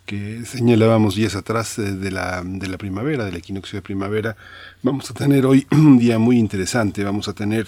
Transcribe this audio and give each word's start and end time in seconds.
que 0.07 0.45
señalábamos 0.47 1.17
días 1.17 1.35
atrás 1.35 1.79
eh, 1.79 1.93
de 1.93 2.11
la, 2.11 2.43
de 2.45 2.69
la 2.69 2.79
primavera, 2.79 3.25
del 3.25 3.37
equinoccio 3.37 3.77
de 3.77 3.83
primavera. 3.83 4.37
Vamos 4.83 5.11
a 5.11 5.15
tener 5.15 5.45
hoy 5.45 5.67
un 5.73 5.99
día 5.99 6.19
muy 6.19 6.39
interesante, 6.39 7.05
vamos 7.05 7.29
a 7.29 7.35
tener 7.35 7.67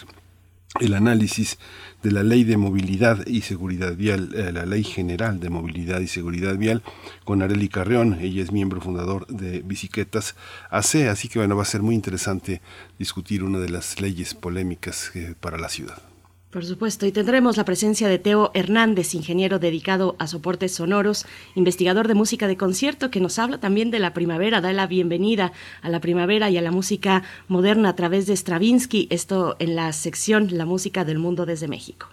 el 0.80 0.94
análisis 0.94 1.58
de 2.02 2.12
la 2.12 2.22
ley 2.22 2.44
de 2.44 2.56
movilidad 2.56 3.26
y 3.26 3.40
seguridad 3.40 3.96
vial, 3.96 4.30
eh, 4.34 4.52
la 4.52 4.66
ley 4.66 4.84
general 4.84 5.40
de 5.40 5.50
movilidad 5.50 6.00
y 6.00 6.06
seguridad 6.06 6.56
vial, 6.56 6.82
con 7.24 7.42
Areli 7.42 7.68
Carreón, 7.68 8.18
ella 8.20 8.42
es 8.42 8.52
miembro 8.52 8.80
fundador 8.80 9.26
de 9.26 9.60
Bicicletas 9.62 10.36
AC, 10.70 11.08
así 11.10 11.28
que 11.28 11.40
bueno, 11.40 11.56
va 11.56 11.62
a 11.62 11.66
ser 11.66 11.82
muy 11.82 11.94
interesante 11.94 12.60
discutir 12.98 13.42
una 13.42 13.58
de 13.58 13.70
las 13.70 14.00
leyes 14.00 14.34
polémicas 14.34 15.10
eh, 15.14 15.34
para 15.40 15.58
la 15.58 15.68
ciudad. 15.68 16.07
Por 16.50 16.64
supuesto, 16.64 17.04
y 17.04 17.12
tendremos 17.12 17.58
la 17.58 17.66
presencia 17.66 18.08
de 18.08 18.18
Teo 18.18 18.50
Hernández, 18.54 19.14
ingeniero 19.14 19.58
dedicado 19.58 20.16
a 20.18 20.26
soportes 20.26 20.74
sonoros, 20.74 21.26
investigador 21.54 22.08
de 22.08 22.14
música 22.14 22.46
de 22.46 22.56
concierto, 22.56 23.10
que 23.10 23.20
nos 23.20 23.38
habla 23.38 23.58
también 23.58 23.90
de 23.90 23.98
la 23.98 24.14
primavera, 24.14 24.62
da 24.62 24.72
la 24.72 24.86
bienvenida 24.86 25.52
a 25.82 25.90
la 25.90 26.00
primavera 26.00 26.48
y 26.48 26.56
a 26.56 26.62
la 26.62 26.70
música 26.70 27.22
moderna 27.48 27.90
a 27.90 27.96
través 27.96 28.26
de 28.26 28.34
Stravinsky, 28.34 29.08
esto 29.10 29.56
en 29.58 29.76
la 29.76 29.92
sección 29.92 30.48
La 30.56 30.64
música 30.64 31.04
del 31.04 31.18
mundo 31.18 31.44
desde 31.44 31.68
México. 31.68 32.08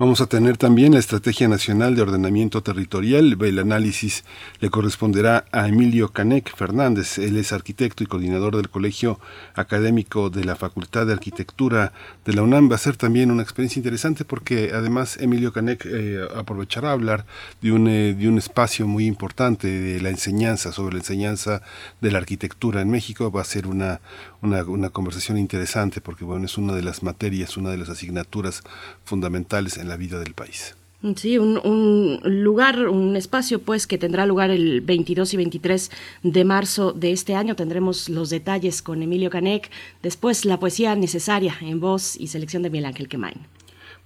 Vamos 0.00 0.22
a 0.22 0.26
tener 0.26 0.56
también 0.56 0.94
la 0.94 0.98
Estrategia 0.98 1.46
Nacional 1.46 1.94
de 1.94 2.00
Ordenamiento 2.00 2.62
Territorial. 2.62 3.36
El 3.38 3.58
análisis 3.58 4.24
le 4.58 4.70
corresponderá 4.70 5.44
a 5.52 5.68
Emilio 5.68 6.10
Canek 6.10 6.56
Fernández. 6.56 7.18
Él 7.18 7.36
es 7.36 7.52
arquitecto 7.52 8.02
y 8.02 8.06
coordinador 8.06 8.56
del 8.56 8.70
Colegio 8.70 9.20
Académico 9.54 10.30
de 10.30 10.44
la 10.44 10.56
Facultad 10.56 11.06
de 11.06 11.12
Arquitectura 11.12 11.92
de 12.24 12.32
la 12.32 12.42
UNAM. 12.42 12.70
Va 12.70 12.76
a 12.76 12.78
ser 12.78 12.96
también 12.96 13.30
una 13.30 13.42
experiencia 13.42 13.78
interesante 13.78 14.24
porque 14.24 14.70
además 14.72 15.18
Emilio 15.20 15.52
Canek 15.52 15.84
eh, 15.84 16.26
aprovechará 16.34 16.88
a 16.88 16.92
hablar 16.92 17.26
de 17.60 17.70
un, 17.70 17.86
eh, 17.86 18.14
de 18.14 18.26
un 18.26 18.38
espacio 18.38 18.86
muy 18.86 19.04
importante 19.04 19.68
de 19.68 20.00
la 20.00 20.08
enseñanza, 20.08 20.72
sobre 20.72 20.94
la 20.94 21.00
enseñanza 21.00 21.60
de 22.00 22.10
la 22.10 22.16
arquitectura 22.16 22.80
en 22.80 22.88
México. 22.88 23.30
Va 23.30 23.42
a 23.42 23.44
ser 23.44 23.66
una, 23.66 24.00
una, 24.42 24.64
una 24.64 24.90
conversación 24.90 25.38
interesante 25.38 26.00
porque 26.00 26.24
bueno, 26.24 26.46
es 26.46 26.58
una 26.58 26.74
de 26.74 26.82
las 26.82 27.02
materias, 27.02 27.56
una 27.56 27.70
de 27.70 27.78
las 27.78 27.88
asignaturas 27.88 28.62
fundamentales 29.04 29.76
en 29.76 29.88
la 29.88 29.96
vida 29.96 30.18
del 30.18 30.34
país. 30.34 30.74
Sí, 31.16 31.38
un, 31.38 32.20
lugar, 32.24 32.88
un 32.88 33.16
espacio 33.16 33.62
pues 33.62 33.86
que 33.86 33.96
tendrá 33.96 34.26
lugar 34.26 34.50
el 34.50 34.82
22 34.82 35.32
y 35.32 35.36
23 35.38 35.90
de 36.24 36.44
marzo 36.44 36.92
de 36.92 37.12
este 37.12 37.34
año. 37.34 37.56
Tendremos 37.56 38.10
los 38.10 38.28
detalles 38.28 38.82
con 38.82 39.02
Emilio 39.02 39.30
Canek. 39.30 39.70
Después 40.02 40.44
la 40.44 40.60
poesía 40.60 40.94
necesaria 40.96 41.56
en 41.62 41.80
voz 41.80 42.16
y 42.20 42.26
selección 42.26 42.62
de 42.62 42.68
Miguel 42.68 42.84
Ángel 42.84 43.08
Quemain. 43.08 43.38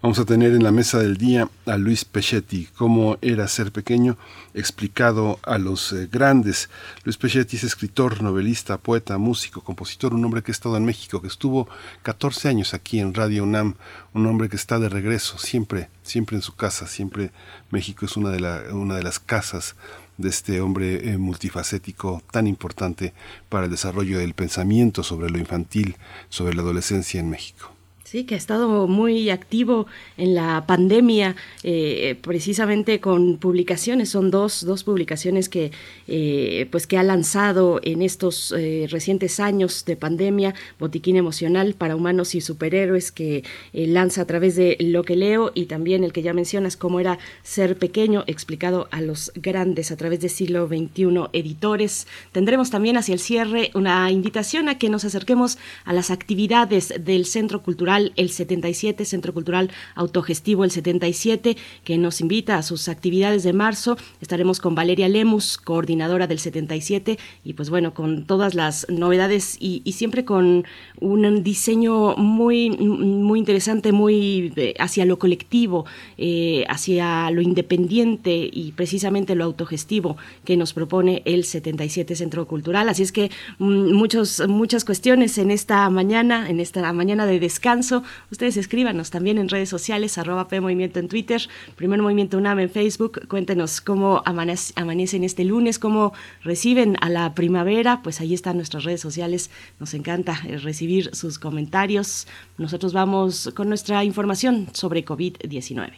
Vamos 0.03 0.19
a 0.19 0.27
tener 0.27 0.53
en 0.53 0.63
la 0.63 0.71
mesa 0.71 0.99
del 0.99 1.17
día 1.17 1.49
a 1.65 1.79
Luis 1.79 2.05
Pechetti, 2.05 2.69
cómo 2.77 3.17
era 3.23 3.49
ser 3.49 3.73
pequeño, 3.73 4.19
explicado 4.53 5.39
a 5.43 5.57
los 5.57 5.95
eh, 5.95 6.09
grandes. 6.13 6.69
Luis 7.05 7.17
Pechetti 7.17 7.57
es 7.57 7.65
escritor, 7.65 8.23
novelista, 8.23 8.77
poeta, 8.77 9.17
músico, 9.17 9.63
compositor, 9.63 10.13
un 10.13 10.25
hombre 10.25 10.43
que 10.43 10.51
ha 10.51 10.53
estado 10.53 10.77
en 10.77 10.85
México, 10.85 11.23
que 11.23 11.29
estuvo 11.29 11.69
14 12.03 12.49
años 12.49 12.75
aquí 12.75 13.01
en 13.01 13.15
Radio 13.15 13.45
UNAM, 13.45 13.77
un 14.13 14.27
hombre 14.27 14.51
que 14.51 14.57
está 14.57 14.79
de 14.79 14.91
regreso, 14.91 15.39
siempre, 15.39 15.89
siempre 16.03 16.37
en 16.37 16.43
su 16.43 16.55
casa, 16.55 16.87
siempre 16.87 17.31
México 17.71 18.05
es 18.05 18.19
una 18.19 18.29
de, 18.29 18.73
una 18.75 18.97
de 18.97 19.03
las 19.03 19.19
casas 19.19 19.75
de 20.19 20.29
este 20.29 20.61
hombre 20.61 21.11
eh, 21.11 21.19
multifacético 21.19 22.23
tan 22.31 22.47
importante 22.47 23.15
para 23.49 23.65
el 23.65 23.71
desarrollo 23.71 24.19
del 24.19 24.35
pensamiento 24.35 25.03
sobre 25.03 25.31
lo 25.31 25.39
infantil, 25.39 25.97
sobre 26.29 26.55
la 26.55 26.63
adolescencia 26.63 27.21
en 27.21 27.31
México. 27.31 27.74
Sí, 28.15 28.23
que 28.23 28.37
ha 28.37 28.39
estado 28.39 28.87
muy 28.87 29.29
activo 29.29 29.89
en 30.17 30.37
la 30.37 30.67
pandemia, 30.69 31.35
eh, 31.65 32.17
precisamente 32.23 33.01
con 33.01 33.39
publicaciones. 33.39 34.11
Son 34.11 34.31
dos, 34.31 34.65
dos 34.65 34.85
publicaciones 34.85 35.49
que, 35.49 35.73
eh, 36.07 36.69
pues 36.71 36.87
que 36.87 36.97
ha 36.97 37.03
lanzado 37.03 37.81
en 37.83 38.03
estos 38.03 38.55
eh, 38.57 38.87
recientes 38.89 39.41
años 39.41 39.85
de 39.85 39.97
pandemia, 39.97 40.55
Botiquín 40.79 41.17
Emocional 41.17 41.75
para 41.75 41.97
Humanos 41.97 42.37
y 42.37 42.41
Superhéroes, 42.41 43.11
que 43.11 43.43
lanza 43.73 44.23
a 44.23 44.27
través 44.27 44.55
de 44.55 44.77
lo 44.79 45.03
que 45.03 45.17
leo 45.17 45.51
y 45.53 45.65
también 45.65 46.05
el 46.05 46.13
que 46.13 46.23
ya 46.23 46.35
mencionas, 46.35 46.77
cómo 46.77 47.01
era 47.01 47.19
ser 47.43 47.77
pequeño, 47.77 48.23
explicado 48.29 48.87
a 48.93 49.01
los 49.01 49.33
grandes 49.35 49.91
a 49.91 49.97
través 49.97 50.21
de 50.21 50.29
siglo 50.29 50.69
XXI 50.69 51.31
editores. 51.33 52.07
Tendremos 52.31 52.71
también 52.71 52.97
hacia 52.97 53.15
el 53.15 53.19
cierre 53.19 53.73
una 53.75 54.09
invitación 54.13 54.69
a 54.69 54.79
que 54.79 54.89
nos 54.89 55.05
acerquemos 55.05 55.59
a 55.85 55.93
las 55.93 56.13
actividades 56.13 56.95
del 57.05 57.27
Centro 57.27 57.61
Cultural 57.61 58.04
el 58.17 58.31
77, 58.31 59.05
Centro 59.05 59.33
Cultural 59.33 59.71
Autogestivo 59.95 60.65
el 60.65 60.71
77, 60.71 61.57
que 61.85 61.99
nos 61.99 62.21
invita 62.21 62.57
a 62.57 62.63
sus 62.63 62.89
actividades 62.89 63.43
de 63.43 63.53
marzo. 63.53 63.97
Estaremos 64.21 64.61
con 64.61 64.75
Valeria 64.75 65.09
Lemus, 65.09 65.59
coordinadora 65.59 66.27
del 66.27 66.39
77, 66.39 67.19
y 67.45 67.53
pues 67.55 67.71
bueno, 67.71 67.95
con 67.95 68.25
todas 68.25 68.55
las 68.55 68.87
novedades 68.89 69.57
y, 69.61 69.83
siempre 69.93 70.25
con 70.25 70.65
un 71.01 71.43
diseño 71.45 72.17
muy, 72.17 72.71
muy 72.71 73.39
interesante, 73.39 73.93
muy 73.93 74.53
eh, 74.57 74.75
hacia 74.79 75.05
lo 75.05 75.19
colectivo, 75.19 75.87
eh, 76.19 76.65
hacia 76.69 77.31
lo 77.31 77.41
independiente 77.41 78.51
y 78.53 78.73
precisamente 78.73 79.35
lo 79.35 79.45
autogestivo 79.45 80.17
que 80.45 80.57
nos 80.57 80.73
propone 80.73 81.23
el 81.25 81.45
77 81.45 82.17
Centro 82.17 82.47
Cultural. 82.47 82.89
Así 82.89 83.03
es 83.03 83.13
que 83.13 83.31
mm, 83.59 83.93
muchos, 83.93 84.43
muchas 84.49 84.85
cuestiones 84.85 85.39
en 85.39 85.51
esta 85.51 85.89
mañana, 85.91 86.49
en 86.51 86.61
esta 86.61 86.93
mañana 86.93 87.27
de 87.27 87.39
descanso 87.39 87.94
Ustedes 88.31 88.57
escríbanos 88.57 89.11
también 89.11 89.39
en 89.39 89.49
redes 89.49 89.69
sociales, 89.69 90.19
arroba 90.19 90.49
P 90.49 90.57
en 90.57 91.09
Twitter, 91.09 91.43
Primer 91.77 92.01
Movimiento 92.01 92.39
UNAM 92.39 92.61
en 92.61 92.71
Facebook. 92.71 93.27
Cuéntenos 93.29 93.81
cómo 93.81 94.23
amanecen 94.25 95.25
este 95.25 95.45
lunes, 95.45 95.79
cómo 95.79 96.13
reciben 96.43 96.97
a 97.01 97.09
la 97.09 97.35
primavera. 97.35 98.01
Pues 98.03 98.21
ahí 98.21 98.35
están 98.35 98.57
nuestras 98.57 98.85
redes 98.85 99.01
sociales. 99.01 99.51
Nos 99.79 99.95
encanta 99.95 100.41
eh, 100.47 100.59
recibir 100.59 101.15
sus 101.15 101.39
comentarios. 101.39 102.27
Nosotros 102.59 102.93
vamos 102.93 103.53
con 103.55 103.69
nuestra 103.69 104.05
información 104.05 104.69
sobre 104.73 105.05
COVID-19. 105.05 105.93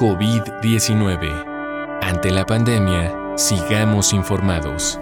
COVID-19. 0.00 2.00
Ante 2.02 2.30
la 2.30 2.46
pandemia, 2.46 3.36
sigamos 3.36 4.14
informados. 4.14 4.98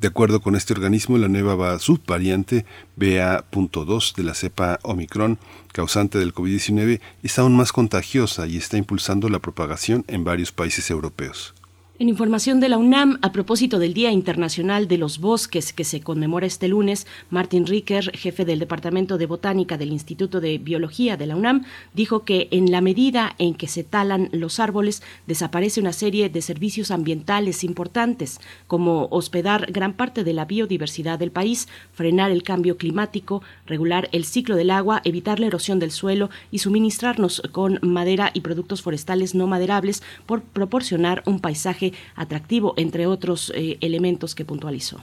De 0.00 0.08
acuerdo 0.08 0.40
con 0.40 0.56
este 0.56 0.72
organismo, 0.72 1.18
la 1.18 1.28
nueva 1.28 1.78
subvariante 1.78 2.64
BA.2 2.96 4.14
de 4.14 4.22
la 4.22 4.32
cepa 4.32 4.78
Omicron, 4.82 5.38
causante 5.72 6.18
del 6.18 6.32
COVID-19, 6.32 7.00
es 7.22 7.38
aún 7.38 7.54
más 7.54 7.70
contagiosa 7.70 8.46
y 8.46 8.56
está 8.56 8.78
impulsando 8.78 9.28
la 9.28 9.40
propagación 9.40 10.06
en 10.08 10.24
varios 10.24 10.52
países 10.52 10.90
europeos. 10.90 11.54
En 12.00 12.08
información 12.08 12.60
de 12.60 12.70
la 12.70 12.78
UNAM, 12.78 13.18
a 13.20 13.30
propósito 13.30 13.78
del 13.78 13.92
Día 13.92 14.10
Internacional 14.10 14.88
de 14.88 14.96
los 14.96 15.18
Bosques 15.18 15.74
que 15.74 15.84
se 15.84 16.00
conmemora 16.00 16.46
este 16.46 16.66
lunes, 16.66 17.06
Martin 17.28 17.66
Ricker, 17.66 18.16
jefe 18.16 18.46
del 18.46 18.58
Departamento 18.58 19.18
de 19.18 19.26
Botánica 19.26 19.76
del 19.76 19.92
Instituto 19.92 20.40
de 20.40 20.56
Biología 20.56 21.18
de 21.18 21.26
la 21.26 21.36
UNAM, 21.36 21.66
dijo 21.92 22.24
que 22.24 22.48
en 22.52 22.70
la 22.70 22.80
medida 22.80 23.34
en 23.36 23.52
que 23.52 23.68
se 23.68 23.84
talan 23.84 24.30
los 24.32 24.60
árboles, 24.60 25.02
desaparece 25.26 25.78
una 25.78 25.92
serie 25.92 26.30
de 26.30 26.40
servicios 26.40 26.90
ambientales 26.90 27.64
importantes, 27.64 28.40
como 28.66 29.08
hospedar 29.10 29.70
gran 29.70 29.92
parte 29.92 30.24
de 30.24 30.32
la 30.32 30.46
biodiversidad 30.46 31.18
del 31.18 31.32
país, 31.32 31.68
frenar 31.92 32.30
el 32.30 32.42
cambio 32.42 32.78
climático, 32.78 33.42
regular 33.66 34.08
el 34.12 34.24
ciclo 34.24 34.56
del 34.56 34.70
agua, 34.70 35.02
evitar 35.04 35.38
la 35.38 35.48
erosión 35.48 35.78
del 35.78 35.90
suelo 35.90 36.30
y 36.50 36.60
suministrarnos 36.60 37.42
con 37.52 37.78
madera 37.82 38.30
y 38.32 38.40
productos 38.40 38.80
forestales 38.80 39.34
no 39.34 39.46
maderables 39.46 40.02
por 40.24 40.40
proporcionar 40.40 41.22
un 41.26 41.40
paisaje 41.40 41.89
atractivo, 42.14 42.74
entre 42.76 43.06
otros 43.06 43.52
eh, 43.54 43.78
elementos 43.80 44.34
que 44.34 44.44
puntualizó. 44.44 45.00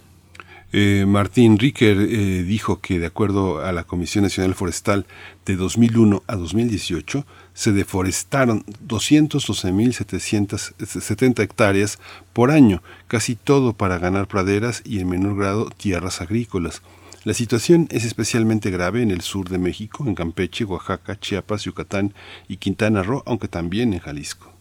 Eh, 0.74 1.06
Martín 1.08 1.58
Ricker 1.58 1.98
eh, 1.98 2.44
dijo 2.44 2.82
que 2.82 3.00
de 3.00 3.06
acuerdo 3.06 3.64
a 3.64 3.72
la 3.72 3.86
Comisión 3.86 4.26
Nacional 4.26 4.54
Forestal 4.54 5.06
de 5.46 5.56
2001 5.56 6.24
a 6.28 6.36
2018 6.36 7.26
se 7.54 7.72
deforestaron 7.72 8.66
212.770 8.86 11.40
hectáreas 11.40 12.00
por 12.34 12.52
año, 12.52 12.84
casi 13.08 13.36
todo 13.36 13.72
para 13.74 13.98
ganar 13.98 14.28
praderas 14.28 14.82
y 14.84 15.00
en 15.00 15.08
menor 15.08 15.38
grado 15.38 15.70
tierras 15.70 16.20
agrícolas. 16.20 16.82
La 17.24 17.34
situación 17.34 17.88
es 17.90 18.04
especialmente 18.04 18.70
grave 18.70 19.02
en 19.02 19.12
el 19.12 19.22
sur 19.22 19.48
de 19.50 19.58
México, 19.58 20.06
en 20.06 20.16
Campeche, 20.16 20.66
Oaxaca, 20.66 21.18
Chiapas, 21.20 21.64
Yucatán 21.64 22.14
y 22.48 22.58
Quintana 22.58 23.02
Roo, 23.04 23.24
aunque 23.26 23.48
también 23.48 23.94
en 23.94 24.00
Jalisco. 24.00 24.54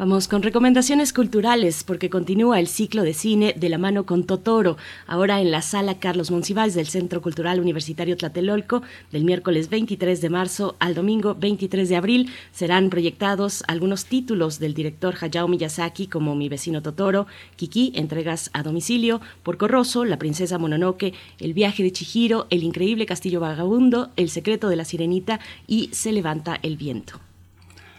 Vamos 0.00 0.28
con 0.28 0.42
recomendaciones 0.42 1.12
culturales 1.12 1.84
porque 1.84 2.08
continúa 2.08 2.58
el 2.58 2.68
ciclo 2.68 3.02
de 3.02 3.12
cine 3.12 3.54
de 3.54 3.68
la 3.68 3.76
mano 3.76 4.06
con 4.06 4.24
Totoro, 4.24 4.78
ahora 5.06 5.42
en 5.42 5.50
la 5.50 5.60
sala 5.60 5.98
Carlos 5.98 6.30
Monsiváis 6.30 6.72
del 6.72 6.86
Centro 6.86 7.20
Cultural 7.20 7.60
Universitario 7.60 8.16
Tlatelolco, 8.16 8.80
del 9.12 9.24
miércoles 9.24 9.68
23 9.68 10.22
de 10.22 10.30
marzo 10.30 10.74
al 10.78 10.94
domingo 10.94 11.34
23 11.34 11.86
de 11.86 11.96
abril 11.96 12.30
serán 12.50 12.88
proyectados 12.88 13.62
algunos 13.68 14.06
títulos 14.06 14.58
del 14.58 14.72
director 14.72 15.16
Hayao 15.20 15.48
Miyazaki 15.48 16.06
como 16.06 16.34
Mi 16.34 16.48
vecino 16.48 16.80
Totoro, 16.80 17.26
Kiki, 17.56 17.92
entregas 17.94 18.48
a 18.54 18.62
domicilio, 18.62 19.20
Porco 19.42 19.68
Rosso, 19.68 20.06
La 20.06 20.18
princesa 20.18 20.56
Mononoke, 20.56 21.12
El 21.38 21.52
viaje 21.52 21.82
de 21.82 21.92
Chihiro, 21.92 22.46
El 22.48 22.62
increíble 22.62 23.04
castillo 23.04 23.40
vagabundo, 23.40 24.08
El 24.16 24.30
secreto 24.30 24.70
de 24.70 24.76
la 24.76 24.86
sirenita 24.86 25.40
y 25.66 25.90
Se 25.92 26.10
levanta 26.10 26.58
el 26.62 26.78
viento. 26.78 27.20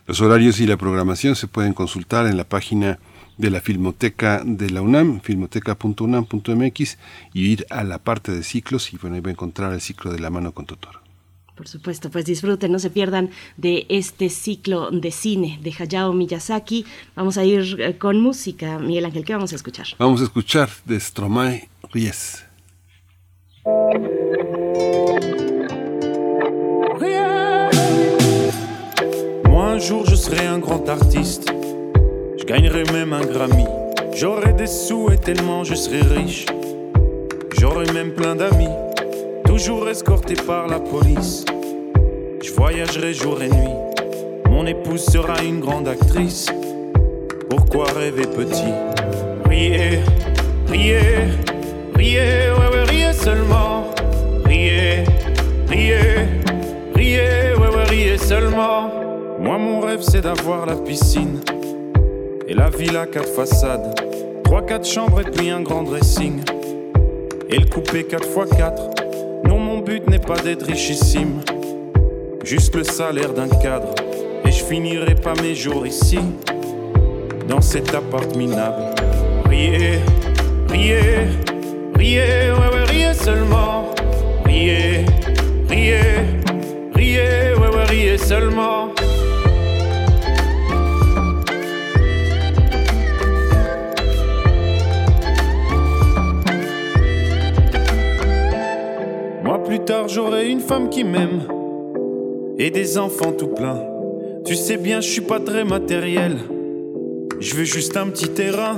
Los 0.08 0.22
horarios 0.22 0.60
y 0.60 0.68
la 0.68 0.78
programación 0.78 1.36
se 1.36 1.48
pueden 1.48 1.74
consultar 1.74 2.28
en 2.28 2.38
la 2.38 2.44
página 2.44 3.00
de 3.38 3.50
la 3.50 3.62
Filmoteca 3.62 4.42
de 4.46 4.70
la 4.70 4.82
UNAM, 4.82 5.22
filmoteca.unam.mx, 5.22 6.98
y 7.34 7.48
ir 7.48 7.66
a 7.70 7.84
la 7.84 7.98
parte 8.00 8.32
de 8.32 8.44
ciclos 8.44 8.94
y 8.94 8.98
bueno, 8.98 9.16
ahí 9.16 9.22
va 9.22 9.30
a 9.30 9.32
encontrar 9.32 9.74
el 9.74 9.82
ciclo 9.82 10.12
de 10.12 10.20
la 10.20 10.30
mano 10.30 10.54
con 10.54 10.66
Totoro. 10.66 11.02
Por 11.56 11.68
supuesto, 11.68 12.10
pues 12.10 12.26
disfruten, 12.26 12.72
no 12.72 12.80
se 12.80 12.90
pierdan 12.90 13.30
de 13.58 13.86
este 13.90 14.30
ciclo 14.30 14.90
de 14.90 15.12
cine 15.12 15.60
de 15.62 15.74
Hayao 15.78 16.14
Miyazaki. 16.14 16.86
Vamos 17.16 17.38
a 17.38 17.44
ir 17.44 17.80
eh, 17.80 17.98
con 17.98 18.20
música. 18.20 18.80
Miguel 18.80 19.06
Ángel, 19.06 19.26
¿qué 19.26 19.34
vamos 19.34 19.54
a 19.54 19.58
escuchar? 19.58 19.86
Vamos 20.00 20.22
a 20.22 20.24
escuchar 20.24 20.70
de 20.86 21.00
Stromae 21.00 21.70
Ries. 21.94 22.46
Un 29.64 29.78
jour 29.78 30.06
je 30.06 30.16
serai 30.16 30.46
un 30.46 30.60
grand 30.60 30.88
artiste. 30.90 31.54
Je 32.38 32.44
gagnerai 32.46 32.84
même 32.92 33.14
un 33.14 33.22
Grammy. 33.22 33.66
J'aurai 34.14 34.54
des 34.54 34.68
sous 34.68 35.12
et 35.12 35.18
tellement 35.18 35.64
je 35.64 35.76
serai 35.76 36.02
riche. 36.02 36.46
J'aurai 37.60 37.92
même 37.92 38.12
plein 38.12 38.36
d'amis, 38.36 38.76
toujours 39.46 39.88
escorté 39.88 40.34
par 40.34 40.68
la 40.68 40.80
police. 40.80 41.46
Je 42.44 42.52
voyagerai 42.54 43.14
jour 43.14 43.42
et 43.42 43.50
nuit. 43.50 43.76
Mon 44.50 44.66
épouse 44.66 45.06
sera 45.06 45.42
une 45.44 45.60
grande 45.60 45.88
actrice. 45.88 46.48
Pourquoi 47.50 47.86
rêver 47.86 48.24
petit? 48.24 48.74
Riez, 49.46 50.00
riez, 50.68 51.00
riez, 51.96 52.52
ouais, 52.58 52.76
ouais, 52.76 52.84
riez 52.84 53.14
seulement. 53.14 53.86
Riez, 54.46 55.04
riez, 55.68 56.00
riez, 56.96 57.54
ouais, 57.58 57.76
ouais, 57.76 57.84
riez 57.90 58.18
seulement. 58.18 59.01
Moi, 59.42 59.58
mon 59.58 59.80
rêve, 59.80 60.02
c'est 60.04 60.22
d'avoir 60.22 60.68
la 60.68 60.76
piscine 60.76 61.40
et 62.48 62.54
la 62.54 62.70
villa 62.70 63.08
quatre 63.08 63.28
façades. 63.28 64.00
Trois, 64.44 64.62
quatre 64.62 64.86
chambres 64.86 65.22
et 65.22 65.32
puis 65.32 65.50
un 65.50 65.62
grand 65.62 65.82
dressing. 65.82 66.42
Et 67.50 67.58
le 67.58 67.66
coupé 67.66 68.04
4 68.04 68.24
x 68.24 68.56
4 68.56 68.82
Non, 69.46 69.58
mon 69.58 69.80
but 69.80 70.08
n'est 70.08 70.20
pas 70.20 70.38
d'être 70.38 70.68
richissime. 70.68 71.42
Juste 72.44 72.76
le 72.76 72.84
salaire 72.84 73.34
d'un 73.34 73.50
cadre. 73.50 73.96
Et 74.46 74.52
je 74.52 74.64
finirai 74.64 75.16
pas 75.16 75.34
mes 75.42 75.56
jours 75.56 75.88
ici, 75.88 76.20
dans 77.48 77.62
cet 77.62 77.96
appart 77.96 78.36
minable. 78.36 78.94
Riez, 79.50 80.00
riez, 80.70 81.00
riez, 81.96 82.52
ouais, 82.52 82.76
ouais, 82.76 82.84
riez 82.86 83.14
seulement. 83.16 83.90
Riez, 84.46 85.04
riez, 85.68 86.00
riez, 86.94 87.54
ouais, 87.58 87.76
ouais, 87.76 87.84
riez 87.90 88.18
seulement. 88.20 88.94
Plus 99.72 99.86
tard 99.86 100.10
j'aurai 100.10 100.50
une 100.50 100.60
femme 100.60 100.90
qui 100.90 101.06
m'aime 101.06 101.44
et 102.58 102.72
des 102.72 102.98
enfants 102.98 103.32
tout 103.32 103.48
plein. 103.48 103.82
Tu 104.44 104.56
sais 104.56 104.76
bien, 104.76 105.00
je 105.00 105.08
suis 105.08 105.22
pas 105.22 105.40
très 105.40 105.64
matériel. 105.64 106.36
Je 107.40 107.56
veux 107.56 107.64
juste 107.64 107.96
un 107.96 108.08
petit 108.08 108.28
terrain 108.28 108.76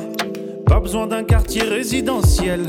Pas 0.67 0.79
besoin 0.79 1.07
d'un 1.07 1.23
quartier 1.23 1.63
résidentiel. 1.63 2.67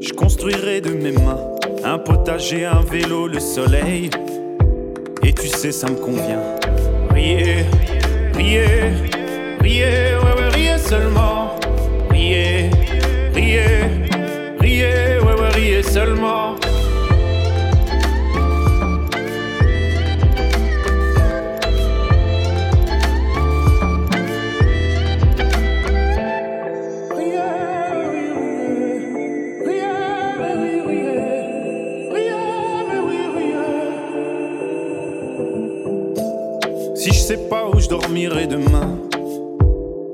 Je 0.00 0.14
construirai 0.14 0.80
de 0.80 0.92
mes 0.92 1.12
mains 1.12 1.38
un 1.84 1.98
potager, 1.98 2.64
un 2.64 2.80
vélo, 2.80 3.28
le 3.28 3.38
soleil. 3.38 4.08
Et 5.22 5.34
tu 5.34 5.48
sais, 5.48 5.72
ça 5.72 5.90
me 5.90 5.96
convient. 5.96 6.40
Riez, 7.10 7.66
riez, 8.34 8.64
riez, 9.60 9.84
ouais, 9.84 10.40
ouais, 10.40 10.48
riez 10.54 10.78
seulement. 10.78 11.50
Riez, 12.08 12.70
riez, 13.34 13.60
riez, 14.58 15.18
ouais, 15.20 15.38
ouais, 15.38 15.48
riez 15.54 15.82
seulement. 15.82 16.54
Sais 37.26 37.48
pas 37.48 37.68
où 37.68 37.80
je 37.80 37.88
dormirai 37.88 38.46
demain. 38.46 39.00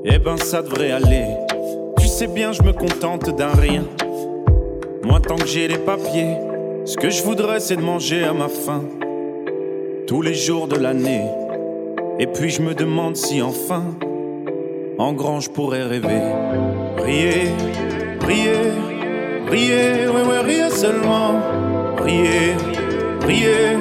Eh 0.03 0.17
ben 0.17 0.35
ça 0.37 0.63
devrait 0.63 0.89
aller. 0.89 1.27
Tu 1.99 2.07
sais 2.07 2.25
bien, 2.25 2.53
je 2.53 2.63
me 2.63 2.73
contente 2.73 3.29
d'un 3.37 3.51
rien. 3.51 3.83
Moi, 5.03 5.19
tant 5.19 5.35
que 5.35 5.45
j'ai 5.45 5.67
les 5.67 5.77
papiers, 5.77 6.37
ce 6.85 6.97
que 6.97 7.11
je 7.11 7.21
voudrais, 7.21 7.59
c'est 7.59 7.75
de 7.75 7.83
manger 7.83 8.23
à 8.23 8.33
ma 8.33 8.47
faim. 8.47 8.81
Tous 10.07 10.23
les 10.23 10.33
jours 10.33 10.67
de 10.67 10.75
l'année. 10.75 11.25
Et 12.17 12.25
puis 12.25 12.49
je 12.49 12.63
me 12.63 12.73
demande 12.73 13.15
si 13.15 13.43
enfin, 13.43 13.83
en 14.97 15.13
grand, 15.13 15.39
je 15.39 15.51
pourrais 15.51 15.83
rêver. 15.83 16.23
Riez, 16.97 17.51
riez, 18.21 18.71
riez, 19.51 20.07
ouais, 20.07 20.23
ouais, 20.29 20.39
riez 20.39 20.71
seulement. 20.71 21.39
Riez, 21.99 22.55
riez, 23.21 23.77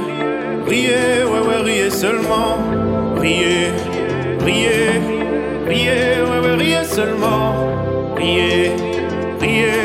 riez, 0.66 1.24
ouais, 1.24 1.48
ouais, 1.48 1.62
riez 1.62 1.88
seulement. 1.88 2.91
Riez, 3.22 3.70
riez, 4.44 5.00
riez, 5.68 6.22
ouais, 6.28 6.40
ouais, 6.40 6.54
riez 6.56 6.84
seulement. 6.84 7.54
Riez, 8.16 8.72
riez, 9.40 9.81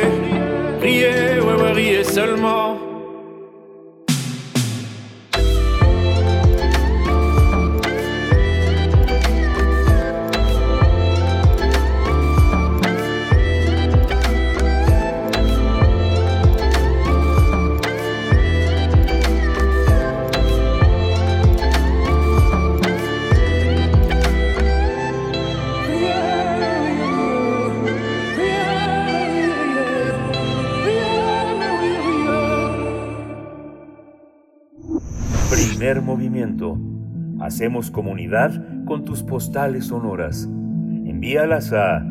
Hacemos 37.47 37.89
comunidad 37.91 38.61
con 38.83 39.05
tus 39.05 39.23
postales 39.23 39.85
sonoras. 39.85 40.43
Envíalas 40.43 41.71
a 41.71 42.05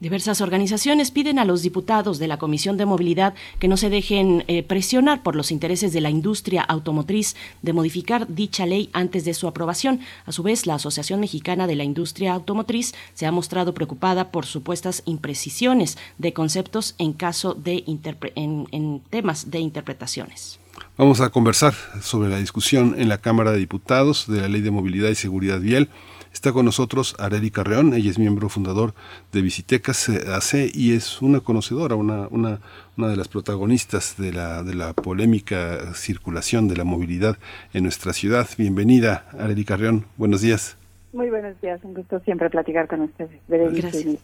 Diversas 0.00 0.40
organizaciones 0.40 1.10
piden 1.10 1.38
a 1.38 1.44
los 1.44 1.60
diputados 1.60 2.18
de 2.18 2.26
la 2.26 2.38
Comisión 2.38 2.78
de 2.78 2.86
Movilidad 2.86 3.34
que 3.58 3.68
no 3.68 3.76
se 3.76 3.90
dejen 3.90 4.44
eh, 4.48 4.62
presionar 4.62 5.22
por 5.22 5.36
los 5.36 5.50
intereses 5.50 5.92
de 5.92 6.00
la 6.00 6.08
industria 6.08 6.62
automotriz 6.62 7.36
de 7.60 7.74
modificar 7.74 8.26
dicha 8.26 8.64
ley 8.64 8.88
antes 8.94 9.26
de 9.26 9.34
su 9.34 9.46
aprobación. 9.46 10.00
A 10.24 10.32
su 10.32 10.42
vez, 10.42 10.64
la 10.66 10.76
Asociación 10.76 11.20
Mexicana 11.20 11.66
de 11.66 11.76
la 11.76 11.84
Industria 11.84 12.32
Automotriz 12.32 12.94
se 13.12 13.26
ha 13.26 13.30
mostrado 13.30 13.74
preocupada 13.74 14.30
por 14.30 14.46
supuestas 14.46 15.02
imprecisiones 15.04 15.98
de 16.16 16.32
conceptos 16.32 16.94
en 16.96 17.12
caso 17.12 17.52
de 17.52 17.84
en 17.86 19.02
temas 19.10 19.50
de 19.50 19.58
interpretaciones. 19.58 20.60
Vamos 20.96 21.20
a 21.20 21.28
conversar 21.28 21.74
sobre 22.00 22.30
la 22.30 22.38
discusión 22.38 22.94
en 22.96 23.10
la 23.10 23.18
Cámara 23.18 23.52
de 23.52 23.58
Diputados 23.58 24.26
de 24.28 24.40
la 24.40 24.48
Ley 24.48 24.62
de 24.62 24.70
Movilidad 24.70 25.10
y 25.10 25.14
Seguridad 25.14 25.60
Vial 25.60 25.90
Está 26.32 26.52
con 26.52 26.64
nosotros 26.64 27.16
Areli 27.18 27.50
Carreón, 27.50 27.92
ella 27.92 28.10
es 28.10 28.18
miembro 28.18 28.48
fundador 28.48 28.94
de 29.32 29.42
Visitecas 29.42 30.08
eh, 30.08 30.22
AC 30.32 30.70
y 30.72 30.94
es 30.94 31.20
una 31.20 31.40
conocedora, 31.40 31.96
una, 31.96 32.28
una, 32.28 32.60
una 32.96 33.08
de 33.08 33.16
las 33.16 33.28
protagonistas 33.28 34.16
de 34.16 34.32
la, 34.32 34.62
de 34.62 34.74
la 34.74 34.92
polémica 34.92 35.92
circulación 35.94 36.68
de 36.68 36.76
la 36.76 36.84
movilidad 36.84 37.36
en 37.74 37.82
nuestra 37.82 38.12
ciudad. 38.12 38.48
Bienvenida, 38.56 39.26
Areli 39.38 39.64
Carreón, 39.64 40.06
buenos 40.16 40.40
días. 40.40 40.76
Muy 41.12 41.28
buenos 41.28 41.60
días, 41.60 41.80
un 41.82 41.94
gusto 41.94 42.20
siempre 42.20 42.48
platicar 42.48 42.86
con 42.86 43.00
ustedes. 43.02 43.40
Gracias. 43.48 44.18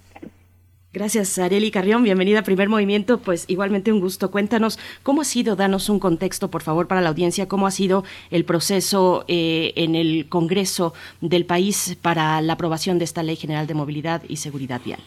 Gracias, 0.97 1.39
Areli 1.39 1.71
Carrión. 1.71 2.05
Bienvenida 2.05 2.39
a 2.39 2.43
Primer 2.43 2.71
Movimiento. 2.71 3.19
Pues 3.19 3.45
igualmente 3.51 3.93
un 3.93 4.01
gusto. 4.01 4.31
Cuéntanos 4.31 4.79
cómo 5.03 5.21
ha 5.21 5.25
sido, 5.25 5.55
danos 5.55 5.91
un 5.91 5.99
contexto, 5.99 6.51
por 6.51 6.63
favor, 6.63 6.89
para 6.89 7.03
la 7.03 7.11
audiencia, 7.11 7.49
cómo 7.49 7.67
ha 7.67 7.71
sido 7.71 8.03
el 8.31 8.47
proceso 8.47 9.23
eh, 9.29 9.75
en 9.77 9.95
el 9.95 10.27
Congreso 10.31 10.95
del 11.21 11.45
país 11.45 11.99
para 12.01 12.41
la 12.41 12.55
aprobación 12.55 12.97
de 12.97 13.05
esta 13.05 13.23
Ley 13.23 13.37
General 13.37 13.67
de 13.67 13.75
Movilidad 13.75 14.23
y 14.27 14.37
Seguridad 14.37 14.81
Vial. 14.83 15.01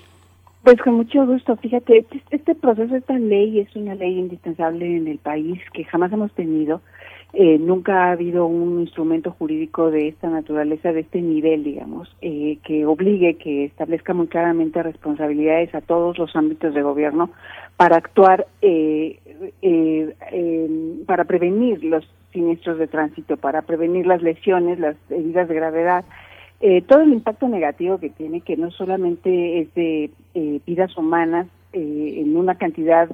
Pues 0.64 0.80
con 0.80 0.94
mucho 0.94 1.26
gusto. 1.26 1.56
Fíjate, 1.56 1.98
este, 1.98 2.22
este 2.30 2.54
proceso, 2.54 2.96
esta 2.96 3.18
ley 3.18 3.60
es 3.60 3.76
una 3.76 3.96
ley 3.96 4.20
indispensable 4.20 4.96
en 4.96 5.08
el 5.08 5.18
país 5.18 5.60
que 5.74 5.86
jamás 5.86 6.14
hemos 6.14 6.32
tenido 6.34 6.84
eh, 7.32 7.60
nunca 7.60 8.06
ha 8.06 8.12
habido 8.14 8.48
un 8.48 8.80
instrumento 8.80 9.32
jurídico 9.32 9.92
de 9.92 10.08
esta 10.08 10.30
naturaleza, 10.30 10.92
de 10.92 11.02
este 11.02 11.22
nivel, 11.22 11.64
digamos, 11.64 12.10
eh, 12.22 12.58
que 12.64 12.88
obligue, 12.88 13.36
que 13.36 13.66
establezca 13.66 14.16
muy 14.16 14.28
claramente 14.28 14.82
responsabilidades 14.82 15.76
a 15.76 15.82
todos 15.82 16.18
los 16.18 16.36
ámbitos 16.36 16.74
de 16.74 16.82
gobierno 16.82 17.30
para 17.78 17.98
actuar, 17.98 18.48
eh, 18.64 19.20
para 21.06 21.26
prevenir 21.26 21.84
los 21.84 22.04
siniestros 22.34 22.80
de 22.80 22.88
tránsito, 22.88 23.38
para 23.38 23.62
prevenir 23.62 24.08
las 24.08 24.24
lesiones, 24.24 24.80
las 24.80 24.96
heridas 25.12 25.48
de 25.48 25.56
gravedad, 25.56 26.06
todo 26.88 27.02
el 27.02 27.14
impacto 27.14 27.48
negativo 27.48 28.00
que 28.00 28.10
tiene, 28.10 28.42
que 28.42 28.58
no 28.58 28.72
solamente 28.72 29.62
es 29.62 29.74
de 29.76 30.10
vidas 30.66 30.98
humanas 30.98 31.48
en 31.74 32.36
una 32.36 32.56
cantidad 32.56 33.10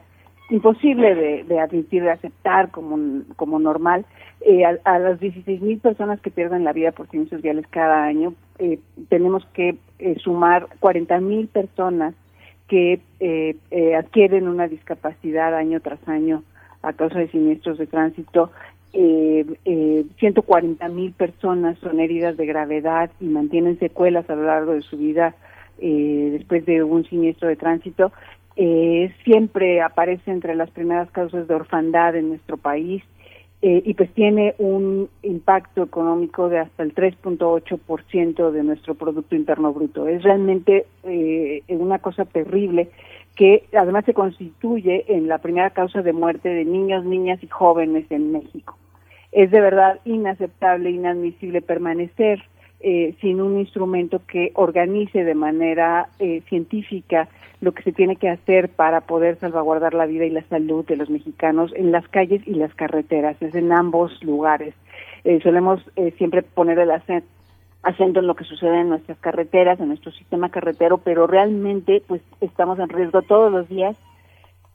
imposible 0.49 1.43
de, 1.43 1.59
admitir, 1.59 2.03
de 2.03 2.11
aceptar 2.11 2.71
como, 2.71 3.23
como 3.35 3.59
normal. 3.59 4.05
Eh, 4.41 4.63
a, 4.65 4.99
las 4.99 5.19
16 5.19 5.61
mil 5.61 5.79
personas 5.79 6.19
que 6.19 6.29
pierden 6.29 6.63
la 6.63 6.73
vida 6.73 6.91
por 6.91 7.09
siniestros 7.09 7.41
viales 7.41 7.65
cada 7.69 8.03
año, 8.03 8.33
eh, 8.59 8.79
tenemos 9.09 9.45
que 9.53 9.77
eh, 9.99 10.15
sumar 10.19 10.67
40 10.79 11.19
mil 11.19 11.47
personas 11.47 12.13
que 12.67 12.99
adquieren 13.95 14.47
una 14.47 14.67
discapacidad 14.67 15.53
año 15.53 15.79
tras 15.81 15.99
año 16.07 16.43
a 16.81 16.93
causa 16.93 17.19
de 17.19 17.27
siniestros 17.27 17.77
de 17.77 17.85
tránsito 17.85 18.49
eh, 18.97 19.45
eh, 19.65 20.05
140 20.19 20.87
mil 20.87 21.11
personas 21.11 21.77
son 21.79 21.99
heridas 21.99 22.37
de 22.37 22.45
gravedad 22.45 23.11
y 23.19 23.25
mantienen 23.25 23.77
secuelas 23.77 24.29
a 24.29 24.35
lo 24.35 24.43
largo 24.43 24.71
de 24.71 24.83
su 24.83 24.95
vida 24.95 25.35
eh, 25.79 26.29
después 26.31 26.65
de 26.65 26.81
un 26.81 27.03
siniestro 27.03 27.49
de 27.49 27.57
tránsito, 27.57 28.13
eh, 28.57 29.13
siempre 29.23 29.81
aparece 29.81 30.31
entre 30.31 30.55
las 30.55 30.69
primeras 30.71 31.11
causas 31.11 31.47
de 31.47 31.55
orfandad 31.55 32.15
en 32.15 32.29
nuestro 32.29 32.57
país 32.57 33.03
eh, 33.61 33.81
y 33.85 33.93
pues 33.95 34.13
tiene 34.13 34.55
un 34.59 35.09
impacto 35.23 35.83
económico 35.83 36.49
de 36.49 36.59
hasta 36.59 36.83
el 36.83 36.93
3.8% 36.93 38.51
de 38.51 38.63
nuestro 38.63 38.95
Producto 38.95 39.35
Interno 39.35 39.73
Bruto. 39.73 40.07
Es 40.07 40.23
realmente 40.23 40.85
eh, 41.03 41.63
una 41.67 41.99
cosa 41.99 42.25
terrible 42.25 42.89
que 43.35 43.65
además 43.77 44.05
se 44.05 44.13
constituye 44.13 45.05
en 45.07 45.27
la 45.27 45.39
primera 45.39 45.71
causa 45.71 46.01
de 46.01 46.13
muerte 46.13 46.49
de 46.49 46.63
niños, 46.63 47.03
niñas 47.05 47.43
y 47.43 47.47
jóvenes 47.47 48.05
en 48.09 48.31
México. 48.31 48.77
Es 49.31 49.51
de 49.51 49.59
verdad 49.59 49.99
inaceptable, 50.05 50.91
inadmisible 50.91 51.61
permanecer 51.61 52.41
eh, 52.79 53.15
sin 53.21 53.41
un 53.41 53.59
instrumento 53.59 54.21
que 54.27 54.51
organice 54.55 55.23
de 55.23 55.35
manera 55.35 56.09
eh, 56.19 56.41
científica 56.49 57.27
lo 57.61 57.73
que 57.73 57.83
se 57.83 57.91
tiene 57.91 58.15
que 58.15 58.29
hacer 58.29 58.69
para 58.69 59.01
poder 59.01 59.37
salvaguardar 59.39 59.93
la 59.93 60.05
vida 60.05 60.25
y 60.25 60.29
la 60.29 60.43
salud 60.43 60.85
de 60.85 60.97
los 60.97 61.09
mexicanos 61.09 61.71
en 61.75 61.91
las 61.91 62.07
calles 62.09 62.41
y 62.45 62.53
las 62.53 62.73
carreteras, 62.75 63.41
es 63.41 63.55
en 63.55 63.71
ambos 63.71 64.23
lugares. 64.23 64.75
Eh, 65.23 65.39
solemos 65.41 65.81
eh, 65.95 66.13
siempre 66.17 66.43
poner 66.43 66.77
el 66.79 66.91
acento 66.91 68.19
en 68.19 68.27
lo 68.27 68.35
que 68.35 68.43
sucede 68.43 68.81
en 68.81 68.89
nuestras 68.89 69.17
carreteras, 69.19 69.79
en 69.79 69.87
nuestro 69.87 70.11
sistema 70.11 70.49
carretero, 70.49 70.99
pero 70.99 71.27
realmente 71.27 72.03
pues 72.07 72.21
estamos 72.41 72.77
en 72.79 72.89
riesgo 72.89 73.21
todos 73.23 73.51
los 73.51 73.67
días 73.69 73.97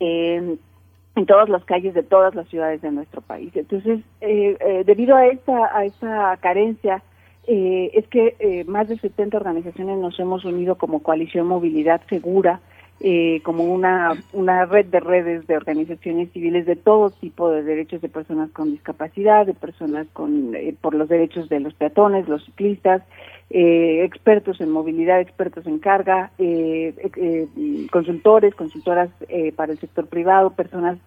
eh, 0.01 0.57
en 1.17 1.27
todas 1.27 1.49
las 1.49 1.65
calles 1.65 1.95
de 1.95 2.03
todas 2.03 2.35
las 2.35 2.49
ciudades 2.49 2.81
de 2.83 2.91
nuestro 2.91 3.21
país. 3.21 3.55
Entonces, 3.55 4.01
eh, 4.21 4.57
eh, 4.61 4.85
debido 4.87 5.17
a 5.17 5.27
esta 5.27 5.77
a 5.77 5.85
esta 5.85 6.37
carencia 6.39 7.03
eh, 7.53 7.91
es 7.95 8.07
que 8.07 8.37
eh, 8.39 8.65
más 8.65 8.89
de 8.89 8.97
70 8.97 9.37
organizaciones 9.37 9.99
nos 9.99 10.21
hemos 10.21 10.45
unido 10.45 10.77
como 10.77 11.03
coalición 11.03 11.49
Movilidad 11.49 12.01
Segura, 12.09 12.61
eh, 13.01 13.41
como 13.43 13.65
una, 13.65 14.15
red 14.67 14.87
de 14.87 15.01
redes 15.01 15.49
de 15.49 15.57
organizaciones 15.57 16.31
civiles 16.31 16.65
de 16.65 16.77
todo 16.77 17.11
tipo 17.11 17.51
de 17.51 17.65
derechos 17.65 18.01
de 18.03 18.09
personas 18.09 18.51
con 18.51 18.71
discapacidad, 18.71 19.47
de 19.47 19.55
personas 19.55 20.07
con 20.13 20.55
eh, 20.55 20.77
por 20.81 20.95
los 20.95 21.09
derechos 21.09 21.49
de 21.49 21.59
los 21.59 21.75
peatones, 21.75 22.29
los 22.29 22.45
ciclistas, 22.45 23.03
eh, 23.51 24.05
expertos 24.05 24.61
en 24.61 24.71
movilidad, 24.71 25.21
expertos 25.21 25.67
en 25.67 25.81
carga, 25.81 26.31
consultores, 27.91 28.55
consultoras 28.55 29.11
para 29.57 29.73
el 29.73 29.81
sector 29.81 30.07
privado, 30.07 30.51
personas 30.51 30.99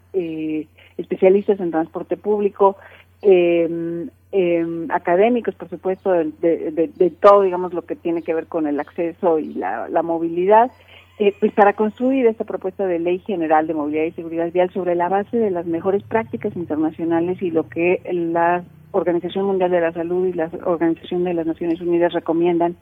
especialistas 0.97 1.61
en 1.61 1.71
transporte 1.71 2.17
público, 2.17 2.75
eh, 3.23 4.09
eh, 4.33 4.65
académicos, 4.89 5.53
por 5.53 5.69
supuesto, 5.69 6.11
de, 6.11 7.13
todo, 7.21 7.43
digamos, 7.43 7.71
lo 7.73 7.83
que 7.83 7.95
tiene 7.95 8.23
que 8.23 8.33
ver 8.33 8.47
con 8.47 8.65
el 8.65 8.79
acceso 8.79 9.37
y 9.37 9.53
la, 9.53 9.87
la 9.89 10.01
movilidad, 10.01 10.71
eh, 11.19 11.35
pues 11.39 11.51
para 11.53 11.73
construir 11.73 12.25
esta 12.25 12.43
propuesta 12.43 12.87
de 12.87 12.97
ley 12.97 13.19
general 13.19 13.67
de 13.67 13.75
movilidad 13.75 14.05
y 14.05 14.11
seguridad 14.11 14.51
vial 14.51 14.71
sobre 14.73 14.95
la 14.95 15.07
base 15.07 15.37
de 15.37 15.51
las 15.51 15.67
mejores 15.67 16.01
prácticas 16.01 16.55
internacionales 16.55 17.39
y 17.43 17.51
lo 17.51 17.69
que 17.69 18.01
la 18.11 18.63
Organización 18.91 19.45
Mundial 19.45 19.69
de 19.69 19.81
la 19.81 19.91
Salud 19.91 20.25
y 20.25 20.33
la 20.33 20.49
Organización 20.65 21.23
de 21.23 21.35
las 21.35 21.45
Naciones 21.45 21.79
Unidas 21.81 22.13
recomiendan 22.13 22.75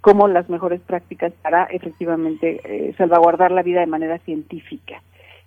como 0.00 0.26
las 0.26 0.48
mejores 0.48 0.80
prácticas 0.80 1.32
para 1.42 1.64
efectivamente 1.64 2.60
eh, 2.64 2.94
salvaguardar 2.98 3.52
la 3.52 3.62
vida 3.62 3.80
de 3.80 3.86
manera 3.86 4.18
científica. 4.18 5.00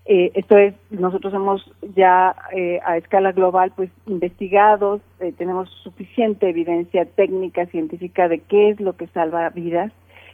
Eh, 0.05 0.31
esto 0.33 0.57
es, 0.57 0.73
nosotros 0.89 1.33
hemos 1.33 1.63
ya 1.95 2.35
eh, 2.53 2.79
a 2.83 2.97
escala 2.97 3.33
global 3.33 3.71
pues 3.75 3.91
investigados, 4.07 5.01
eh, 5.19 5.31
tenemos 5.37 5.69
suficiente 5.83 6.49
evidencia 6.49 7.05
técnica, 7.05 7.67
científica 7.67 8.27
de 8.27 8.39
qué 8.39 8.69
es 8.69 8.79
lo 8.79 8.93
que 8.97 9.07
salva 9.07 9.47
vidas, 9.49 9.91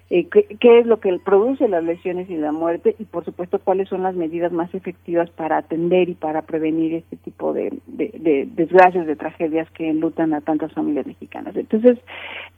eh, 0.10 0.30
qué, 0.30 0.46
qué, 0.62 0.80
es 0.80 0.86
lo 0.86 1.02
que 1.02 1.20
produce 1.20 1.68
las 1.68 1.84
lesiones 1.84 2.30
y 2.30 2.38
la 2.38 2.54
muerte 2.54 2.96
y 2.98 3.04
por 3.04 3.26
supuesto 3.26 3.60
cuáles 3.60 3.90
son 3.90 4.04
las 4.04 4.16
medidas 4.16 4.54
más 4.54 4.74
efectivas 4.74 5.30
para 5.32 5.58
atender 5.58 6.08
y 6.08 6.14
para 6.14 6.44
prevenir 6.44 6.94
este 6.94 7.18
tipo 7.18 7.52
de, 7.52 7.78
de, 7.88 8.14
de 8.18 8.48
desgracias, 8.56 9.06
de 9.06 9.18
tragedias 9.18 9.70
que 9.72 9.90
enlutan 9.90 10.34
a 10.34 10.40
tantas 10.40 10.72
familias 10.72 11.08
mexicanas. 11.08 11.58
Entonces, 11.58 11.98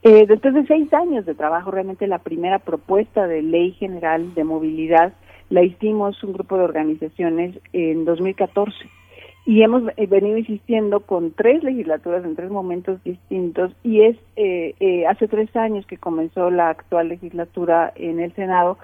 eh, 0.04 0.26
después 0.28 0.54
de 0.54 0.64
seis 0.66 0.94
años 0.94 1.26
de 1.26 1.34
trabajo, 1.34 1.72
realmente 1.72 2.06
la 2.06 2.18
primera 2.18 2.60
propuesta 2.60 3.26
de 3.26 3.42
ley 3.42 3.72
general 3.72 4.32
de 4.34 4.44
movilidad 4.44 5.12
la 5.50 5.62
hicimos 5.62 6.22
un 6.24 6.32
grupo 6.32 6.56
de 6.56 6.64
organizaciones 6.64 7.58
en 7.72 8.04
2014 8.04 8.74
y 9.46 9.62
hemos 9.62 9.82
venido 9.96 10.38
insistiendo 10.38 11.00
con 11.00 11.32
tres 11.32 11.62
legislaturas 11.62 12.24
en 12.24 12.36
tres 12.36 12.50
momentos 12.50 13.02
distintos 13.04 13.72
y 13.82 14.02
es 14.02 14.16
eh, 14.36 14.74
eh, 14.80 15.06
hace 15.06 15.28
tres 15.28 15.54
años 15.56 15.86
que 15.86 15.98
comenzó 15.98 16.50
la 16.50 16.70
actual 16.70 17.08
legislatura 17.08 17.92
en 17.96 18.20
el 18.20 18.32
Senado 18.34 18.78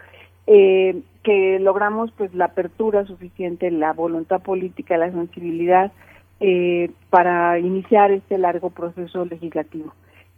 eh, 0.46 1.02
que 1.24 1.58
logramos 1.58 2.12
pues 2.16 2.32
la 2.34 2.46
apertura 2.46 3.04
suficiente, 3.04 3.70
la 3.72 3.92
voluntad 3.92 4.40
política, 4.40 4.96
la 4.96 5.10
sensibilidad 5.10 5.90
eh, 6.38 6.90
para 7.10 7.58
iniciar 7.58 8.12
este 8.12 8.38
largo 8.38 8.70
proceso 8.70 9.24
legislativo 9.24 9.92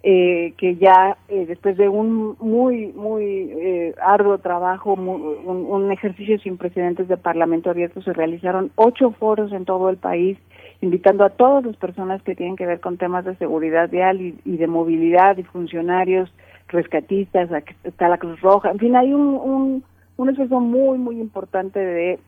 eh, 0.05 0.55
que 0.57 0.77
ya 0.77 1.17
eh, 1.29 1.45
después 1.47 1.77
de 1.77 1.89
un 1.89 2.37
muy, 2.39 2.93
muy 2.93 3.25
eh, 3.25 3.95
arduo 4.01 4.39
trabajo, 4.39 4.97
muy, 4.97 5.21
un, 5.45 5.91
ejercicio 5.91 6.39
sin 6.39 6.57
precedentes 6.57 7.09
de 7.09 7.17
Parlamento 7.17 7.71
abierto, 7.71 8.01
se 8.03 8.13
realizaron 8.13 8.71
ocho 8.77 9.11
foros 9.11 9.51
en 9.53 9.65
todo 9.65 9.91
el 9.91 9.97
país, 9.97 10.39
invitando 10.81 11.25
a 11.25 11.31
todas 11.31 11.65
las 11.65 11.77
personas 11.77 12.23
que 12.23 12.37
tienen 12.37 12.55
que 12.55 12.67
ver 12.67 12.79
con 12.79 12.97
temas 12.97 13.25
de 13.25 13.35
seguridad 13.37 13.91
vial 13.91 14.21
y, 14.21 14.57
de 14.57 14.67
movilidad 14.69 15.37
y 15.37 15.43
funcionarios, 15.43 16.33
rescatistas, 16.69 17.51
está 17.83 18.09
la 18.09 18.19
Cruz 18.19 18.41
Roja, 18.41 18.71
en 18.71 18.79
fin, 18.79 18.95
hay 18.95 19.13
un, 19.13 19.35
un, 19.35 19.85
un 20.17 20.29
esfuerzo 20.29 20.61
muy, 20.61 20.99
muy 20.99 21.19
importante 21.19 21.81
de 21.81 22.21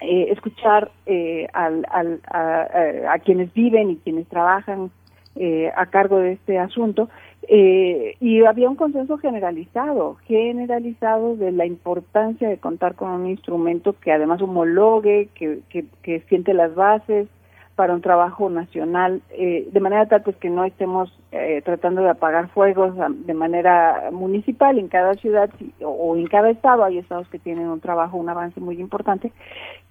eh, 0.00 0.28
escuchar 0.30 0.90
eh, 1.04 1.46
al, 1.52 1.84
al, 1.90 2.20
a, 2.28 3.12
a 3.12 3.18
quienes 3.18 3.52
viven 3.52 3.90
y 3.90 3.96
quienes 3.96 4.26
trabajan 4.28 4.90
eh, 5.36 5.70
a 5.76 5.86
cargo 5.86 6.18
de 6.18 6.32
este 6.32 6.58
asunto 6.58 7.08
eh, 7.48 8.16
y 8.20 8.44
había 8.44 8.68
un 8.68 8.76
consenso 8.76 9.18
generalizado, 9.18 10.16
generalizado 10.26 11.36
de 11.36 11.52
la 11.52 11.64
importancia 11.64 12.48
de 12.48 12.58
contar 12.58 12.96
con 12.96 13.10
un 13.10 13.26
instrumento 13.28 13.94
que 14.00 14.12
además 14.12 14.42
homologue, 14.42 15.28
que, 15.34 15.60
que, 15.68 15.84
que 16.02 16.20
siente 16.28 16.54
las 16.54 16.74
bases 16.74 17.28
para 17.76 17.92
un 17.94 18.00
trabajo 18.00 18.48
nacional, 18.48 19.20
eh, 19.30 19.68
de 19.70 19.80
manera 19.80 20.06
tal 20.06 20.22
pues 20.22 20.36
que 20.36 20.48
no 20.48 20.64
estemos 20.64 21.16
eh, 21.30 21.60
tratando 21.62 22.02
de 22.02 22.08
apagar 22.08 22.48
fuegos 22.48 22.94
de 23.26 23.34
manera 23.34 24.08
municipal 24.10 24.78
en 24.78 24.88
cada 24.88 25.12
ciudad 25.14 25.50
o, 25.82 25.88
o 25.88 26.16
en 26.16 26.26
cada 26.26 26.50
estado, 26.50 26.84
hay 26.84 26.98
estados 26.98 27.28
que 27.28 27.38
tienen 27.38 27.68
un 27.68 27.80
trabajo, 27.80 28.16
un 28.16 28.30
avance 28.30 28.58
muy 28.60 28.80
importante, 28.80 29.30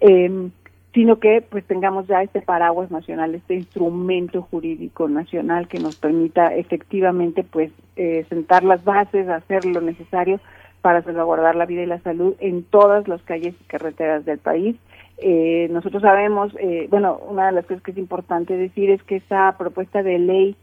eh, 0.01 0.49
sino 0.95 1.19
que 1.19 1.41
pues 1.41 1.65
tengamos 1.65 2.07
ya 2.07 2.23
este 2.23 2.41
paraguas 2.41 2.89
nacional, 2.89 3.35
este 3.35 3.53
instrumento 3.55 4.41
jurídico 4.43 5.09
nacional 5.09 5.67
que 5.67 5.77
nos 5.77 5.97
permita 5.97 6.55
efectivamente 6.55 7.43
pues 7.43 7.69
eh, 7.97 8.25
sentar 8.29 8.63
las 8.63 8.83
bases, 8.85 9.27
hacer 9.27 9.65
lo 9.65 9.81
necesario 9.81 10.39
para 10.81 11.03
salvaguardar 11.03 11.55
la 11.55 11.65
vida 11.65 11.83
y 11.83 11.85
la 11.85 11.99
salud 11.99 12.35
en 12.39 12.63
todas 12.63 13.09
las 13.09 13.21
calles 13.23 13.55
y 13.59 13.63
carreteras 13.65 14.23
del 14.23 14.39
país. 14.39 14.77
Eh, 15.17 15.67
nosotros 15.69 16.01
sabemos, 16.01 16.55
eh, 16.59 16.87
bueno, 16.89 17.19
una 17.27 17.47
de 17.47 17.51
las 17.51 17.65
cosas 17.65 17.83
que 17.83 17.91
es 17.91 17.97
importante 17.97 18.55
decir 18.55 18.89
es 18.89 19.03
que 19.03 19.17
esta 19.17 19.57
propuesta 19.57 20.01
de 20.01 20.17
ley 20.17 20.55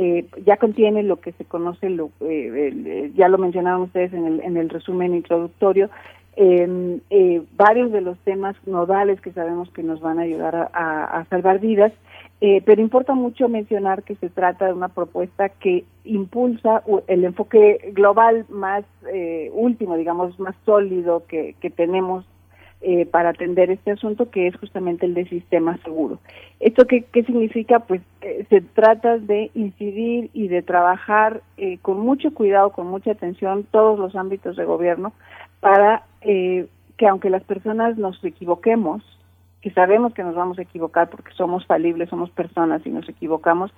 eh, 0.00 0.26
ya 0.44 0.58
contiene 0.58 1.02
lo 1.02 1.16
que 1.16 1.32
se 1.32 1.44
conoce, 1.44 1.90
lo, 1.90 2.10
eh, 2.20 3.10
ya 3.16 3.26
lo 3.26 3.36
mencionaron 3.36 3.82
ustedes 3.82 4.12
en 4.12 4.26
el, 4.26 4.40
en 4.42 4.56
el 4.56 4.68
resumen 4.68 5.12
introductorio, 5.12 5.90
eh, 6.40 7.42
varios 7.56 7.90
de 7.90 8.00
los 8.00 8.16
temas 8.20 8.54
nodales 8.66 9.20
que 9.20 9.32
sabemos 9.32 9.70
que 9.70 9.82
nos 9.82 10.00
van 10.00 10.18
a 10.18 10.22
ayudar 10.22 10.70
a, 10.72 11.24
salvar 11.30 11.58
vidas, 11.58 11.92
eh, 12.40 12.62
pero 12.64 12.80
importa 12.80 13.14
mucho 13.14 13.48
mencionar 13.48 14.04
que 14.04 14.14
se 14.16 14.30
trata 14.30 14.66
de 14.66 14.72
una 14.72 14.88
propuesta 14.88 15.48
que 15.48 15.84
impulsa 16.04 16.84
el 17.08 17.24
enfoque 17.24 17.90
global 17.92 18.46
más 18.48 18.84
eh, 19.12 19.50
último, 19.52 19.96
digamos, 19.96 20.38
más 20.38 20.54
sólido 20.64 21.24
que, 21.26 21.56
que 21.60 21.70
tenemos 21.70 22.24
eh, 22.80 23.06
para 23.06 23.30
atender 23.30 23.72
este 23.72 23.90
asunto, 23.90 24.30
que 24.30 24.46
es 24.46 24.56
justamente 24.56 25.04
el 25.04 25.14
de 25.14 25.28
sistema 25.28 25.76
seguro. 25.78 26.20
¿Esto 26.60 26.86
qué, 26.86 27.02
qué 27.12 27.24
significa? 27.24 27.80
Pues 27.80 28.02
eh, 28.20 28.46
se 28.50 28.60
trata 28.60 29.18
de 29.18 29.50
incidir 29.54 30.30
y 30.32 30.46
de 30.46 30.62
trabajar 30.62 31.42
eh, 31.56 31.78
con 31.82 31.98
mucho 31.98 32.32
cuidado, 32.32 32.70
con 32.70 32.86
mucha 32.86 33.10
atención, 33.10 33.66
todos 33.72 33.98
los 33.98 34.14
ámbitos 34.14 34.54
de 34.54 34.64
gobierno, 34.64 35.12
para 35.58 36.04
eh, 36.22 36.66
que 36.96 37.06
aunque 37.06 37.30
las 37.30 37.44
personas 37.44 37.96
nos 37.96 38.22
equivoquemos, 38.24 39.02
que 39.62 39.70
sabemos 39.70 40.14
que 40.14 40.22
nos 40.22 40.34
vamos 40.34 40.58
a 40.58 40.62
equivocar 40.62 41.10
porque 41.10 41.32
somos 41.32 41.66
falibles, 41.66 42.08
somos 42.08 42.30
personas 42.30 42.84
y 42.86 42.90
nos 42.90 43.08
equivocamos, 43.08 43.72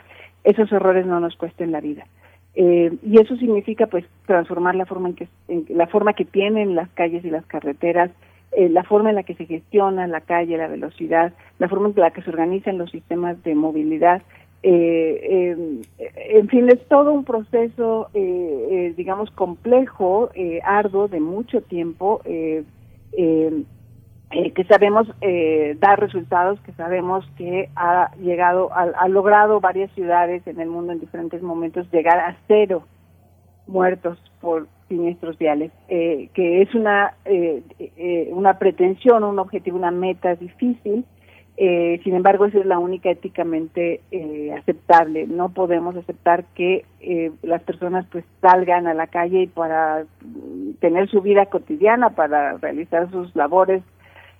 esos 0.44 0.70
errores 0.72 1.06
no 1.06 1.20
nos 1.20 1.36
cuesten 1.36 1.72
la 1.72 1.80
vida. 1.80 2.06
Eh, 2.54 2.96
y 3.02 3.20
eso 3.20 3.36
significa 3.36 3.86
pues 3.86 4.04
transformar 4.26 4.74
la 4.74 4.86
forma 4.86 5.10
en 5.10 5.14
que 5.14 5.28
en 5.48 5.66
la 5.68 5.86
forma 5.86 6.14
que 6.14 6.24
tienen 6.24 6.74
las 6.74 6.88
calles 6.90 7.24
y 7.24 7.30
las 7.30 7.46
carreteras 7.46 8.10
la 8.56 8.82
forma 8.82 9.10
en 9.10 9.16
la 9.16 9.22
que 9.22 9.34
se 9.34 9.46
gestiona 9.46 10.06
la 10.06 10.20
calle, 10.20 10.56
la 10.56 10.66
velocidad, 10.66 11.32
la 11.58 11.68
forma 11.68 11.88
en 11.88 11.94
la 11.96 12.10
que 12.10 12.22
se 12.22 12.30
organizan 12.30 12.78
los 12.78 12.90
sistemas 12.90 13.42
de 13.44 13.54
movilidad. 13.54 14.22
Eh, 14.62 15.80
en 15.98 16.48
fin, 16.48 16.68
es 16.68 16.86
todo 16.88 17.12
un 17.12 17.24
proceso, 17.24 18.08
digamos, 18.12 19.30
complejo, 19.30 20.30
arduo, 20.64 21.08
de 21.08 21.20
mucho 21.20 21.62
tiempo, 21.62 22.20
que 22.24 22.64
sabemos 24.68 25.08
dar 25.78 25.98
resultados, 25.98 26.60
que 26.60 26.72
sabemos 26.72 27.24
que 27.36 27.70
ha 27.74 28.14
llegado, 28.16 28.70
ha, 28.72 29.08
logrado 29.08 29.60
varias 29.60 29.90
ciudades 29.92 30.46
en 30.46 30.60
el 30.60 30.68
mundo 30.68 30.92
en 30.92 31.00
diferentes 31.00 31.42
momentos 31.42 31.90
llegar 31.90 32.18
a 32.18 32.36
cero 32.46 32.84
muertos 33.70 34.18
por 34.40 34.66
siniestros 34.88 35.38
viales, 35.38 35.70
eh, 35.88 36.28
que 36.34 36.62
es 36.62 36.74
una, 36.74 37.14
eh, 37.24 37.62
eh, 37.78 38.28
una 38.32 38.58
pretensión, 38.58 39.24
un 39.24 39.38
objetivo, 39.38 39.78
una 39.78 39.92
meta 39.92 40.34
difícil, 40.34 41.04
sin 42.02 42.14
embargo, 42.14 42.46
esa 42.46 42.58
es 42.58 42.64
la 42.64 42.78
única 42.78 43.10
éticamente 43.10 44.00
aceptable. 44.56 45.26
No 45.26 45.50
podemos 45.50 45.94
aceptar 45.94 46.44
que 46.54 46.86
las 47.42 47.62
personas 47.62 48.06
pues 48.10 48.24
salgan 48.40 48.86
a 48.86 48.94
la 48.94 49.08
calle 49.08 49.50
para 49.52 50.04
tener 50.80 51.10
su 51.10 51.20
vida 51.20 51.46
cotidiana, 51.46 52.10
para 52.10 52.56
realizar 52.56 53.10
sus 53.10 53.36
labores 53.36 53.82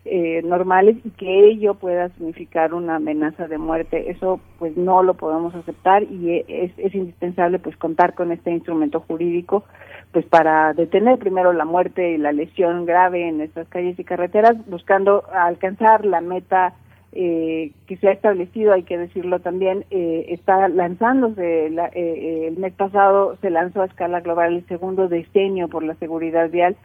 eh, 0.06 0.40
normales 0.44 0.96
y 1.04 1.10
que 1.10 1.50
ello 1.50 1.74
pueda 1.74 2.08
significar 2.08 2.72
una 2.72 2.96
amenaza 2.96 3.48
de 3.48 3.58
muerte. 3.58 4.10
Eso 4.10 4.40
pues 4.58 4.74
no 4.74 5.02
lo 5.02 5.12
podemos 5.12 5.54
aceptar 5.54 6.04
y 6.04 6.42
es, 6.48 6.72
es 6.78 6.94
indispensable 6.94 7.58
pues 7.58 7.76
contar 7.76 8.14
con 8.14 8.32
este 8.32 8.50
instrumento 8.50 9.00
jurídico 9.00 9.64
pues 10.10 10.24
para 10.24 10.72
detener 10.72 11.18
primero 11.18 11.52
la 11.52 11.66
muerte 11.66 12.12
y 12.12 12.16
la 12.16 12.32
lesión 12.32 12.86
grave 12.86 13.28
en 13.28 13.38
nuestras 13.38 13.68
calles 13.68 13.98
y 13.98 14.04
carreteras, 14.04 14.56
buscando 14.68 15.24
alcanzar 15.34 16.06
la 16.06 16.22
meta 16.22 16.72
eh, 17.12 17.72
que 17.86 17.96
se 17.96 18.08
ha 18.08 18.12
establecido, 18.12 18.72
hay 18.72 18.84
que 18.84 18.98
decirlo 18.98 19.40
también, 19.40 19.84
eh, 19.90 20.26
está 20.28 20.68
lanzándose, 20.68 21.66
eh, 21.66 22.46
el 22.48 22.56
mes 22.56 22.72
pasado 22.74 23.36
se 23.40 23.50
lanzó 23.50 23.82
a 23.82 23.86
escala 23.86 24.20
global 24.20 24.54
el 24.54 24.66
segundo 24.66 25.08
decenio 25.08 25.68
por 25.68 25.82
la 25.82 25.94
seguridad 25.96 26.50
vial 26.50 26.76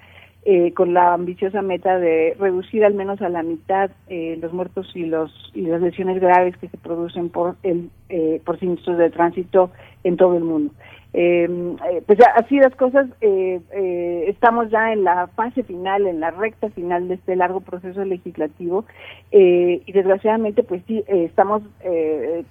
eh, 0.47 0.73
con 0.73 0.93
la 0.93 1.15
ambiciosa 1.15 1.63
meta 1.63 1.97
de 1.97 2.35
reducir 2.39 2.85
al 2.85 2.93
menos 2.93 3.19
a 3.23 3.29
la 3.29 3.41
mitad 3.41 3.89
eh, 4.07 4.38
los 4.39 4.53
muertos 4.53 4.88
y 4.93 5.03
los 5.03 5.31
y 5.55 5.61
las 5.61 5.81
lesiones 5.81 6.21
graves 6.21 6.55
que 6.57 6.67
se 6.67 6.77
producen 6.77 7.29
por 7.29 7.55
el 7.63 7.89
eh, 8.09 8.39
por 8.45 8.59
siniestros 8.59 8.99
de 8.99 9.09
tránsito 9.09 9.71
en 10.03 10.17
todo 10.17 10.38
el 10.38 10.43
mundo. 10.43 10.71
Em, 11.17 11.78
pues 12.06 12.19
así 12.36 12.58
las 12.58 12.75
cosas, 12.75 13.08
estamos 13.21 14.69
ya 14.69 14.91
en 14.91 15.06
la 15.06 15.28
fase 15.28 15.63
final, 15.63 16.08
en 16.08 16.19
la 16.19 16.32
recta 16.32 16.69
final 16.71 17.08
de 17.08 17.15
este 17.15 17.38
largo 17.38 17.62
proceso 17.62 18.04
legislativo 18.04 18.84
y 19.32 19.91
desgraciadamente 19.93 20.63
pues 20.63 20.82
sí, 20.88 21.06
estamos, 21.08 21.62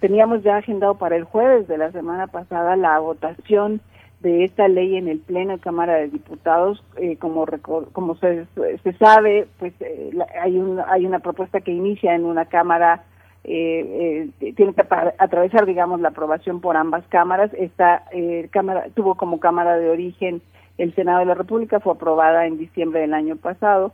teníamos 0.00 0.42
ya 0.42 0.56
agendado 0.56 0.94
para 0.94 1.16
el 1.16 1.24
jueves 1.24 1.68
de 1.68 1.76
la 1.76 1.92
semana 1.92 2.26
pasada 2.26 2.76
la 2.76 2.98
votación 3.00 3.82
de 4.24 4.44
esta 4.44 4.66
ley 4.68 4.96
en 4.96 5.06
el 5.06 5.20
Pleno 5.20 5.52
de 5.52 5.58
Cámara 5.60 5.96
de 5.96 6.08
Diputados. 6.08 6.82
Eh, 6.96 7.16
como 7.18 7.46
como 7.92 8.16
se, 8.16 8.46
se 8.82 8.92
sabe, 8.94 9.46
pues 9.58 9.74
eh, 9.80 10.10
hay, 10.40 10.56
un, 10.56 10.80
hay 10.80 11.06
una 11.06 11.20
propuesta 11.20 11.60
que 11.60 11.70
inicia 11.70 12.14
en 12.14 12.24
una 12.24 12.46
Cámara, 12.46 13.04
eh, 13.44 14.30
tiene 14.56 14.74
que 14.74 14.84
atravesar, 15.18 15.66
digamos, 15.66 16.00
la 16.00 16.08
aprobación 16.08 16.60
por 16.60 16.76
ambas 16.76 17.04
cámaras. 17.08 17.52
Esta 17.54 18.04
Cámara 18.50 18.86
tuvo 18.94 19.14
como 19.14 19.40
Cámara 19.40 19.76
de 19.76 19.90
origen 19.90 20.42
el 20.78 20.94
Senado 20.94 21.20
de 21.20 21.26
la 21.26 21.34
República, 21.34 21.78
fue 21.78 21.92
aprobada 21.92 22.46
en 22.46 22.58
diciembre 22.58 23.00
del 23.00 23.14
año 23.14 23.36
pasado. 23.36 23.92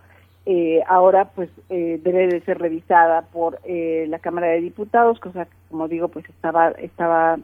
ahora 0.86 1.26
pues 1.34 1.50
debe 1.68 2.28
de 2.28 2.40
ser 2.42 2.58
revisada 2.58 3.22
por 3.22 3.58
la 3.66 4.18
Cámara 4.20 4.46
de 4.48 4.60
Diputados, 4.60 5.20
cosa 5.20 5.44
que 5.44 5.56
como 5.68 5.88
digo 5.88 6.08
pues 6.08 6.28
estaba 6.28 6.70
estaba 6.70 7.38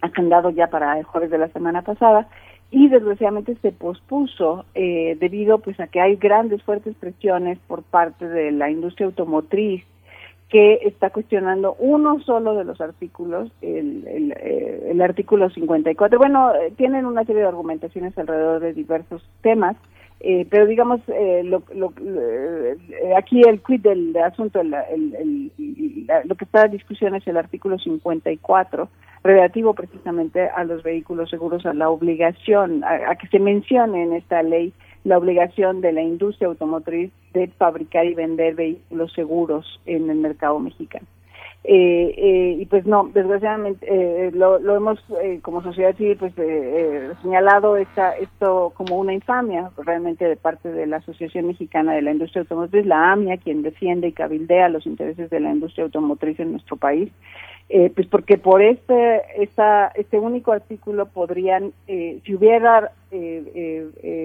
agendado 0.00 0.50
ya 0.50 0.68
para 0.68 0.98
el 0.98 1.04
jueves 1.04 1.30
de 1.30 1.38
la 1.38 1.48
semana 1.48 1.82
pasada 1.82 2.28
y 2.70 2.88
desgraciadamente 2.88 3.56
se 3.62 3.72
pospuso 3.72 4.64
eh, 4.74 5.16
debido 5.20 5.58
pues 5.58 5.78
a 5.80 5.86
que 5.86 6.00
hay 6.00 6.16
grandes 6.16 6.62
fuertes 6.62 6.94
presiones 6.96 7.58
por 7.68 7.82
parte 7.82 8.26
de 8.28 8.50
la 8.50 8.70
industria 8.70 9.06
automotriz 9.06 9.84
que 10.54 10.78
está 10.86 11.10
cuestionando 11.10 11.74
uno 11.80 12.20
solo 12.20 12.54
de 12.54 12.62
los 12.62 12.80
artículos, 12.80 13.50
el, 13.60 14.06
el, 14.06 14.32
eh, 14.38 14.86
el 14.92 15.02
artículo 15.02 15.50
54. 15.50 16.16
Bueno, 16.16 16.54
eh, 16.54 16.72
tienen 16.76 17.06
una 17.06 17.24
serie 17.24 17.42
de 17.42 17.48
argumentaciones 17.48 18.16
alrededor 18.16 18.60
de 18.60 18.72
diversos 18.72 19.28
temas, 19.42 19.74
eh, 20.20 20.46
pero 20.48 20.66
digamos, 20.66 21.00
eh, 21.08 21.42
lo, 21.42 21.64
lo, 21.74 21.92
eh, 21.98 22.76
aquí 23.18 23.42
el 23.42 23.60
quid 23.62 23.80
del 23.80 24.16
asunto, 24.18 24.60
el, 24.60 24.72
el, 24.72 25.50
lo 26.24 26.36
que 26.36 26.44
está 26.44 26.66
en 26.66 26.70
discusión 26.70 27.16
es 27.16 27.26
el 27.26 27.36
artículo 27.36 27.76
54, 27.76 28.88
relativo 29.24 29.74
precisamente 29.74 30.48
a 30.48 30.62
los 30.62 30.84
vehículos 30.84 31.30
seguros, 31.30 31.66
a 31.66 31.74
la 31.74 31.90
obligación, 31.90 32.84
a, 32.84 33.16
que 33.16 33.26
se 33.26 33.40
mencione 33.40 34.04
en 34.04 34.12
esta 34.12 34.40
ley 34.44 34.72
la 35.04 35.18
obligación 35.18 35.80
de 35.80 35.92
la 35.92 36.02
industria 36.02 36.48
automotriz 36.48 37.12
de 37.32 37.48
fabricar 37.48 38.06
y 38.06 38.14
vender 38.14 38.54
vehículos 38.54 39.12
seguros 39.12 39.80
en 39.86 40.10
el 40.10 40.16
mercado 40.16 40.58
mexicano. 40.58 41.06
Eh, 41.66 42.14
eh, 42.18 42.56
y 42.60 42.66
pues 42.66 42.84
no, 42.84 43.10
desgraciadamente 43.14 43.86
eh, 43.88 44.30
lo, 44.34 44.58
lo, 44.58 44.76
hemos 44.76 45.02
eh, 45.22 45.38
como 45.40 45.62
sociedad 45.62 45.96
civil 45.96 46.18
pues 46.18 46.34
eh, 46.36 47.10
señalado 47.22 47.78
esta, 47.78 48.10
esto 48.18 48.70
como 48.76 48.98
una 48.98 49.14
infamia 49.14 49.70
realmente 49.78 50.28
de 50.28 50.36
parte 50.36 50.70
de 50.70 50.86
la 50.86 50.98
Asociación 50.98 51.46
Mexicana 51.46 51.94
de 51.94 52.02
la 52.02 52.12
Industria 52.12 52.42
Automotriz, 52.42 52.84
la 52.84 53.12
AMIA, 53.12 53.38
quien 53.38 53.62
defiende 53.62 54.08
y 54.08 54.12
cabildea 54.12 54.68
los 54.68 54.84
intereses 54.84 55.30
de 55.30 55.40
la 55.40 55.52
industria 55.52 55.84
automotriz 55.84 56.38
en 56.38 56.52
nuestro 56.52 56.76
país. 56.76 57.10
Pues 57.68 58.06
porque 58.08 58.38
por 58.38 58.62
este 58.62 59.22
esta, 59.42 59.88
este 59.88 60.18
único 60.18 60.52
artículo 60.52 61.06
podrían, 61.06 61.72
si 61.86 62.34
hubiera 62.34 62.92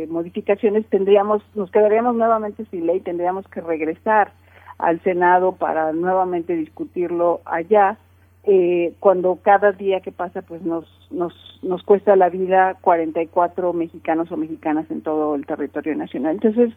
modificaciones, 0.07 0.85
tendríamos, 0.87 1.41
nos 1.55 1.71
quedaríamos 1.71 2.15
nuevamente 2.15 2.65
sin 2.69 2.85
ley, 2.85 2.99
tendríamos 2.99 3.47
que 3.47 3.61
regresar 3.61 4.31
al 4.79 5.01
Senado 5.01 5.51
para 5.51 5.91
nuevamente 5.91 6.55
discutirlo 6.55 7.41
allá, 7.45 7.97
eh, 8.45 8.93
cuando 8.99 9.37
cada 9.41 9.73
día 9.73 9.99
que 9.99 10.13
pasa 10.13 10.41
pues 10.41 10.61
nos, 10.63 10.85
nos, 11.11 11.33
nos 11.61 11.83
cuesta 11.83 12.15
la 12.15 12.29
vida 12.29 12.77
44 12.81 13.73
mexicanos 13.73 14.31
o 14.31 14.37
mexicanas 14.37 14.89
en 14.89 15.01
todo 15.01 15.35
el 15.35 15.45
territorio 15.45 15.95
nacional. 15.95 16.35
Entonces, 16.35 16.73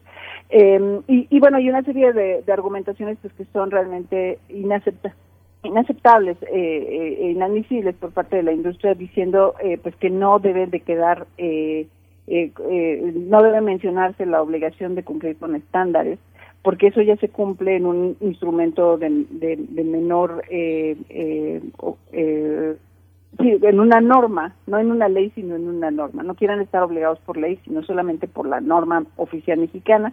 eh, 0.50 1.00
y, 1.06 1.28
y, 1.30 1.40
bueno, 1.40 1.58
hay 1.58 1.68
una 1.68 1.82
serie 1.82 2.12
de, 2.12 2.42
de 2.42 2.52
argumentaciones 2.52 3.16
pues 3.22 3.32
que 3.34 3.44
son 3.46 3.70
realmente 3.70 4.40
inaceptables 4.48 5.16
inaceptables 5.64 6.36
eh, 6.42 6.48
eh, 6.52 7.30
inadmisibles 7.30 7.94
por 7.96 8.12
parte 8.12 8.36
de 8.36 8.42
la 8.42 8.52
industria 8.52 8.94
diciendo 8.94 9.54
eh, 9.62 9.78
pues 9.82 9.94
que 9.96 10.10
no 10.10 10.38
deben 10.38 10.70
de 10.70 10.80
quedar 10.80 11.26
eh, 11.38 11.86
eh, 12.26 12.52
eh, 12.70 13.12
no 13.14 13.42
debe 13.42 13.60
mencionarse 13.60 14.26
la 14.26 14.42
obligación 14.42 14.94
de 14.94 15.02
cumplir 15.04 15.36
con 15.36 15.54
estándares 15.54 16.18
porque 16.62 16.88
eso 16.88 17.02
ya 17.02 17.16
se 17.16 17.28
cumple 17.28 17.76
en 17.76 17.86
un 17.86 18.16
instrumento 18.20 18.96
de, 18.96 19.26
de, 19.30 19.84
menor, 19.84 20.44
eh, 20.48 20.96
eh, 21.08 22.76
sí, 23.40 23.58
en 23.62 23.80
una 23.80 24.00
norma, 24.00 24.54
no 24.68 24.78
en 24.78 24.92
una 24.92 25.08
ley, 25.08 25.32
sino 25.34 25.56
en 25.56 25.66
una 25.68 25.90
norma. 25.90 26.22
No 26.22 26.36
quieran 26.36 26.60
estar 26.60 26.82
obligados 26.84 27.18
por 27.20 27.36
ley, 27.36 27.58
sino 27.64 27.82
solamente 27.82 28.28
por 28.28 28.46
la 28.46 28.60
norma 28.60 29.04
oficial 29.16 29.58
mexicana. 29.58 30.12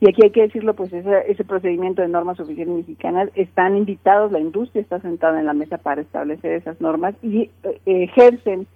Y 0.00 0.08
aquí 0.08 0.22
hay 0.24 0.30
que 0.30 0.42
decirlo, 0.42 0.74
pues 0.74 0.92
ese, 0.92 1.30
ese 1.30 1.44
procedimiento 1.44 2.00
de 2.00 2.08
normas 2.08 2.40
oficiales 2.40 2.74
mexicanas 2.74 3.28
están 3.34 3.76
invitados, 3.76 4.32
la 4.32 4.40
industria 4.40 4.80
está 4.80 4.98
sentada 5.00 5.38
en 5.38 5.46
la 5.46 5.52
mesa 5.52 5.76
para 5.76 6.00
establecer 6.00 6.52
esas 6.52 6.80
normas 6.80 7.14
y 7.22 7.50
eh, 7.62 7.80
ejercen 7.84 8.66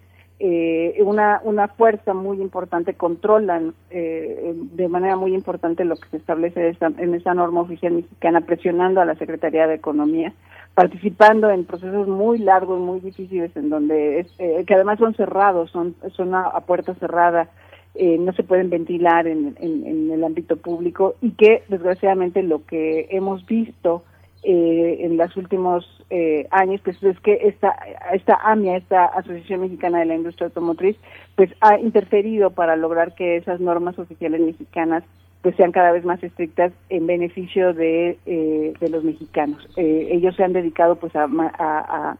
eh, 0.40 0.96
una, 1.02 1.40
una 1.44 1.68
fuerza 1.68 2.12
muy 2.12 2.40
importante, 2.40 2.94
controlan 2.94 3.72
eh, 3.90 4.52
de 4.54 4.88
manera 4.88 5.16
muy 5.16 5.32
importante 5.32 5.84
lo 5.84 5.96
que 5.96 6.08
se 6.08 6.16
establece 6.16 6.76
en 6.80 7.14
esa 7.14 7.34
norma 7.34 7.60
oficial 7.60 7.92
mexicana, 7.92 8.40
presionando 8.40 9.00
a 9.00 9.04
la 9.04 9.14
Secretaría 9.14 9.68
de 9.68 9.76
Economía, 9.76 10.34
participando 10.74 11.50
en 11.50 11.64
procesos 11.64 12.08
muy 12.08 12.38
largos, 12.38 12.80
muy 12.80 12.98
difíciles, 12.98 13.56
en 13.56 13.70
donde 13.70 14.20
es, 14.20 14.34
eh, 14.38 14.64
que 14.66 14.74
además 14.74 14.98
son 14.98 15.14
cerrados, 15.14 15.70
son, 15.70 15.94
son 16.16 16.34
a, 16.34 16.50
puerta 16.66 16.94
cerrada, 16.94 17.48
eh, 17.94 18.18
no 18.18 18.32
se 18.32 18.42
pueden 18.42 18.70
ventilar 18.70 19.26
en, 19.26 19.56
el 19.60 20.24
ámbito 20.24 20.56
público 20.56 21.14
y 21.20 21.32
que 21.32 21.62
desgraciadamente 21.68 22.42
lo 22.42 22.64
que 22.64 23.08
hemos 23.10 23.46
visto 23.46 24.02
eh, 24.42 24.98
en 25.00 25.16
los 25.16 25.36
últimos 25.36 25.86
eh, 26.10 26.46
años, 26.50 26.80
pues 26.84 27.02
es 27.02 27.18
que 27.20 27.38
esta, 27.42 27.74
esta 28.12 28.34
AMIA, 28.42 28.76
esta 28.76 29.06
Asociación 29.06 29.62
Mexicana 29.62 30.00
de 30.00 30.06
la 30.06 30.16
Industria 30.16 30.48
Automotriz, 30.48 30.96
pues 31.34 31.50
ha 31.60 31.78
interferido 31.78 32.50
para 32.50 32.76
lograr 32.76 33.14
que 33.14 33.36
esas 33.36 33.60
normas 33.60 33.98
oficiales 33.98 34.40
mexicanas 34.40 35.04
pues 35.42 35.56
sean 35.56 35.72
cada 35.72 35.92
vez 35.92 36.04
más 36.06 36.22
estrictas 36.22 36.72
en 36.88 37.06
beneficio 37.06 37.74
de, 37.74 38.18
eh, 38.24 38.72
de 38.80 38.88
los 38.88 39.04
mexicanos. 39.04 39.68
Eh, 39.76 40.08
ellos 40.10 40.34
se 40.36 40.42
han 40.42 40.54
dedicado 40.54 40.96
pues 40.96 41.14
a, 41.14 41.26
a, 41.26 42.16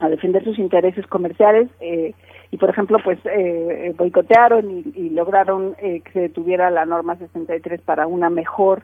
a 0.00 0.08
defender 0.08 0.44
sus 0.44 0.58
intereses 0.58 1.06
comerciales 1.06 1.68
eh, 1.80 2.14
y 2.50 2.56
por 2.56 2.70
ejemplo 2.70 2.98
pues 3.02 3.18
eh, 3.24 3.94
boicotearon 3.96 4.70
y, 4.70 4.92
y 4.94 5.10
lograron 5.10 5.74
eh, 5.80 6.00
que 6.00 6.12
se 6.12 6.20
detuviera 6.20 6.70
la 6.70 6.86
norma 6.86 7.16
63 7.16 7.80
para 7.82 8.06
una 8.06 8.30
mejor 8.30 8.82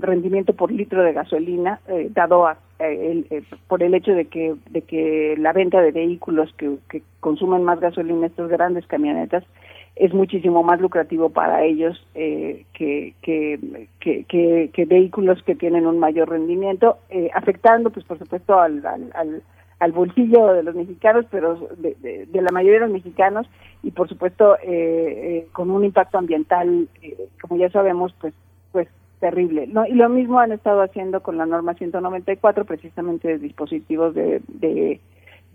rendimiento 0.00 0.52
por 0.52 0.70
litro 0.70 1.02
de 1.02 1.12
gasolina, 1.12 1.80
eh, 1.88 2.08
dado 2.12 2.46
eh, 2.78 3.42
por 3.68 3.82
el 3.82 3.94
hecho 3.94 4.12
de 4.12 4.26
que, 4.26 4.54
de 4.70 4.82
que 4.82 5.36
la 5.38 5.52
venta 5.52 5.80
de 5.80 5.92
vehículos 5.92 6.52
que, 6.56 7.02
consumen 7.20 7.64
más 7.64 7.80
gasolina, 7.80 8.26
estas 8.26 8.48
grandes 8.48 8.86
camionetas, 8.86 9.44
es 9.96 10.12
muchísimo 10.12 10.62
más 10.64 10.80
lucrativo 10.80 11.30
para 11.30 11.64
ellos 11.64 12.04
eh, 12.14 12.64
que, 12.74 13.14
que, 13.22 13.58
que, 14.00 14.84
vehículos 14.86 15.40
que 15.44 15.54
tienen 15.54 15.86
un 15.86 16.00
mayor 16.00 16.30
rendimiento, 16.30 16.98
eh, 17.10 17.30
afectando, 17.32 17.90
pues 17.90 18.04
por 18.04 18.18
supuesto, 18.18 18.58
al, 18.58 18.84
al, 18.84 19.10
al, 19.14 19.42
bolsillo 19.92 20.52
de 20.52 20.62
los 20.62 20.74
mexicanos, 20.74 21.26
pero 21.30 21.68
de, 21.76 22.28
la 22.32 22.50
mayoría 22.52 22.80
de 22.80 22.86
los 22.86 22.92
mexicanos, 22.92 23.46
y 23.82 23.90
por 23.90 24.08
supuesto 24.08 24.56
eh, 24.62 25.46
con 25.52 25.70
un 25.70 25.84
impacto 25.84 26.18
ambiental, 26.18 26.88
como 27.40 27.56
ya 27.56 27.70
sabemos, 27.70 28.14
pues, 28.20 28.34
pues 28.72 28.88
terrible. 29.20 29.66
¿no? 29.66 29.86
Y 29.86 29.94
lo 29.94 30.08
mismo 30.08 30.38
han 30.38 30.52
estado 30.52 30.82
haciendo 30.82 31.22
con 31.22 31.38
la 31.38 31.46
norma 31.46 31.74
194, 31.74 32.64
precisamente 32.64 33.28
de 33.28 33.38
dispositivos 33.38 34.14
de, 34.14 34.42
de 34.48 35.00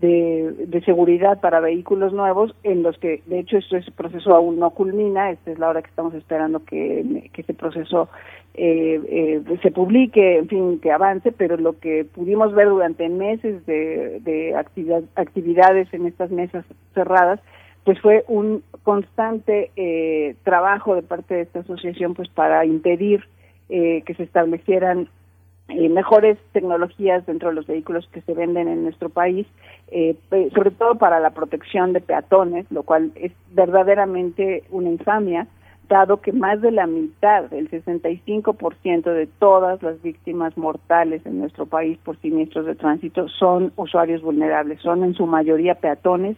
de, 0.00 0.82
seguridad 0.84 1.40
para 1.40 1.60
vehículos 1.60 2.12
nuevos, 2.12 2.54
en 2.62 2.82
los 2.82 2.96
que, 2.98 3.22
de 3.26 3.40
hecho, 3.40 3.58
ese 3.58 3.90
proceso 3.90 4.34
aún 4.34 4.58
no 4.58 4.70
culmina. 4.70 5.30
Esta 5.30 5.50
es 5.50 5.58
la 5.58 5.68
hora 5.68 5.82
que 5.82 5.90
estamos 5.90 6.14
esperando 6.14 6.64
que, 6.64 7.30
que 7.32 7.42
ese 7.42 7.54
proceso 7.54 8.08
eh, 8.54 9.00
eh, 9.08 9.58
se 9.62 9.70
publique, 9.70 10.38
en 10.38 10.48
fin, 10.48 10.80
que 10.80 10.90
avance, 10.90 11.32
pero 11.32 11.56
lo 11.56 11.78
que 11.78 12.04
pudimos 12.04 12.54
ver 12.54 12.68
durante 12.68 13.08
meses 13.08 13.64
de, 13.66 14.20
de 14.20 14.54
actividad, 14.56 15.02
actividades 15.16 15.92
en 15.92 16.06
estas 16.06 16.30
mesas 16.30 16.64
cerradas, 16.94 17.40
pues 17.84 18.00
fue 18.00 18.24
un 18.28 18.62
constante 18.82 19.70
eh, 19.76 20.34
trabajo 20.44 20.94
de 20.94 21.02
parte 21.02 21.34
de 21.34 21.42
esta 21.42 21.60
asociación 21.60 22.14
pues 22.14 22.28
para 22.28 22.64
impedir 22.64 23.24
eh, 23.68 24.02
que 24.04 24.14
se 24.14 24.24
establecieran 24.24 25.08
eh, 25.70 25.88
mejores 25.88 26.38
tecnologías 26.52 27.24
dentro 27.26 27.48
de 27.48 27.54
los 27.54 27.66
vehículos 27.66 28.08
que 28.12 28.20
se 28.22 28.34
venden 28.34 28.68
en 28.68 28.82
nuestro 28.82 29.08
país, 29.08 29.46
eh, 29.88 30.16
sobre 30.54 30.70
todo 30.70 30.96
para 30.96 31.20
la 31.20 31.30
protección 31.30 31.92
de 31.92 32.00
peatones, 32.00 32.66
lo 32.70 32.82
cual 32.82 33.12
es 33.14 33.32
verdaderamente 33.52 34.64
una 34.70 34.88
infamia, 34.88 35.46
dado 35.88 36.20
que 36.20 36.32
más 36.32 36.60
de 36.62 36.70
la 36.70 36.86
mitad, 36.86 37.52
el 37.52 37.68
65% 37.68 39.12
de 39.12 39.26
todas 39.26 39.82
las 39.82 40.00
víctimas 40.02 40.56
mortales 40.56 41.26
en 41.26 41.40
nuestro 41.40 41.66
país 41.66 41.98
por 41.98 42.16
siniestros 42.20 42.64
de 42.64 42.76
tránsito 42.76 43.28
son 43.28 43.72
usuarios 43.76 44.22
vulnerables, 44.22 44.80
son 44.80 45.02
en 45.02 45.14
su 45.14 45.26
mayoría 45.26 45.74
peatones, 45.74 46.36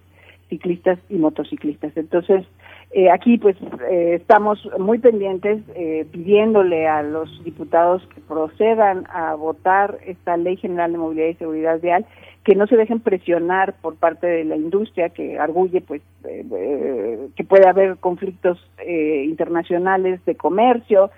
ciclistas 0.53 0.99
y 1.09 1.17
motociclistas. 1.17 1.97
Entonces, 1.97 2.45
eh, 2.91 3.11
aquí 3.11 3.39
pues 3.39 3.57
eh, 3.91 4.17
estamos 4.21 4.59
muy 4.79 4.99
pendientes 4.99 5.63
eh, 5.75 6.05
pidiéndole 6.13 6.87
a 6.87 7.03
los 7.03 7.43
diputados 7.43 8.07
que 8.15 8.21
procedan 8.21 9.07
a 9.11 9.35
votar 9.35 9.99
esta 10.07 10.37
Ley 10.37 10.59
General 10.59 10.93
de 10.93 10.99
Movilidad 10.99 11.29
y 11.29 11.35
Seguridad 11.37 11.81
Vial, 11.81 12.05
que 12.45 12.55
no 12.55 12.67
se 12.67 12.77
dejen 12.77 13.01
presionar 13.01 13.77
por 13.81 13.97
parte 13.97 14.27
de 14.27 14.45
la 14.45 14.57
industria 14.57 15.09
que 15.09 15.39
arguye 15.39 15.81
pues 15.81 16.03
que 16.23 17.45
puede 17.49 17.67
haber 17.67 17.97
conflictos 17.97 18.59
internacionales 18.85 20.23
de 20.25 20.35
comercio, 20.35 21.11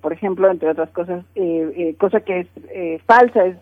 por 0.00 0.12
ejemplo, 0.12 0.50
entre 0.50 0.70
otras 0.70 0.90
cosas, 0.90 1.24
cosa 1.98 2.20
que 2.20 2.40
es 2.40 3.02
falsa, 3.02 3.46
es, 3.46 3.56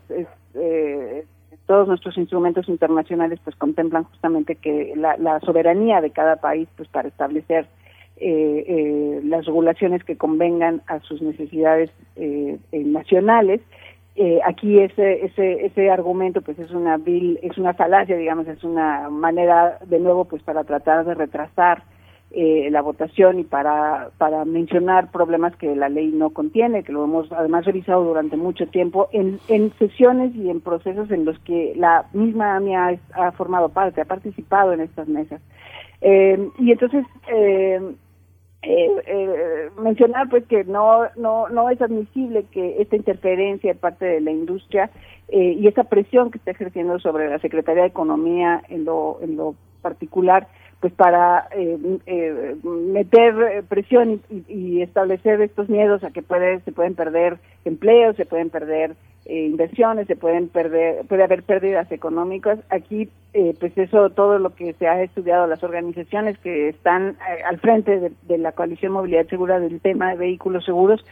es 0.55 1.27
todos 1.67 1.89
nuestros 1.89 2.17
instrumentos 2.19 2.69
internacionales 2.69 3.41
pues 3.43 3.57
contemplan 3.57 4.05
justamente 4.05 4.57
que 4.57 4.95
la, 4.97 5.41
soberanía 5.41 6.01
de 6.01 6.11
cada 6.11 6.37
país 6.37 6.69
pues 6.77 6.89
para 6.89 7.09
establecer 7.09 7.67
eh, 8.17 8.65
eh, 8.69 9.21
las 9.25 9.47
regulaciones 9.47 10.05
que 10.05 10.17
convengan 10.17 10.83
a 10.87 11.01
sus 11.01 11.21
necesidades 11.23 11.91
eh, 12.17 12.59
nacionales 12.73 13.61
aquí 14.45 14.79
ese 14.79 15.25
ese 15.25 15.67
ese 15.67 15.91
argumento 15.91 16.41
pues 16.41 16.57
es 16.61 16.71
una 16.71 17.01
es 17.43 17.59
una 17.59 17.75
falacia 17.75 18.17
digamos 18.17 18.47
es 18.47 18.63
una 18.63 19.11
manera 19.11 19.79
de 19.85 19.99
nuevo 19.99 20.27
pues 20.27 20.41
para 20.45 20.63
tratar 20.63 21.05
de 21.05 21.15
retrasar 21.15 21.83
eh, 22.37 22.69
la 22.73 22.83
votación 22.83 23.39
y 23.39 23.45
para, 23.45 24.11
para 24.19 24.45
mencionar 24.45 25.13
problemas 25.13 25.55
que 25.55 25.77
la 25.77 25.89
ley 25.89 26.09
no 26.09 26.31
contiene, 26.31 26.83
que 26.83 26.91
lo 26.91 27.05
hemos 27.05 27.31
además 27.31 27.65
revisado 27.65 28.03
durante 28.03 28.37
mucho 28.37 28.67
tiempo 28.67 29.09
en, 29.13 29.39
en 29.47 29.73
sesiones 29.79 30.35
y 30.35 30.51
en 30.51 30.61
procesos 30.61 31.13
en 31.13 31.25
los 31.25 31.39
que 31.41 31.75
la 31.77 32.07
misma 32.13 32.57
AMIA 32.57 32.99
ha, 33.13 33.31
formado 33.33 33.69
parte, 33.69 34.01
ha 34.01 34.05
participado 34.05 34.73
en 34.73 34.81
estas 34.81 35.07
mesas. 35.07 35.41
Eh, 36.01 36.51
y 36.59 36.73
entonces, 36.73 37.07
eh, 37.33 37.81
eh, 38.63 39.71
mencionar 39.81 40.29
pues 40.29 40.45
que 40.47 40.65
no, 40.65 41.03
no, 41.17 41.49
no 41.51 41.71
es 41.71 41.81
admisible 41.81 42.47
que 42.51 42.83
esta 42.83 42.97
interferencia 42.97 43.75
de 43.75 43.79
parte 43.79 44.07
de 44.07 44.21
la 44.21 44.33
industria 44.33 44.91
y 45.29 45.67
esa 45.67 45.85
presión 45.85 46.31
que 46.31 46.39
está 46.39 46.51
ejerciendo 46.51 46.99
sobre 46.99 47.29
la 47.29 47.39
Secretaría 47.39 47.83
de 47.83 47.89
Economía 47.89 48.63
en 48.69 48.85
lo, 48.85 49.19
en 49.23 49.37
lo 49.37 49.55
particular, 49.83 50.49
pues 50.85 50.93
para 50.93 51.49
eh, 51.53 51.79
eh, 52.05 52.57
meter 52.63 53.65
presión 53.71 54.21
y, 54.29 54.83
establecer 54.83 55.41
estos 55.41 55.71
miedos 55.71 56.05
a 56.05 56.11
que 56.11 56.21
puede, 56.21 56.61
se 56.61 56.73
pueden 56.73 56.95
perder 56.95 57.39
empleos, 57.65 58.17
se 58.17 58.27
pueden 58.27 58.51
perder 58.51 58.95
eh, 59.25 59.47
inversiones, 59.47 60.07
se 60.09 60.15
pueden 60.15 60.49
perder, 60.49 61.07
puede 61.07 61.25
haber 61.25 61.43
pérdidas 61.43 61.91
económicas. 61.91 62.59
Aquí, 62.69 63.09
pues 63.33 63.79
eso, 63.79 64.11
todo 64.11 64.39
lo 64.39 64.55
que 64.55 64.75
se 64.75 64.87
ha 64.87 65.03
estudiado, 65.03 65.47
las 65.47 65.65
organizaciones 65.65 66.37
que 66.41 66.69
están 66.69 67.17
al 67.47 67.59
frente 67.61 68.13
de 68.21 68.37
la 68.37 68.53
coalición 68.53 68.93
Movilidad 68.93 69.27
Segura 69.29 69.61
del 69.61 69.81
tema 69.81 70.11
de 70.11 70.19
vehículos 70.19 70.67
seguros, 70.67 71.03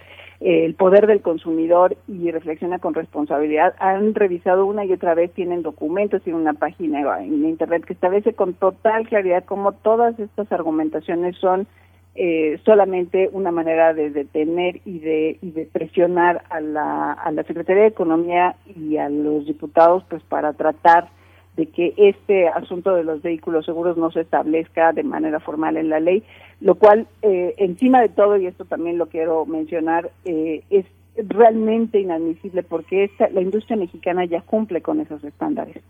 el 0.45 0.75
poder 0.75 1.07
del 1.07 1.21
consumidor 1.21 1.97
y 2.09 2.31
reflexiona 2.31 2.81
con 2.81 2.95
responsabilidad. 2.95 3.75
Han 3.79 4.15
revisado 4.15 4.67
una 4.67 4.85
y 4.85 4.93
otra 4.93 5.15
vez, 5.15 5.33
tienen 5.33 5.63
documentos, 5.63 6.23
tienen 6.23 6.43
una 6.43 6.55
página 6.55 7.01
en 7.21 7.45
internet 7.45 7.85
que 7.85 7.93
establece 7.93 8.35
con 8.35 8.55
total 8.55 9.07
claridad 9.07 9.45
cómo 9.45 9.73
todas 9.73 10.19
estas 10.19 10.51
argumentaciones 10.51 11.37
son 11.37 11.69
eh, 12.15 12.61
solamente 12.65 13.31
una 13.33 13.53
manera 13.53 13.95
de 13.95 14.11
detener 14.11 14.81
y 14.85 14.99
de, 14.99 15.39
y 15.41 15.53
de 15.53 15.65
presionar 15.65 16.43
a 16.51 16.61
la, 16.61 17.13
a 17.13 17.31
la 17.31 17.43
Secretaría 17.45 17.85
de 17.85 17.89
Economía 17.89 18.57
y 18.67 18.97
a 18.97 19.09
los 19.09 19.47
diputados 19.47 20.05
pues 20.11 20.23
para 20.25 20.53
tratar 20.53 21.09
de 21.57 21.67
que 21.67 21.93
este 21.97 22.49
asunto 22.49 22.95
de 22.95 23.05
los 23.05 23.21
vehículos 23.23 23.67
seguros 23.67 23.97
no 23.97 24.11
se 24.11 24.21
establezca 24.21 24.93
de 24.93 25.03
manera 25.03 25.39
formal 25.41 25.77
en 25.77 25.91
la 25.91 26.01
ley, 26.01 26.23
lo 26.61 26.77
cual, 26.77 27.07
eh, 27.23 27.55
encima 27.59 28.01
de 28.01 28.09
todo, 28.09 28.37
y 28.37 28.47
esto 28.47 28.65
también 28.65 28.99
lo 28.99 29.07
quiero 29.07 29.45
mencionar, 29.45 30.11
eh, 30.25 30.63
es 30.71 30.87
realmente 31.17 32.01
inadmisible 32.01 32.63
porque 32.63 33.05
esta, 33.05 33.29
la 33.29 33.43
industria 33.43 33.77
mexicana 33.77 34.25
ya 34.25 34.41
cumple 34.41 34.81
con 34.81 35.01
esos 35.01 35.23
estándares, 35.25 35.83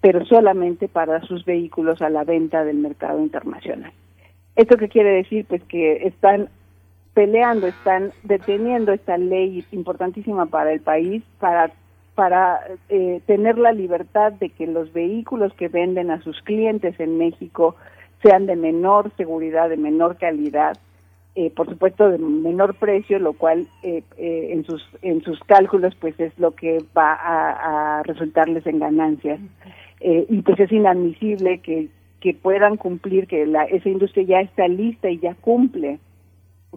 pero 0.00 0.24
solamente 0.24 0.86
para 0.86 1.20
sus 1.22 1.44
vehículos 1.44 2.00
a 2.00 2.10
la 2.10 2.22
venta 2.24 2.64
del 2.64 2.76
mercado 2.76 3.18
internacional. 3.20 3.92
¿Esto 4.54 4.76
qué 4.76 4.88
quiere 4.88 5.10
decir? 5.10 5.46
Pues 5.48 5.62
que 5.64 6.06
están 6.06 6.48
peleando, 7.14 7.66
están 7.66 8.12
deteniendo 8.22 8.92
esta 8.92 9.18
ley 9.18 9.64
importantísima 9.72 10.46
para 10.46 10.72
el 10.72 10.80
país 10.80 11.24
para 11.40 11.72
para 12.18 12.58
eh, 12.88 13.20
tener 13.26 13.58
la 13.58 13.70
libertad 13.70 14.32
de 14.32 14.48
que 14.48 14.66
los 14.66 14.92
vehículos 14.92 15.54
que 15.54 15.68
venden 15.68 16.10
a 16.10 16.20
sus 16.20 16.42
clientes 16.42 16.98
en 16.98 17.16
México 17.16 17.76
sean 18.24 18.46
de 18.46 18.56
menor 18.56 19.12
seguridad, 19.16 19.68
de 19.68 19.76
menor 19.76 20.16
calidad, 20.16 20.76
eh, 21.36 21.52
por 21.54 21.68
supuesto 21.68 22.10
de 22.10 22.18
menor 22.18 22.74
precio, 22.74 23.20
lo 23.20 23.34
cual 23.34 23.68
eh, 23.84 24.02
en 24.16 24.64
sus 24.64 24.84
en 25.02 25.22
sus 25.22 25.38
cálculos 25.44 25.94
pues 25.94 26.18
es 26.18 26.36
lo 26.40 26.56
que 26.56 26.78
va 26.96 27.12
a, 27.12 28.02
resultarles 28.02 28.66
en 28.66 28.80
ganancias. 28.80 29.38
Y 30.00 30.42
pues 30.42 30.58
es 30.58 30.72
inadmisible 30.72 31.60
que 31.60 31.86
que 32.18 32.34
puedan 32.34 32.78
cumplir 32.78 33.28
que 33.28 33.46
la, 33.46 33.62
esa 33.62 33.88
industria 33.88 34.24
ya 34.24 34.40
está 34.40 34.66
lista 34.66 35.08
y 35.08 35.20
ya 35.20 35.36
cumple 35.36 36.00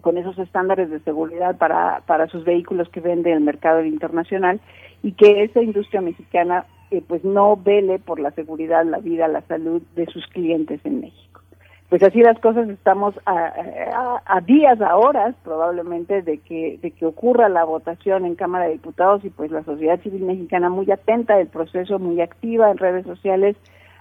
con 0.00 0.16
esos 0.16 0.38
estándares 0.38 0.90
de 0.90 1.00
seguridad 1.00 1.56
para, 1.56 2.02
para 2.06 2.26
sus 2.28 2.44
vehículos 2.44 2.88
que 2.88 3.00
vende 3.00 3.32
el 3.32 3.40
mercado 3.40 3.84
internacional 3.84 4.60
y 5.02 5.12
que 5.12 5.44
esa 5.44 5.62
industria 5.62 6.00
mexicana 6.00 6.64
eh, 6.90 7.02
pues 7.06 7.24
no 7.24 7.56
vele 7.56 7.98
por 7.98 8.20
la 8.20 8.30
seguridad, 8.32 8.84
la 8.84 8.98
vida, 8.98 9.28
la 9.28 9.42
salud 9.42 9.82
de 9.94 10.06
sus 10.06 10.26
clientes 10.28 10.80
en 10.84 11.00
México. 11.00 11.40
Pues 11.88 12.02
así 12.02 12.22
las 12.22 12.38
cosas 12.38 12.70
estamos 12.70 13.14
a, 13.26 14.22
a, 14.24 14.40
días, 14.40 14.80
a 14.80 14.96
horas 14.96 15.34
probablemente 15.44 16.22
de 16.22 16.38
que 16.38 16.78
de 16.80 16.90
que 16.90 17.04
ocurra 17.04 17.50
la 17.50 17.64
votación 17.64 18.24
en 18.24 18.34
Cámara 18.34 18.64
de 18.64 18.72
Diputados 18.72 19.22
y 19.26 19.28
pues 19.28 19.50
la 19.50 19.62
sociedad 19.62 20.00
civil 20.00 20.22
mexicana 20.22 20.70
muy 20.70 20.90
atenta 20.90 21.36
del 21.36 21.48
proceso, 21.48 21.98
muy 21.98 22.22
activa 22.22 22.70
en 22.70 22.78
redes 22.78 23.04
sociales, 23.04 23.56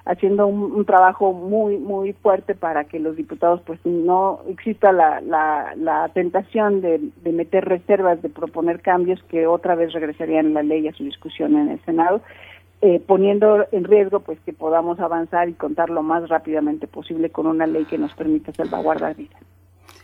haciendo 0.06 0.48
un, 0.48 0.84
trabajo 0.86 1.34
muy 1.34 1.78
muy 1.78 2.14
fuerte 2.14 2.56
para 2.56 2.86
que 2.86 3.00
los 3.00 3.16
diputados 3.16 3.62
pues 3.66 3.80
no 3.86 4.42
exista 4.48 4.92
la, 4.92 5.22
la, 5.22 5.74
la 5.76 6.10
tentación 6.10 6.82
de, 6.82 7.00
de, 7.24 7.32
meter 7.32 7.66
reservas 7.66 8.22
de 8.22 8.30
proponer 8.30 8.82
cambios 8.82 9.22
que 9.24 9.48
otra 9.48 9.76
vez 9.76 9.94
regresarían 9.94 10.54
la 10.54 10.64
ley 10.64 10.88
a 10.88 10.94
su 10.94 11.04
discusión 11.04 11.56
en 11.56 11.70
el 11.70 11.86
senado 11.86 12.22
eh, 12.82 13.00
poniendo 13.06 13.66
en 13.72 13.84
riesgo 13.84 14.22
pues 14.22 14.40
que 14.40 14.54
podamos 14.54 15.00
avanzar 15.00 15.50
y 15.50 15.54
contar 15.54 15.90
lo 15.92 16.02
más 16.02 16.28
rápidamente 16.30 16.88
posible 16.88 17.30
con 17.30 17.46
una 17.46 17.68
ley 17.68 17.86
que 17.86 17.98
nos 17.98 18.14
permita 18.14 18.52
salvaguardar 18.54 19.16
vidas 19.16 19.42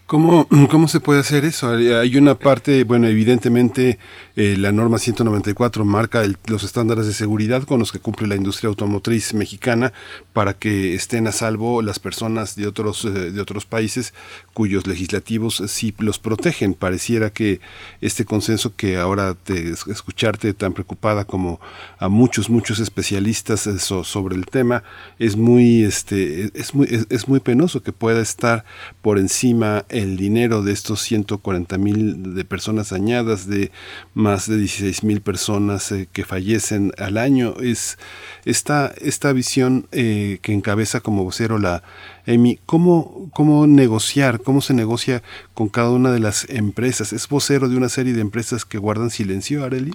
¿Cómo, 0.07 0.47
¿Cómo 0.71 0.87
se 0.87 1.01
puede 1.01 1.19
hacer 1.19 1.43
eso? 1.43 1.69
Hay 1.69 2.15
una 2.15 2.35
parte, 2.35 2.85
bueno, 2.85 3.07
evidentemente 3.07 3.99
eh, 4.37 4.55
la 4.57 4.71
norma 4.71 4.99
194 4.99 5.83
marca 5.83 6.23
los 6.45 6.63
estándares 6.63 7.07
de 7.07 7.13
seguridad 7.13 7.63
con 7.63 7.79
los 7.79 7.91
que 7.91 7.99
cumple 7.99 8.27
la 8.27 8.37
industria 8.37 8.69
automotriz 8.69 9.33
mexicana 9.33 9.91
para 10.31 10.53
que 10.53 10.95
estén 10.95 11.27
a 11.27 11.33
salvo 11.33 11.81
las 11.81 11.99
personas 11.99 12.55
de 12.55 12.67
otros, 12.67 13.03
eh, 13.03 13.09
de 13.09 13.41
otros 13.41 13.65
países 13.65 14.13
cuyos 14.53 14.87
legislativos 14.87 15.61
sí 15.67 15.93
los 15.99 16.19
protegen. 16.19 16.73
Pareciera 16.73 17.29
que 17.29 17.59
este 17.99 18.23
consenso 18.23 18.77
que 18.77 18.95
ahora 18.95 19.33
te 19.33 19.71
escucharte 19.71 20.53
tan 20.53 20.71
preocupada 20.71 21.25
como 21.25 21.59
a 21.99 22.07
muchos, 22.07 22.49
muchos 22.49 22.79
especialistas 22.79 23.67
eh, 23.67 23.77
sobre 23.77 24.37
el 24.37 24.45
tema, 24.45 24.83
es 25.19 25.35
muy, 25.35 25.83
este, 25.83 26.49
es 26.57 26.73
muy, 26.73 26.87
es 27.09 27.27
muy 27.27 27.41
penoso 27.41 27.83
que 27.83 27.91
pueda 27.91 28.21
estar 28.21 28.63
por 29.01 29.19
encima 29.19 29.83
el 29.97 30.15
dinero 30.15 30.61
de 30.61 30.73
estos 30.73 31.01
140 31.01 31.77
mil 31.79 32.35
de 32.35 32.45
personas 32.45 32.91
dañadas, 32.91 33.49
de 33.49 33.71
más 34.13 34.47
de 34.47 34.57
16 34.57 35.03
mil 35.03 35.21
personas 35.21 35.91
eh, 35.91 36.07
que 36.11 36.23
fallecen 36.23 36.91
al 36.99 37.17
año. 37.17 37.55
Es 37.61 37.97
esta, 38.45 38.93
esta 39.01 39.33
visión 39.33 39.87
eh, 39.91 40.37
que 40.43 40.53
encabeza 40.53 40.99
como 40.99 41.23
vocero 41.23 41.57
la 41.57 41.81
EMI, 42.27 42.59
¿cómo, 42.67 43.29
¿cómo 43.33 43.65
negociar? 43.65 44.39
¿Cómo 44.41 44.61
se 44.61 44.75
negocia 44.75 45.23
con 45.55 45.67
cada 45.67 45.91
una 45.91 46.11
de 46.11 46.19
las 46.19 46.47
empresas? 46.49 47.11
¿Es 47.11 47.27
vocero 47.27 47.67
de 47.67 47.77
una 47.77 47.89
serie 47.89 48.13
de 48.13 48.21
empresas 48.21 48.65
que 48.65 48.77
guardan 48.77 49.09
silencio, 49.09 49.63
Areli? 49.63 49.93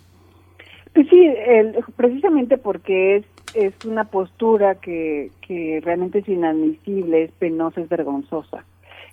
Pues 0.94 1.06
sí, 1.08 1.26
precisamente 1.96 2.58
porque 2.58 3.16
es, 3.16 3.24
es 3.54 3.84
una 3.84 4.04
postura 4.04 4.74
que, 4.74 5.30
que 5.46 5.80
realmente 5.82 6.18
es 6.18 6.28
inadmisible, 6.28 7.24
es 7.24 7.30
penosa, 7.32 7.80
es 7.80 7.88
vergonzosa. 7.88 8.64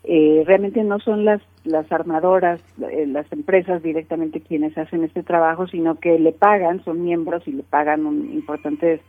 Eh, 0.04 0.44
realmente 0.46 0.84
no 0.84 1.00
son 1.00 1.26
las, 1.26 1.42
las 1.66 1.92
armadoras, 1.92 2.62
eh, 2.90 3.06
las 3.06 3.32
empresas 3.32 3.84
directamente 3.84 4.42
quienes 4.42 4.78
hacen 4.78 5.04
este 5.04 5.24
trabajo, 5.24 5.68
sino 5.68 6.00
que 6.00 6.18
le 6.18 6.32
pagan, 6.32 6.84
son 6.86 7.04
miembros 7.04 7.48
y 7.48 7.52
le 7.52 7.64
pagan 7.64 8.06
un, 8.06 8.32
importantes 8.34 9.02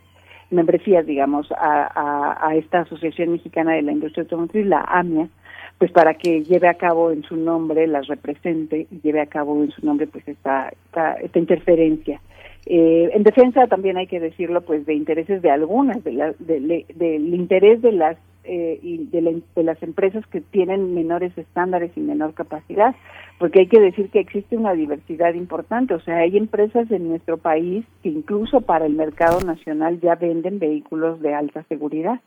membresías, 0.49 1.05
digamos, 1.05 1.49
a, 1.53 2.45
a, 2.45 2.55
esta 2.55 2.81
Asociación 2.81 3.31
Mexicana 3.31 3.73
de 3.73 3.83
la 3.83 3.93
Industria 3.93 4.23
Automotriz, 4.23 4.65
la 4.65 4.81
AMIA, 4.81 5.29
pues 5.77 5.91
para 5.91 6.13
que 6.15 6.43
lleve 6.43 6.67
a 6.67 6.73
cabo 6.73 7.11
en 7.11 7.23
su 7.23 7.37
nombre, 7.37 7.87
las 7.87 8.07
represente 8.07 8.85
y 8.91 8.99
lleve 8.99 9.21
a 9.21 9.27
cabo 9.27 9.63
en 9.63 9.71
su 9.71 9.85
nombre 9.85 10.07
pues 10.07 10.27
esta, 10.27 10.69
esta, 10.69 11.13
esta 11.13 11.39
interferencia. 11.39 12.19
Eh, 12.65 13.09
en 13.13 13.23
defensa 13.23 13.67
también 13.67 13.97
hay 13.97 14.07
que 14.07 14.19
decirlo 14.19 14.61
pues 14.61 14.85
de 14.85 14.93
intereses 14.93 15.41
de 15.41 15.49
algunas, 15.49 16.03
de 16.03 16.11
la, 16.13 16.33
de, 16.39 16.85
del 16.95 17.33
interés 17.33 17.81
de 17.81 17.91
las 17.91 18.17
eh, 18.43 18.79
y 18.81 19.05
de, 19.05 19.43
las 19.63 19.83
empresas 19.83 20.25
que 20.25 20.41
tienen 20.41 20.95
menores 20.95 21.31
estándares 21.37 21.91
y 21.95 21.99
menor 21.99 22.33
capacidad, 22.33 22.95
porque 23.37 23.61
hay 23.61 23.67
que 23.67 23.79
decir 23.79 24.09
que 24.09 24.19
existe 24.19 24.57
una 24.57 24.73
diversidad 24.73 25.35
importante, 25.35 25.93
o 25.93 25.99
sea, 25.99 26.17
hay 26.17 26.37
empresas 26.37 26.89
en 26.89 27.07
nuestro 27.07 27.37
país 27.37 27.85
que 28.01 28.09
incluso 28.09 28.61
para 28.61 28.87
el 28.87 28.93
mercado 28.93 29.41
nacional 29.41 29.99
ya 30.01 30.15
venden 30.15 30.57
vehículos 30.57 31.21
de 31.21 31.35
alta 31.35 31.61
seguridad, 31.69 32.19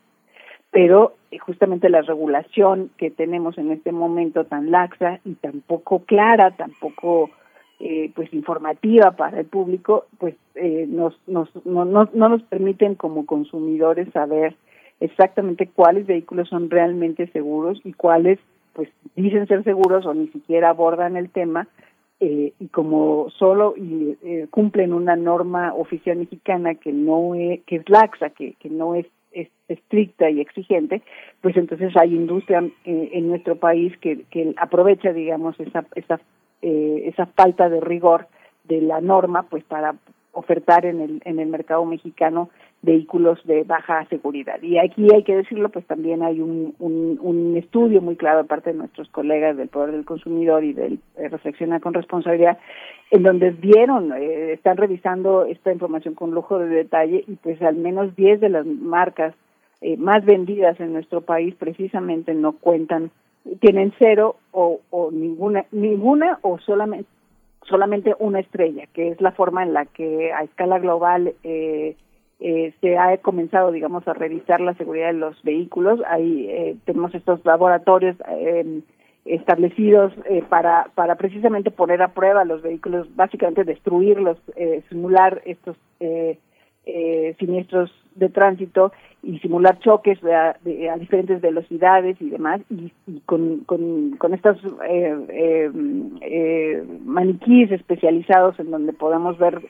pero 0.71 1.15
eh, 1.31 1.37
justamente 1.37 1.89
la 1.89 2.01
regulación 2.01 2.91
que 2.97 3.11
tenemos 3.11 3.57
en 3.57 3.71
este 3.71 3.91
momento 3.91 4.45
tan 4.45 4.71
laxa 4.71 5.19
y 5.25 5.33
tan 5.33 5.59
poco 5.67 5.99
clara, 6.05 6.51
tan 6.51 6.71
poco 6.79 7.29
eh, 7.79 8.11
pues 8.15 8.33
informativa 8.33 9.11
para 9.11 9.39
el 9.39 9.45
público, 9.45 10.05
pues 10.17 10.35
eh, 10.55 10.85
nos, 10.87 11.15
nos, 11.27 11.49
no, 11.65 11.85
no, 11.85 12.09
no 12.13 12.29
nos 12.29 12.41
permiten 12.43 12.95
como 12.95 13.25
consumidores 13.25 14.11
saber 14.13 14.55
exactamente 14.99 15.67
cuáles 15.67 16.07
vehículos 16.07 16.49
son 16.49 16.69
realmente 16.69 17.27
seguros 17.27 17.81
y 17.83 17.93
cuáles 17.93 18.39
pues 18.73 18.89
dicen 19.15 19.47
ser 19.47 19.63
seguros 19.63 20.05
o 20.05 20.13
ni 20.13 20.27
siquiera 20.27 20.69
abordan 20.69 21.15
el 21.15 21.29
tema 21.29 21.67
eh, 22.19 22.53
y 22.59 22.67
como 22.69 23.29
solo 23.31 23.73
y, 23.75 24.17
eh, 24.23 24.47
cumplen 24.49 24.93
una 24.93 25.15
norma 25.15 25.73
oficial 25.73 26.17
mexicana 26.17 26.75
que 26.75 26.93
no 26.93 27.35
es, 27.35 27.61
que 27.65 27.77
es 27.77 27.89
laxa, 27.89 28.29
que, 28.29 28.53
que 28.53 28.69
no 28.69 28.95
es, 28.95 29.05
estricta 29.67 30.29
y 30.29 30.39
exigente, 30.39 31.01
pues 31.41 31.57
entonces 31.57 31.91
hay 31.97 32.15
industria 32.15 32.63
eh, 32.85 33.09
en 33.11 33.27
nuestro 33.27 33.57
país 33.57 33.97
que, 33.97 34.23
que 34.29 34.53
aprovecha, 34.55 35.11
digamos, 35.11 35.59
esa, 35.59 35.85
esa, 35.95 36.21
esa 36.61 37.27
falta 37.27 37.69
de 37.69 37.79
rigor 37.79 38.27
de 38.63 38.81
la 38.81 38.99
norma, 39.01 39.43
pues 39.43 39.63
para 39.63 39.95
ofertar 40.31 40.85
en 40.85 41.01
el, 41.01 41.21
en 41.25 41.39
el 41.39 41.47
mercado 41.47 41.85
mexicano 41.85 42.49
vehículos 42.81 43.39
de 43.45 43.63
baja 43.63 44.05
seguridad. 44.09 44.61
Y 44.61 44.77
aquí 44.77 45.07
hay 45.13 45.23
que 45.23 45.35
decirlo, 45.35 45.69
pues 45.69 45.85
también 45.85 46.21
hay 46.21 46.39
un, 46.39 46.75
un, 46.79 47.57
estudio 47.57 48.01
muy 48.01 48.15
claro 48.15 48.39
de 48.39 48.43
parte 48.43 48.71
de 48.71 48.77
nuestros 48.77 49.09
colegas 49.09 49.57
del 49.57 49.69
Poder 49.69 49.91
del 49.91 50.05
Consumidor 50.05 50.63
y 50.63 50.73
del 50.73 50.99
eh, 51.17 51.29
Reflexionar 51.29 51.81
con 51.81 51.93
Responsabilidad, 51.93 52.59
en 53.11 53.23
donde 53.23 53.51
vieron, 53.51 54.11
eh, 54.13 54.53
están 54.53 54.77
revisando 54.77 55.45
esta 55.45 55.71
información 55.71 56.13
con 56.13 56.31
lujo 56.31 56.59
de 56.59 56.67
detalle 56.67 57.23
y 57.27 57.35
pues 57.37 57.61
al 57.61 57.75
menos 57.75 58.15
10 58.15 58.41
de 58.41 58.49
las 58.49 58.65
marcas 58.65 59.33
eh, 59.81 59.97
más 59.97 60.23
vendidas 60.25 60.79
en 60.79 60.93
nuestro 60.93 61.21
país 61.21 61.55
precisamente 61.55 62.33
no 62.33 62.53
cuentan, 62.53 63.09
tienen 63.59 63.93
cero 63.99 64.37
o, 64.51 64.79
o 64.89 65.11
ninguna, 65.11 65.65
ninguna 65.71 66.39
o 66.41 66.57
solamente 66.59 67.09
solamente 67.67 68.15
una 68.19 68.39
estrella, 68.39 68.85
que 68.93 69.09
es 69.09 69.21
la 69.21 69.31
forma 69.31 69.63
en 69.63 69.73
la 69.73 69.85
que 69.85 70.31
a 70.31 70.43
escala 70.43 70.79
global 70.79 71.33
eh, 71.43 71.95
eh, 72.39 72.73
se 72.81 72.97
ha 72.97 73.17
comenzado, 73.17 73.71
digamos, 73.71 74.07
a 74.07 74.13
revisar 74.13 74.61
la 74.61 74.75
seguridad 74.75 75.07
de 75.07 75.13
los 75.13 75.41
vehículos. 75.43 75.99
Ahí 76.07 76.47
eh, 76.49 76.75
tenemos 76.85 77.15
estos 77.15 77.43
laboratorios 77.45 78.17
em, 78.27 78.81
establecidos 79.25 80.13
eh, 80.25 80.43
para, 80.47 80.91
para 80.95 81.15
precisamente 81.15 81.71
poner 81.71 82.01
a 82.01 82.09
prueba 82.09 82.45
los 82.45 82.61
vehículos, 82.61 83.07
básicamente 83.15 83.63
destruirlos, 83.63 84.37
eh, 84.55 84.83
simular 84.89 85.41
estos 85.45 85.75
eh, 86.85 87.15
eh, 87.25 87.35
siniestros 87.39 87.91
de 88.15 88.29
tránsito 88.29 88.93
y 89.23 89.39
simular 89.39 89.79
choques 89.79 90.19
a, 90.23 90.55
diferentes 90.97 91.41
velocidades 91.41 92.15
y 92.21 92.29
demás, 92.29 92.61
y, 92.69 92.91
con, 93.25 93.59
con, 93.65 94.11
con 94.17 94.33
estos 94.33 94.57
eh, 94.87 95.71
eh, 96.21 96.83
maniquíes 97.03 97.71
especializados 97.71 98.59
en 98.59 98.71
donde 98.71 98.93
podemos 98.93 99.37
ver 99.37 99.61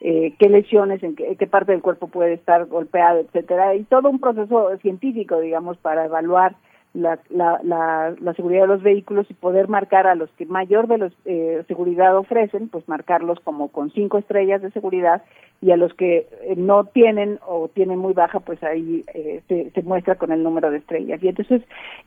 eh, 0.00 0.34
qué 0.38 0.48
lesiones, 0.48 1.02
en 1.02 1.14
qué, 1.14 1.46
parte 1.46 1.72
del 1.72 1.80
cuerpo 1.80 2.08
puede 2.08 2.34
estar 2.34 2.66
golpeado, 2.66 3.20
etcétera, 3.20 3.74
y 3.74 3.84
todo 3.84 4.10
un 4.10 4.18
proceso 4.18 4.76
científico, 4.82 5.40
digamos, 5.40 5.78
para 5.78 6.04
evaluar 6.04 6.56
la, 6.94 7.18
la, 7.28 7.60
la, 8.20 8.34
seguridad 8.34 8.62
de 8.62 8.68
los 8.68 8.82
vehículos 8.82 9.26
y 9.28 9.34
poder 9.34 9.68
marcar 9.68 10.06
a 10.06 10.14
los 10.14 10.30
que 10.30 10.46
mayor 10.46 10.86
de 10.86 10.98
los, 10.98 11.12
eh, 11.24 11.64
seguridad 11.66 12.16
ofrecen, 12.16 12.68
pues 12.68 12.88
marcarlos 12.88 13.40
como 13.40 13.68
con 13.68 13.90
cinco 13.90 14.18
estrellas 14.18 14.62
de 14.62 14.70
seguridad 14.70 15.22
y 15.60 15.72
a 15.72 15.76
los 15.76 15.92
que 15.94 16.28
eh, 16.42 16.54
no 16.56 16.84
tienen 16.84 17.40
o 17.46 17.68
tienen 17.68 17.98
muy 17.98 18.12
baja, 18.12 18.40
pues 18.40 18.62
ahí 18.62 19.04
eh, 19.12 19.42
se, 19.48 19.70
se, 19.70 19.82
muestra 19.82 20.14
con 20.14 20.30
el 20.30 20.42
número 20.42 20.70
de 20.70 20.78
estrellas. 20.78 21.22
Y 21.22 21.28
entonces 21.28 21.62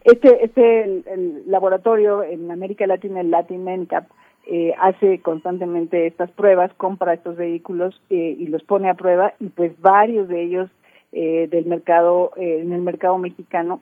este 0.05 0.45
este 0.45 0.83
el, 0.83 1.43
laboratorio 1.47 2.23
en 2.23 2.49
América 2.49 2.87
Latina, 2.87 3.21
el 3.21 3.29
Latin 3.29 3.65
NCAP, 3.65 4.05
eh, 4.49 4.73
hace 4.79 5.19
constantemente 5.19 6.07
estas 6.07 6.31
pruebas, 6.31 6.73
compra 6.75 7.13
estos 7.13 7.35
vehículos 7.35 8.01
eh, 8.09 8.35
y 8.39 8.47
los 8.47 8.63
pone 8.63 8.89
a 8.89 8.93
prueba 8.93 9.33
y 9.41 9.49
pues 9.49 9.77
varios 9.81 10.29
de 10.29 10.41
ellos 10.41 10.69
eh, 11.11 11.47
del 11.51 11.65
mercado 11.65 12.31
eh, 12.37 12.59
en 12.61 12.71
el 12.71 12.81
mercado 12.81 13.17
mexicano 13.17 13.81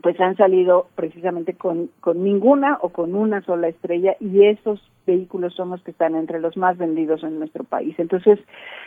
pues 0.00 0.18
han 0.20 0.36
salido 0.36 0.86
precisamente 0.94 1.54
con, 1.54 1.90
con 2.00 2.24
ninguna 2.24 2.78
o 2.80 2.88
con 2.88 3.14
una 3.14 3.42
sola 3.42 3.68
estrella 3.68 4.16
y 4.20 4.46
esos 4.46 4.80
vehículos 5.06 5.54
son 5.54 5.70
los 5.70 5.82
que 5.82 5.90
están 5.90 6.14
entre 6.14 6.40
los 6.40 6.56
más 6.56 6.78
vendidos 6.78 7.22
en 7.24 7.38
nuestro 7.38 7.64
país. 7.64 7.94
Entonces, 7.98 8.38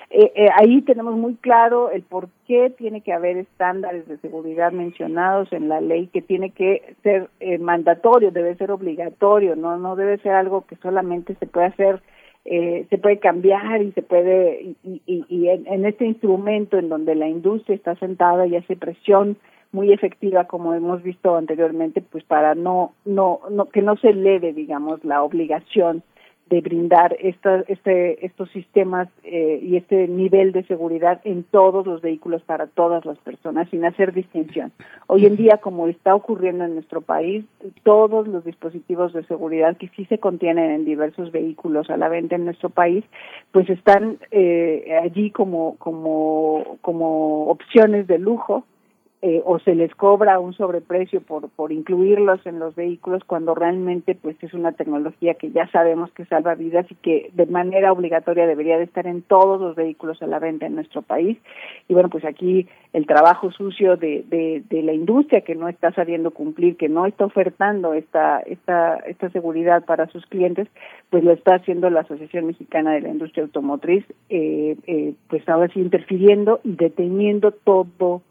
eh, 0.10 0.32
eh, 0.36 0.48
ahí 0.56 0.82
tenemos 0.82 1.16
muy 1.16 1.36
claro 1.36 1.92
el 1.92 2.02
por 2.02 2.30
qué 2.48 2.72
tiene 2.72 3.02
que 3.02 3.14
haber 3.14 3.38
estándares 3.38 4.08
de 4.08 4.18
seguridad 4.18 4.72
mencionados 4.72 5.52
en 5.54 5.70
la 5.70 5.80
ley, 5.80 6.08
que 6.08 6.22
tiene 6.22 6.52
que 6.52 6.96
ser 7.04 7.30
eh, 7.40 7.60
mandatorio, 7.60 8.32
debe 8.32 8.56
ser 8.56 8.72
obligatorio, 8.72 9.56
no 9.56 9.78
no 9.78 9.96
debe 9.96 10.18
ser 10.20 10.34
algo 10.34 10.66
que 10.66 10.76
solamente 10.78 11.36
se 11.36 11.46
puede 11.46 11.68
hacer 11.68 12.02
eh, 12.46 12.86
se 12.92 13.00
puede 13.00 13.18
cambiar 13.18 13.82
y 13.82 13.92
se 13.94 14.04
puede 14.04 14.76
y, 14.84 15.02
y, 15.08 15.26
y 15.28 15.50
en, 15.50 15.66
en, 15.66 15.84
este 15.86 16.06
instrumento 16.06 16.78
en 16.78 16.90
donde 16.90 17.16
la 17.16 17.28
industria 17.28 17.76
está 17.76 17.96
sentada 17.96 18.46
y 18.46 18.56
hace 18.56 18.76
presión 18.76 19.38
muy 19.76 19.92
efectiva 19.94 20.46
como 20.46 20.74
hemos 20.74 21.04
visto 21.04 21.36
anteriormente 21.36 22.02
pues 22.02 22.24
para 22.24 22.56
no 22.56 22.94
no 23.04 23.42
no 23.52 23.66
que 23.66 23.82
no 23.82 23.98
se 23.98 24.10
eleve 24.10 24.54
digamos 24.54 25.04
la 25.04 25.22
obligación 25.22 26.02
de 26.50 26.62
brindar 26.62 27.18
esta, 27.20 27.64
este, 27.68 28.24
estos 28.24 28.52
sistemas 28.52 29.08
eh, 29.24 29.60
y 29.64 29.78
este 29.78 30.08
nivel 30.08 30.52
de 30.52 30.64
seguridad 30.66 31.20
en 31.24 31.44
todos 31.44 31.88
los 31.88 32.02
vehículos 32.02 32.44
para 32.44 32.68
todas 32.68 33.04
las 33.04 33.18
personas 33.20 33.68
sin 33.70 33.84
hacer 33.84 34.14
distinción. 34.14 34.72
Hoy 35.08 35.26
en 35.26 35.38
día, 35.38 35.58
como 35.58 35.88
está 35.88 36.14
ocurriendo 36.14 36.64
en 36.64 36.76
nuestro 36.76 37.02
país, 37.02 37.46
todos 37.82 38.28
los 38.28 38.46
dispositivos 38.46 39.12
de 39.14 39.24
seguridad 39.24 39.76
que 39.78 39.90
sí 39.96 40.06
se 40.06 40.20
contienen 40.20 40.70
en 40.70 40.86
diversos 40.86 41.32
vehículos 41.32 41.90
a 41.90 41.98
la 41.98 42.10
venta 42.10 42.36
en 42.36 42.46
nuestro 42.46 42.70
país, 42.70 43.04
pues 43.52 43.68
están 43.68 44.20
eh, 44.30 45.00
allí 45.02 45.32
como, 45.32 45.78
como, 45.78 46.78
como 46.82 47.48
opciones 47.48 48.06
de 48.06 48.20
lujo 48.20 48.66
eh, 49.22 49.42
o 49.46 49.60
se 49.60 49.76
les 49.76 49.94
cobra 49.96 50.40
un 50.40 50.54
sobreprecio 50.54 51.22
por, 51.22 51.50
por 51.50 51.72
incluirlos 51.72 52.46
en 52.46 52.60
los 52.60 52.76
vehículos 52.76 53.24
cuando 53.26 53.56
realmente 53.56 54.14
pues 54.14 54.36
es 54.44 54.54
una 54.54 54.74
tecnología 54.74 55.34
que 55.36 55.52
ya 55.52 55.68
sabemos 55.72 56.12
que 56.12 56.26
salva 56.26 56.54
vidas 56.56 56.86
y 56.92 56.96
que 56.96 57.32
de 57.34 57.46
manera 57.46 57.92
obligatoria 57.92 58.46
debería 58.46 58.78
de 58.78 58.84
estar 58.84 59.08
en 59.08 59.22
todos 59.22 59.60
los 59.60 59.76
vehículos 59.76 60.22
a 60.22 60.28
la 60.28 60.40
venta 60.40 60.66
en 60.66 60.76
nuestro 60.76 61.02
país. 61.02 61.38
Y 61.88 61.94
bueno, 61.94 62.10
pues 62.10 62.26
aquí 62.26 62.68
el 62.94 63.08
trabajo 63.08 63.52
sucio 63.52 63.98
de, 63.98 64.24
de, 64.28 64.64
de 64.70 64.84
la 64.84 64.94
industria 64.94 65.42
que 65.42 65.56
no 65.56 65.68
está 65.68 65.92
sabiendo 65.94 66.32
cumplir, 66.32 66.78
que 66.78 66.90
no 66.90 67.06
está 67.06 67.26
ofertando 67.26 67.94
esta, 67.94 68.40
esta, 68.40 68.98
esta 68.98 69.30
seguridad 69.32 69.86
para 69.86 70.08
sus 70.08 70.26
clientes, 70.28 70.68
pues 71.10 71.24
lo 71.24 71.32
está 71.32 71.56
haciendo 71.56 71.90
la 71.90 72.02
Asociación 72.02 72.48
Mexicana 72.48 72.94
de 72.94 73.02
la 73.02 73.10
Industria 73.10 73.44
Automotriz, 73.44 74.06
eh, 74.30 74.78
eh, 74.88 75.14
pues 75.30 75.48
ahora 75.50 75.70
sí 75.74 75.80
interfiriendo 75.80 76.60
y 76.64 76.76
deteniendo 76.76 77.52
todo 77.52 78.22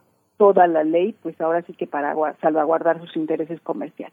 toda 0.45 0.67
la 0.67 0.85
ley, 0.85 1.15
pues 1.23 1.41
ahora 1.41 1.63
sí 1.63 1.73
que 1.73 1.87
para 1.87 2.15
salvaguardar 2.43 3.01
sus 3.01 3.17
intereses 3.17 3.59
comerciales. 3.63 4.13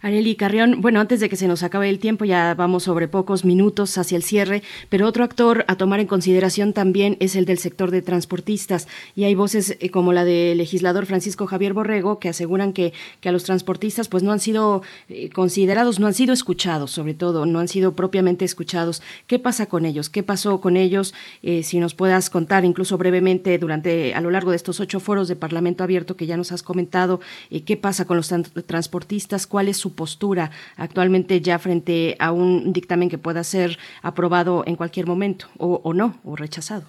Areli 0.00 0.34
Carrión, 0.34 0.80
bueno, 0.80 0.98
antes 0.98 1.20
de 1.20 1.28
que 1.28 1.36
se 1.36 1.46
nos 1.46 1.62
acabe 1.62 1.90
el 1.90 1.98
tiempo, 1.98 2.24
ya 2.24 2.54
vamos 2.54 2.84
sobre 2.84 3.06
pocos 3.06 3.44
minutos 3.44 3.98
hacia 3.98 4.16
el 4.16 4.22
cierre, 4.22 4.62
pero 4.88 5.06
otro 5.06 5.24
actor 5.24 5.66
a 5.68 5.76
tomar 5.76 6.00
en 6.00 6.06
consideración 6.06 6.72
también 6.72 7.18
es 7.20 7.36
el 7.36 7.44
del 7.44 7.58
sector 7.58 7.90
de 7.90 8.00
transportistas. 8.00 8.88
Y 9.14 9.24
hay 9.24 9.34
voces 9.34 9.76
eh, 9.78 9.90
como 9.90 10.14
la 10.14 10.24
del 10.24 10.56
legislador 10.56 11.04
Francisco 11.04 11.46
Javier 11.46 11.74
Borrego 11.74 12.18
que 12.18 12.30
aseguran 12.30 12.72
que, 12.72 12.94
que 13.20 13.28
a 13.28 13.32
los 13.32 13.44
transportistas 13.44 14.08
pues 14.08 14.22
no 14.22 14.32
han 14.32 14.40
sido 14.40 14.80
eh, 15.10 15.28
considerados, 15.28 16.00
no 16.00 16.06
han 16.06 16.14
sido 16.14 16.32
escuchados, 16.32 16.90
sobre 16.90 17.12
todo, 17.12 17.44
no 17.44 17.58
han 17.58 17.68
sido 17.68 17.92
propiamente 17.92 18.46
escuchados. 18.46 19.02
¿Qué 19.26 19.38
pasa 19.38 19.66
con 19.66 19.84
ellos? 19.84 20.08
¿Qué 20.08 20.22
pasó 20.22 20.62
con 20.62 20.78
ellos? 20.78 21.12
Eh, 21.42 21.62
si 21.62 21.78
nos 21.78 21.94
puedas 21.94 22.30
contar 22.30 22.64
incluso 22.64 22.96
brevemente 22.96 23.58
durante, 23.58 24.14
a 24.14 24.22
lo 24.22 24.30
largo 24.30 24.50
de 24.50 24.56
estos 24.56 24.80
ocho 24.80 24.98
foros 24.98 25.28
de 25.28 25.36
Parlamento 25.36 25.84
Abierto 25.84 26.16
que 26.16 26.24
ya 26.24 26.38
nos 26.38 26.52
has 26.52 26.62
comentado, 26.62 27.20
¿qué 27.66 27.76
pasa 27.76 28.06
con 28.06 28.16
los 28.16 28.32
transportistas? 28.66 29.25
Cuál 29.46 29.68
es 29.68 29.76
su 29.76 29.94
postura 29.94 30.50
actualmente 30.76 31.40
ya 31.40 31.58
frente 31.58 32.16
a 32.18 32.32
un 32.32 32.72
dictamen 32.72 33.08
que 33.08 33.18
pueda 33.18 33.42
ser 33.44 33.78
aprobado 34.02 34.62
en 34.66 34.76
cualquier 34.76 35.06
momento 35.06 35.46
o, 35.58 35.92
no, 35.92 36.14
o 36.24 36.36
rechazado. 36.36 36.84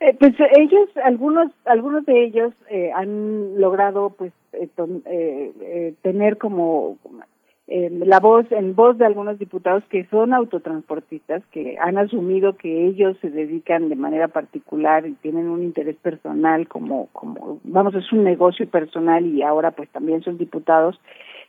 Eh, 0.00 0.14
pues 0.18 0.34
ellos, 0.56 0.88
algunos, 1.04 1.50
algunos 1.64 2.04
de 2.04 2.24
ellos 2.24 2.52
eh, 2.68 2.90
han 2.94 3.58
logrado 3.60 4.10
pues 4.10 4.32
eh, 4.52 5.94
tener 6.02 6.36
como 6.36 6.98
la 7.68 8.20
voz, 8.20 8.46
en 8.52 8.76
voz 8.76 8.96
de 8.96 9.06
algunos 9.06 9.40
diputados 9.40 9.82
que 9.90 10.04
son 10.04 10.32
autotransportistas, 10.32 11.42
que 11.50 11.76
han 11.80 11.98
asumido 11.98 12.56
que 12.56 12.86
ellos 12.86 13.16
se 13.20 13.28
dedican 13.28 13.88
de 13.88 13.96
manera 13.96 14.28
particular 14.28 15.04
y 15.06 15.14
tienen 15.14 15.48
un 15.48 15.64
interés 15.64 15.96
personal 15.96 16.68
como, 16.68 17.08
como, 17.12 17.58
vamos, 17.64 17.94
es 17.96 18.12
un 18.12 18.22
negocio 18.22 18.68
personal 18.68 19.26
y 19.26 19.42
ahora 19.42 19.72
pues 19.72 19.88
también 19.88 20.22
son 20.22 20.38
diputados 20.38 21.00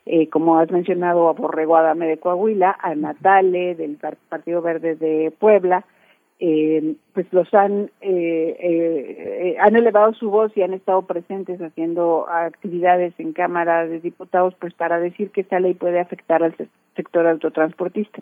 eh, 0.08 0.30
como 0.30 0.58
has 0.58 0.72
mencionado, 0.72 1.30
a 1.30 1.34
Borrego 1.34 1.76
Adame 1.78 2.08
de 2.08 2.18
Coahuila, 2.18 2.78
a 2.80 2.96
Natale 2.96 3.76
del 3.76 3.98
Partido 4.30 4.62
Verde 4.62 4.96
de 4.96 5.32
Puebla, 5.32 5.86
eh, 6.40 6.96
pues 7.14 7.26
los 7.32 7.52
han 7.54 7.90
eh, 8.00 8.58
eh, 8.60 9.56
han 9.60 9.76
elevado 9.76 10.14
su 10.14 10.30
voz 10.30 10.56
y 10.56 10.62
han 10.62 10.74
estado 10.74 11.02
presentes 11.02 11.60
haciendo 11.60 12.28
actividades 12.30 13.14
en 13.18 13.34
Cámara 13.34 13.88
de 13.88 14.00
Diputados 14.00 14.54
pues 14.60 14.74
para 14.76 15.00
decir 15.00 15.32
que 15.32 15.42
esta 15.42 15.60
ley 15.60 15.74
puede 15.74 16.00
afectar 16.00 16.44
al 16.44 16.56
sector 16.96 17.26
autotransportista. 17.26 18.22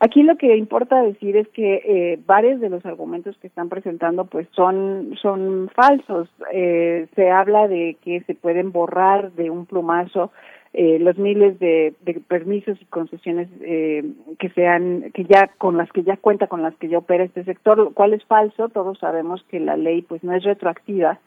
Aquí 0.00 0.22
lo 0.22 0.36
que 0.36 0.56
importa 0.56 1.02
decir 1.02 1.38
es 1.38 1.48
que 1.48 1.80
eh, 1.86 2.20
varios 2.26 2.60
de 2.60 2.68
los 2.68 2.84
argumentos 2.84 3.36
que 3.38 3.46
están 3.46 3.70
presentando 3.70 4.26
pues 4.26 4.46
son 4.52 5.14
son 5.22 5.70
falsos. 5.74 6.28
Eh, 6.52 7.06
se 7.14 7.30
habla 7.30 7.66
de 7.66 7.96
que 8.04 8.20
se 8.26 8.34
pueden 8.34 8.72
borrar 8.72 9.32
de 9.32 9.48
un 9.48 9.64
plumazo 9.64 10.32
eh, 10.76 10.98
los 10.98 11.16
miles 11.18 11.56
de, 11.60 11.94
permisos 12.26 12.76
y 12.82 12.84
concesiones 12.86 13.48
eh, 13.60 14.02
que 14.40 14.48
sean 14.50 15.12
que 15.14 15.24
ya 15.24 15.48
con 15.56 15.76
las 15.76 15.88
que 15.92 16.02
ya 16.02 16.16
cuenta 16.16 16.48
con 16.48 16.62
las 16.62 16.74
que 16.74 16.88
ya 16.88 16.98
opera 16.98 17.22
este 17.22 17.44
sector 17.44 17.78
lo 17.78 17.92
cual 17.92 18.12
es 18.12 18.24
falso. 18.24 18.68
Todos 18.70 18.98
sabemos 18.98 19.44
que 19.50 19.60
la 19.60 19.76
ley 19.76 20.02
pues 20.02 20.24
no 20.24 20.34
es 20.34 20.42
retroactiva 20.42 21.20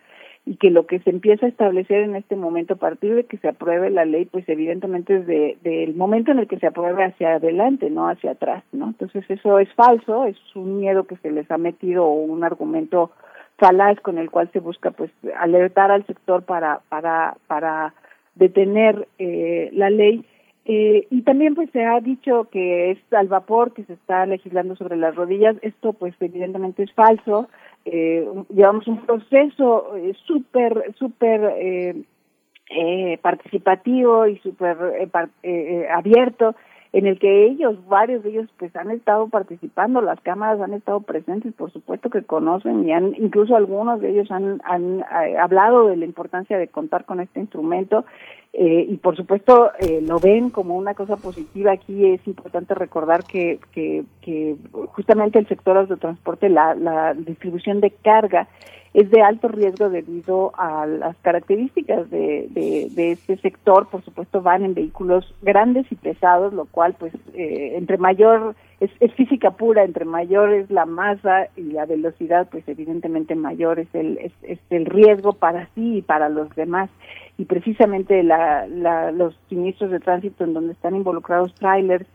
y 0.46 0.58
que 0.58 0.70
lo 0.70 0.86
que 0.86 1.00
se 1.00 1.12
empieza 1.12 1.46
a 1.46 1.50
establecer 1.50 2.02
en 2.02 2.18
este 2.18 2.36
momento 2.36 2.74
a 2.74 2.78
partir 2.78 3.16
de 3.16 3.24
que 3.24 3.38
se 3.38 3.48
apruebe 3.48 3.90
la 3.90 4.04
ley 4.04 4.26
pues 4.26 4.48
evidentemente 4.50 5.16
es 5.16 5.26
de 5.26 5.58
del 5.64 5.96
momento 5.96 6.32
en 6.32 6.40
el 6.40 6.48
que 6.50 6.60
se 6.60 6.68
apruebe 6.68 7.06
hacia 7.06 7.36
adelante 7.36 7.90
no 7.90 8.10
hacia 8.10 8.32
atrás 8.32 8.66
no 8.74 8.88
entonces 8.88 9.24
eso 9.30 9.60
es 9.60 9.72
falso 9.76 10.26
es 10.26 10.38
un 10.56 10.80
miedo 10.80 11.06
que 11.06 11.16
se 11.18 11.32
les 11.32 11.50
ha 11.52 11.58
metido 11.58 12.06
o 12.06 12.14
un 12.14 12.44
argumento 12.44 13.12
falaz 13.58 14.00
con 14.02 14.18
el 14.18 14.30
cual 14.30 14.50
se 14.52 14.60
busca 14.60 14.92
pues 14.92 15.12
alertar 15.38 15.92
al 15.92 16.06
sector 16.06 16.44
para 16.44 16.82
para 16.90 17.36
para 17.48 17.94
detener 18.38 19.08
eh, 19.20 19.70
la 19.74 19.90
ley. 19.90 20.26
Eh, 20.66 21.08
y 21.10 21.22
también 21.22 21.56
pues 21.56 21.70
se 21.72 21.86
ha 21.86 22.00
dicho 22.02 22.50
que 22.52 22.92
es 22.92 23.00
al 23.12 23.30
vapor 23.30 23.74
que 23.74 23.86
se 23.86 23.94
está 23.94 24.26
legislando 24.26 24.76
sobre 24.76 24.98
las 24.98 25.16
rodillas. 25.16 25.56
Esto 25.62 25.94
pues 25.94 26.14
evidentemente 26.20 26.84
es 26.84 26.92
falso. 26.94 27.48
Eh, 27.86 28.28
llevamos 28.50 28.86
un 28.88 29.06
proceso 29.06 29.96
eh, 29.96 30.14
súper, 30.26 30.94
súper 31.00 31.54
eh, 31.58 33.18
participativo 33.22 34.28
y 34.28 34.38
súper 34.40 34.78
abierto 35.90 36.54
en 36.94 37.06
el 37.06 37.20
que 37.20 37.46
ellos, 37.46 37.76
varios 37.88 38.24
de 38.24 38.30
ellos, 38.30 38.50
pues 38.58 38.76
han 38.76 38.92
estado 38.92 39.28
participando, 39.28 40.02
las 40.02 40.20
cámaras 40.22 40.62
han 40.62 40.74
estado 40.74 41.02
presentes, 41.02 41.54
por 41.54 41.72
supuesto 41.72 42.10
que 42.10 42.24
conocen 42.24 42.88
y 42.88 42.94
han, 42.94 43.14
incluso 43.18 43.56
algunos 43.56 44.00
de 44.02 44.12
ellos 44.12 44.32
han, 44.32 44.62
han 44.64 45.02
eh, 45.02 45.38
hablado 45.38 45.88
de 45.88 45.98
la 45.98 46.06
importancia 46.06 46.58
de 46.58 46.68
contar 46.68 47.06
con 47.06 47.20
este 47.20 47.40
instrumento 47.40 48.06
eh, 48.54 48.86
y 48.90 48.98
por 48.98 49.16
supuesto 49.16 49.72
eh, 49.80 50.02
lo 50.02 50.20
ven 50.20 50.50
como 50.50 50.78
una 50.78 50.94
cosa 50.94 51.18
positiva. 51.18 51.72
Aquí 51.74 52.06
es 52.06 52.26
importante 52.26 52.74
recordar 52.74 53.24
que, 53.24 53.60
que, 53.72 54.04
que 54.22 54.56
justamente 54.94 55.40
el 55.40 55.48
sector 55.48 55.78
autotransporte, 55.78 56.50
la, 56.50 56.74
la 56.74 57.14
distribución 57.14 57.82
de 57.82 57.92
carga, 57.92 58.48
es 58.94 59.10
de 59.12 59.22
alto 59.22 59.48
riesgo 59.48 59.90
debido 59.90 60.54
a 60.58 60.86
las 60.86 61.16
características 61.18 62.10
de, 62.10 62.48
de, 62.50 63.12
este 63.12 63.38
sector. 63.38 63.88
Por 63.90 64.04
supuesto, 64.04 64.42
van 64.42 64.64
en 64.64 64.74
vehículos 64.74 65.34
grandes 65.42 65.86
y 65.92 65.96
pesados, 65.96 66.54
lo 66.54 66.66
cual, 66.66 66.96
pues, 66.98 67.14
eh, 67.34 67.74
entre 67.76 67.98
mayor, 67.98 68.56
es, 68.80 68.92
física 69.14 69.52
pura, 69.52 69.84
entre 69.84 70.06
mayor 70.06 70.54
es 70.54 70.70
la 70.70 70.86
masa 70.86 71.48
y 71.56 71.72
la 71.72 71.86
velocidad, 71.86 72.48
pues, 72.50 72.68
evidentemente 72.68 73.36
mayor 73.36 73.80
es 73.80 73.94
el, 73.94 74.18
es, 74.18 74.60
el 74.70 74.86
riesgo 74.86 75.34
para 75.34 75.68
sí 75.76 75.98
y 75.98 76.02
para 76.02 76.30
los 76.30 76.50
demás. 76.56 76.90
Y 77.38 77.46
precisamente 77.46 78.24
la, 78.24 78.68
la, 78.68 79.12
los 79.12 79.38
siniestros 79.50 79.92
de 79.92 80.00
tránsito 80.00 80.44
en 80.44 80.54
donde 80.54 80.74
están 80.74 80.96
involucrados 80.96 81.54
trailers, 81.56 82.08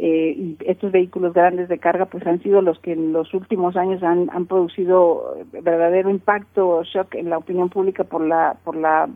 eh, 0.00 0.54
estos 0.64 0.92
vehículos 0.92 1.34
grandes 1.34 1.68
de 1.68 1.78
carga 1.78 2.06
pues 2.06 2.24
han 2.24 2.40
sido 2.40 2.62
los 2.62 2.78
que 2.78 2.92
en 2.92 3.12
los 3.12 3.34
últimos 3.34 3.76
años 3.76 4.00
han, 4.04 4.30
han 4.30 4.46
producido 4.46 5.38
verdadero 5.50 6.08
impacto 6.08 6.84
shock 6.84 7.16
en 7.16 7.30
la 7.30 7.38
opinión 7.38 7.68
pública 7.68 8.04
por 8.04 8.24
la 8.24 8.56
por 8.62 8.76
la 8.76 9.08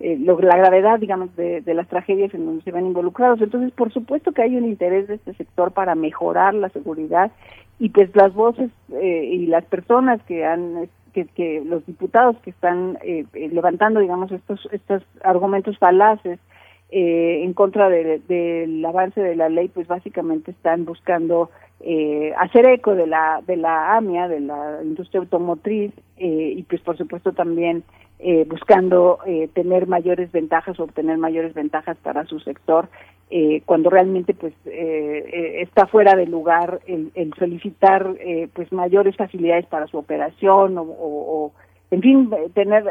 eh, 0.00 0.18
la 0.18 0.56
gravedad 0.58 0.98
digamos 0.98 1.34
de, 1.34 1.62
de, 1.62 1.72
las 1.72 1.88
tragedias 1.88 2.34
en 2.34 2.44
donde 2.44 2.62
se 2.62 2.72
ven 2.72 2.86
involucrados. 2.86 3.40
Entonces 3.40 3.72
por 3.72 3.90
supuesto 3.90 4.32
que 4.32 4.42
hay 4.42 4.54
un 4.54 4.66
interés 4.66 5.08
de 5.08 5.14
este 5.14 5.32
sector 5.32 5.72
para 5.72 5.94
mejorar 5.94 6.52
la 6.52 6.68
seguridad 6.68 7.32
y 7.78 7.88
pues 7.88 8.14
las 8.14 8.34
voces 8.34 8.70
eh, 8.92 9.30
y 9.32 9.46
las 9.46 9.64
personas 9.64 10.20
que 10.24 10.44
han 10.44 10.90
que, 11.14 11.24
que 11.24 11.62
los 11.64 11.86
diputados 11.86 12.36
que 12.40 12.50
están 12.50 12.98
eh, 13.02 13.24
levantando 13.32 14.00
digamos 14.00 14.30
estos 14.30 14.68
estos 14.72 15.02
argumentos 15.24 15.78
falaces 15.78 16.38
eh, 16.90 17.42
en 17.44 17.52
contra 17.52 17.88
del 17.88 18.84
avance 18.84 19.20
de 19.20 19.36
la 19.36 19.48
ley, 19.48 19.68
pues 19.68 19.86
básicamente 19.86 20.50
están 20.50 20.84
buscando 20.84 21.50
eh, 21.80 22.32
hacer 22.38 22.68
eco 22.68 22.94
de 22.94 23.06
la 23.06 23.40
de 23.46 23.56
la 23.56 23.96
AMIA, 23.96 24.26
de 24.28 24.40
la 24.40 24.80
industria 24.82 25.20
automotriz, 25.20 25.92
eh, 26.16 26.54
y 26.56 26.62
pues 26.64 26.80
por 26.80 26.96
supuesto 26.96 27.32
también 27.32 27.84
eh, 28.18 28.44
buscando 28.48 29.18
eh, 29.26 29.48
tener 29.54 29.86
mayores 29.86 30.32
ventajas 30.32 30.80
o 30.80 30.84
obtener 30.84 31.18
mayores 31.18 31.54
ventajas 31.54 31.96
para 31.98 32.24
su 32.24 32.40
sector, 32.40 32.88
eh, 33.30 33.62
cuando 33.66 33.90
realmente 33.90 34.34
pues 34.34 34.54
eh, 34.64 35.60
está 35.60 35.86
fuera 35.86 36.16
de 36.16 36.26
lugar 36.26 36.80
el, 36.86 37.12
el 37.14 37.32
solicitar 37.34 38.14
pues 38.54 38.72
mayores 38.72 39.14
facilidades 39.16 39.66
para 39.66 39.86
su 39.86 39.98
operación 39.98 40.76
o 40.78 41.52
en 41.90 42.02
fin, 42.02 42.30
tener, 42.54 42.84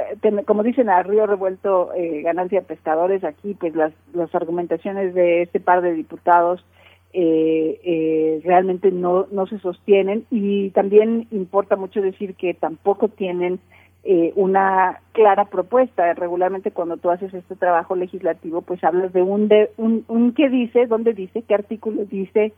como 0.46 0.64
dicen 0.64 0.90
a 0.90 1.04
río 1.04 1.28
revuelto 1.28 1.94
eh, 1.94 2.22
ganancia 2.24 2.62
pescadores, 2.62 3.24
aquí 3.24 3.54
pues 3.54 3.76
las, 3.76 3.94
las 4.14 4.34
argumentaciones 4.34 5.14
de 5.14 5.44
este 5.44 5.60
par 5.60 5.82
de 5.82 5.94
diputados 5.94 6.66
eh, 7.14 7.80
eh, 7.84 8.42
realmente 8.44 8.92
no, 8.92 9.28
no 9.32 9.48
se 9.48 9.60
sostienen 9.60 10.26
y 10.32 10.72
también 10.72 11.28
importa 11.32 11.76
mucho 11.76 12.02
decir 12.02 12.36
que 12.36 12.54
tampoco 12.54 13.08
tienen 13.08 13.60
eh, 14.04 14.34
una 14.36 15.00
clara 15.14 15.46
propuesta. 15.46 16.14
Regularmente 16.14 16.72
cuando 16.72 16.98
tú 16.98 17.12
haces 17.12 17.34
este 17.34 17.56
trabajo 17.56 17.96
legislativo 17.96 18.62
pues 18.62 18.84
hablas 18.84 19.14
de 19.14 19.22
un, 19.22 19.48
de, 19.48 19.70
un, 19.78 20.06
un 20.08 20.34
qué 20.34 20.50
dice, 20.50 20.88
dónde 20.88 21.14
dice, 21.14 21.44
qué 21.44 21.54
artículo 21.54 22.06
dice, 22.06 22.54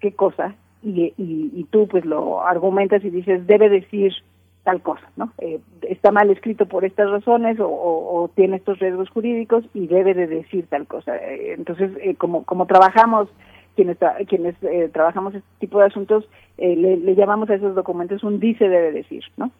qué 0.00 0.12
cosa 0.12 0.54
y, 0.82 1.12
y, 1.16 1.50
y 1.54 1.64
tú 1.70 1.86
pues 1.86 2.04
lo 2.04 2.42
argumentas 2.44 3.04
y 3.04 3.10
dices 3.10 3.46
debe 3.46 3.68
decir 3.68 4.12
tal 4.64 4.80
cosa, 4.80 5.10
¿no? 5.16 5.32
Eh, 5.38 5.60
está 5.82 6.12
mal 6.12 6.30
escrito 6.30 6.66
por 6.66 6.84
estas 6.84 7.10
razones 7.10 7.58
o, 7.60 8.30
tiene 8.34 8.56
estos 8.56 8.78
riesgos 8.78 9.10
jurídicos 9.10 9.64
y 9.74 9.86
debe 9.88 10.14
de 10.14 10.26
decir 10.26 10.66
tal 10.68 10.86
cosa. 10.86 11.16
Eh, 11.16 11.54
entonces, 11.54 11.90
eh, 12.00 12.14
como, 12.14 12.44
como 12.44 12.66
trabajamos, 12.66 13.28
quienes, 13.74 13.96
quienes 14.28 14.54
trabajamos 14.92 15.34
este 15.34 15.48
tipo 15.58 15.78
de 15.78 15.86
asuntos, 15.86 16.28
le, 16.58 17.14
llamamos 17.14 17.48
a 17.50 17.54
esos 17.54 17.74
documentos 17.74 18.22
un 18.22 18.38
dice 18.38 18.68
debe 18.68 18.92
decir, 18.92 19.24
¿no? 19.36 19.50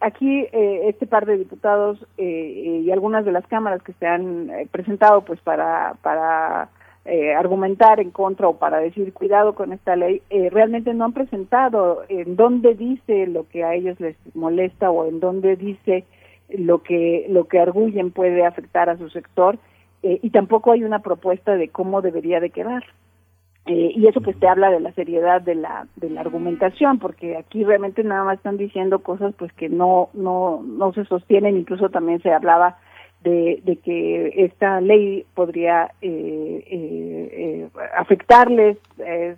aquí 0.00 0.46
este 0.52 1.06
par 1.06 1.26
de 1.26 1.38
diputados 1.38 2.04
y 2.16 2.90
algunas 2.90 3.24
de 3.24 3.32
las 3.32 3.46
cámaras 3.46 3.82
que 3.82 3.92
se 3.94 4.06
han 4.06 4.50
presentado 4.72 5.22
pues 5.22 5.40
para 5.40 5.94
para 6.02 6.70
eh, 7.06 7.34
argumentar 7.34 8.00
en 8.00 8.10
contra 8.10 8.48
o 8.48 8.56
para 8.56 8.78
decir 8.78 9.12
cuidado 9.12 9.54
con 9.54 9.74
esta 9.74 9.94
ley, 9.94 10.22
eh, 10.30 10.48
realmente 10.48 10.94
no 10.94 11.04
han 11.04 11.12
presentado 11.12 12.02
en 12.08 12.34
dónde 12.34 12.74
dice 12.74 13.26
lo 13.26 13.46
que 13.46 13.62
a 13.62 13.74
ellos 13.74 14.00
les 14.00 14.16
molesta 14.34 14.90
o 14.90 15.06
en 15.06 15.20
dónde 15.20 15.56
dice 15.56 16.04
lo 16.48 16.82
que 16.82 17.26
lo 17.28 17.44
que 17.46 17.58
arguyen 17.58 18.10
puede 18.10 18.46
afectar 18.46 18.88
a 18.88 18.96
su 18.96 19.10
sector 19.10 19.58
eh, 20.02 20.18
y 20.22 20.30
tampoco 20.30 20.72
hay 20.72 20.82
una 20.82 21.00
propuesta 21.00 21.56
de 21.56 21.68
cómo 21.68 22.00
debería 22.00 22.40
de 22.40 22.48
quedar. 22.48 22.84
y 23.66 24.06
eso 24.06 24.22
pues 24.22 24.38
te 24.40 24.48
habla 24.48 24.70
de 24.70 24.80
la 24.80 24.92
seriedad 24.92 25.42
de 25.42 25.56
la 25.56 25.86
de 25.96 26.08
la 26.08 26.22
argumentación 26.22 26.98
porque 26.98 27.36
aquí 27.36 27.64
realmente 27.64 28.02
nada 28.02 28.24
más 28.24 28.38
están 28.38 28.56
diciendo 28.56 29.00
cosas 29.00 29.34
pues 29.38 29.52
que 29.52 29.68
no 29.68 30.08
no 30.14 30.62
no 30.62 30.94
se 30.94 31.04
sostienen 31.04 31.58
incluso 31.58 31.90
también 31.90 32.22
se 32.22 32.32
hablaba 32.32 32.78
de, 33.24 33.78
que 33.82 34.32
esta 34.44 34.80
ley 34.80 35.24
podría 35.34 35.90
eh, 36.02 36.64
eh, 36.70 37.28
eh, 37.32 37.68
afectarles 37.96 38.76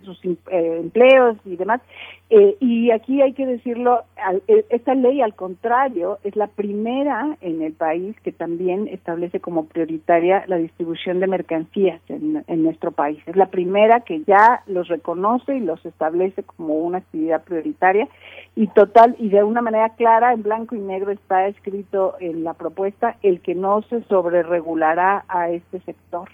sus 0.03 0.19
empleos 0.51 1.37
y 1.45 1.55
demás. 1.55 1.81
Y 2.29 2.91
aquí 2.91 3.21
hay 3.21 3.31
que 3.31 3.45
decirlo, 3.45 4.03
esta 4.47 4.95
ley 4.95 5.21
al 5.21 5.33
contrario 5.33 6.19
es 6.25 6.35
la 6.35 6.47
primera 6.47 7.37
en 7.39 7.61
el 7.61 7.71
país 7.71 8.19
que 8.21 8.33
también 8.33 8.89
establece 8.89 9.39
como 9.39 9.65
prioritaria 9.65 10.43
la 10.47 10.57
distribución 10.57 11.21
de 11.21 11.27
mercancías 11.27 12.01
en, 12.09 12.43
en 12.47 12.63
nuestro 12.63 12.91
país. 12.91 13.19
Es 13.27 13.37
la 13.37 13.45
primera 13.45 14.01
que 14.01 14.23
ya 14.23 14.61
los 14.67 14.89
reconoce 14.89 15.55
y 15.55 15.61
los 15.61 15.85
establece 15.85 16.43
como 16.43 16.75
una 16.75 16.97
actividad 16.97 17.43
prioritaria 17.45 18.09
y 18.55 18.67
total 18.67 19.15
y 19.19 19.29
de 19.29 19.43
una 19.43 19.61
manera 19.61 19.89
clara 19.89 20.33
en 20.33 20.43
blanco 20.43 20.75
y 20.75 20.79
negro 20.79 21.11
está 21.11 21.47
escrito 21.47 22.15
en 22.19 22.43
la 22.43 22.55
propuesta 22.55 23.15
el 23.23 23.39
que 23.39 23.55
no 23.55 23.83
se 23.83 24.03
sobreregulará 24.03 25.23
a 25.29 25.49
este 25.49 25.79
sector. 25.81 26.27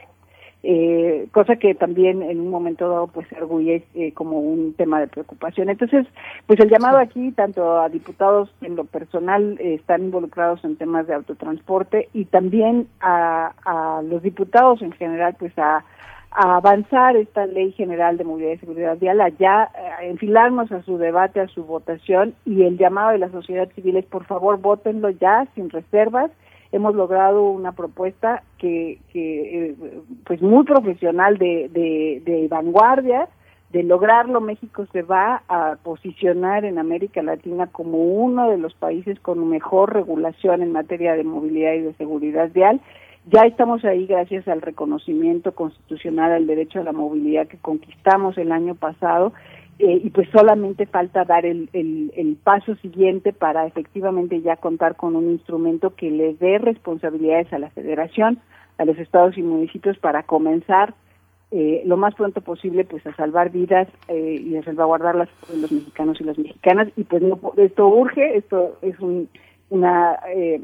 Eh, 0.65 1.27
cosa 1.33 1.57
que 1.57 1.75
también 1.75 2.23
en 2.23 2.39
un 2.39 2.49
momento 2.49 2.87
dado 2.87 3.07
pues 3.07 3.27
se 3.27 3.35
arguye 3.35 3.83
eh, 3.95 4.13
como 4.13 4.39
un 4.39 4.73
tema 4.73 5.01
de 5.01 5.07
preocupación. 5.07 5.69
Entonces, 5.69 6.07
pues 6.47 6.59
el 6.61 6.69
llamado 6.69 6.99
aquí, 6.99 7.31
tanto 7.33 7.81
a 7.81 7.89
diputados 7.89 8.49
en 8.61 8.77
lo 8.77 8.85
personal 8.85 9.57
eh, 9.59 9.73
están 9.73 10.03
involucrados 10.03 10.63
en 10.63 10.77
temas 10.77 11.05
de 11.07 11.15
autotransporte 11.15 12.07
y 12.13 12.25
también 12.25 12.87
a, 13.01 13.51
a 13.65 14.01
los 14.03 14.23
diputados 14.23 14.81
en 14.81 14.93
general, 14.93 15.35
pues 15.37 15.51
a 15.57 15.83
a 16.35 16.55
avanzar 16.57 17.15
esta 17.15 17.45
ley 17.45 17.71
general 17.73 18.17
de 18.17 18.23
movilidad 18.23 18.53
y 18.53 18.57
seguridad 18.57 18.97
vial, 18.97 19.21
a 19.21 19.29
ya 19.29 19.69
eh, 19.75 20.09
enfilarnos 20.09 20.71
a 20.71 20.81
su 20.81 20.97
debate, 20.97 21.39
a 21.39 21.47
su 21.47 21.63
votación 21.63 22.33
y 22.45 22.63
el 22.63 22.77
llamado 22.77 23.11
de 23.11 23.19
la 23.19 23.29
sociedad 23.29 23.69
civil 23.75 23.97
es 23.97 24.05
por 24.05 24.25
favor 24.25 24.59
votenlo 24.59 25.09
ya 25.11 25.47
sin 25.55 25.69
reservas. 25.69 26.31
Hemos 26.73 26.95
logrado 26.95 27.49
una 27.51 27.71
propuesta 27.71 28.43
que, 28.57 28.99
que 29.13 29.69
eh, 29.69 29.75
pues 30.25 30.41
muy 30.41 30.65
profesional 30.65 31.37
de, 31.37 31.69
de, 31.71 32.21
de 32.25 32.47
vanguardia, 32.49 33.29
de 33.71 33.83
lograrlo 33.83 34.41
México 34.41 34.85
se 34.91 35.03
va 35.03 35.43
a 35.47 35.77
posicionar 35.83 36.65
en 36.65 36.79
América 36.79 37.21
Latina 37.21 37.67
como 37.67 37.99
uno 37.99 38.49
de 38.49 38.57
los 38.57 38.73
países 38.73 39.19
con 39.19 39.47
mejor 39.49 39.93
regulación 39.93 40.61
en 40.61 40.71
materia 40.71 41.13
de 41.13 41.23
movilidad 41.23 41.73
y 41.73 41.81
de 41.81 41.93
seguridad 41.93 42.51
vial. 42.51 42.81
Ya 43.31 43.41
estamos 43.43 43.85
ahí 43.85 44.05
gracias 44.05 44.47
al 44.47 44.61
reconocimiento 44.61 45.53
constitucional 45.53 46.31
al 46.31 46.47
derecho 46.47 46.81
a 46.81 46.83
la 46.83 46.91
movilidad 46.91 47.47
que 47.47 47.57
conquistamos 47.57 48.37
el 48.37 48.51
año 48.51 48.75
pasado 48.75 49.31
eh, 49.79 50.01
y 50.03 50.09
pues 50.11 50.29
solamente 50.29 50.85
falta 50.85 51.25
dar 51.25 51.45
el, 51.45 51.69
el, 51.73 52.37
paso 52.43 52.75
siguiente 52.75 53.33
para 53.33 53.65
efectivamente 53.65 54.41
ya 54.41 54.55
contar 54.57 54.95
con 54.95 55.15
un 55.15 55.31
instrumento 55.31 55.95
que 55.95 56.11
le 56.11 56.35
dé 56.35 56.59
responsabilidades 56.59 57.51
a 57.53 57.59
la 57.59 57.69
federación, 57.71 58.39
a 58.77 58.85
los 58.85 58.97
estados 58.97 59.37
y 59.37 59.41
municipios 59.41 59.97
para 59.97 60.23
comenzar 60.23 60.93
eh, 61.55 61.83
lo 61.85 61.97
más 61.97 62.15
pronto 62.15 62.41
posible 62.41 62.83
pues 62.83 63.05
a 63.05 63.15
salvar 63.15 63.51
vidas 63.51 63.87
eh, 64.07 64.41
y 64.43 64.57
a 64.57 64.63
salvaguardar 64.63 65.15
las 65.15 65.29
los 65.55 65.71
mexicanos 65.71 66.19
y 66.19 66.23
las 66.23 66.37
mexicanas. 66.37 66.89
Y 66.95 67.03
pues 67.03 67.21
no, 67.21 67.39
esto 67.57 67.87
urge, 67.87 68.37
esto 68.37 68.77
es 68.81 68.99
un, 68.99 69.29
una 69.69 70.17
eh, 70.35 70.61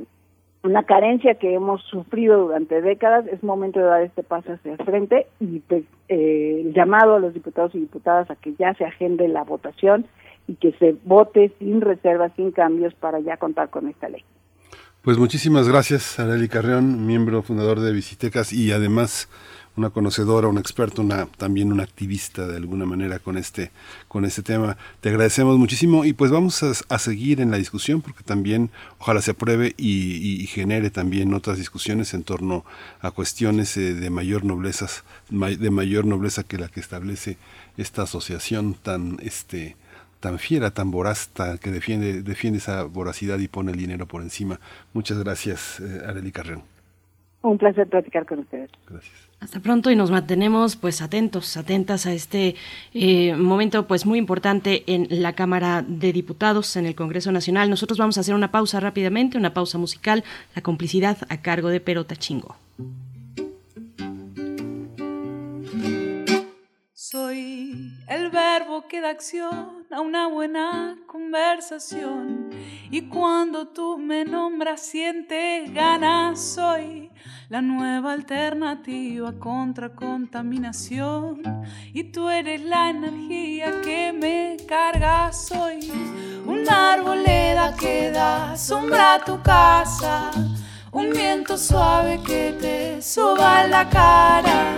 una 0.63 0.83
carencia 0.83 1.35
que 1.35 1.53
hemos 1.53 1.81
sufrido 1.83 2.39
durante 2.39 2.81
décadas, 2.81 3.25
es 3.27 3.41
momento 3.43 3.79
de 3.79 3.85
dar 3.85 4.01
este 4.01 4.23
paso 4.23 4.53
hacia 4.53 4.73
el 4.73 4.77
frente 4.83 5.27
y 5.39 5.59
pues, 5.59 5.83
eh, 6.09 6.71
llamado 6.75 7.15
a 7.15 7.19
los 7.19 7.33
diputados 7.33 7.73
y 7.75 7.79
diputadas 7.79 8.29
a 8.29 8.35
que 8.35 8.53
ya 8.59 8.73
se 8.73 8.83
agende 8.83 9.27
la 9.27 9.43
votación 9.43 10.05
y 10.47 10.55
que 10.55 10.73
se 10.73 10.95
vote 11.05 11.53
sin 11.59 11.79
reservas, 11.79 12.33
sin 12.35 12.51
cambios 12.51 12.93
para 12.95 13.19
ya 13.19 13.37
contar 13.37 13.69
con 13.69 13.87
esta 13.87 14.09
ley. 14.09 14.23
Pues 15.01 15.17
muchísimas 15.17 15.69
gracias, 15.69 16.19
Areli 16.19 16.49
Carreón, 16.49 17.05
miembro 17.07 17.41
fundador 17.41 17.79
de 17.79 17.93
Visitecas 17.93 18.51
y 18.51 18.73
además 18.73 19.29
una 19.79 19.89
conocedora, 19.89 20.47
una 20.47 20.59
experta, 20.59 21.01
una, 21.01 21.25
también 21.25 21.71
una 21.71 21.83
activista 21.83 22.45
de 22.45 22.57
alguna 22.57 22.85
manera 22.85 23.19
con 23.19 23.37
este, 23.37 23.71
con 24.07 24.25
este 24.25 24.43
tema. 24.43 24.77
Te 25.01 25.09
agradecemos 25.09 25.57
muchísimo 25.57 26.05
y 26.05 26.13
pues 26.13 26.31
vamos 26.31 26.61
a, 26.63 26.99
seguir 26.99 27.39
en 27.39 27.49
la 27.49 27.57
discusión 27.57 28.01
porque 28.01 28.23
también 28.23 28.69
ojalá 28.99 29.21
se 29.21 29.31
apruebe 29.31 29.73
y, 29.77 30.45
genere 30.49 30.89
también 30.89 31.33
otras 31.33 31.57
discusiones 31.57 32.13
en 32.13 32.23
torno 32.23 32.65
a 33.01 33.11
cuestiones 33.11 33.77
eh, 33.77 33.93
de 33.93 34.09
mayor 34.09 34.43
nobleza, 34.43 34.87
de 35.29 35.69
mayor 35.69 36.05
nobleza 36.05 36.43
que 36.43 36.57
la 36.57 36.67
que 36.67 36.79
establece 36.79 37.37
esta 37.77 38.03
asociación 38.03 38.73
tan 38.73 39.17
este 39.21 39.77
tan 40.19 40.37
fiera, 40.37 40.71
tan 40.71 40.91
voraz, 40.91 41.31
que 41.61 41.71
defiende, 41.71 42.21
defiende 42.23 42.57
esa 42.57 42.83
voracidad 42.83 43.39
y 43.39 43.47
pone 43.47 43.71
el 43.71 43.77
dinero 43.77 44.05
por 44.05 44.21
encima. 44.21 44.59
Muchas 44.91 45.17
gracias, 45.19 45.79
eh, 45.79 46.01
Areli 46.05 46.33
Carreón. 46.33 46.63
Un 47.41 47.57
placer 47.57 47.87
platicar 47.87 48.25
con 48.25 48.39
ustedes. 48.39 48.69
Gracias. 48.89 49.28
Hasta 49.39 49.61
pronto 49.61 49.89
y 49.89 49.95
nos 49.95 50.11
mantenemos 50.11 50.75
pues 50.75 51.01
atentos, 51.01 51.55
atentas 51.55 52.05
a 52.05 52.11
este 52.11 52.55
eh, 52.93 53.35
momento 53.35 53.87
pues 53.87 54.05
muy 54.05 54.19
importante 54.19 54.83
en 54.87 55.07
la 55.09 55.33
Cámara 55.33 55.83
de 55.87 56.11
Diputados, 56.11 56.75
en 56.75 56.85
el 56.85 56.93
Congreso 56.93 57.31
Nacional. 57.31 57.69
Nosotros 57.69 57.97
vamos 57.97 58.17
a 58.17 58.21
hacer 58.21 58.35
una 58.35 58.51
pausa 58.51 58.81
rápidamente, 58.81 59.37
una 59.37 59.53
pausa 59.53 59.77
musical, 59.77 60.25
la 60.55 60.61
complicidad 60.61 61.19
a 61.29 61.41
cargo 61.41 61.69
de 61.69 61.79
Perota 61.79 62.17
Chingo. 62.17 62.57
Soy 67.11 67.97
el 68.07 68.29
verbo 68.29 68.87
que 68.87 69.01
da 69.01 69.09
acción 69.09 69.87
a 69.89 69.99
una 69.99 70.27
buena 70.27 70.95
conversación 71.07 72.51
y 72.91 73.09
cuando 73.09 73.69
tú 73.69 73.97
me 73.97 74.25
nombras 74.25 74.81
sientes 74.81 75.73
ganas 75.73 76.39
soy 76.39 77.09
la 77.49 77.63
nueva 77.63 78.13
alternativa 78.13 79.33
contra 79.39 79.95
contaminación. 79.95 81.41
Y 81.93 82.11
tú 82.11 82.29
eres 82.29 82.61
la 82.61 82.91
energía 82.91 83.81
que 83.81 84.13
me 84.13 84.57
carga, 84.67 85.33
soy 85.33 85.91
una 86.45 86.93
arboleda 86.93 87.75
que 87.75 88.11
da 88.11 88.55
sombra 88.55 89.15
a 89.15 89.25
tu 89.25 89.41
casa, 89.41 90.29
un 90.91 91.09
viento 91.09 91.57
suave 91.57 92.21
que 92.23 92.55
te 92.61 93.01
soba 93.01 93.65
la 93.65 93.89
cara. 93.89 94.77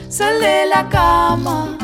sal 0.11 0.41
de 0.41 0.65
la 0.65 0.89
cama, 0.89 1.77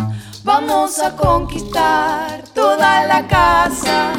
vamos 0.44 1.00
a 1.00 1.16
conquistar 1.16 2.44
toda 2.54 3.06
la 3.08 3.26
casa. 3.28 4.12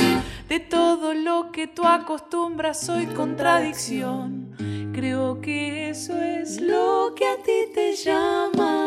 De 0.48 0.60
todo 0.60 1.12
lo 1.12 1.52
que 1.52 1.66
tú 1.66 1.84
acostumbras 1.86 2.80
soy 2.80 3.04
contradicción. 3.08 4.56
Creo 4.94 5.42
que 5.42 5.90
eso 5.90 6.16
es 6.16 6.58
lo 6.58 7.12
que 7.14 7.26
a 7.26 7.36
ti 7.36 7.70
te 7.74 7.94
llama. 7.94 8.86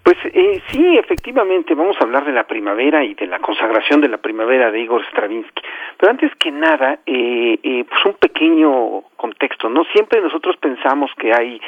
Pues 0.07 0.19
eh, 0.27 0.63
sí, 0.71 0.97
efectivamente, 0.97 1.75
vamos 1.75 1.97
a 1.99 2.05
hablar 2.05 2.25
de 2.25 2.31
la 2.31 2.47
primavera 2.47 3.03
y 3.03 3.15
de 3.15 3.27
la 3.27 3.41
consagración 3.41 4.01
de 4.01 4.09
la 4.09 4.19
primavera 4.19 4.71
de 4.71 4.79
Igor 4.79 5.05
Stravinsky. 5.07 5.63
Pero 5.97 6.13
antes 6.13 6.31
que 6.37 6.53
nada, 6.53 7.01
eh, 7.05 7.59
eh, 7.61 7.85
pues 7.89 8.05
un 8.05 8.15
pequeño 8.15 9.01
contexto, 9.17 9.69
¿no? 9.69 9.83
Siempre 9.87 10.21
nosotros 10.21 10.59
pensamos 10.59 11.11
que 11.19 11.33
hay 11.35 11.61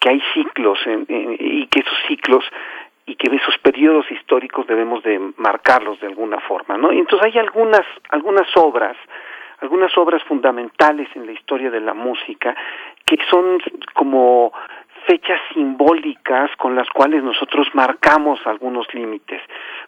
que 0.00 0.08
hay 0.08 0.22
ciclos 0.32 0.78
y 1.06 1.66
que 1.66 1.80
esos 1.80 1.98
ciclos 2.08 2.42
y 3.04 3.14
que 3.14 3.28
esos 3.36 3.58
periodos 3.58 4.10
históricos 4.10 4.66
debemos 4.66 5.02
de 5.02 5.20
marcarlos 5.36 6.00
de 6.00 6.06
alguna 6.06 6.40
forma, 6.40 6.78
¿no? 6.78 6.92
Entonces 6.92 7.26
hay 7.26 7.38
algunas 7.38 7.84
algunas 8.08 8.48
obras 8.56 8.96
algunas 9.60 9.96
obras 9.98 10.22
fundamentales 10.24 11.08
en 11.14 11.26
la 11.26 11.32
historia 11.32 11.70
de 11.70 11.80
la 11.80 11.92
música 11.92 12.56
que 13.04 13.18
son 13.30 13.60
como 13.92 14.52
fechas 15.06 15.40
simbólicas 15.52 16.50
con 16.56 16.74
las 16.74 16.88
cuales 16.90 17.22
nosotros 17.22 17.68
marcamos 17.74 18.40
algunos 18.46 18.86
límites. 18.94 19.40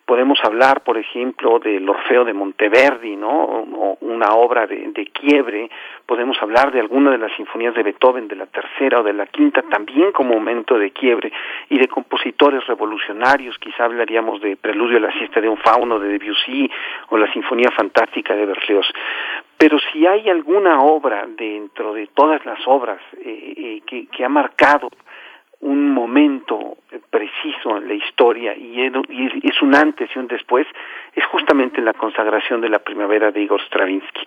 Podemos 0.05 0.39
hablar, 0.45 0.83
por 0.83 0.99
ejemplo, 0.99 1.59
del 1.59 1.89
Orfeo 1.89 2.25
de 2.25 2.35
Monteverdi, 2.35 3.17
¿no? 3.17 3.31
O 3.31 3.99
una 4.01 4.35
obra 4.35 4.67
de, 4.67 4.93
quiebre. 5.13 5.71
Podemos 6.07 6.37
hablar 6.43 6.73
de 6.73 6.81
alguna 6.81 7.11
de 7.11 7.19
las 7.19 7.33
sinfonías 7.37 7.75
de 7.75 7.83
Beethoven, 7.83 8.29
de 8.29 8.37
la 8.37 8.47
tercera 8.47 9.01
o 9.01 9.03
de 9.03 9.13
la 9.13 9.27
quinta, 9.27 9.63
también 9.63 10.13
como 10.13 10.35
momento 10.35 10.79
de 10.79 10.91
quiebre. 10.91 11.33
Y 11.71 11.79
de 11.79 11.89
compositores 11.89 12.67
revolucionarios, 12.67 13.59
quizá 13.59 13.85
hablaríamos 13.85 14.41
de 14.41 14.57
Preludio 14.57 14.99
a 14.99 15.01
la 15.01 15.13
siesta 15.13 15.41
de 15.41 15.49
un 15.49 15.57
fauno 15.57 15.99
de 15.99 16.09
Debussy 16.09 16.71
o 17.09 17.17
la 17.17 17.33
Sinfonía 17.33 17.71
Fantástica 17.71 18.35
de 18.35 18.47
Berlioz. 18.47 18.87
Pero 19.65 19.79
si 19.79 20.07
hay 20.07 20.29
alguna 20.29 20.83
obra 20.83 21.25
dentro 21.27 21.95
de 21.95 22.09
todas 22.09 22.45
las 22.45 22.59
obras 22.67 23.01
eh, 23.17 23.81
eh, 23.89 24.07
que, 24.13 24.23
ha 24.23 24.29
marcado 24.29 24.91
un 25.61 25.91
momento 25.91 26.77
preciso 27.09 27.79
en 27.79 27.89
la 27.89 27.95
historia 27.95 28.55
y 28.55 28.83
es 28.83 29.63
un 29.63 29.75
antes 29.75 30.11
y 30.15 30.19
un 30.19 30.27
después, 30.27 30.67
es 31.15 31.25
justamente 31.29 31.81
la 31.81 31.95
consagración 31.95 32.61
de 32.61 32.69
la 32.69 32.81
primavera 32.81 33.31
de 33.31 33.41
Igor 33.41 33.63
Stravinsky, 33.63 34.27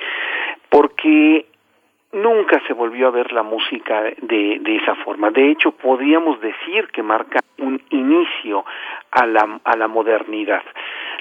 porque 0.69 1.45
nunca 2.13 2.59
se 2.65 2.73
volvió 2.73 3.09
a 3.09 3.11
ver 3.11 3.31
la 3.31 3.43
música 3.43 4.05
de, 4.19 4.57
de 4.59 4.75
esa 4.77 4.95
forma. 4.95 5.29
De 5.29 5.51
hecho, 5.51 5.71
podríamos 5.71 6.41
decir 6.41 6.87
que 6.87 7.03
marca 7.03 7.41
un 7.59 7.79
inicio 7.91 8.65
a 9.11 9.27
la, 9.27 9.59
a 9.63 9.77
la 9.77 9.87
modernidad. 9.87 10.63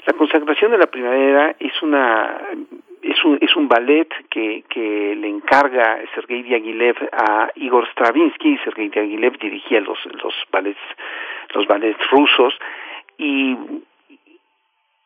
La 0.07 0.13
consagración 0.13 0.71
de 0.71 0.79
la 0.79 0.87
primavera 0.87 1.55
es 1.59 1.83
una 1.83 2.41
es 3.07 3.23
un, 3.23 3.37
es 3.41 3.55
un 3.55 3.67
ballet 3.67 4.07
que, 4.29 4.63
le 5.17 5.27
encarga 5.27 5.99
Sergei 6.13 6.43
Diaghilev 6.43 6.95
a 7.11 7.49
Igor 7.55 7.87
Stravinsky. 7.91 8.57
Sergei 8.63 8.89
Diaghilev 8.89 9.37
dirigía 9.39 9.79
los, 9.79 9.97
los 10.21 10.33
ballets, 10.51 10.79
los 11.53 11.65
ballets 11.67 11.99
rusos 12.11 12.53
y, 13.17 13.57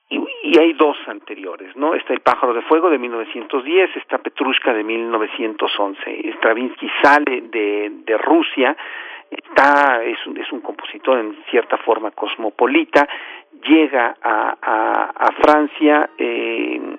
y, 0.10 0.20
y, 0.43 0.58
hay 0.58 0.74
dos 0.74 0.97
anteriores, 1.08 1.76
¿no? 1.76 1.93
Está 1.93 2.14
El 2.14 2.22
pájaro 2.22 2.54
de 2.54 2.64
fuego 2.64 2.89
de 2.89 2.97
1910, 2.97 3.95
está 3.97 4.18
Petrushka 4.18 4.74
de 4.74 4.84
1911. 4.84 6.34
Stravinsky 6.38 6.89
sale 7.04 7.41
de, 7.41 7.91
de 8.04 8.18
Rusia, 8.18 8.76
está 9.30 10.04
es 10.04 10.26
un, 10.26 10.38
es 10.38 10.52
un 10.52 10.62
compositor 10.62 11.20
en 11.20 11.38
cierta 11.52 11.78
forma 11.78 12.12
cosmopolita, 12.12 13.08
llega 13.64 14.16
a, 14.22 14.58
a, 14.60 15.12
a 15.16 15.32
Francia 15.34 16.10
eh, 16.18 16.97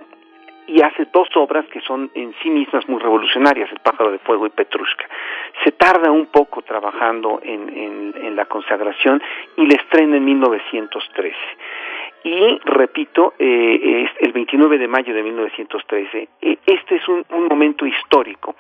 y 0.67 0.81
hace 0.83 1.07
dos 1.13 1.29
obras 1.37 1.67
que 1.67 1.81
son 1.81 2.11
en 2.15 2.35
sí 2.43 2.51
mismas 2.51 2.89
muy 2.89 3.01
revolucionarias, 3.01 3.71
El 3.73 3.81
pájaro 3.81 4.11
de 4.11 4.19
fuego 4.19 4.47
y 4.47 4.51
Petrushka. 4.51 5.09
Se 5.65 5.73
tarda 5.73 6.11
un 6.11 6.27
poco 6.27 6.63
trabajando 6.63 7.41
en, 7.43 7.69
en, 7.69 8.15
en 8.25 8.37
la 8.37 8.47
consagración 8.47 9.23
y 9.57 9.67
la 9.67 9.75
estrena 9.75 10.17
en 10.17 10.25
1913. 10.25 11.37
Y 12.25 12.59
repito, 12.65 13.35
eh, 13.39 14.05
es 14.05 14.11
el 14.27 14.33
29 14.33 14.79
de 14.79 14.89
mayo 14.89 15.13
de 15.13 15.23
1913. 15.23 16.29
E, 16.41 16.59
este 16.67 16.97
es 16.97 17.09
un, 17.09 17.25
un 17.31 17.47
momento 17.47 17.87
histórico 17.87 18.55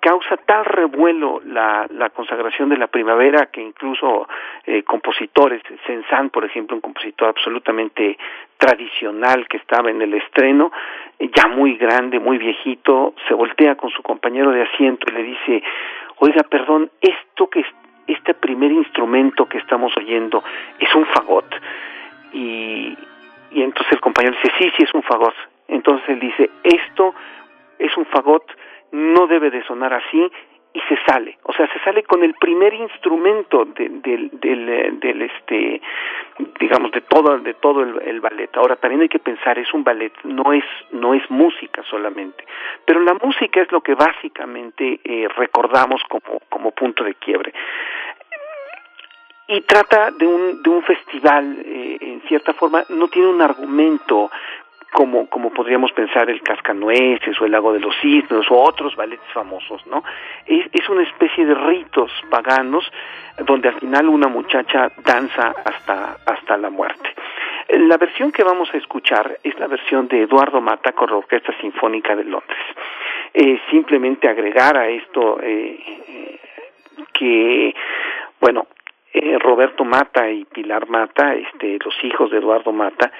causa 0.00 0.36
tal 0.36 0.64
revuelo 0.64 1.40
la, 1.44 1.86
la 1.90 2.10
consagración 2.10 2.68
de 2.68 2.76
la 2.76 2.86
primavera 2.86 3.46
que 3.46 3.60
incluso 3.60 4.28
eh, 4.64 4.82
compositores, 4.82 5.62
Sensan, 5.86 6.30
por 6.30 6.44
ejemplo, 6.44 6.76
un 6.76 6.80
compositor 6.80 7.28
absolutamente 7.28 8.16
tradicional 8.56 9.46
que 9.48 9.56
estaba 9.56 9.90
en 9.90 10.00
el 10.00 10.14
estreno, 10.14 10.70
ya 11.18 11.48
muy 11.48 11.76
grande, 11.76 12.20
muy 12.20 12.38
viejito, 12.38 13.14
se 13.26 13.34
voltea 13.34 13.74
con 13.74 13.90
su 13.90 14.02
compañero 14.02 14.50
de 14.50 14.62
asiento 14.62 15.06
y 15.10 15.14
le 15.14 15.22
dice, 15.24 15.62
oiga, 16.18 16.42
perdón, 16.44 16.90
esto 17.00 17.48
que 17.48 17.64
este 18.06 18.34
primer 18.34 18.70
instrumento 18.72 19.46
que 19.46 19.58
estamos 19.58 19.96
oyendo 19.96 20.42
es 20.78 20.94
un 20.94 21.06
fagot. 21.06 21.46
Y, 22.32 22.96
y 23.52 23.62
entonces 23.62 23.92
el 23.92 24.00
compañero 24.00 24.36
dice, 24.42 24.54
sí, 24.58 24.72
sí 24.76 24.82
es 24.84 24.94
un 24.94 25.02
fagot. 25.02 25.34
Entonces 25.68 26.08
él 26.08 26.20
dice, 26.20 26.50
esto 26.64 27.14
es 27.78 27.96
un 27.96 28.06
fagot, 28.06 28.44
no 28.92 29.26
debe 29.26 29.50
de 29.50 29.64
sonar 29.64 29.92
así 29.94 30.30
y 30.74 30.80
se 30.88 30.96
sale, 31.06 31.38
o 31.42 31.52
sea, 31.52 31.70
se 31.70 31.78
sale 31.80 32.02
con 32.02 32.22
el 32.24 32.34
primer 32.34 32.72
instrumento 32.72 33.66
del, 33.66 34.00
del, 34.00 34.30
del, 34.40 35.00
del 35.00 35.22
este, 35.22 35.82
digamos, 36.58 36.90
de 36.92 37.02
todo, 37.02 37.38
de 37.38 37.54
todo 37.54 37.82
el, 37.82 38.00
el, 38.08 38.20
ballet. 38.20 38.48
Ahora 38.56 38.76
también 38.76 39.02
hay 39.02 39.08
que 39.08 39.18
pensar, 39.18 39.58
es 39.58 39.72
un 39.74 39.84
ballet, 39.84 40.12
no 40.24 40.52
es, 40.52 40.64
no 40.90 41.12
es 41.12 41.30
música 41.30 41.82
solamente, 41.90 42.44
pero 42.86 43.00
la 43.00 43.14
música 43.14 43.60
es 43.60 43.70
lo 43.70 43.82
que 43.82 43.94
básicamente 43.94 45.00
eh, 45.04 45.28
recordamos 45.36 46.02
como, 46.08 46.40
como 46.48 46.70
punto 46.70 47.04
de 47.04 47.14
quiebre 47.16 47.52
y 49.48 49.60
trata 49.62 50.10
de 50.10 50.26
un, 50.26 50.62
de 50.62 50.70
un 50.70 50.82
festival, 50.82 51.62
eh, 51.64 51.98
en 52.00 52.22
cierta 52.22 52.52
forma, 52.54 52.84
no 52.88 53.08
tiene 53.08 53.28
un 53.28 53.42
argumento 53.42 54.30
como, 54.92 55.26
como 55.28 55.50
podríamos 55.50 55.90
pensar 55.92 56.28
el 56.28 56.42
Cascanueces 56.42 57.40
o 57.40 57.46
el 57.46 57.52
Lago 57.52 57.72
de 57.72 57.80
los 57.80 57.94
Cisnes 58.00 58.50
o 58.50 58.62
otros 58.62 58.94
ballets 58.94 59.24
famosos, 59.32 59.86
¿no? 59.86 60.04
Es, 60.46 60.66
es 60.72 60.88
una 60.88 61.02
especie 61.02 61.46
de 61.46 61.54
ritos 61.54 62.10
paganos 62.30 62.84
donde 63.46 63.68
al 63.68 63.80
final 63.80 64.08
una 64.08 64.28
muchacha 64.28 64.92
danza 65.02 65.54
hasta, 65.64 66.18
hasta 66.26 66.56
la 66.58 66.68
muerte. 66.68 67.14
La 67.68 67.96
versión 67.96 68.32
que 68.32 68.44
vamos 68.44 68.68
a 68.74 68.76
escuchar 68.76 69.38
es 69.42 69.58
la 69.58 69.66
versión 69.66 70.08
de 70.08 70.22
Eduardo 70.22 70.60
Mata 70.60 70.92
con 70.92 71.08
la 71.08 71.16
Orquesta 71.16 71.54
Sinfónica 71.58 72.14
de 72.14 72.24
Londres. 72.24 72.58
Eh, 73.32 73.60
simplemente 73.70 74.28
agregar 74.28 74.76
a 74.76 74.88
esto 74.88 75.38
eh, 75.42 76.38
que, 77.14 77.74
bueno, 78.38 78.66
eh, 79.12 79.38
Roberto 79.38 79.84
Mata 79.84 80.30
y 80.30 80.44
Pilar 80.44 80.88
Mata, 80.88 81.34
este, 81.34 81.78
los 81.84 81.94
hijos 82.02 82.30
de 82.30 82.38
Eduardo 82.38 82.72
Mata, 82.72 83.12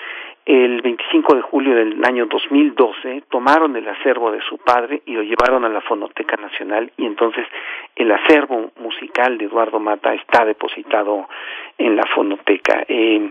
el 0.45 0.80
25 0.80 1.36
de 1.36 1.43
julio 1.43 1.74
del 1.76 2.05
año 2.05 2.26
2012 2.26 3.24
tomaron 3.30 3.76
el 3.76 3.86
acervo 3.86 4.32
de 4.32 4.40
su 4.40 4.59
padre 4.59 5.03
y 5.07 5.12
lo 5.12 5.22
llevaron 5.22 5.64
a 5.64 5.68
la 5.68 5.80
Fonoteca 5.82 6.36
Nacional 6.36 6.90
y 6.97 7.07
entonces 7.07 7.47
el 7.95 8.11
acervo 8.11 8.72
musical 8.80 9.38
de 9.38 9.45
Eduardo 9.45 9.78
Mata 9.78 10.14
está 10.14 10.45
depositado 10.45 11.28
en 11.78 11.95
la 11.95 12.05
Fonoteca. 12.07 12.84
Eh, 12.88 13.30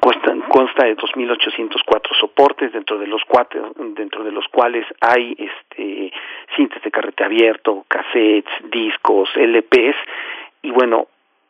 consta, 0.00 0.34
consta 0.48 0.84
de 0.84 0.96
2.804 0.96 2.20
soportes 2.20 2.72
dentro 2.72 2.98
de 2.98 3.06
los 3.06 3.22
cuatro, 3.26 3.72
dentro 3.76 4.22
de 4.22 4.32
los 4.32 4.46
cuales 4.48 4.84
hay 5.00 5.34
este 5.38 6.12
cintas 6.56 6.82
de 6.82 6.90
carrete 6.90 7.24
abierto, 7.24 7.84
cassettes, 7.88 8.52
discos, 8.70 9.30
LPs 9.34 9.96
y 10.62 10.70
bueno 10.72 11.06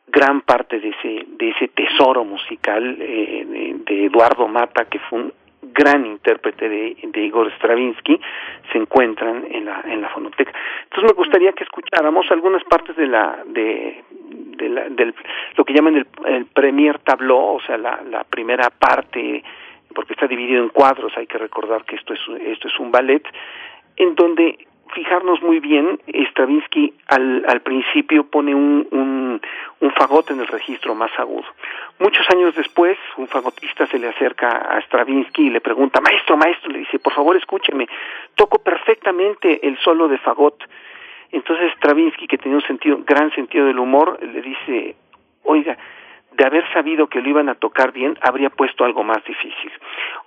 gran 0.07 0.41
parte 0.41 0.79
de 0.79 0.89
ese 0.89 1.25
de 1.27 1.49
ese 1.49 1.67
tesoro 1.67 2.23
musical 2.23 2.97
eh, 2.99 3.75
de, 3.85 4.05
Eduardo 4.05 4.47
Mata 4.47 4.85
que 4.85 4.99
fue 4.99 5.19
un 5.19 5.33
gran 5.61 6.05
intérprete 6.05 6.69
de, 6.69 7.21
Igor 7.21 7.51
Stravinsky 7.57 8.19
se 8.71 8.77
encuentran 8.77 9.45
en 9.51 9.65
la 9.65 9.81
en 9.81 10.01
la 10.01 10.09
fonoteca. 10.09 10.53
Entonces 10.83 11.11
me 11.11 11.13
gustaría 11.13 11.51
que 11.51 11.65
escucháramos 11.65 12.25
algunas 12.31 12.63
partes 12.63 12.95
de 12.95 13.07
la 13.07 13.43
de, 13.45 14.03
de 14.57 14.69
la, 14.69 14.89
del 14.89 15.13
lo 15.55 15.65
que 15.65 15.73
llaman 15.73 16.05
el, 16.25 16.45
premier 16.45 16.99
tableau 16.99 17.57
o 17.57 17.61
sea 17.61 17.77
la, 17.77 18.01
la 18.09 18.23
primera 18.23 18.69
parte 18.69 19.43
porque 19.93 20.13
está 20.13 20.27
dividido 20.27 20.63
en 20.63 20.69
cuadros. 20.69 21.11
Hay 21.17 21.27
que 21.27 21.37
recordar 21.37 21.83
que 21.83 21.97
esto 21.97 22.13
es 22.13 22.19
esto 22.41 22.69
es 22.69 22.79
un 22.79 22.91
ballet 22.91 23.23
en 23.97 24.15
donde 24.15 24.57
fijarnos 24.97 25.43
muy 25.43 25.59
bien, 25.59 25.99
Stravinsky 26.31 26.91
al, 27.07 27.45
al 27.47 27.61
principio 27.61 28.23
pone 28.23 28.55
un, 28.55 28.87
un, 28.89 29.39
un 29.79 29.91
fagot 29.91 30.31
en 30.31 30.39
el 30.39 30.47
registro 30.47 30.95
más 30.95 31.11
agudo. 31.19 31.45
Muchos 31.99 32.27
años 32.31 32.55
después, 32.55 32.97
un 33.17 33.27
fagotista 33.27 33.85
se 33.85 33.99
le 33.99 34.07
acerca 34.07 34.49
a 34.49 34.81
Stravinsky 34.81 35.43
y 35.43 35.49
le 35.51 35.61
pregunta, 35.61 36.01
maestro, 36.01 36.35
maestro, 36.35 36.71
le 36.71 36.79
dice, 36.79 36.97
por 36.97 37.13
favor 37.13 37.37
escúcheme, 37.37 37.87
toco 38.33 38.57
perfectamente 38.57 39.67
el 39.67 39.77
solo 39.77 40.07
de 40.07 40.17
fagot. 40.17 40.63
Entonces 41.31 41.73
Stravinsky, 41.73 42.25
que 42.25 42.39
tenía 42.39 42.57
un 42.57 42.63
sentido, 42.63 42.97
gran 43.05 43.29
sentido 43.35 43.67
del 43.67 43.77
humor, 43.77 44.17
le 44.19 44.41
dice, 44.41 44.95
oiga, 45.43 45.77
de 46.37 46.45
haber 46.45 46.71
sabido 46.71 47.07
que 47.07 47.19
lo 47.19 47.29
iban 47.29 47.49
a 47.49 47.55
tocar 47.55 47.91
bien, 47.91 48.15
habría 48.21 48.51
puesto 48.51 48.85
algo 48.85 49.03
más 49.03 49.23
difícil. 49.25 49.71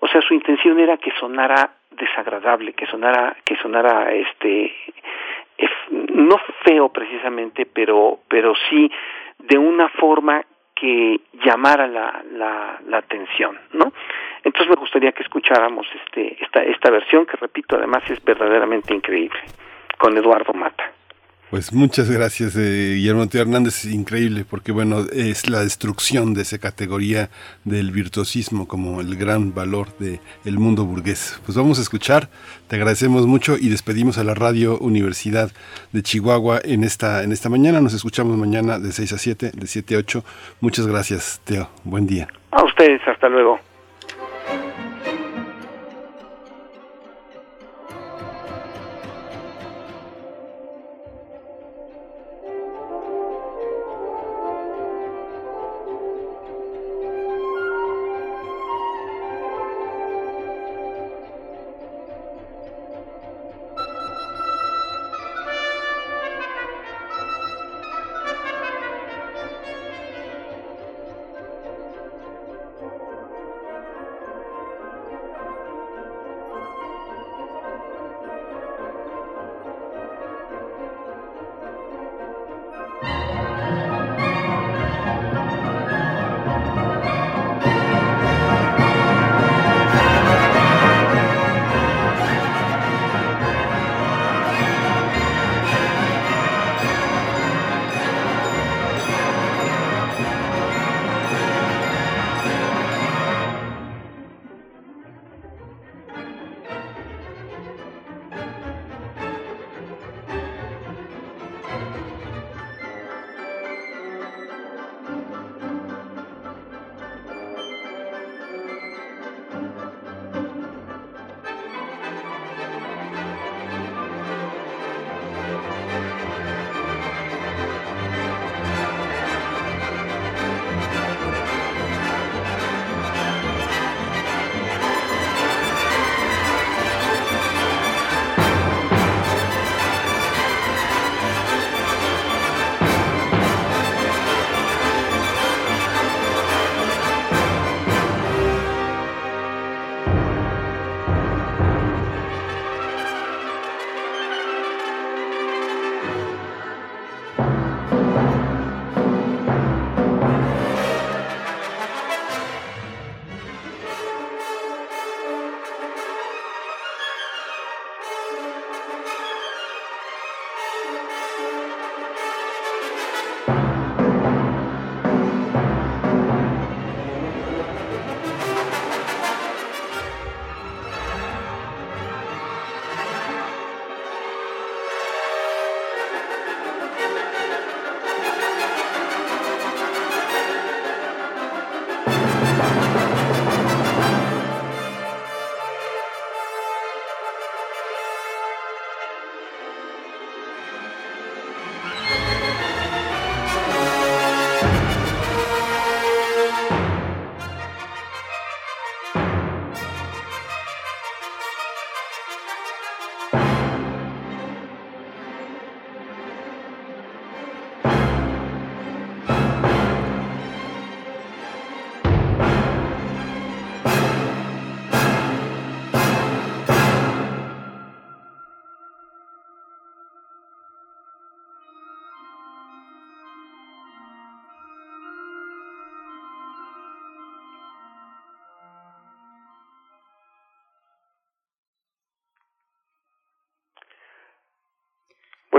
O 0.01 0.09
sea, 0.09 0.21
su 0.23 0.35
intención 0.35 0.81
era 0.81 0.97
que 0.97 1.13
sonara 1.13 1.71
desagradable, 1.93 2.73
que 2.73 2.87
sonara, 2.87 3.37
que 3.45 3.57
sonara 3.57 4.13
este 4.13 4.75
no 5.91 6.37
feo 6.65 6.89
precisamente, 6.89 7.67
pero, 7.67 8.21
pero 8.29 8.55
sí 8.69 8.91
de 9.39 9.59
una 9.59 9.89
forma 9.89 10.43
que 10.75 11.21
llamara 11.45 11.87
la, 11.87 12.23
la, 12.33 12.81
la 12.87 12.99
atención, 12.99 13.59
¿no? 13.73 13.93
Entonces 14.43 14.69
me 14.71 14.81
gustaría 14.81 15.13
que 15.13 15.23
escucháramos 15.23 15.87
este, 15.95 16.43
esta, 16.43 16.63
esta 16.63 16.91
versión 16.91 17.27
que 17.27 17.37
repito 17.37 17.77
además 17.77 18.03
es 18.11 18.23
verdaderamente 18.25 18.95
increíble 18.95 19.41
con 19.99 20.17
Eduardo 20.17 20.55
Mata. 20.55 20.91
Pues 21.51 21.73
muchas 21.73 22.09
gracias, 22.09 22.55
eh, 22.57 22.95
Guillermo 22.95 23.27
T. 23.27 23.41
Hernández. 23.41 23.85
Increíble 23.85 24.45
porque, 24.49 24.71
bueno, 24.71 25.01
es 25.13 25.51
la 25.51 25.65
destrucción 25.65 26.33
de 26.33 26.43
esa 26.43 26.59
categoría 26.59 27.29
del 27.65 27.91
virtuosismo 27.91 28.69
como 28.69 29.01
el 29.01 29.17
gran 29.17 29.53
valor 29.53 29.89
del 29.99 30.21
el 30.45 30.59
mundo 30.61 30.85
burgués. 30.85 31.43
Pues 31.45 31.59
vamos 31.59 31.81
a 31.81 31.83
escuchar, 31.83 32.29
te 32.69 32.77
agradecemos 32.77 33.27
mucho 33.27 33.57
y 33.59 33.69
despedimos 33.69 34.17
a 34.17 34.23
la 34.23 34.35
Radio 34.35 34.79
Universidad 34.79 35.51
de 35.91 36.03
Chihuahua 36.05 36.61
en 36.63 36.85
esta, 36.85 37.25
en 37.25 37.33
esta 37.33 37.49
mañana. 37.49 37.81
Nos 37.81 37.95
escuchamos 37.95 38.37
mañana 38.37 38.79
de 38.79 38.93
6 38.93 39.13
a 39.13 39.19
7, 39.19 39.51
de 39.53 39.67
7 39.67 39.97
a 39.97 39.99
8. 39.99 40.25
Muchas 40.61 40.87
gracias, 40.87 41.41
Teo. 41.45 41.69
Buen 41.83 42.07
día. 42.07 42.29
A 42.53 42.63
ustedes, 42.63 43.01
hasta 43.09 43.29
luego. 43.29 43.59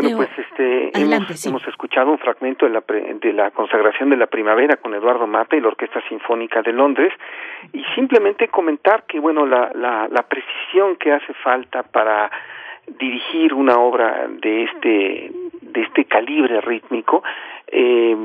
Bueno, 0.01 0.17
pues 0.17 0.29
este 0.37 0.91
hemos, 0.99 1.67
escuchado 1.67 2.11
un 2.11 2.17
fragmento 2.17 2.65
de 2.65 2.71
la, 2.71 2.83
de 2.87 3.33
la 3.33 3.51
consagración 3.51 4.09
de 4.09 4.17
la 4.17 4.27
primavera 4.27 4.77
con 4.77 4.93
Eduardo 4.93 5.27
Mata 5.27 5.55
y 5.55 5.61
la 5.61 5.69
Orquesta 5.69 6.01
Sinfónica 6.09 6.61
de 6.61 6.73
Londres. 6.73 7.13
Y 7.73 7.83
simplemente 7.95 8.47
comentar 8.47 9.03
que 9.03 9.19
bueno 9.19 9.45
la, 9.45 9.71
la, 9.73 10.07
la 10.09 10.23
precisión 10.23 10.95
que 10.97 11.11
hace 11.11 11.33
falta 11.35 11.83
para 11.83 12.31
dirigir 12.99 13.53
una 13.53 13.75
obra 13.75 14.27
de 14.27 14.63
este 14.63 15.31
de 15.61 15.81
este 15.81 16.05
calibre 16.05 16.59
rítmico 16.61 17.23
eh, 17.67 18.15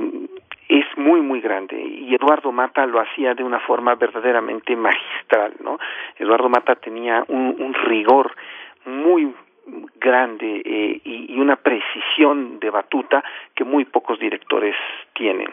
es 0.68 0.86
muy 0.96 1.20
muy 1.20 1.40
grande. 1.40 1.80
Y 1.80 2.14
Eduardo 2.14 2.52
Mata 2.52 2.86
lo 2.86 3.00
hacía 3.00 3.34
de 3.34 3.44
una 3.44 3.60
forma 3.60 3.94
verdaderamente 3.94 4.74
magistral 4.74 5.54
no 5.62 5.78
Eduardo 6.18 6.48
Mata 6.48 6.74
tenía 6.76 7.24
un, 7.28 7.54
un 7.58 7.74
rigor 7.74 8.32
muy 8.86 9.32
grande 10.00 10.62
eh, 10.64 11.00
y, 11.04 11.38
una 11.38 11.55
de 12.34 12.70
batuta 12.70 13.22
que 13.54 13.64
muy 13.64 13.84
pocos 13.84 14.18
directores 14.18 14.74
tienen. 15.12 15.48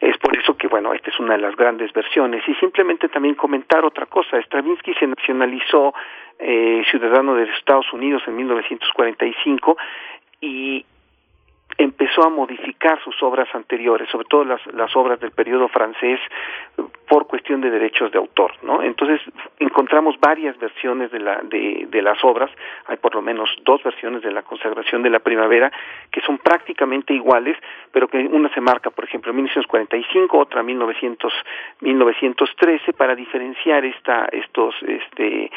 Es 0.00 0.16
por 0.18 0.36
eso 0.36 0.56
que, 0.56 0.68
bueno, 0.68 0.92
esta 0.92 1.10
es 1.10 1.18
una 1.18 1.34
de 1.34 1.40
las 1.40 1.56
grandes 1.56 1.92
versiones. 1.92 2.42
Y 2.46 2.54
simplemente 2.54 3.08
también 3.08 3.34
comentar 3.34 3.84
otra 3.84 4.06
cosa. 4.06 4.38
Stravinsky 4.38 4.94
se 4.94 5.06
nacionalizó 5.06 5.94
eh, 6.38 6.82
ciudadano 6.90 7.34
de 7.34 7.44
Estados 7.44 7.92
Unidos 7.92 8.22
en 8.26 8.36
1945 8.36 9.76
y 10.40 10.84
empezó 11.78 12.24
a 12.24 12.28
modificar 12.28 13.02
sus 13.02 13.20
obras 13.22 13.52
anteriores, 13.54 14.08
sobre 14.10 14.26
todo 14.26 14.44
las, 14.44 14.64
las 14.74 14.94
obras 14.94 15.18
del 15.20 15.32
periodo 15.32 15.68
francés, 15.68 16.20
por 17.08 17.26
cuestión 17.26 17.60
de 17.60 17.70
derechos 17.70 18.12
de 18.12 18.18
autor, 18.18 18.52
¿no? 18.62 18.82
Entonces 18.82 19.20
encontramos 19.74 20.14
varias 20.20 20.56
versiones 20.58 21.10
de, 21.10 21.18
la, 21.18 21.40
de, 21.42 21.88
de 21.90 22.00
las 22.00 22.22
obras, 22.22 22.48
hay 22.86 22.96
por 22.96 23.12
lo 23.16 23.22
menos 23.22 23.50
dos 23.64 23.82
versiones 23.82 24.22
de 24.22 24.30
la 24.30 24.42
consagración 24.42 25.02
de 25.02 25.10
la 25.10 25.18
primavera 25.18 25.72
que 26.12 26.20
son 26.20 26.38
prácticamente 26.38 27.12
iguales, 27.12 27.58
pero 27.90 28.06
que 28.06 28.18
una 28.18 28.48
se 28.54 28.60
marca, 28.60 28.90
por 28.90 29.04
ejemplo, 29.04 29.30
en 29.30 29.36
1945, 29.36 30.38
otra 30.38 30.60
en 30.60 30.66
1900, 30.66 31.32
1913, 31.80 32.92
para 32.92 33.16
diferenciar 33.16 33.84
esta, 33.84 34.26
estos, 34.30 34.76
este, 34.86 35.50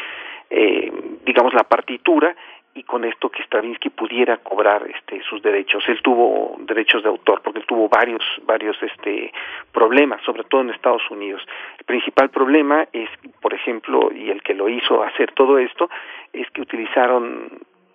eh, 0.49 0.91
digamos, 1.23 1.53
la 1.53 1.65
partitura 1.65 2.35
y 2.77 2.83
con 2.83 3.03
esto 3.05 3.29
que 3.29 3.41
Stravinsky 3.43 3.89
pudiera 3.89 4.37
cobrar 4.37 4.85
este 4.87 5.21
sus 5.23 5.41
derechos. 5.41 5.83
Él 5.87 5.99
tuvo 6.03 6.55
derechos 6.59 7.01
de 7.01 7.09
autor 7.09 7.41
porque 7.41 7.59
él 7.59 7.65
tuvo 7.65 7.89
varios 7.89 8.23
varios 8.43 8.77
este 8.83 9.33
problemas, 9.71 10.21
sobre 10.23 10.43
todo 10.43 10.61
en 10.61 10.69
Estados 10.69 11.01
Unidos. 11.09 11.41
El 11.79 11.85
principal 11.85 12.29
problema 12.29 12.87
es, 12.93 13.09
por 13.41 13.55
ejemplo, 13.55 14.11
y 14.13 14.29
el 14.29 14.43
que 14.43 14.53
lo 14.53 14.69
hizo 14.69 15.01
hacer 15.01 15.31
todo 15.31 15.57
esto 15.57 15.89
es 16.31 16.47
que 16.51 16.61
utilizaron 16.61 17.49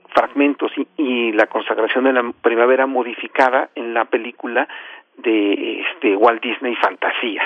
fragmentos 0.09 0.73
y, 0.77 0.87
y 0.97 1.33
la 1.33 1.47
consagración 1.47 2.05
de 2.05 2.13
la 2.13 2.33
primavera 2.43 2.87
modificada 2.87 3.71
en 3.77 3.95
la 3.95 4.05
película 4.07 4.67
de 5.19 5.81
este 5.81 6.17
Walt 6.17 6.43
Disney 6.43 6.75
Fantasía, 6.75 7.43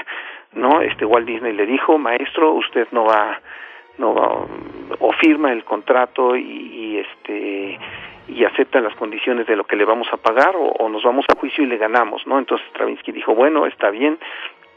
¿no? 0.55 0.80
Este 0.80 1.05
Walt 1.05 1.26
Disney 1.26 1.53
le 1.53 1.66
dijo, 1.66 1.99
"Maestro, 1.99 2.53
usted 2.53 2.89
no 2.93 3.05
va 3.05 3.41
no 3.99 4.47
o 4.99 5.13
firma 5.13 5.53
el 5.53 5.65
contrato 5.65 6.37
y, 6.37 6.99
este 6.99 7.79
y 8.29 8.45
acepta 8.45 8.81
las 8.81 8.95
condiciones 8.97 9.47
de 9.47 9.55
lo 9.55 9.65
que 9.65 9.77
le 9.77 9.85
vamos 9.85 10.09
a 10.13 10.17
pagar 10.17 10.55
o, 10.57 10.89
nos 10.89 11.05
vamos 11.05 11.25
a 11.29 11.39
juicio 11.39 11.63
y 11.63 11.67
le 11.67 11.77
ganamos, 11.77 12.27
¿no? 12.27 12.39
Entonces 12.39 12.67
Stravinsky 12.71 13.13
dijo, 13.13 13.35
bueno, 13.35 13.67
está 13.67 13.91
bien, 13.91 14.19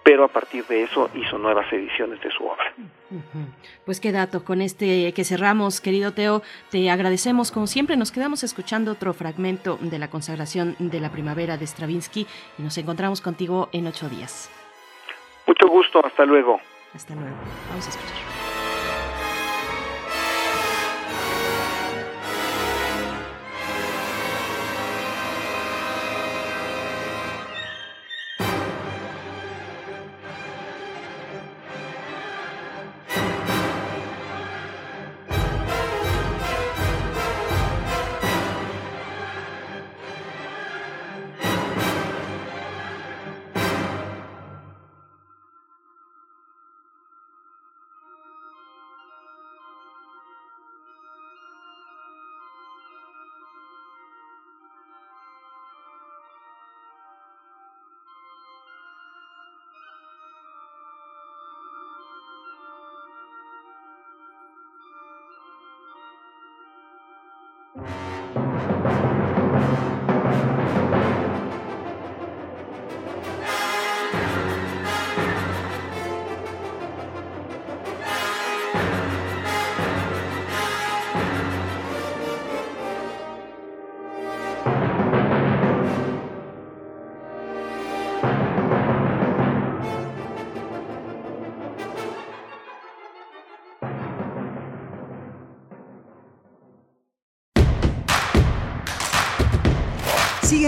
pero 0.04 0.24
a 0.24 0.28
partir 0.28 0.66
de 0.66 0.84
eso 0.84 1.10
hizo 1.16 1.40
nuevas 1.40 1.72
ediciones 1.74 2.22
de 2.22 2.30
su 2.30 2.46
obra. 2.46 2.74
Pues 3.86 4.00
qué 4.00 4.12
dato, 4.12 4.44
con 4.44 4.62
este 4.62 5.14
que 5.14 5.24
cerramos, 5.24 5.82
querido 5.82 6.14
Teo, 6.14 6.44
te 6.70 6.92
agradecemos 6.92 7.52
como 7.52 7.66
siempre, 7.66 7.98
nos 7.98 8.12
quedamos 8.12 8.44
escuchando 8.44 8.92
otro 8.92 9.14
fragmento 9.14 9.78
de 9.82 9.98
la 9.98 10.10
consagración 10.10 10.76
de 10.78 11.00
la 11.00 11.12
primavera 11.12 11.58
de 11.58 11.66
Stravinsky 11.66 12.28
y 12.60 12.62
nos 12.62 12.78
encontramos 12.78 13.20
contigo 13.20 13.70
en 13.72 13.88
ocho 13.88 14.10
días. 14.10 14.52
Mucho 15.48 15.68
gusto, 15.68 16.06
hasta 16.06 16.26
luego. 16.26 16.60
Hasta 16.94 17.16
luego, 17.16 17.36
vamos 17.70 17.88
a 17.88 17.90
escuchar. 17.90 18.29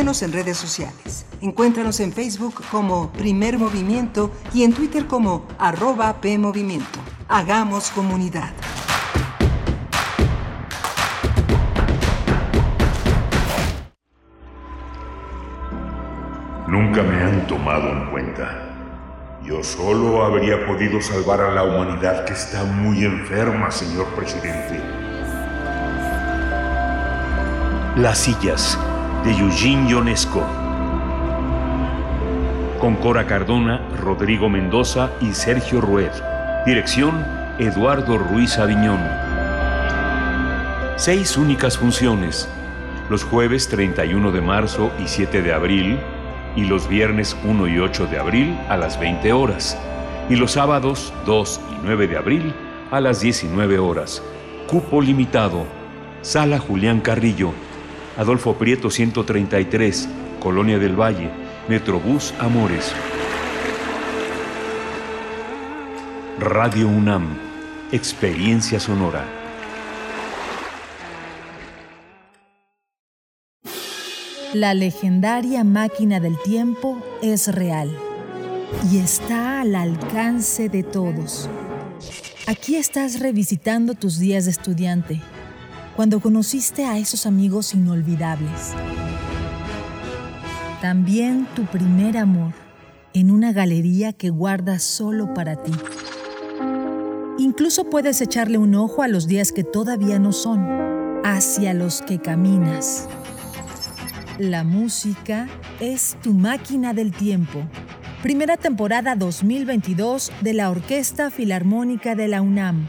Síguenos 0.02 0.24
en 0.24 0.34
redes 0.34 0.58
sociales. 0.58 1.28
Encuéntranos 1.42 2.00
en 2.00 2.12
Facebook 2.12 2.64
como 2.72 3.12
Primer 3.12 3.60
Movimiento 3.60 4.32
y 4.52 4.64
en 4.64 4.74
Twitter 4.74 5.06
como 5.06 5.46
arroba 5.60 6.20
PMovimiento. 6.20 6.98
Hagamos 7.28 7.92
comunidad. 7.92 8.52
Nunca 16.68 17.04
me 17.04 17.22
han 17.22 17.46
tomado 17.46 17.92
en 17.92 18.10
cuenta. 18.10 18.74
Yo 19.44 19.64
solo 19.64 20.26
habría 20.26 20.66
podido 20.66 21.00
salvar 21.00 21.42
a 21.42 21.54
la 21.54 21.64
humanidad 21.64 22.26
que 22.26 22.34
está 22.34 22.64
muy 22.64 23.06
enferma, 23.06 23.70
señor 23.70 24.08
presidente. 24.16 24.82
Las 27.98 28.18
sillas 28.18 28.80
de 29.24 29.32
Eugene 29.32 29.90
Ionesco. 29.90 30.44
Con 32.80 32.96
Cora 32.96 33.28
Cardona, 33.28 33.82
Rodrigo 34.00 34.50
Mendoza 34.50 35.12
y 35.22 35.34
Sergio 35.34 35.80
Rued. 35.80 36.12
Dirección, 36.66 37.24
Eduardo 37.60 38.18
Ruiz 38.18 38.58
Aviñón. 38.58 39.00
Seis 40.96 41.38
únicas 41.38 41.78
funciones. 41.78 42.50
Los 43.10 43.24
jueves 43.24 43.68
31 43.70 44.32
de 44.32 44.42
marzo 44.42 44.92
y 45.04 45.08
7 45.08 45.42
de 45.44 45.54
abril 45.54 46.00
y 46.56 46.66
los 46.66 46.88
viernes 46.88 47.38
1 47.44 47.68
y 47.68 47.78
8 47.78 48.08
de 48.08 48.18
abril 48.18 48.58
a 48.70 48.78
las 48.78 49.00
20 49.00 49.34
horas 49.34 49.78
y 50.30 50.36
los 50.36 50.54
sábados 50.54 51.14
2 51.26 51.62
y 51.74 51.76
9 51.84 52.08
de 52.08 52.18
abril 52.18 52.54
a 52.90 53.00
las 53.00 53.22
19 53.22 53.78
horas. 53.78 54.24
Cupo 54.68 55.02
limitado. 55.02 55.66
Sala 56.22 56.60
Julián 56.60 57.02
Carrillo, 57.02 57.52
Adolfo 58.18 58.56
Prieto 58.56 58.90
133, 58.90 60.10
Colonia 60.42 60.78
del 60.78 61.00
Valle, 61.00 61.30
Metrobús 61.70 62.34
Amores. 62.40 62.92
Radio 66.38 66.90
UNAM, 66.90 67.38
Experiencia 67.94 68.82
Sonora. 68.82 69.24
La 74.54 74.74
legendaria 74.74 75.64
máquina 75.64 76.20
del 76.20 76.38
tiempo 76.44 77.02
es 77.22 77.48
real 77.48 77.98
y 78.92 78.98
está 78.98 79.62
al 79.62 79.74
alcance 79.74 80.68
de 80.68 80.84
todos. 80.84 81.50
Aquí 82.46 82.76
estás 82.76 83.22
revisitando 83.22 83.94
tus 83.94 84.20
días 84.20 84.44
de 84.44 84.52
estudiante 84.52 85.22
cuando 85.96 86.20
conociste 86.20 86.86
a 86.86 86.98
esos 86.98 87.26
amigos 87.26 87.74
inolvidables. 87.74 88.74
También 90.82 91.48
tu 91.56 91.66
primer 91.66 92.18
amor 92.18 92.54
en 93.14 93.30
una 93.30 93.52
galería 93.52 94.14
que 94.14 94.30
guardas 94.30 94.84
solo 94.84 95.34
para 95.34 95.62
ti. 95.62 95.74
Incluso 97.38 97.90
puedes 97.90 98.22
echarle 98.22 98.58
un 98.58 98.76
ojo 98.76 99.04
a 99.04 99.08
los 99.08 99.28
días 99.28 99.52
que 99.52 99.64
todavía 99.64 100.20
no 100.20 100.32
son, 100.32 100.66
hacia 101.24 101.74
los 101.74 102.02
que 102.02 102.20
caminas. 102.20 103.08
La 104.38 104.64
música 104.64 105.48
es 105.80 106.18
tu 106.24 106.34
máquina 106.34 106.94
del 106.94 107.12
tiempo. 107.12 107.64
Primera 108.24 108.58
temporada 108.58 109.16
2022 109.16 110.32
de 110.42 110.54
la 110.54 110.70
Orquesta 110.70 111.30
Filarmónica 111.30 112.16
de 112.16 112.28
la 112.28 112.42
UNAM. 112.42 112.88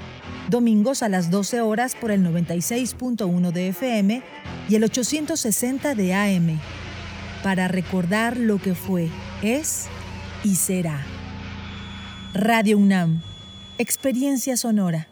Domingos 0.49 1.03
a 1.03 1.09
las 1.09 1.31
12 1.31 1.61
horas 1.61 1.95
por 1.95 2.11
el 2.11 2.25
96.1 2.25 3.53
de 3.53 3.69
FM 3.69 4.23
y 4.69 4.75
el 4.75 4.85
860 4.85 5.95
de 5.95 6.15
AM. 6.15 6.61
Para 7.43 7.69
recordar 7.69 8.37
lo 8.37 8.59
que 8.59 8.75
fue, 8.75 9.09
es 9.43 9.87
y 10.45 10.57
será. 10.57 11.05
Radio 12.35 12.79
UNAM. 12.79 13.21
Experiencia 13.79 14.57
sonora. 14.57 15.12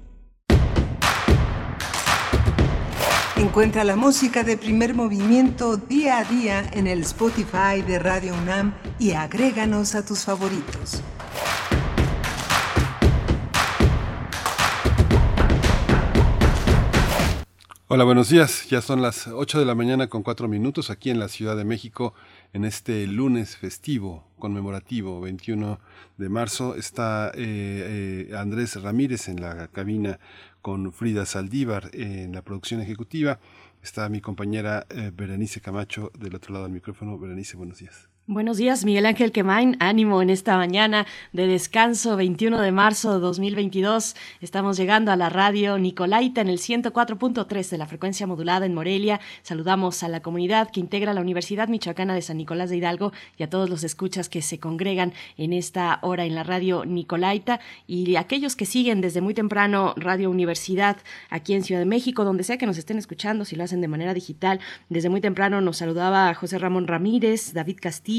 Encuentra 3.41 3.83
la 3.83 3.95
música 3.95 4.43
de 4.43 4.55
primer 4.55 4.93
movimiento 4.93 5.75
día 5.75 6.19
a 6.19 6.23
día 6.25 6.69
en 6.73 6.85
el 6.85 7.01
Spotify 7.01 7.81
de 7.81 7.97
Radio 7.97 8.35
UNAM 8.35 8.75
y 8.99 9.13
agréganos 9.13 9.95
a 9.95 10.05
tus 10.05 10.19
favoritos. 10.19 11.01
Hola, 17.87 18.03
buenos 18.03 18.29
días. 18.29 18.69
Ya 18.69 18.79
son 18.79 19.01
las 19.01 19.27
8 19.27 19.59
de 19.59 19.65
la 19.65 19.73
mañana 19.73 20.07
con 20.07 20.21
4 20.21 20.47
minutos 20.47 20.91
aquí 20.91 21.09
en 21.09 21.19
la 21.19 21.27
Ciudad 21.27 21.57
de 21.57 21.65
México 21.65 22.13
en 22.53 22.63
este 22.63 23.07
lunes 23.07 23.57
festivo 23.57 24.23
conmemorativo 24.39 25.19
21 25.19 25.79
de 26.17 26.29
marzo. 26.29 26.75
Está 26.75 27.31
eh, 27.35 28.27
eh, 28.29 28.37
Andrés 28.37 28.81
Ramírez 28.81 29.27
en 29.27 29.41
la 29.41 29.67
cabina 29.67 30.19
con 30.61 30.91
Frida 30.93 31.25
Saldívar 31.25 31.89
en 31.93 32.33
la 32.33 32.41
producción 32.43 32.81
ejecutiva. 32.81 33.39
Está 33.81 34.07
mi 34.09 34.21
compañera 34.21 34.85
eh, 34.89 35.11
Berenice 35.13 35.61
Camacho 35.61 36.11
del 36.17 36.35
otro 36.35 36.53
lado 36.53 36.65
del 36.65 36.73
micrófono. 36.73 37.17
Berenice, 37.17 37.57
buenos 37.57 37.79
días. 37.79 38.10
Buenos 38.27 38.57
días, 38.57 38.85
Miguel 38.85 39.07
Ángel 39.07 39.31
Quemain. 39.31 39.75
Ánimo 39.79 40.21
en 40.21 40.29
esta 40.29 40.55
mañana 40.55 41.07
de 41.33 41.47
descanso, 41.47 42.15
21 42.15 42.61
de 42.61 42.71
marzo 42.71 43.15
de 43.15 43.19
2022. 43.19 44.15
Estamos 44.41 44.77
llegando 44.77 45.11
a 45.11 45.15
la 45.15 45.29
radio 45.29 45.79
Nicolaita 45.79 46.39
en 46.39 46.47
el 46.47 46.59
104.3 46.59 47.69
de 47.69 47.77
la 47.79 47.87
frecuencia 47.87 48.27
modulada 48.27 48.67
en 48.67 48.75
Morelia. 48.75 49.19
Saludamos 49.41 50.03
a 50.03 50.07
la 50.07 50.21
comunidad 50.21 50.69
que 50.69 50.79
integra 50.79 51.15
la 51.15 51.21
Universidad 51.21 51.67
Michoacana 51.67 52.13
de 52.13 52.21
San 52.21 52.37
Nicolás 52.37 52.69
de 52.69 52.77
Hidalgo 52.77 53.11
y 53.37 53.43
a 53.43 53.49
todos 53.49 53.71
los 53.71 53.83
escuchas 53.83 54.29
que 54.29 54.43
se 54.43 54.59
congregan 54.59 55.13
en 55.35 55.51
esta 55.51 55.97
hora 56.03 56.23
en 56.23 56.35
la 56.35 56.43
radio 56.43 56.85
Nicolaita 56.85 57.59
y 57.87 58.15
aquellos 58.17 58.55
que 58.55 58.67
siguen 58.67 59.01
desde 59.01 59.21
muy 59.21 59.33
temprano 59.33 59.95
Radio 59.97 60.29
Universidad 60.29 60.97
aquí 61.31 61.55
en 61.55 61.63
Ciudad 61.63 61.81
de 61.81 61.87
México, 61.87 62.23
donde 62.23 62.43
sea 62.43 62.59
que 62.59 62.67
nos 62.67 62.77
estén 62.77 62.99
escuchando, 62.99 63.45
si 63.45 63.55
lo 63.55 63.63
hacen 63.63 63.81
de 63.81 63.87
manera 63.87 64.13
digital. 64.13 64.59
Desde 64.89 65.09
muy 65.09 65.21
temprano 65.21 65.59
nos 65.59 65.77
saludaba 65.77 66.31
José 66.35 66.59
Ramón 66.59 66.85
Ramírez, 66.85 67.53
David 67.53 67.79
Castillo 67.81 68.10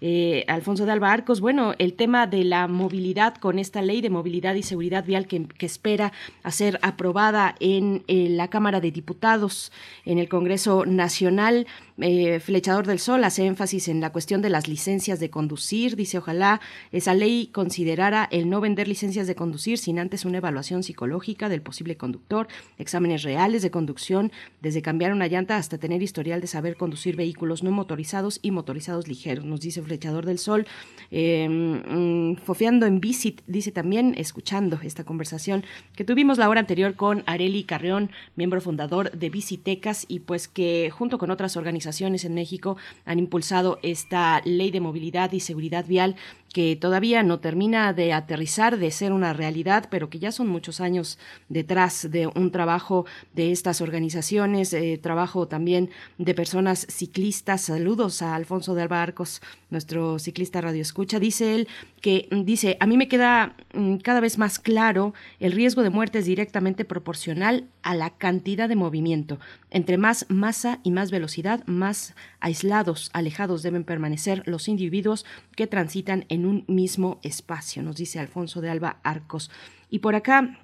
eh, 0.00 0.44
Alfonso 0.48 0.86
de 0.86 0.92
Alba 0.92 1.12
Arcos. 1.12 1.40
Bueno, 1.40 1.74
el 1.78 1.94
tema 1.94 2.26
de 2.26 2.44
la 2.44 2.68
movilidad 2.68 3.34
con 3.36 3.58
esta 3.58 3.82
ley 3.82 4.00
de 4.00 4.10
movilidad 4.10 4.54
y 4.54 4.62
seguridad 4.62 5.04
vial 5.04 5.26
que, 5.26 5.46
espera 5.64 6.12
a 6.42 6.50
ser 6.50 6.78
aprobada 6.82 7.54
en 7.58 8.04
la 8.06 8.48
Cámara 8.48 8.80
de 8.80 8.90
Diputados, 8.90 9.72
en 10.04 10.18
el 10.18 10.28
Congreso 10.28 10.84
Nacional. 10.84 11.66
Eh, 11.98 12.40
Flechador 12.40 12.88
del 12.88 12.98
Sol 12.98 13.22
hace 13.22 13.46
énfasis 13.46 13.86
en 13.86 14.00
la 14.00 14.10
cuestión 14.10 14.42
de 14.42 14.50
las 14.50 14.66
licencias 14.66 15.20
de 15.20 15.30
conducir. 15.30 15.94
Dice, 15.94 16.18
ojalá 16.18 16.60
esa 16.90 17.14
ley 17.14 17.50
considerara 17.52 18.28
el 18.32 18.50
no 18.50 18.60
vender 18.60 18.88
licencias 18.88 19.28
de 19.28 19.36
conducir 19.36 19.78
sin 19.78 20.00
antes 20.00 20.24
una 20.24 20.38
evaluación 20.38 20.82
psicológica 20.82 21.48
del 21.48 21.62
posible 21.62 21.96
conductor, 21.96 22.48
exámenes 22.78 23.22
reales 23.22 23.62
de 23.62 23.70
conducción, 23.70 24.32
desde 24.60 24.82
cambiar 24.82 25.12
una 25.12 25.28
llanta 25.28 25.56
hasta 25.56 25.78
tener 25.78 26.02
historial 26.02 26.40
de 26.40 26.48
saber 26.48 26.76
conducir 26.76 27.14
vehículos 27.14 27.62
no 27.62 27.70
motorizados 27.70 28.40
y 28.42 28.50
motorizados 28.50 29.06
ligeros, 29.06 29.44
nos 29.44 29.60
dice 29.60 29.80
Flechador 29.80 30.26
del 30.26 30.38
Sol. 30.38 30.66
Eh, 31.12 32.36
fofeando 32.42 32.86
en 32.86 33.00
Visit, 33.00 33.42
dice 33.46 33.70
también, 33.70 34.14
escuchando 34.18 34.80
esta 34.82 35.04
conversación 35.04 35.64
que 35.94 36.04
tuvimos 36.04 36.38
la 36.38 36.48
hora 36.48 36.60
anterior 36.60 36.96
con 36.96 37.22
Areli 37.26 37.62
Carreón, 37.62 38.10
miembro 38.34 38.60
fundador 38.60 39.12
de 39.12 39.30
Visitecas, 39.30 40.06
y 40.08 40.20
pues 40.20 40.48
que 40.48 40.90
junto 40.90 41.18
con 41.18 41.30
otras 41.30 41.56
organizaciones 41.56 41.83
en 42.24 42.34
México 42.34 42.76
han 43.04 43.18
impulsado 43.18 43.78
esta 43.82 44.40
ley 44.44 44.70
de 44.70 44.80
movilidad 44.80 45.32
y 45.32 45.40
seguridad 45.40 45.86
vial 45.86 46.16
que 46.54 46.76
todavía 46.76 47.24
no 47.24 47.40
termina 47.40 47.92
de 47.92 48.12
aterrizar, 48.12 48.78
de 48.78 48.92
ser 48.92 49.12
una 49.12 49.32
realidad, 49.32 49.88
pero 49.90 50.08
que 50.08 50.20
ya 50.20 50.30
son 50.30 50.46
muchos 50.46 50.80
años 50.80 51.18
detrás 51.48 52.08
de 52.12 52.28
un 52.28 52.52
trabajo 52.52 53.06
de 53.32 53.50
estas 53.50 53.80
organizaciones, 53.80 54.72
eh, 54.72 55.00
trabajo 55.02 55.48
también 55.48 55.90
de 56.16 56.32
personas 56.32 56.86
ciclistas. 56.88 57.62
Saludos 57.62 58.22
a 58.22 58.36
Alfonso 58.36 58.76
de 58.76 58.82
Albarcos, 58.82 59.42
nuestro 59.70 60.20
ciclista 60.20 60.60
radio 60.60 60.80
escucha. 60.80 61.18
Dice 61.18 61.56
él 61.56 61.66
que 62.00 62.28
dice, 62.30 62.76
a 62.78 62.86
mí 62.86 62.96
me 62.96 63.08
queda 63.08 63.56
mm, 63.72 63.96
cada 63.96 64.20
vez 64.20 64.38
más 64.38 64.60
claro 64.60 65.12
el 65.40 65.50
riesgo 65.50 65.82
de 65.82 65.90
muerte 65.90 66.20
es 66.20 66.26
directamente 66.26 66.84
proporcional 66.84 67.66
a 67.82 67.96
la 67.96 68.10
cantidad 68.10 68.68
de 68.68 68.76
movimiento. 68.76 69.40
Entre 69.70 69.98
más 69.98 70.26
masa 70.28 70.78
y 70.84 70.92
más 70.92 71.10
velocidad, 71.10 71.66
más 71.66 72.14
aislados, 72.38 73.10
alejados 73.12 73.64
deben 73.64 73.82
permanecer 73.82 74.44
los 74.46 74.68
individuos 74.68 75.26
que 75.56 75.66
transitan 75.66 76.26
en 76.28 76.43
un 76.46 76.64
mismo 76.68 77.18
espacio, 77.22 77.82
nos 77.82 77.96
dice 77.96 78.18
Alfonso 78.18 78.60
de 78.60 78.70
Alba 78.70 79.00
Arcos. 79.02 79.50
Y 79.90 80.00
por 80.00 80.14
acá 80.14 80.58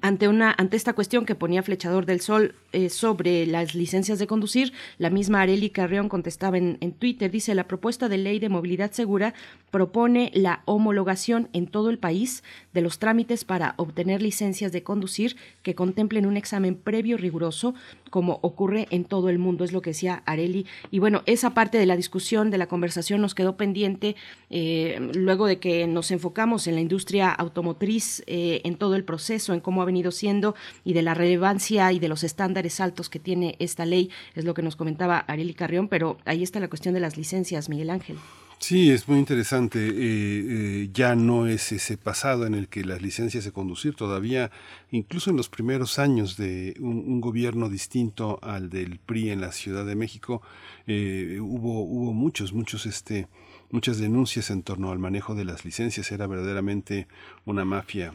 ante, 0.00 0.28
una, 0.28 0.54
ante 0.56 0.76
esta 0.76 0.92
cuestión 0.92 1.26
que 1.26 1.34
ponía 1.34 1.62
Flechador 1.62 2.06
del 2.06 2.20
Sol 2.20 2.54
eh, 2.72 2.88
sobre 2.88 3.46
las 3.46 3.74
licencias 3.74 4.18
de 4.18 4.26
conducir, 4.26 4.72
la 4.98 5.10
misma 5.10 5.42
Areli 5.42 5.70
Carreón 5.70 6.08
contestaba 6.08 6.58
en, 6.58 6.78
en, 6.80 6.92
Twitter, 6.92 7.30
dice, 7.30 7.54
la 7.54 7.68
propuesta 7.68 8.08
de 8.08 8.18
ley 8.18 8.38
de 8.38 8.48
movilidad 8.48 8.92
segura 8.92 9.34
propone 9.70 10.30
la 10.34 10.62
homologación 10.64 11.48
en 11.52 11.66
todo 11.66 11.90
el 11.90 11.98
país 11.98 12.42
de 12.72 12.80
los 12.80 12.98
trámites 12.98 13.44
para 13.44 13.74
obtener 13.76 14.22
licencias 14.22 14.72
de 14.72 14.82
conducir 14.82 15.36
que 15.62 15.74
contemplen 15.74 16.26
un 16.26 16.36
examen 16.36 16.74
previo 16.74 17.16
riguroso, 17.16 17.74
como 18.10 18.38
ocurre 18.42 18.86
en 18.90 19.04
todo 19.04 19.28
el 19.28 19.38
mundo, 19.38 19.64
es 19.64 19.72
lo 19.72 19.80
que 19.80 19.90
decía 19.90 20.22
Areli. 20.26 20.66
Y 20.90 20.98
bueno, 20.98 21.22
esa 21.26 21.54
parte 21.54 21.78
de 21.78 21.86
la 21.86 21.96
discusión, 21.96 22.50
de 22.50 22.58
la 22.58 22.68
conversación 22.68 23.20
nos 23.20 23.34
quedó 23.34 23.56
pendiente 23.56 24.16
eh, 24.50 25.10
luego 25.14 25.46
de 25.46 25.58
que 25.58 25.86
nos 25.86 26.10
enfocamos 26.10 26.66
en 26.66 26.74
la 26.74 26.80
industria 26.80 27.30
automotriz, 27.30 28.22
eh, 28.26 28.60
en 28.64 28.76
todo 28.76 28.94
el 28.94 29.04
proceso, 29.04 29.54
en 29.54 29.60
cómo 29.60 29.81
ha 29.82 29.86
venido 29.86 30.10
siendo 30.10 30.54
y 30.84 30.92
de 30.92 31.02
la 31.02 31.14
relevancia 31.14 31.92
y 31.92 31.98
de 31.98 32.08
los 32.08 32.24
estándares 32.24 32.80
altos 32.80 33.08
que 33.08 33.18
tiene 33.18 33.56
esta 33.58 33.84
ley, 33.84 34.10
es 34.34 34.44
lo 34.44 34.54
que 34.54 34.62
nos 34.62 34.76
comentaba 34.76 35.18
Areli 35.18 35.54
Carrión, 35.54 35.88
pero 35.88 36.18
ahí 36.24 36.42
está 36.42 36.60
la 36.60 36.68
cuestión 36.68 36.94
de 36.94 37.00
las 37.00 37.16
licencias, 37.16 37.68
Miguel 37.68 37.90
Ángel. 37.90 38.18
Sí, 38.62 38.92
es 38.92 39.08
muy 39.08 39.18
interesante. 39.18 39.80
Eh, 39.88 39.92
eh, 39.98 40.90
ya 40.94 41.16
no 41.16 41.48
es 41.48 41.72
ese 41.72 41.96
pasado 41.96 42.46
en 42.46 42.54
el 42.54 42.68
que 42.68 42.84
las 42.84 43.02
licencias 43.02 43.44
de 43.44 43.50
conducir 43.50 43.96
todavía, 43.96 44.52
incluso 44.92 45.30
en 45.30 45.36
los 45.36 45.48
primeros 45.48 45.98
años 45.98 46.36
de 46.36 46.76
un, 46.78 47.20
gobierno 47.20 47.68
distinto 47.68 48.38
al 48.40 48.70
del 48.70 49.00
PRI 49.00 49.30
en 49.30 49.40
la 49.40 49.50
Ciudad 49.50 49.84
de 49.84 49.96
México, 49.96 50.42
eh, 50.86 51.38
hubo 51.40 51.82
hubo 51.82 52.12
muchos 52.12 52.52
muchos 52.52 52.86
este 52.86 53.26
muchas 53.72 53.98
denuncias 53.98 54.48
en 54.50 54.62
torno 54.62 54.92
al 54.92 55.00
manejo 55.00 55.34
de 55.34 55.44
las 55.44 55.64
licencias. 55.64 56.12
Era 56.12 56.28
verdaderamente 56.28 57.08
una 57.44 57.64
mafia 57.64 58.14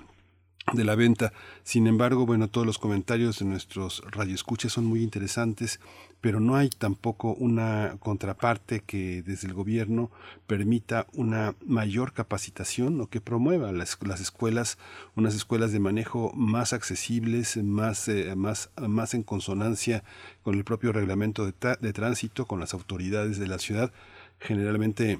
de 0.74 0.84
la 0.84 0.95
venta. 0.95 1.32
Sin 1.63 1.88
embargo, 1.88 2.26
bueno, 2.26 2.49
todos 2.49 2.68
los 2.68 2.78
comentarios 2.78 3.39
de 3.39 3.45
nuestros 3.45 4.03
radioescuchas 4.11 4.74
son 4.74 4.86
muy 4.86 5.01
interesantes, 5.01 5.80
pero 6.20 6.39
no 6.39 6.55
hay 6.55 6.70
tampoco 6.70 7.34
una 7.34 7.95
contraparte 7.99 8.82
que 8.82 9.22
desde 9.22 9.47
el 9.47 9.53
gobierno 9.53 10.11
permita 10.45 11.07
una 11.13 11.55
mayor 11.65 12.11
capacitación 12.11 12.99
o 12.99 13.07
que 13.07 13.22
promueva 13.22 13.72
las, 13.72 13.97
las 14.05 14.20
escuelas, 14.20 14.78
unas 15.15 15.36
escuelas 15.36 15.72
de 15.72 15.80
manejo 15.80 16.34
más 16.36 16.74
accesibles, 16.74 17.57
más, 17.57 18.07
eh, 18.09 18.36
más, 18.36 18.70
más 18.76 19.13
en 19.13 19.24
consonancia 19.24 20.03
con 20.43 20.55
el 20.55 20.65
propio 20.65 20.91
reglamento 20.91 21.45
de, 21.45 21.53
de 21.80 21.93
tránsito, 21.93 22.45
con 22.45 22.59
las 22.59 22.74
autoridades 22.74 23.39
de 23.39 23.47
la 23.47 23.59
ciudad. 23.59 23.91
Generalmente 24.39 25.20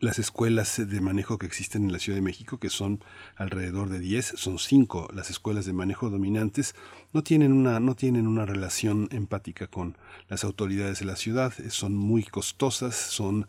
las 0.00 0.18
escuelas 0.18 0.80
de 0.84 1.00
manejo 1.00 1.38
que 1.38 1.46
existen 1.46 1.84
en 1.84 1.92
la 1.92 1.98
Ciudad 1.98 2.16
de 2.16 2.22
México, 2.22 2.58
que 2.58 2.70
son 2.70 3.04
alrededor 3.36 3.88
de 3.88 4.00
10, 4.00 4.34
son 4.36 4.58
5 4.58 5.10
las 5.14 5.30
escuelas 5.30 5.64
de 5.64 5.72
manejo 5.72 6.10
dominantes, 6.10 6.74
no 7.12 7.22
tienen 7.22 7.52
una, 7.52 7.78
no 7.78 7.94
tienen 7.94 8.26
una 8.26 8.44
relación 8.46 9.08
empática 9.12 9.66
con 9.66 9.96
las 10.28 10.44
autoridades 10.44 10.98
de 10.98 11.04
la 11.04 11.16
ciudad, 11.16 11.52
son 11.68 11.94
muy 11.94 12.24
costosas, 12.24 12.96
son 12.96 13.46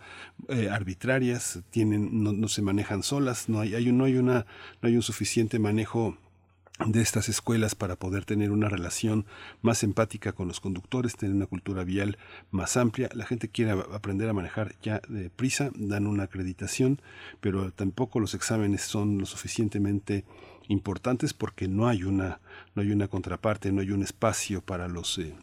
eh, 0.47 0.69
arbitrarias, 0.69 1.59
tienen, 1.71 2.23
no, 2.23 2.33
no, 2.33 2.47
se 2.47 2.61
manejan 2.61 3.03
solas, 3.03 3.49
no 3.49 3.61
hay, 3.61 3.73
hay, 3.73 3.91
no 3.91 4.05
hay 4.05 4.17
una, 4.17 4.45
no 4.81 4.89
hay 4.89 4.95
un 4.95 5.01
suficiente 5.01 5.59
manejo 5.59 6.17
de 6.79 7.01
estas 7.01 7.29
escuelas 7.29 7.75
para 7.75 7.95
poder 7.95 8.25
tener 8.25 8.51
una 8.51 8.67
relación 8.67 9.25
más 9.61 9.83
empática 9.83 10.31
con 10.31 10.47
los 10.47 10.59
conductores, 10.59 11.15
tener 11.15 11.35
una 11.35 11.45
cultura 11.45 11.83
vial 11.83 12.17
más 12.51 12.77
amplia. 12.77 13.09
La 13.13 13.25
gente 13.25 13.47
quiere 13.47 13.71
aprender 13.71 14.27
a 14.27 14.33
manejar 14.33 14.75
ya 14.81 15.01
de 15.07 15.29
prisa, 15.29 15.71
dan 15.75 16.07
una 16.07 16.23
acreditación, 16.23 16.99
pero 17.41 17.71
tampoco 17.71 18.19
los 18.19 18.33
exámenes 18.33 18.81
son 18.81 19.19
lo 19.19 19.25
suficientemente 19.25 20.25
importantes 20.67 21.33
porque 21.33 21.67
no 21.67 21.87
hay 21.87 22.03
una, 22.03 22.39
no 22.75 22.81
hay 22.81 22.91
una 22.91 23.07
contraparte, 23.07 23.71
no 23.71 23.81
hay 23.81 23.91
un 23.91 24.01
espacio 24.01 24.61
para 24.61 24.87
los 24.87 25.19
eh, 25.19 25.35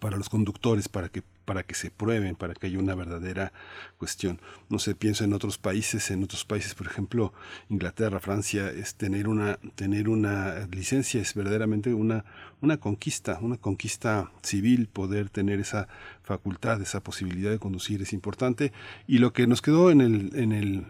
para 0.00 0.16
los 0.16 0.28
conductores, 0.28 0.88
para 0.88 1.08
que, 1.08 1.22
para 1.44 1.62
que 1.62 1.74
se 1.74 1.90
prueben, 1.90 2.36
para 2.36 2.54
que 2.54 2.66
haya 2.66 2.78
una 2.78 2.94
verdadera 2.94 3.52
cuestión. 3.96 4.40
No 4.68 4.78
sé, 4.78 4.94
pienso 4.94 5.24
en 5.24 5.32
otros 5.32 5.56
países, 5.56 6.10
en 6.10 6.22
otros 6.22 6.44
países, 6.44 6.74
por 6.74 6.86
ejemplo, 6.86 7.32
Inglaterra, 7.70 8.20
Francia, 8.20 8.70
es 8.70 8.94
tener 8.94 9.28
una, 9.28 9.58
tener 9.74 10.08
una 10.08 10.66
licencia 10.70 11.20
es 11.20 11.34
verdaderamente 11.34 11.94
una, 11.94 12.24
una 12.60 12.76
conquista, 12.76 13.38
una 13.40 13.56
conquista 13.56 14.30
civil, 14.42 14.88
poder 14.88 15.30
tener 15.30 15.58
esa 15.60 15.88
facultad, 16.22 16.80
esa 16.82 17.00
posibilidad 17.00 17.50
de 17.50 17.58
conducir 17.58 18.02
es 18.02 18.12
importante. 18.12 18.72
Y 19.06 19.18
lo 19.18 19.32
que 19.32 19.46
nos 19.46 19.62
quedó 19.62 19.90
en 19.90 20.00
el, 20.00 20.30
en 20.34 20.52
el 20.52 20.86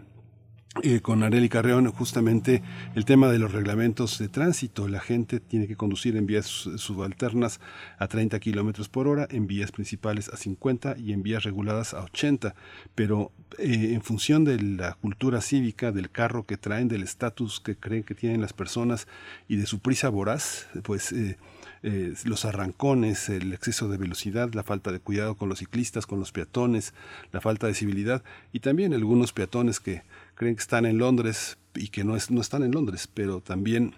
eh, 0.83 1.01
con 1.01 1.23
Areli 1.23 1.49
Carreón 1.49 1.91
justamente 1.91 2.61
el 2.95 3.05
tema 3.05 3.29
de 3.29 3.39
los 3.39 3.51
reglamentos 3.51 4.19
de 4.19 4.27
tránsito. 4.27 4.87
La 4.87 4.99
gente 4.99 5.39
tiene 5.39 5.67
que 5.67 5.75
conducir 5.75 6.15
en 6.15 6.25
vías 6.25 6.45
subalternas 6.45 7.59
a 7.97 8.07
30 8.07 8.39
kilómetros 8.39 8.89
por 8.89 9.07
hora, 9.07 9.27
en 9.29 9.47
vías 9.47 9.71
principales 9.71 10.29
a 10.29 10.37
50 10.37 10.97
y 10.97 11.13
en 11.13 11.23
vías 11.23 11.43
reguladas 11.43 11.93
a 11.93 12.03
80. 12.03 12.55
Pero 12.95 13.31
eh, 13.57 13.91
en 13.93 14.01
función 14.01 14.43
de 14.43 14.61
la 14.61 14.93
cultura 14.93 15.41
cívica, 15.41 15.91
del 15.91 16.09
carro 16.09 16.45
que 16.45 16.57
traen, 16.57 16.87
del 16.87 17.03
estatus 17.03 17.59
que 17.59 17.75
creen 17.75 18.03
que 18.03 18.15
tienen 18.15 18.41
las 18.41 18.53
personas 18.53 19.07
y 19.47 19.55
de 19.55 19.65
su 19.65 19.79
prisa 19.79 20.09
voraz, 20.09 20.67
pues. 20.83 21.11
Eh, 21.11 21.37
los 21.81 22.45
arrancones, 22.45 23.29
el 23.29 23.53
exceso 23.53 23.87
de 23.87 23.97
velocidad, 23.97 24.53
la 24.53 24.63
falta 24.63 24.91
de 24.91 24.99
cuidado 24.99 25.35
con 25.35 25.49
los 25.49 25.59
ciclistas, 25.59 26.05
con 26.05 26.19
los 26.19 26.31
peatones, 26.31 26.93
la 27.31 27.41
falta 27.41 27.67
de 27.67 27.73
civilidad 27.73 28.23
y 28.51 28.59
también 28.59 28.93
algunos 28.93 29.33
peatones 29.33 29.79
que 29.79 30.03
creen 30.35 30.55
que 30.55 30.61
están 30.61 30.85
en 30.85 30.97
Londres 30.97 31.57
y 31.75 31.89
que 31.89 32.03
no, 32.03 32.15
es, 32.15 32.31
no 32.31 32.41
están 32.41 32.63
en 32.63 32.71
Londres, 32.71 33.07
pero 33.13 33.41
también 33.41 33.95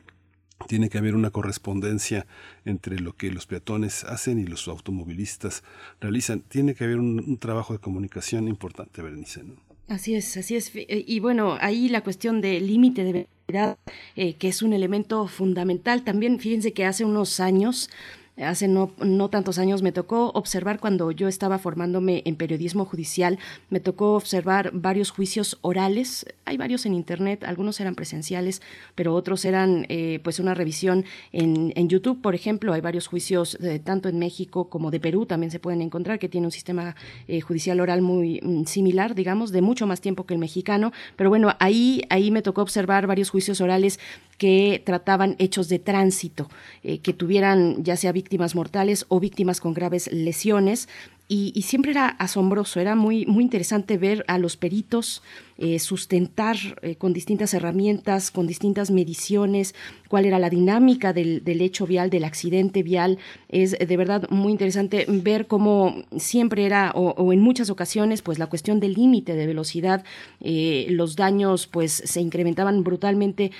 tiene 0.67 0.89
que 0.89 0.97
haber 0.97 1.15
una 1.15 1.31
correspondencia 1.31 2.27
entre 2.65 2.99
lo 2.99 3.15
que 3.15 3.31
los 3.31 3.47
peatones 3.47 4.03
hacen 4.03 4.39
y 4.39 4.45
los 4.45 4.67
automovilistas 4.67 5.63
realizan. 5.99 6.41
Tiene 6.41 6.75
que 6.75 6.83
haber 6.83 6.99
un, 6.99 7.37
trabajo 7.37 7.73
de 7.73 7.79
comunicación 7.79 8.47
importante, 8.47 9.01
Berenice. 9.01 9.43
Así 9.91 10.15
es, 10.15 10.37
así 10.37 10.55
es. 10.55 10.71
Y 10.73 11.19
bueno, 11.19 11.57
ahí 11.59 11.89
la 11.89 11.99
cuestión 11.99 12.39
del 12.39 12.65
límite 12.65 13.03
de 13.03 13.11
velocidad, 13.11 13.77
eh, 14.15 14.35
que 14.35 14.47
es 14.47 14.61
un 14.61 14.71
elemento 14.71 15.27
fundamental. 15.27 16.05
También 16.05 16.39
fíjense 16.39 16.71
que 16.71 16.85
hace 16.85 17.03
unos 17.03 17.41
años 17.41 17.89
hace 18.37 18.67
no, 18.67 18.91
no 18.99 19.29
tantos 19.29 19.59
años 19.59 19.81
me 19.81 19.91
tocó 19.91 20.31
observar 20.33 20.79
cuando 20.79 21.11
yo 21.11 21.27
estaba 21.27 21.57
formándome 21.57 22.21
en 22.25 22.35
periodismo 22.35 22.85
judicial, 22.85 23.39
me 23.69 23.79
tocó 23.79 24.15
observar 24.15 24.71
varios 24.73 25.11
juicios 25.11 25.57
orales, 25.61 26.25
hay 26.45 26.57
varios 26.57 26.85
en 26.85 26.93
internet, 26.93 27.43
algunos 27.43 27.79
eran 27.79 27.95
presenciales, 27.95 28.61
pero 28.95 29.13
otros 29.13 29.45
eran 29.45 29.85
eh, 29.89 30.19
pues 30.23 30.39
una 30.39 30.53
revisión 30.53 31.05
en, 31.31 31.73
en, 31.75 31.89
YouTube, 31.89 32.21
por 32.21 32.35
ejemplo, 32.35 32.73
hay 32.73 32.81
varios 32.81 33.07
juicios 33.07 33.57
tanto 33.83 34.09
en 34.09 34.19
México 34.19 34.69
como 34.69 34.91
de 34.91 34.99
Perú 34.99 35.25
también 35.25 35.51
se 35.51 35.59
pueden 35.59 35.81
encontrar, 35.81 36.19
que 36.19 36.29
tiene 36.29 36.47
un 36.47 36.51
sistema 36.51 36.95
eh, 37.27 37.41
judicial 37.41 37.79
oral 37.79 38.01
muy 38.01 38.39
mm, 38.41 38.65
similar, 38.65 39.15
digamos, 39.15 39.51
de 39.51 39.61
mucho 39.61 39.87
más 39.87 40.01
tiempo 40.01 40.25
que 40.25 40.33
el 40.33 40.39
mexicano, 40.39 40.91
pero 41.15 41.29
bueno, 41.29 41.55
ahí, 41.59 42.03
ahí 42.09 42.31
me 42.31 42.41
tocó 42.41 42.61
observar 42.61 43.07
varios 43.07 43.29
juicios 43.29 43.61
orales 43.61 43.99
que 44.37 44.81
trataban 44.85 45.35
hechos 45.37 45.69
de 45.69 45.79
tránsito, 45.79 46.49
eh, 46.83 46.99
que 46.99 47.13
tuvieran 47.13 47.83
ya 47.83 47.95
sea 47.95 48.11
víctimas 48.21 48.53
mortales 48.53 49.05
o 49.09 49.19
víctimas 49.19 49.59
con 49.59 49.73
graves 49.73 50.11
lesiones. 50.11 50.87
Y, 51.27 51.61
siempre 51.61 51.91
era 51.91 52.07
asombroso, 52.07 52.79
era 52.79 52.93
muy, 52.93 53.25
muy 53.25 53.43
interesante 53.43 53.97
ver 53.97 54.23
a 54.27 54.37
los 54.37 54.57
peritos 54.57 55.23
eh, 55.63 55.77
sustentar 55.77 56.57
eh, 56.81 56.95
con 56.95 57.13
distintas 57.13 57.53
herramientas, 57.53 58.31
con 58.31 58.47
distintas 58.47 58.89
mediciones, 58.89 59.75
cuál 60.07 60.25
era 60.25 60.39
la 60.39 60.49
dinámica 60.49 61.13
del, 61.13 61.43
hecho 61.45 61.85
vial, 61.85 62.09
del 62.09 62.23
accidente 62.23 62.81
vial. 62.81 63.19
Es 63.47 63.77
de 63.77 63.95
verdad 63.95 64.27
muy 64.31 64.53
interesante 64.53 65.05
ver 65.07 65.45
cómo 65.45 66.03
siempre 66.17 66.65
era, 66.65 66.91
o, 66.95 67.31
en 67.31 67.41
muchas 67.41 67.69
ocasiones, 67.69 68.23
pues 68.23 68.39
la 68.39 68.47
cuestión 68.47 68.79
del 68.79 68.93
límite 68.93 69.35
de 69.35 69.45
velocidad, 69.45 70.03
eh, 70.39 70.87
los 70.89 71.15
daños 71.15 71.67
pues 71.67 71.91
se 71.91 72.21
incrementaban 72.21 72.83
brutalmente 72.83 73.51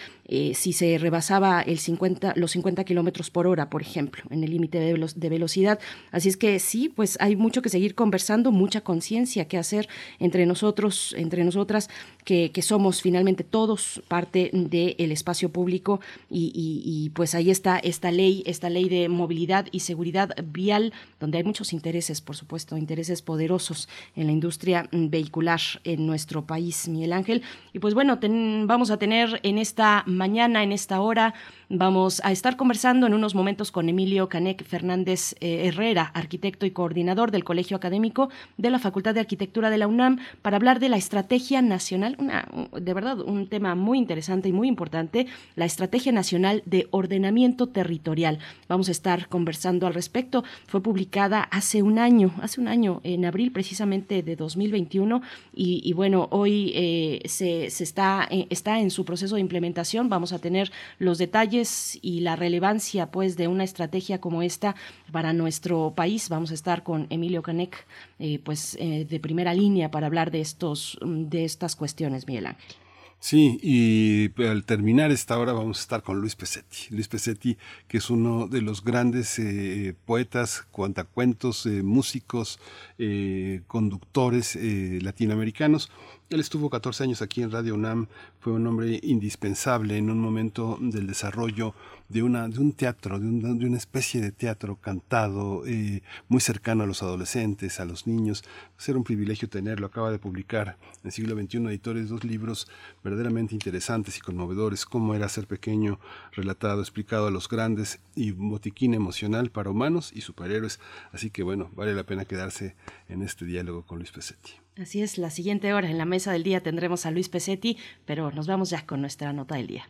si 0.54 0.72
se 0.72 0.98
rebasaba 0.98 1.62
el 1.62 1.78
50, 1.78 2.36
los 2.38 2.52
50 2.52 2.86
kilómetros 2.86 3.30
por 3.30 3.48
hora, 3.48 3.70
por 3.70 3.82
ejemplo, 3.82 4.24
en 4.30 4.46
el 4.46 4.52
límite 4.52 4.80
de, 4.80 5.10
de 5.14 5.30
velocidad. 5.30 5.78
Así 6.10 6.30
es 6.30 6.38
que 6.38 6.58
sí, 6.60 6.88
pues 6.88 7.18
hay 7.20 7.36
mucho 7.36 7.62
que 7.62 7.68
seguir 7.68 7.96
conversando, 7.96 8.54
mucha 8.54 8.80
conciencia 8.80 9.50
que 9.50 9.58
hacer 9.58 9.90
entre 10.20 10.46
nosotros, 10.46 11.14
entre 11.18 11.44
nosotras 11.44 11.90
que, 12.24 12.62
somos 12.62 13.02
finalmente 13.02 13.44
todos 13.44 14.02
parte 14.08 14.52
del 14.54 15.12
espacio 15.12 15.50
público 15.50 16.00
y, 16.30 17.12
pues 17.14 17.36
ahí 17.36 17.50
está 17.50 17.78
esta 17.80 18.12
ley, 18.12 18.44
esta 18.46 18.70
ley 18.70 18.90
de 18.90 19.10
movilidad 19.10 19.68
y 19.72 19.82
seguridad 19.82 20.36
vial, 20.46 20.94
donde 21.20 21.40
hay 21.40 21.44
muchos 21.44 21.74
intereses, 21.74 22.22
por 22.22 22.36
supuesto, 22.36 22.78
intereses 22.78 23.22
poderosos 23.22 23.90
en 24.16 24.28
la 24.28 24.34
industria 24.34 24.88
vehicular 24.92 25.60
en 25.84 26.06
nuestro 26.06 26.46
país, 26.46 26.88
Miguel 26.88 27.14
Ángel. 27.14 27.44
Y 27.74 27.80
pues 27.80 27.94
bueno, 27.94 28.20
vamos 28.66 28.92
a 28.92 28.98
tener 28.98 29.40
en 29.44 29.58
esta 29.58 30.04
mañana, 30.06 30.64
en 30.64 30.72
esta 30.72 31.02
hora, 31.02 31.34
vamos 31.74 32.22
a 32.26 32.32
estar 32.34 32.58
conversando 32.58 33.08
en 33.08 33.14
unos 33.14 33.34
momentos 33.34 33.72
con 33.72 33.88
Emilio 33.88 34.28
Canec 34.28 34.64
Fernández 34.66 35.36
eh, 35.40 35.68
Herrera, 35.68 36.12
arquitecto 36.14 36.66
y 36.66 36.72
coordinador 36.72 37.32
del 37.32 37.46
Colegio 37.46 37.78
Académico 37.78 38.30
de 38.58 38.70
la 38.70 38.78
Facultad 38.78 39.14
de 39.14 39.22
Arquitectura 39.22 39.70
de 39.70 39.78
la 39.78 39.88
UNAM, 39.88 40.20
para 40.42 40.58
hablar 40.58 40.80
de 40.80 40.90
la 40.90 40.98
estrategia 40.98 41.62
nacional, 41.62 42.18
una, 42.20 42.48
de 42.74 42.94
verdad 42.94 43.20
un 43.22 43.48
tema 43.48 43.76
muy 43.76 43.98
interesante 43.98 44.50
y 44.50 44.52
muy 44.52 44.68
importante, 44.68 45.28
la 45.56 45.66
Estrategia 45.66 46.12
Nacional 46.12 46.62
de 46.66 46.88
Ordenamiento 46.92 47.68
Territorial. 47.68 48.40
Vamos 48.68 48.90
a 48.90 48.92
estar 48.92 49.30
conversando 49.30 49.88
al 49.88 49.94
respecto. 49.94 50.44
Fue 50.68 50.84
publicada 50.84 51.42
hace 51.42 51.84
un 51.84 52.00
año, 52.00 52.34
hace 52.42 52.60
un 52.60 52.68
año, 52.68 53.00
en 53.04 53.24
abril 53.24 53.52
precisamente 53.52 54.24
de 54.24 54.36
2021, 54.36 55.22
y, 55.54 55.94
bueno, 55.94 56.28
hoy 56.32 56.72
eh, 56.76 57.22
se, 57.26 57.66
está, 57.66 58.28
eh, 58.30 58.48
está 58.50 58.80
en 58.80 58.92
su 58.92 59.06
proceso 59.06 59.36
de 59.36 59.42
implementación. 59.42 60.10
Vamos 60.10 60.34
a 60.34 60.40
tener 60.40 60.72
los 61.00 61.18
detalles 61.18 61.61
y 62.02 62.22
la 62.22 62.36
relevancia 62.36 63.12
pues 63.12 63.38
de 63.38 63.48
una 63.48 63.64
estrategia 63.64 64.20
como 64.20 64.42
esta 64.42 64.76
para 65.12 65.34
nuestro 65.34 65.94
país. 65.96 66.30
Vamos 66.30 66.52
a 66.52 66.56
estar 66.56 66.84
con 66.84 67.08
Emilio 67.10 67.42
Canec, 67.42 67.86
eh, 68.20 68.40
pues 68.40 68.78
de 68.80 69.20
primera 69.22 69.54
línea 69.54 69.92
para 69.92 70.08
hablar 70.08 70.32
de 70.32 70.42
estos 70.42 70.98
de 71.06 71.46
estas 71.46 71.76
cuestiones, 71.76 72.28
Miguel 72.28 72.48
Ángel. 72.48 72.81
Sí, 73.24 73.60
y 73.62 74.32
al 74.48 74.66
terminar 74.66 75.12
esta 75.12 75.38
hora 75.38 75.54
vamos 75.54 75.78
a 75.78 75.82
estar 75.82 76.02
con 76.02 76.20
Luis 76.20 76.36
Pesetti. 76.36 76.88
Luis 76.90 77.08
Pesetti, 77.08 77.56
que 77.88 78.00
es 78.00 78.10
uno 78.10 78.48
de 78.48 78.64
los 78.64 78.84
grandes 78.84 79.38
eh, 79.38 79.94
poetas, 80.08 80.66
cuantacuentos, 80.72 81.68
eh, 81.68 81.84
músicos, 81.84 82.60
eh, 82.98 83.62
conductores 83.68 84.58
latinoamericanos, 85.04 85.92
Él 86.32 86.40
estuvo 86.40 86.72
14 86.72 87.04
años 87.04 87.22
aquí 87.22 87.44
en 87.44 87.52
Radio 87.52 87.76
UNAM, 87.76 88.08
fue 88.40 88.54
un 88.54 88.66
hombre 88.66 89.00
indispensable 89.04 89.98
en 89.98 90.10
un 90.10 90.20
momento 90.20 90.80
del 90.82 91.06
desarrollo 91.06 91.76
de, 92.12 92.24
una, 92.24 92.48
de 92.50 92.60
un 92.60 92.74
teatro, 92.74 93.20
de, 93.20 93.26
de 93.28 93.66
una 93.66 93.78
especie 93.78 94.22
de 94.22 94.32
teatro 94.32 94.76
cantado, 94.76 95.66
eh, 95.66 96.02
muy 96.28 96.42
cercano 96.42 96.84
a 96.84 96.88
los 96.88 97.02
adolescentes, 97.04 97.80
a 97.80 97.86
los 97.86 98.06
niños. 98.06 98.44
Ser 98.78 98.98
un 98.98 99.04
privilegio 99.04 99.48
tenerlo. 99.48 99.88
Acaba 99.88 100.12
de 100.12 100.20
publicar 100.20 100.78
en 101.04 101.12
siglo 101.12 101.36
XXI 101.36 101.68
Editores 101.68 102.10
dos 102.10 102.24
libros 102.24 102.68
verdaderamente 103.04 103.56
interesantes 103.56 104.18
y 104.18 104.22
conmovedores, 104.22 104.86
Cómo 104.86 105.16
era 105.16 105.30
ser 105.30 105.48
pequeño, 105.48 106.00
relatado, 106.34 106.82
explicado 106.82 107.28
a 107.28 107.32
los 107.32 107.48
grandes 107.48 108.00
y 108.16 108.32
botiquín 108.32 108.94
emocional 108.94 109.50
para 109.50 109.70
humanos 109.70 110.12
y 110.14 110.22
superhéroes. 110.22 110.80
Así 111.12 111.30
que 111.30 111.44
bueno, 111.44 111.70
vale 111.76 111.94
la 111.94 112.04
pena 112.04 112.26
quedarse 112.26 112.76
en 113.08 113.22
este 113.22 113.46
diálogo 113.46 113.84
con 113.84 114.00
Luis 114.00 114.12
Pesetti. 114.12 114.52
Así 114.78 115.02
es, 115.02 115.18
la 115.18 115.30
siguiente 115.30 115.74
hora 115.74 115.90
en 115.90 115.98
la 115.98 116.06
mesa 116.06 116.32
del 116.32 116.44
día 116.44 116.62
tendremos 116.62 117.06
a 117.06 117.12
Luis 117.12 117.30
Pesetti, 117.30 117.78
pero 118.06 118.32
nos 118.32 118.48
vamos 118.48 118.70
ya 118.70 118.86
con 118.86 119.02
nuestra 119.02 119.32
nota 119.32 119.56
del 119.56 119.68
día. 119.68 119.90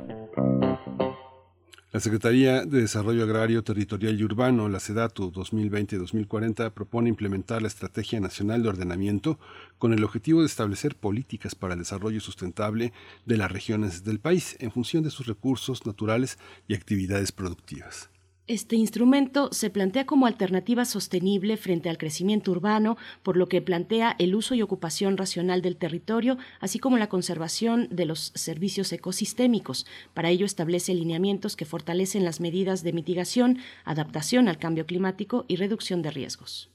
la 1.91 1.99
Secretaría 1.99 2.65
de 2.65 2.79
Desarrollo 2.79 3.23
Agrario, 3.23 3.65
Territorial 3.65 4.17
y 4.17 4.23
Urbano, 4.23 4.69
la 4.69 4.79
SEDATU 4.79 5.29
2020-2040, 5.33 6.71
propone 6.71 7.09
implementar 7.09 7.61
la 7.61 7.67
Estrategia 7.67 8.21
Nacional 8.21 8.63
de 8.63 8.69
Ordenamiento 8.69 9.37
con 9.77 9.91
el 9.91 10.05
objetivo 10.05 10.39
de 10.39 10.45
establecer 10.45 10.95
políticas 10.95 11.53
para 11.53 11.73
el 11.73 11.79
desarrollo 11.79 12.21
sustentable 12.21 12.93
de 13.25 13.35
las 13.35 13.51
regiones 13.51 14.05
del 14.05 14.21
país 14.21 14.55
en 14.61 14.71
función 14.71 15.03
de 15.03 15.09
sus 15.09 15.27
recursos 15.27 15.85
naturales 15.85 16.39
y 16.69 16.75
actividades 16.75 17.33
productivas. 17.33 18.09
Este 18.51 18.75
instrumento 18.75 19.47
se 19.53 19.69
plantea 19.69 20.05
como 20.05 20.25
alternativa 20.25 20.83
sostenible 20.83 21.55
frente 21.55 21.87
al 21.89 21.97
crecimiento 21.97 22.51
urbano, 22.51 22.97
por 23.23 23.37
lo 23.37 23.47
que 23.47 23.61
plantea 23.61 24.13
el 24.19 24.35
uso 24.35 24.55
y 24.55 24.61
ocupación 24.61 25.15
racional 25.15 25.61
del 25.61 25.77
territorio, 25.77 26.37
así 26.59 26.77
como 26.77 26.97
la 26.97 27.07
conservación 27.07 27.87
de 27.91 28.03
los 28.03 28.33
servicios 28.35 28.91
ecosistémicos. 28.91 29.85
Para 30.13 30.31
ello 30.31 30.45
establece 30.45 30.93
lineamientos 30.93 31.55
que 31.55 31.63
fortalecen 31.63 32.25
las 32.25 32.41
medidas 32.41 32.83
de 32.83 32.91
mitigación, 32.91 33.59
adaptación 33.85 34.49
al 34.49 34.57
cambio 34.57 34.85
climático 34.85 35.45
y 35.47 35.55
reducción 35.55 36.01
de 36.01 36.11
riesgos. 36.11 36.69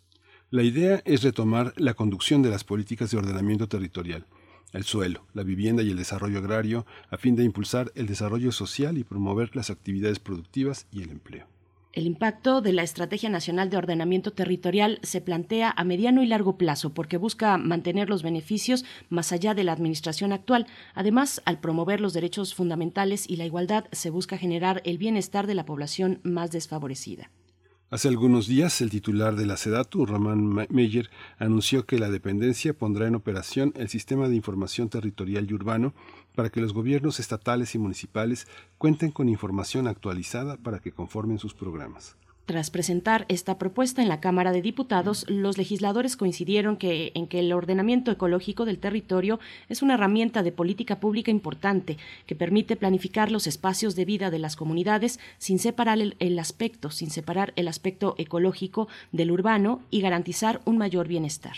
La 0.48 0.62
idea 0.62 1.02
es 1.04 1.24
retomar 1.24 1.74
la 1.76 1.92
conducción 1.92 2.40
de 2.40 2.48
las 2.48 2.64
políticas 2.64 3.10
de 3.10 3.18
ordenamiento 3.18 3.68
territorial 3.68 4.24
el 4.72 4.84
suelo, 4.84 5.26
la 5.32 5.42
vivienda 5.42 5.82
y 5.82 5.90
el 5.90 5.96
desarrollo 5.96 6.38
agrario, 6.38 6.86
a 7.10 7.16
fin 7.16 7.36
de 7.36 7.44
impulsar 7.44 7.92
el 7.94 8.06
desarrollo 8.06 8.50
social 8.52 8.98
y 8.98 9.04
promover 9.04 9.54
las 9.54 9.70
actividades 9.70 10.18
productivas 10.18 10.86
y 10.90 11.02
el 11.02 11.10
empleo. 11.10 11.46
El 11.97 12.05
impacto 12.05 12.60
de 12.60 12.74
la 12.74 12.82
Estrategia 12.82 13.31
Nacional 13.31 13.70
de 13.70 13.78
Ordenamiento 13.78 14.31
Territorial 14.31 14.98
se 15.02 15.23
plantea 15.23 15.73
a 15.74 15.82
mediano 15.82 16.23
y 16.23 16.27
largo 16.27 16.59
plazo 16.59 16.93
porque 16.93 17.16
busca 17.16 17.56
mantener 17.56 18.10
los 18.10 18.23
beneficios 18.23 18.85
más 19.09 19.32
allá 19.32 19.55
de 19.55 19.64
la 19.64 19.73
administración 19.73 20.35
actual. 20.35 20.66
Además, 20.93 21.40
al 21.47 21.59
promover 21.59 22.02
los 22.02 22.12
derechos 22.12 22.55
fundamentales 22.55 23.27
y 23.27 23.36
la 23.36 23.47
igualdad, 23.47 23.86
se 23.93 24.10
busca 24.10 24.36
generar 24.36 24.82
el 24.85 24.98
bienestar 24.98 25.47
de 25.47 25.55
la 25.55 25.64
población 25.64 26.20
más 26.23 26.51
desfavorecida. 26.51 27.31
Hace 27.88 28.08
algunos 28.08 28.48
días, 28.48 28.80
el 28.80 28.90
titular 28.90 29.36
de 29.36 29.46
la 29.46 29.56
SEDATU, 29.56 30.06
Román 30.06 30.66
Meyer, 30.70 31.08
anunció 31.38 31.86
que 31.86 32.00
la 32.00 32.10
dependencia 32.10 32.74
pondrá 32.74 33.06
en 33.06 33.14
operación 33.14 33.72
el 33.76 33.88
Sistema 33.88 34.28
de 34.28 34.34
Información 34.34 34.88
Territorial 34.88 35.48
y 35.48 35.54
Urbano 35.54 35.94
para 36.34 36.50
que 36.50 36.60
los 36.60 36.72
gobiernos 36.72 37.20
estatales 37.20 37.76
y 37.76 37.78
municipales 37.78 38.48
cuenten 38.76 39.12
con 39.12 39.28
información 39.28 39.86
actualizada 39.86 40.56
para 40.56 40.80
que 40.80 40.90
conformen 40.90 41.38
sus 41.38 41.54
programas. 41.54 42.16
Tras 42.47 42.70
presentar 42.70 43.27
esta 43.28 43.59
propuesta 43.59 44.02
en 44.02 44.09
la 44.09 44.20
Cámara 44.20 44.52
de 44.52 44.62
Diputados, 44.62 45.27
los 45.28 45.59
legisladores 45.59 46.16
coincidieron 46.16 46.78
en 46.81 47.27
que 47.27 47.39
el 47.40 47.52
ordenamiento 47.52 48.12
ecológico 48.12 48.64
del 48.64 48.78
territorio 48.78 49.40
es 49.68 49.82
una 49.82 49.94
herramienta 49.94 50.44
de 50.44 50.52
política 50.52 51.01
pública 51.01 51.32
importante 51.32 51.98
que 52.24 52.36
permite 52.36 52.77
planificar 52.77 53.32
los 53.32 53.48
espacios 53.48 53.97
de 53.97 54.05
vida 54.05 54.31
de 54.31 54.39
las 54.39 54.55
comunidades 54.55 55.18
sin 55.39 55.59
separar 55.59 55.98
el, 55.98 56.39
aspecto, 56.39 56.93
sin 56.93 57.10
separar 57.10 57.52
el 57.56 57.66
aspecto 57.66 58.14
ecológico 58.16 58.86
del 59.10 59.32
urbano 59.32 59.81
y 59.90 60.01
garantizar 60.01 60.60
un 60.66 60.78
mayor 60.78 61.09
bienestar. 61.09 61.56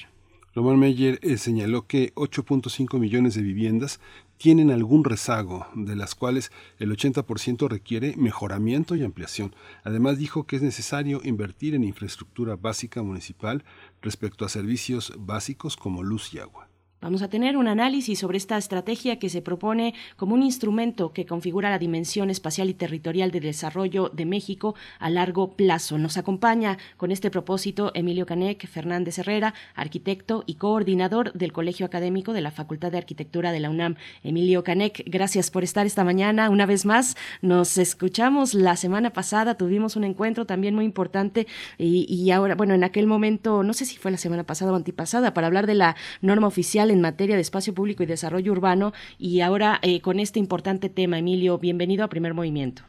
Roman 0.55 0.79
Meyer 0.79 1.19
eh, 1.21 1.37
señaló 1.37 1.87
que 1.87 2.15
8.5 2.15 2.99
millones 2.99 3.35
de 3.35 3.43
viviendas 3.43 4.01
tienen 4.39 4.71
algún 4.71 5.05
rezago, 5.05 5.67
de 5.75 5.97
las 5.97 6.15
cuales 6.15 6.51
el 6.79 6.91
80% 6.91 7.69
requiere 7.69 8.15
mejoramiento 8.17 8.95
y 8.95 9.05
ampliación. 9.05 9.55
Además 9.85 10.17
dijo 10.17 10.47
que 10.47 10.57
es 10.57 10.63
necesario 10.63 11.21
invertir 11.25 11.75
en 11.75 11.85
infraestructura 11.85 12.57
básica 12.57 13.03
municipal 13.03 13.65
respecto 14.01 14.45
a 14.45 14.49
servicios 14.49 15.13
básicos 15.19 15.77
como 15.77 16.03
luz 16.03 16.33
y 16.33 16.39
agua. 16.39 16.68
Vamos 17.01 17.23
a 17.23 17.29
tener 17.29 17.57
un 17.57 17.69
análisis 17.69 18.19
sobre 18.19 18.39
esta 18.39 18.59
estrategia 18.59 19.21
que 19.21 19.29
se 19.29 19.41
propone 19.41 19.95
como 20.17 20.35
un 20.35 20.43
instrumento 20.43 21.13
que 21.13 21.27
configura 21.27 21.71
la 21.71 21.79
dimensión 21.79 22.29
espacial 22.29 22.71
y 22.71 22.75
territorial 22.75 23.31
de 23.31 23.39
desarrollo 23.39 24.09
de 24.09 24.27
México 24.27 24.75
a 24.99 25.09
largo 25.09 25.53
plazo. 25.53 25.97
Nos 25.97 26.17
acompaña 26.17 26.77
con 26.97 27.13
este 27.13 27.31
propósito 27.31 27.93
Emilio 27.95 28.27
Canec 28.27 28.67
Fernández 28.67 29.17
Herrera, 29.21 29.55
arquitecto 29.77 30.43
y 30.45 30.55
coordinador 30.55 31.33
del 31.35 31.53
Colegio 31.53 31.87
Académico 31.87 32.33
de 32.33 32.41
la 32.41 32.51
Facultad 32.51 32.91
de 32.91 32.99
Arquitectura 32.99 33.53
de 33.53 33.61
la 33.61 33.71
UNAM. 33.71 33.95
Emilio 34.25 34.65
Canec, 34.65 35.05
gracias 35.07 35.53
por 35.53 35.63
estar 35.63 35.87
esta 35.87 36.03
mañana 36.03 36.51
una 36.51 36.67
vez 36.67 36.85
más. 36.85 37.17
Nos 37.43 37.79
escuchamos 37.79 38.55
la 38.55 38.75
semana 38.75 39.11
pasada, 39.11 39.55
tuvimos 39.55 39.95
un 39.95 40.03
encuentro 40.03 40.47
también 40.47 40.75
muy 40.75 40.85
importante 40.85 41.47
y, 41.79 42.13
y 42.13 42.33
ahora, 42.33 42.57
bueno, 42.57 42.75
en 42.75 42.83
aquel 42.83 43.07
momento, 43.07 43.63
no 43.63 43.73
sé 43.73 43.85
si 43.85 43.99
fue 43.99 44.11
la 44.11 44.19
semana 44.19 44.43
pasada 44.43 44.73
o 44.73 44.75
antipasada, 44.75 45.33
para 45.33 45.47
hablar 45.47 45.69
de 45.69 45.77
la 45.77 45.95
norma 46.23 46.49
oficial 46.49 46.88
en 46.91 47.01
materia 47.01 47.37
de 47.37 47.43
espacio 47.43 47.75
público 47.75 48.03
y 48.03 48.07
desarrollo 48.07 48.53
urbano. 48.53 48.93
Y 49.19 49.41
ahora 49.41 49.79
eh, 49.83 50.01
con 50.01 50.19
este 50.21 50.39
importante 50.39 50.89
tema, 50.89 51.19
Emilio, 51.19 51.59
bienvenido 51.59 52.05
a 52.05 52.09
Primer 52.09 52.35
Movimiento. 52.35 52.83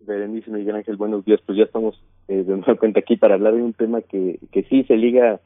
Berenice 0.00 0.50
Miguel 0.50 0.76
Ángel, 0.76 0.96
buenos 0.96 1.24
días. 1.24 1.40
Pues 1.44 1.58
ya 1.58 1.64
estamos 1.64 2.00
eh, 2.28 2.44
de 2.44 2.56
nueva 2.56 2.74
cuenta 2.78 3.00
aquí 3.00 3.16
para 3.16 3.34
hablar 3.34 3.54
de 3.54 3.62
un 3.62 3.72
tema 3.72 4.00
que, 4.02 4.38
que 4.52 4.62
sí 4.64 4.84
se 4.84 4.96
liga 4.96 5.40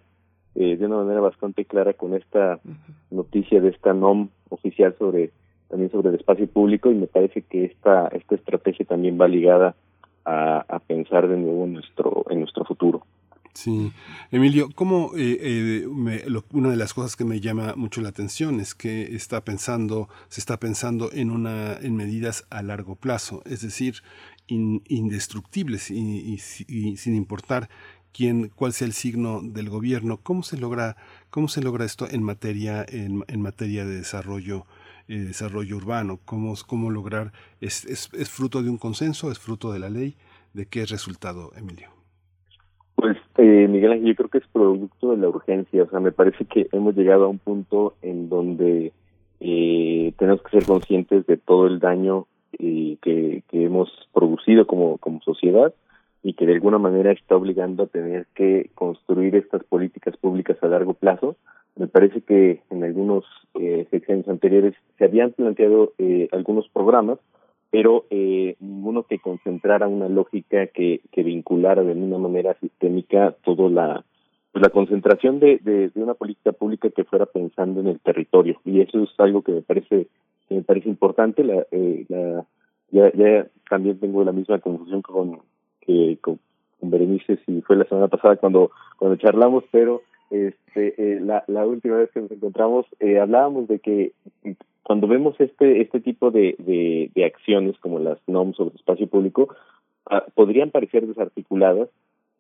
eh, 0.54 0.76
de 0.76 0.86
una 0.86 0.96
manera 0.96 1.20
bastante 1.20 1.64
clara 1.64 1.94
con 1.94 2.14
esta 2.14 2.60
noticia 3.10 3.60
de 3.60 3.68
esta 3.68 3.94
NOM 3.94 4.28
oficial 4.48 4.94
sobre 4.98 5.30
también 5.68 5.92
sobre 5.92 6.08
el 6.08 6.16
espacio 6.16 6.48
público 6.48 6.90
y 6.90 6.96
me 6.96 7.06
parece 7.06 7.42
que 7.42 7.66
esta 7.66 8.08
esta 8.08 8.34
estrategia 8.34 8.84
también 8.84 9.16
va 9.20 9.28
ligada 9.28 9.76
a, 10.24 10.64
a 10.68 10.80
pensar 10.80 11.28
de 11.28 11.36
nuevo 11.36 11.64
en 11.64 11.74
nuestro 11.74 12.24
en 12.30 12.40
nuestro 12.40 12.64
futuro. 12.64 13.02
Sí, 13.52 13.92
Emilio, 14.30 14.70
¿cómo 14.74 15.12
eh, 15.16 15.38
eh, 15.40 15.86
una 15.86 16.70
de 16.70 16.76
las 16.76 16.94
cosas 16.94 17.16
que 17.16 17.24
me 17.24 17.40
llama 17.40 17.74
mucho 17.76 18.00
la 18.00 18.10
atención 18.10 18.60
es 18.60 18.74
que 18.74 19.14
está 19.14 19.44
pensando, 19.44 20.08
se 20.28 20.40
está 20.40 20.58
pensando 20.58 21.10
en 21.12 21.30
una, 21.30 21.74
en 21.74 21.96
medidas 21.96 22.46
a 22.50 22.62
largo 22.62 22.94
plazo, 22.94 23.42
es 23.46 23.60
decir, 23.62 24.02
indestructibles 24.46 25.90
y, 25.90 26.38
sin 26.38 27.14
importar 27.14 27.68
quién, 28.12 28.48
cuál 28.48 28.72
sea 28.72 28.86
el 28.86 28.92
signo 28.92 29.40
del 29.42 29.68
gobierno. 29.68 30.18
¿Cómo 30.22 30.42
se 30.42 30.56
logra, 30.56 30.96
cómo 31.30 31.48
se 31.48 31.60
logra 31.60 31.84
esto 31.84 32.08
en 32.10 32.22
materia, 32.22 32.84
en 32.88 33.40
materia 33.40 33.84
de 33.84 33.96
desarrollo? 33.96 34.66
Eh, 35.10 35.18
desarrollo 35.24 35.76
urbano, 35.76 36.20
cómo, 36.24 36.54
cómo 36.68 36.88
lograr, 36.88 37.32
es, 37.60 37.84
es, 37.84 38.10
es 38.12 38.30
fruto 38.30 38.62
de 38.62 38.70
un 38.70 38.78
consenso, 38.78 39.32
es 39.32 39.40
fruto 39.40 39.72
de 39.72 39.80
la 39.80 39.90
ley, 39.90 40.16
de 40.52 40.66
qué 40.66 40.82
es 40.82 40.90
resultado, 40.90 41.52
Emilio. 41.56 41.99
Eh, 43.42 43.68
Miguel 43.68 43.92
Ángel, 43.92 44.08
yo 44.08 44.14
creo 44.16 44.28
que 44.28 44.38
es 44.38 44.46
producto 44.52 45.12
de 45.12 45.16
la 45.16 45.30
urgencia, 45.30 45.84
o 45.84 45.88
sea, 45.88 45.98
me 45.98 46.12
parece 46.12 46.44
que 46.44 46.68
hemos 46.72 46.94
llegado 46.94 47.24
a 47.24 47.28
un 47.28 47.38
punto 47.38 47.94
en 48.02 48.28
donde 48.28 48.92
eh, 49.40 50.12
tenemos 50.18 50.42
que 50.42 50.50
ser 50.50 50.66
conscientes 50.66 51.26
de 51.26 51.38
todo 51.38 51.66
el 51.66 51.78
daño 51.78 52.26
eh, 52.58 52.98
que, 53.00 53.42
que 53.48 53.64
hemos 53.64 53.88
producido 54.12 54.66
como, 54.66 54.98
como 54.98 55.22
sociedad 55.22 55.72
y 56.22 56.34
que 56.34 56.44
de 56.44 56.52
alguna 56.52 56.76
manera 56.76 57.12
está 57.12 57.34
obligando 57.34 57.84
a 57.84 57.86
tener 57.86 58.26
que 58.34 58.68
construir 58.74 59.34
estas 59.34 59.64
políticas 59.64 60.18
públicas 60.18 60.58
a 60.62 60.66
largo 60.66 60.92
plazo. 60.92 61.36
Me 61.76 61.86
parece 61.86 62.20
que 62.20 62.60
en 62.68 62.84
algunos 62.84 63.24
eh, 63.54 63.86
secciones 63.90 64.28
anteriores 64.28 64.74
se 64.98 65.04
habían 65.04 65.32
planteado 65.32 65.94
eh, 65.96 66.28
algunos 66.32 66.68
programas, 66.68 67.18
pero 67.70 68.06
eh, 68.10 68.56
ninguno 68.60 69.04
que 69.04 69.18
concentrara 69.18 69.88
una 69.88 70.08
lógica 70.08 70.66
que, 70.68 71.00
que 71.12 71.22
vinculara 71.22 71.82
de 71.82 71.92
una 71.92 72.18
manera 72.18 72.54
sistémica 72.60 73.34
toda 73.44 73.68
la 73.70 74.04
pues 74.52 74.62
la 74.62 74.70
concentración 74.70 75.38
de, 75.38 75.58
de, 75.58 75.92
una 75.94 76.14
política 76.14 76.50
pública 76.50 76.90
que 76.90 77.04
fuera 77.04 77.26
pensando 77.26 77.80
en 77.80 77.86
el 77.86 78.00
territorio. 78.00 78.60
Y 78.64 78.80
eso 78.80 79.00
es 79.04 79.10
algo 79.18 79.42
que 79.42 79.52
me 79.52 79.62
parece 79.62 80.08
que 80.48 80.54
me 80.56 80.62
parece 80.62 80.88
importante. 80.88 81.44
La, 81.44 81.64
eh, 81.70 82.04
la 82.08 82.44
ya, 82.90 83.12
ya 83.12 83.46
también 83.68 84.00
tengo 84.00 84.24
la 84.24 84.32
misma 84.32 84.58
confusión 84.58 85.02
con 85.02 85.38
que 85.80 86.18
con, 86.20 86.40
con 86.80 86.90
Berenice 86.90 87.38
si 87.46 87.62
fue 87.62 87.76
la 87.76 87.84
semana 87.84 88.08
pasada 88.08 88.36
cuando 88.36 88.72
cuando 88.98 89.16
charlamos, 89.16 89.62
pero 89.70 90.02
este 90.30 90.94
eh, 90.98 91.20
la, 91.20 91.44
la 91.46 91.64
última 91.64 91.96
vez 91.96 92.10
que 92.10 92.20
nos 92.20 92.30
encontramos 92.32 92.86
eh, 92.98 93.20
hablábamos 93.20 93.68
de 93.68 93.78
que 93.78 94.12
cuando 94.82 95.06
vemos 95.06 95.34
este 95.40 95.80
este 95.80 96.00
tipo 96.00 96.30
de, 96.30 96.56
de, 96.58 97.24
acciones 97.24 97.78
como 97.80 97.98
las 97.98 98.18
NOM 98.26 98.54
sobre 98.54 98.76
espacio 98.76 99.06
público 99.06 99.54
ah, 100.06 100.24
podrían 100.34 100.70
parecer 100.70 101.06
desarticuladas 101.06 101.88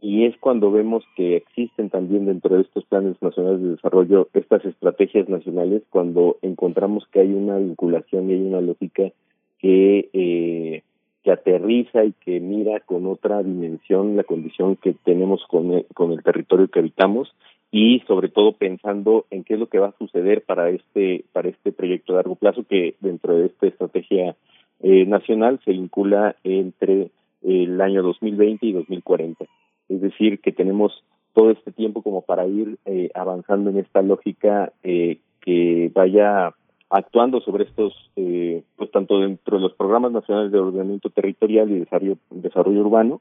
y 0.02 0.24
es 0.24 0.36
cuando 0.38 0.72
vemos 0.72 1.04
que 1.14 1.36
existen 1.36 1.90
también 1.90 2.24
dentro 2.24 2.56
de 2.56 2.62
estos 2.62 2.84
planes 2.86 3.20
nacionales 3.20 3.62
de 3.62 3.70
desarrollo 3.70 4.28
estas 4.32 4.64
estrategias 4.64 5.28
nacionales 5.28 5.82
cuando 5.90 6.38
encontramos 6.42 7.06
que 7.12 7.20
hay 7.20 7.32
una 7.32 7.58
vinculación 7.58 8.30
y 8.30 8.34
hay 8.34 8.40
una 8.40 8.60
lógica 8.60 9.10
que 9.58 10.08
eh, 10.12 10.82
que 11.22 11.30
aterriza 11.30 12.04
y 12.04 12.12
que 12.12 12.40
mira 12.40 12.80
con 12.80 13.06
otra 13.06 13.42
dimensión 13.42 14.16
la 14.16 14.24
condición 14.24 14.76
que 14.76 14.94
tenemos 15.04 15.44
con 15.48 15.72
el, 15.72 15.86
con 15.94 16.12
el 16.12 16.22
territorio 16.22 16.68
que 16.68 16.78
habitamos 16.78 17.34
y 17.70 18.00
sobre 18.00 18.28
todo 18.28 18.52
pensando 18.52 19.26
en 19.30 19.44
qué 19.44 19.54
es 19.54 19.60
lo 19.60 19.68
que 19.68 19.78
va 19.78 19.88
a 19.88 19.98
suceder 19.98 20.42
para 20.42 20.70
este 20.70 21.24
para 21.32 21.48
este 21.48 21.72
proyecto 21.72 22.12
de 22.12 22.18
largo 22.18 22.34
plazo 22.34 22.64
que 22.64 22.96
dentro 23.00 23.36
de 23.36 23.46
esta 23.46 23.66
estrategia 23.66 24.36
eh, 24.80 25.06
nacional 25.06 25.60
se 25.64 25.72
vincula 25.72 26.36
entre 26.44 27.10
el 27.42 27.80
año 27.80 28.02
2020 28.02 28.66
y 28.66 28.72
2040 28.72 29.44
es 29.90 30.00
decir, 30.00 30.40
que 30.40 30.52
tenemos 30.52 31.04
todo 31.34 31.50
este 31.50 31.72
tiempo 31.72 32.02
como 32.02 32.22
para 32.22 32.46
ir 32.46 32.78
eh, 32.86 33.10
avanzando 33.14 33.70
en 33.70 33.78
esta 33.78 34.02
lógica 34.02 34.72
eh, 34.82 35.18
que 35.40 35.90
vaya 35.92 36.54
actuando 36.88 37.40
sobre 37.40 37.64
estos, 37.64 37.92
eh, 38.16 38.62
pues 38.76 38.90
tanto 38.90 39.20
dentro 39.20 39.56
de 39.56 39.62
los 39.62 39.74
programas 39.74 40.12
nacionales 40.12 40.52
de 40.52 40.58
ordenamiento 40.58 41.10
territorial 41.10 41.70
y 41.70 41.80
desarrollo, 41.80 42.18
desarrollo 42.30 42.80
urbano, 42.80 43.20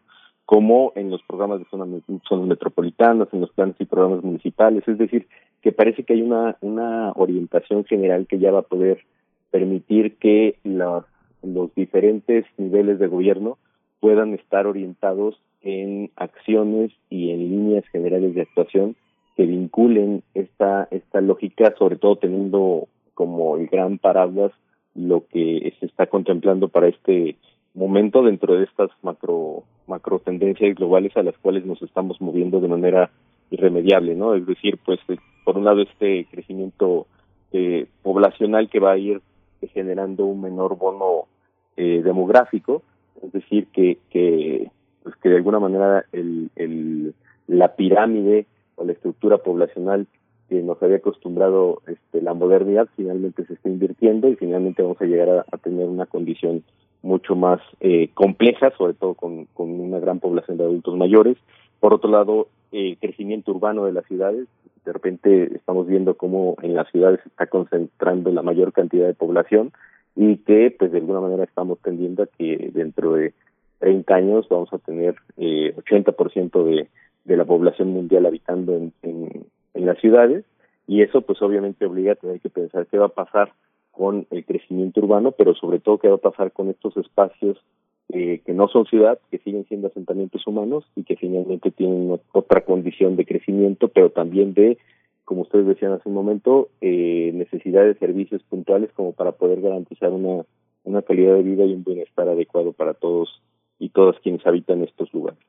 como 0.50 0.94
en 0.96 1.12
los 1.12 1.22
programas 1.22 1.60
de 1.60 1.66
zonas, 1.66 1.90
zonas 2.28 2.48
metropolitanas, 2.48 3.28
en 3.32 3.42
los 3.42 3.52
planes 3.52 3.76
y 3.78 3.86
programas 3.86 4.24
municipales. 4.24 4.82
Es 4.88 4.98
decir, 4.98 5.28
que 5.62 5.72
parece 5.72 6.04
que 6.04 6.14
hay 6.14 6.24
una, 6.24 6.58
una 6.62 7.12
orientación 7.12 7.86
general 7.86 8.26
que 8.26 8.40
ya 8.40 8.52
va 8.52 8.62
a 8.62 8.64
poder 8.64 9.06
permitir 9.52 10.18
que 10.18 10.56
los 10.64 11.06
diferentes 11.76 12.46
niveles 12.58 12.98
de 12.98 13.06
gobierno 13.06 13.60
puedan 14.00 14.34
estar 14.34 14.66
orientados 14.66 15.40
en 15.62 16.10
acciones 16.16 16.94
y 17.12 17.30
en 17.30 17.48
líneas 17.48 17.86
generales 17.90 18.34
de 18.34 18.42
actuación 18.42 18.96
que 19.38 19.46
vinculen 19.46 20.24
esta 20.34 20.88
esta 20.90 21.22
lógica, 21.22 21.76
sobre 21.78 21.98
todo 21.98 22.16
teniendo 22.16 22.88
como 23.14 23.56
el 23.56 23.68
gran 23.68 24.00
paraguas 24.00 24.52
lo 24.96 25.28
que 25.28 25.76
se 25.80 25.86
está 25.86 26.08
contemplando 26.08 26.70
para 26.70 26.88
este 26.88 27.36
momento 27.74 28.24
dentro 28.24 28.56
de 28.56 28.66
estas 28.66 28.90
macro 29.02 29.64
macro 29.88 30.20
tendencias 30.20 30.76
globales 30.76 31.16
a 31.18 31.24
las 31.24 31.38
cuales 31.38 31.66
nos 31.66 31.82
estamos 31.82 32.22
moviendo 32.22 32.60
de 32.60 32.68
manera 32.68 33.10
irremediable, 33.52 34.16
¿no? 34.16 34.36
Es 34.36 34.46
decir, 34.46 34.78
pues 34.86 35.00
eh, 35.08 35.18
por 35.44 35.58
un 35.58 35.66
lado 35.66 35.82
este 35.82 36.28
crecimiento 36.30 37.08
eh, 37.52 37.88
poblacional 38.04 38.70
que 38.70 38.80
va 38.80 38.92
a 38.92 38.98
ir 38.98 39.22
generando 39.74 40.26
un 40.26 40.42
menor 40.42 40.78
bono 40.78 41.26
eh, 41.76 42.02
demográfico, 42.04 42.84
es 43.24 43.32
decir, 43.32 43.68
que, 43.74 43.98
que 44.10 44.70
pues 45.04 45.16
que 45.18 45.30
de 45.30 45.38
alguna 45.38 45.60
manera 45.60 46.06
el, 46.12 46.50
el, 46.56 47.14
la 47.48 47.76
pirámide 47.76 48.46
o 48.76 48.86
la 48.86 48.94
estructura 48.94 49.40
poblacional 49.40 50.08
que 50.50 50.62
nos 50.62 50.82
había 50.82 50.98
acostumbrado 50.98 51.82
este, 51.88 52.22
la 52.22 52.34
modernidad 52.34 52.88
finalmente 52.96 53.46
se 53.46 53.54
está 53.54 53.70
invirtiendo 53.70 54.28
y 54.30 54.36
finalmente 54.36 54.82
vamos 54.82 55.00
a 55.02 55.06
llegar 55.06 55.46
a, 55.52 55.58
tener 55.58 55.88
una 55.88 56.06
condición 56.06 56.64
mucho 57.02 57.36
más 57.36 57.62
eh, 57.80 58.10
compleja, 58.14 58.72
sobre 58.78 58.94
todo 58.94 59.14
con, 59.14 59.46
con 59.54 59.80
una 59.80 60.00
gran 60.00 60.20
población 60.20 60.58
de 60.58 60.66
adultos 60.66 60.96
mayores. 60.96 61.38
Por 61.80 61.94
otro 61.94 62.10
lado, 62.10 62.48
el 62.72 62.98
crecimiento 63.00 63.52
urbano 63.52 63.86
de 63.86 63.94
las 63.94 64.06
ciudades. 64.06 64.48
De 64.86 64.94
repente 64.94 65.56
estamos 65.56 65.88
viendo 65.88 66.16
cómo 66.16 66.56
en 66.62 66.76
las 66.76 66.90
ciudades 66.92 67.20
se 67.22 67.30
está 67.30 67.48
concentrando 67.48 68.32
la 68.32 68.42
mayor 68.42 68.74
cantidad 68.74 69.08
de 69.08 69.14
población 69.14 69.72
y 70.16 70.38
que 70.38 70.76
pues 70.78 70.92
de 70.92 70.98
alguna 70.98 71.22
manera 71.22 71.44
estamos 71.44 71.80
tendiendo 71.80 72.24
a 72.24 72.28
que 72.28 72.72
dentro 72.74 73.14
de 73.14 73.34
30 73.80 74.16
años 74.16 74.48
vamos 74.50 74.72
a 74.74 74.78
tener 74.80 75.16
eh, 75.38 75.74
80% 75.78 76.64
de, 76.64 76.88
la 77.36 77.46
población 77.46 77.90
mundial 77.90 78.26
habitando 78.26 78.76
en, 78.76 78.92
en, 79.04 79.46
en 79.76 79.86
las 79.86 80.00
ciudades 80.00 80.46
y 80.88 81.04
eso 81.04 81.22
pues 81.22 81.40
obviamente 81.44 81.86
obliga 81.86 82.14
a 82.14 82.16
tener 82.16 82.40
que 82.40 82.50
pensar 82.50 82.88
qué 82.88 82.98
va 82.98 83.06
a 83.06 83.10
pasar 83.10 83.54
con 83.92 84.28
el 84.32 84.46
crecimiento 84.46 85.02
urbano, 85.02 85.32
pero 85.32 85.54
sobre 85.56 85.80
todo 85.80 85.98
qué 85.98 86.08
va 86.08 86.16
a 86.16 86.20
pasar 86.20 86.52
con 86.52 86.70
estos 86.70 86.96
espacios 86.98 87.58
eh, 88.12 88.42
que 88.46 88.54
no 88.54 88.68
son 88.68 88.86
ciudad, 88.86 89.20
que 89.30 89.38
siguen 89.40 89.66
siendo 89.68 89.88
asentamientos 89.88 90.46
humanos 90.48 90.84
y 90.96 91.04
que 91.04 91.16
finalmente 91.16 91.70
tienen 91.70 92.20
otra 92.32 92.62
condición 92.62 93.16
de 93.16 93.26
crecimiento, 93.26 93.90
pero 93.90 94.10
también 94.10 94.54
de, 94.54 94.78
como 95.26 95.42
ustedes 95.42 95.68
decían 95.68 95.92
hace 95.92 96.10
un 96.10 96.16
momento, 96.16 96.70
eh, 96.82 97.32
necesidad 97.36 97.84
de 97.84 97.94
servicios 97.96 98.42
puntuales 98.44 98.92
como 98.94 99.12
para 99.12 99.34
poder 99.34 99.62
garantizar 99.62 100.12
una, 100.12 100.44
una 100.86 101.02
calidad 101.04 101.36
de 101.36 101.44
vida 101.44 101.66
y 101.66 101.74
un 101.74 101.84
bienestar 101.84 102.28
adecuado 102.28 102.72
para 102.72 102.96
todos 102.96 103.42
y 103.80 103.90
todos 103.90 104.18
quienes 104.22 104.46
habitan 104.46 104.84
estos 104.84 105.12
lugares. 105.14 105.40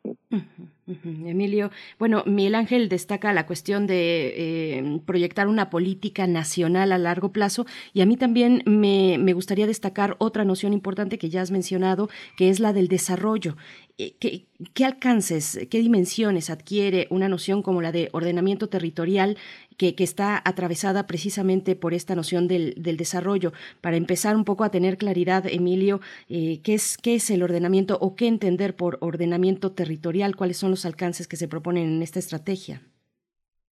Emilio, 0.86 1.70
bueno, 1.98 2.22
Miguel 2.26 2.54
Ángel 2.54 2.88
destaca 2.88 3.32
la 3.32 3.46
cuestión 3.46 3.86
de 3.86 4.78
eh, 4.78 5.00
proyectar 5.04 5.48
una 5.48 5.70
política 5.70 6.26
nacional 6.26 6.92
a 6.92 6.98
largo 6.98 7.32
plazo 7.32 7.66
y 7.92 8.00
a 8.00 8.06
mí 8.06 8.16
también 8.16 8.62
me, 8.66 9.18
me, 9.18 9.32
gustaría 9.32 9.66
destacar 9.66 10.16
otra 10.18 10.44
noción 10.44 10.72
importante 10.72 11.18
que 11.18 11.28
ya 11.28 11.42
has 11.42 11.50
mencionado, 11.50 12.08
que 12.36 12.48
es 12.48 12.60
la 12.60 12.72
del 12.72 12.88
desarrollo. 12.88 13.56
Eh, 13.98 14.14
¿Qué, 14.18 14.46
¿Qué, 14.74 14.84
alcances, 14.84 15.66
qué 15.70 15.78
dimensiones 15.78 16.50
adquiere 16.50 17.06
una 17.10 17.28
noción 17.28 17.62
como 17.62 17.82
la 17.82 17.92
de 17.92 18.08
ordenamiento 18.12 18.68
territorial 18.68 19.36
que, 19.80 20.04
está 20.04 20.42
atravesada 20.44 21.06
precisamente 21.06 21.74
por 21.74 21.94
esta 21.94 22.14
noción 22.14 22.48
del, 22.48 22.74
del, 22.76 22.98
desarrollo? 22.98 23.52
Para 23.80 23.96
empezar 23.96 24.36
un 24.36 24.44
poco 24.44 24.64
a 24.64 24.70
tener 24.70 24.98
claridad, 24.98 25.44
Emilio, 25.46 26.00
eh, 26.28 26.60
¿qué, 26.62 26.74
es, 26.74 26.98
¿qué 26.98 27.14
es 27.14 27.30
el 27.30 27.42
ordenamiento 27.42 27.96
o 28.00 28.14
qué 28.14 28.26
entender 28.26 28.76
por 28.76 28.98
ordenamiento 29.00 29.72
territorial? 29.72 30.36
¿Cuáles 30.36 30.58
son 30.58 30.70
los 30.70 30.84
alcances 30.84 31.26
que 31.26 31.36
se 31.36 31.48
proponen 31.48 31.88
en 31.88 32.02
esta 32.02 32.18
estrategia? 32.18 32.82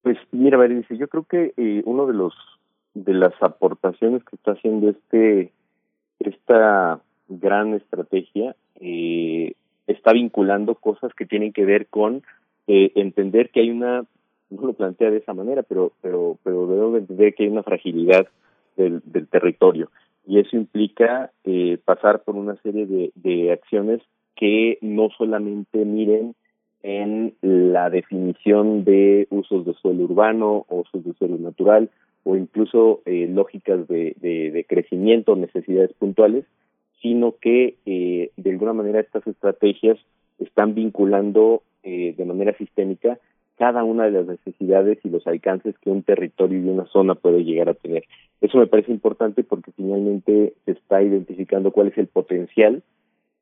Pues 0.02 0.18
mira, 0.32 0.58
Berenice, 0.58 0.98
yo 0.98 1.08
creo 1.08 1.24
que 1.24 1.54
eh, 1.56 1.82
uno 1.86 2.06
de 2.06 2.12
los 2.12 2.34
de 2.92 3.14
las 3.14 3.34
aportaciones 3.40 4.22
que 4.22 4.36
está 4.36 4.52
haciendo 4.52 4.90
este 4.90 5.50
esta 6.20 7.00
gran 7.28 7.74
estrategia 7.74 8.54
eh, 8.80 9.54
está 9.86 10.12
vinculando 10.12 10.76
cosas 10.76 11.12
que 11.14 11.26
tienen 11.26 11.52
que 11.52 11.64
ver 11.64 11.86
con 11.88 12.22
eh, 12.66 12.92
entender 12.94 13.50
que 13.50 13.60
hay 13.60 13.70
una 13.70 14.04
no 14.54 14.66
lo 14.68 14.72
plantea 14.72 15.10
de 15.10 15.18
esa 15.18 15.34
manera 15.34 15.62
pero 15.62 15.92
pero 16.00 16.38
pero 16.42 16.96
entender 16.96 17.34
que 17.34 17.44
hay 17.44 17.50
una 17.50 17.62
fragilidad 17.62 18.26
del, 18.76 19.02
del 19.04 19.28
territorio. 19.28 19.90
Y 20.26 20.38
eso 20.38 20.56
implica 20.56 21.30
eh, 21.44 21.78
pasar 21.84 22.22
por 22.22 22.34
una 22.34 22.56
serie 22.62 22.86
de, 22.86 23.12
de 23.14 23.52
acciones 23.52 24.00
que 24.36 24.78
no 24.80 25.10
solamente 25.16 25.84
miren 25.84 26.34
en 26.82 27.34
la 27.40 27.90
definición 27.90 28.84
de 28.84 29.26
usos 29.30 29.64
de 29.64 29.74
suelo 29.74 30.04
urbano 30.04 30.66
o 30.68 30.80
usos 30.80 31.04
de 31.04 31.14
suelo 31.14 31.38
natural 31.38 31.90
o 32.24 32.36
incluso 32.36 33.02
eh, 33.04 33.28
lógicas 33.30 33.86
de, 33.86 34.16
de, 34.20 34.50
de 34.50 34.64
crecimiento, 34.64 35.36
necesidades 35.36 35.92
puntuales, 35.94 36.44
sino 37.00 37.36
que 37.40 37.76
eh, 37.84 38.30
de 38.36 38.50
alguna 38.50 38.72
manera 38.72 39.00
estas 39.00 39.26
estrategias 39.26 39.98
están 40.38 40.74
vinculando 40.74 41.62
eh, 41.82 42.14
de 42.16 42.24
manera 42.24 42.56
sistémica 42.56 43.18
cada 43.56 43.84
una 43.84 44.04
de 44.04 44.10
las 44.10 44.26
necesidades 44.26 44.98
y 45.04 45.10
los 45.10 45.26
alcances 45.26 45.78
que 45.78 45.90
un 45.90 46.02
territorio 46.02 46.58
y 46.58 46.68
una 46.68 46.86
zona 46.86 47.14
puede 47.14 47.44
llegar 47.44 47.68
a 47.68 47.74
tener. 47.74 48.04
Eso 48.40 48.58
me 48.58 48.66
parece 48.66 48.92
importante 48.92 49.44
porque 49.44 49.72
finalmente 49.72 50.54
se 50.64 50.72
está 50.72 51.02
identificando 51.02 51.70
cuál 51.70 51.88
es 51.88 51.98
el 51.98 52.08
potencial, 52.08 52.82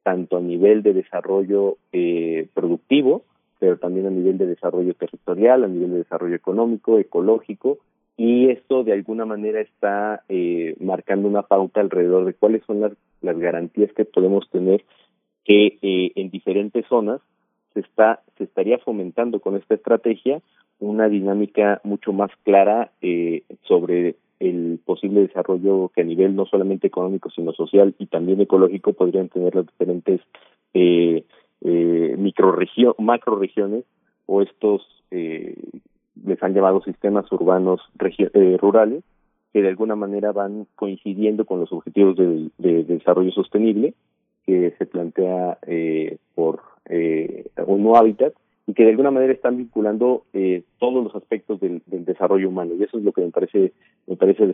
tanto 0.03 0.37
a 0.37 0.41
nivel 0.41 0.83
de 0.83 0.95
desarrollo 0.95 1.77
eh, 1.93 2.49
productivo, 2.55 3.23
pero 3.59 3.79
también 3.79 4.07
a 4.07 4.11
nivel 4.11 4.39
de 4.39 4.47
desarrollo 4.47 4.95
territorial, 4.95 5.65
a 5.65 5.69
nivel 5.69 5.91
de 5.93 5.99
desarrollo 5.99 6.35
económico, 6.35 6.99
ecológico, 6.99 7.79
y 8.17 8.51
esto 8.51 8.85
de 8.85 8.93
alguna 8.93 9.25
manera 9.25 9.61
está 9.61 10.25
eh, 10.29 10.77
marcando 10.81 11.29
una 11.29 11.43
pauta 11.43 11.81
alrededor 11.81 12.25
de 12.25 12.35
cuáles 12.35 12.63
son 12.67 12.81
las, 12.81 12.93
las 13.23 13.39
garantías 13.39 13.93
que 13.95 14.05
podemos 14.05 14.49
tener 14.51 14.85
que 15.45 15.79
eh, 15.81 16.13
en 16.15 16.31
diferentes 16.31 16.87
zonas 16.87 17.21
se 17.74 17.81
está 17.81 18.20
se 18.39 18.44
estaría 18.44 18.78
fomentando 18.78 19.40
con 19.40 19.57
esta 19.57 19.74
estrategia 19.74 20.40
una 20.78 21.09
dinámica 21.09 21.81
mucho 21.85 22.12
más 22.12 22.31
clara 22.43 22.90
eh, 23.01 23.43
sobre 23.62 24.16
el 24.40 24.81
posible 24.85 25.20
desarrollo 25.20 25.90
que 25.94 26.03
a 26.03 26.05
nivel 26.05 26.35
no 26.35 26.47
solamente 26.47 26.89
económico 26.89 27.31
sino 27.31 27.53
social 27.53 27.94
y 27.99 28.07
también 28.07 28.40
ecológico 28.40 28.93
podrían 28.93 29.28
tener 29.28 29.55
las 29.55 29.66
diferentes 29.66 30.20
eh, 30.74 31.24
eh, 31.61 32.16
macroregiones 32.99 33.85
o 34.27 34.43
estos 34.43 34.82
eh, 35.11 35.55
les 36.24 36.43
han 36.43 36.55
llamado 36.55 36.82
sistemas 36.82 37.31
urbanos 37.32 37.81
eh, 38.01 38.57
rurales, 38.61 39.03
que 39.53 39.62
de 39.62 39.69
alguna 39.69 39.97
manera 39.97 40.32
van 40.32 40.66
coincidiendo 40.74 41.44
con 41.44 41.61
los 41.61 41.73
objetivos 41.73 42.16
de, 42.16 42.51
de, 42.59 42.85
de 42.85 42.94
desarrollo 42.94 43.31
sostenible 43.32 43.94
que 44.47 44.74
se 44.78 44.86
plantea 44.86 45.59
eh, 45.66 46.19
por 46.35 46.62
eh, 46.89 47.47
un 47.67 47.83
nuevo 47.83 47.97
hábitat 47.97 48.35
y 48.67 48.75
que 48.75 48.85
de 48.85 48.91
alguna 48.91 49.11
manera 49.11 49.33
están 49.33 49.57
vinculando 49.57 50.25
eh, 50.33 50.63
todos 50.79 51.03
los 51.03 51.15
aspectos 51.15 51.61
del, 51.61 51.83
desarrollo 51.87 52.49
humano. 52.49 52.75
Y 52.79 52.83
eso 52.83 52.99
es 52.99 53.05
lo 53.05 53.13
que 53.13 53.23
me 53.23 53.31
parece 53.31 53.73
me 54.07 54.17
parece 54.17 54.53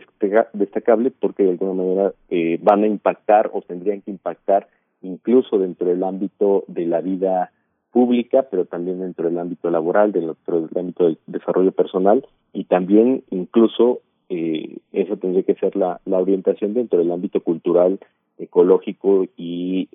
destacable 0.53 1.11
porque 1.11 1.43
de 1.43 1.51
alguna 1.51 1.73
manera 1.73 2.13
eh, 2.29 2.59
van 2.61 2.83
a 2.83 2.87
impactar 2.87 3.49
o 3.53 3.61
tendrían 3.61 4.01
que 4.01 4.11
impactar 4.11 4.67
incluso 5.01 5.57
dentro 5.57 5.87
del 5.87 6.03
ámbito 6.03 6.65
de 6.67 6.85
la 6.85 7.01
vida 7.01 7.51
pública 7.91 8.47
pero 8.51 8.65
también 8.65 8.99
dentro 8.99 9.25
del 9.25 9.39
ámbito 9.39 9.71
laboral 9.71 10.11
dentro 10.11 10.61
del 10.61 10.77
ámbito 10.77 11.05
del 11.05 11.17
desarrollo 11.27 11.71
personal. 11.71 12.25
Y 12.53 12.65
también 12.65 13.23
incluso 13.29 14.01
eh, 14.29 14.77
eso 14.91 15.17
tendría 15.17 15.43
que 15.43 15.55
ser 15.55 15.75
la, 15.75 16.01
la 16.05 16.19
orientación 16.19 16.73
dentro 16.73 16.99
del 16.99 17.11
ámbito 17.11 17.41
cultural 17.41 17.99
ecológico 18.37 19.25
y 19.35 19.89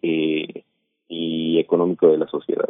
y 1.14 1.58
económico 1.58 2.08
de 2.08 2.18
la 2.18 2.26
sociedad 2.26 2.68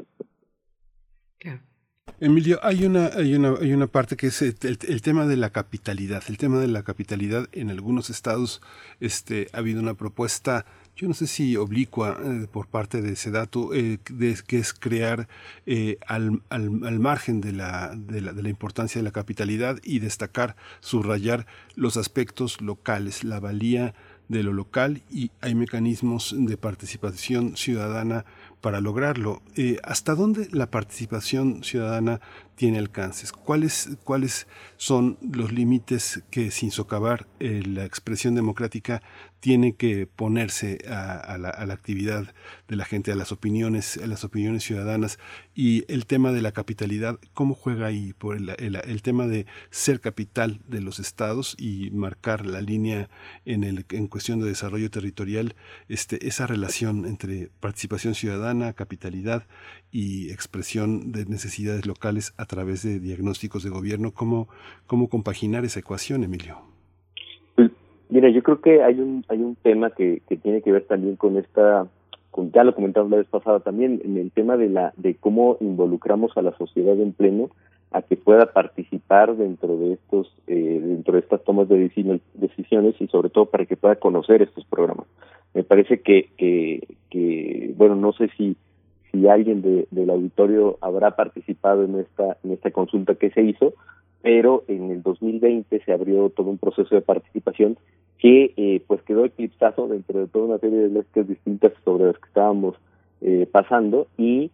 Emilio, 2.21 2.61
hay 2.63 2.85
una, 2.85 3.07
hay 3.09 3.35
una, 3.35 3.55
hay 3.61 3.73
una 3.73 3.89
parte 3.89 4.17
que 4.17 4.29
es 4.29 4.41
el, 4.41 5.03
tema 5.03 5.27
de 5.27 5.37
la 5.37 5.51
capitalidad. 5.51 6.23
El 6.29 6.39
tema 6.39 6.59
de 6.61 6.69
la 6.69 6.85
capitalidad 6.85 7.49
en 7.53 7.71
algunos 7.71 8.09
estados, 8.09 8.63
este, 9.01 9.49
ha 9.53 9.59
habido 9.59 9.83
una 9.83 9.95
propuesta, 9.95 10.65
yo 10.95 11.09
no 11.09 11.15
sé 11.15 11.27
si 11.27 11.57
oblicua 11.57 12.17
eh, 12.25 12.47
por 12.51 12.69
parte 12.69 13.03
de 13.03 13.17
Sedatu, 13.17 13.73
eh, 13.75 13.99
de, 14.09 14.39
que 14.47 14.59
es 14.59 14.73
crear 14.73 15.27
eh, 15.67 15.99
al, 16.07 16.41
al, 16.51 16.85
al, 16.85 17.01
margen 17.01 17.41
de 17.41 17.53
la, 17.53 17.93
de 17.97 18.21
la, 18.21 18.33
de 18.33 18.43
la 18.45 18.49
importancia 18.49 19.01
de 19.01 19.05
la 19.05 19.11
capitalidad 19.11 19.79
y 19.83 19.99
destacar, 19.99 20.55
subrayar 20.79 21.47
los 21.75 21.97
aspectos 21.97 22.61
locales, 22.61 23.25
la 23.25 23.41
valía 23.41 23.93
de 24.29 24.43
lo 24.43 24.53
local 24.53 25.03
y 25.11 25.31
hay 25.41 25.55
mecanismos 25.55 26.35
de 26.37 26.57
participación 26.57 27.57
ciudadana 27.57 28.25
para 28.61 28.81
lograrlo. 28.81 29.43
Eh, 29.57 29.79
¿Hasta 29.85 30.15
dónde 30.15 30.49
la 30.51 30.71
participación 30.71 31.63
ciudadana 31.63 32.21
tiene 32.55 32.79
alcances? 32.79 33.31
¿Cuáles, 33.33 33.91
cuáles 34.05 34.47
son 34.77 35.19
los 35.21 35.53
límites 35.53 36.23
que, 36.31 36.51
sin 36.51 36.71
socavar 36.71 37.27
eh, 37.41 37.63
la 37.67 37.85
expresión 37.85 38.35
democrática, 38.35 39.03
tiene 39.45 39.77
que 39.77 40.07
ponerse 40.07 40.79
a, 40.89 41.37
la, 41.37 41.51
actividad 41.51 42.33
de 42.67 42.77
la 42.77 42.87
gente, 42.87 43.13
a 43.13 43.15
las 43.15 43.31
opiniones, 43.31 43.99
a 43.99 44.07
las 44.07 44.25
opiniones 44.25 44.65
ciudadanas? 44.65 45.19
Y 45.55 45.85
el 45.93 46.07
tema 46.07 46.33
de 46.33 46.41
la 46.41 46.53
capitalidad, 46.53 47.19
¿cómo 47.35 47.55
juega 47.55 47.85
ahí 47.85 48.15
por 48.15 48.39
el, 48.39 49.03
tema 49.03 49.27
de 49.27 49.45
ser 49.69 50.01
capital 50.01 50.63
de 50.67 50.81
los 50.81 50.99
estados 50.99 51.57
y 51.59 51.91
marcar 51.91 52.47
la 52.47 52.63
línea 52.63 53.11
en 53.45 54.07
cuestión 54.07 54.41
de 54.41 54.47
desarrollo 54.47 54.91
territorial, 54.91 55.55
este, 55.91 56.27
esa 56.27 56.47
relación 56.47 57.05
entre 57.05 57.51
participación 57.61 58.15
ciudadana, 58.15 58.73
capitalidad 58.73 59.47
y 59.93 60.31
expresión 60.31 61.13
de 61.13 61.27
necesidades 61.27 61.85
locales 61.85 62.33
a 62.39 62.47
través 62.47 62.83
de 62.83 62.99
diagnósticos 62.99 63.63
de 63.63 63.69
gobierno. 63.69 64.15
¿Cómo, 64.15 64.49
cómo 64.87 65.11
compaginar 65.11 65.67
esa 65.67 65.81
ecuación, 65.81 66.25
Emilio? 66.25 66.74
Mira, 68.09 68.29
yo 68.29 68.43
creo 68.43 68.61
que 68.61 68.83
hay 68.83 69.01
un, 69.01 69.25
hay 69.29 69.41
un 69.41 69.57
tema 69.57 69.91
que, 69.91 70.23
que 70.29 70.37
tiene 70.37 70.63
que 70.63 70.73
ver 70.73 70.85
también 70.85 71.17
con 71.17 71.37
esta 71.37 71.87
con, 72.31 72.51
ya 72.51 72.65
lo 72.65 72.75
comentamos 72.75 73.11
la 73.11 73.19
vez 73.19 73.29
pasada 73.29 73.61
también, 73.61 74.01
en 74.05 74.17
el 74.17 74.33
tema 74.33 74.57
de 74.57 74.69
la 74.69 74.93
de 74.97 75.15
cómo 75.15 75.57
involucramos 75.61 76.37
a 76.37 76.43
la 76.43 76.57
sociedad 76.57 76.99
en 76.99 77.13
pleno 77.13 77.51
a 77.93 78.03
que 78.03 78.17
pueda 78.17 78.53
participar 78.53 79.37
dentro 79.37 79.77
de 79.77 79.93
estos 79.93 80.35
eh, 80.49 80.81
dentro 80.83 81.15
de 81.15 81.21
estas 81.21 81.45
tomas 81.45 81.69
de 81.69 81.79
decisiones 82.35 83.01
y 83.01 83.07
sobre 83.07 83.31
todo 83.31 83.47
para 83.47 83.67
que 83.67 83.77
pueda 83.77 83.95
conocer 83.95 84.43
estos 84.43 84.65
programas. 84.65 85.07
Me 85.55 85.63
parece 85.63 86.01
que, 86.01 86.31
que, 86.37 87.75
bueno, 87.77 87.95
no 87.95 88.13
sé 88.13 88.29
si, 88.37 88.57
si 89.13 89.29
alguien 89.29 89.63
de, 89.63 89.87
del 89.93 90.11
auditorio 90.11 90.77
habrá 90.81 91.13
participado 91.13 91.85
en 91.85 92.01
esta, 92.01 92.37
en 92.43 92.51
esta 92.51 92.73
consulta 92.73 93.15
que 93.15 93.31
se 93.31 93.43
hizo, 93.43 93.75
pero 94.25 94.65
en 94.69 94.91
el 94.91 95.03
2020 95.03 95.85
se 95.85 95.93
abrió 95.93 96.31
todo 96.31 96.49
un 96.49 96.57
proceso 96.57 96.95
de 96.95 97.03
participación 97.03 97.77
que 98.19 98.55
eh, 98.57 98.83
pues 98.87 99.03
quedó 99.03 99.27
eclipsado 99.27 99.87
dentro 99.87 100.19
de 100.19 100.29
toda 100.29 100.47
una 100.47 100.59
serie 100.59 100.79
de 100.79 100.89
leyes 100.89 101.29
distintas 101.29 101.73
sobre 101.85 102.07
las 102.07 102.17
que 102.17 102.29
estábamos 102.29 102.75
eh, 103.21 103.47
pasando 103.53 104.07
y 104.17 104.51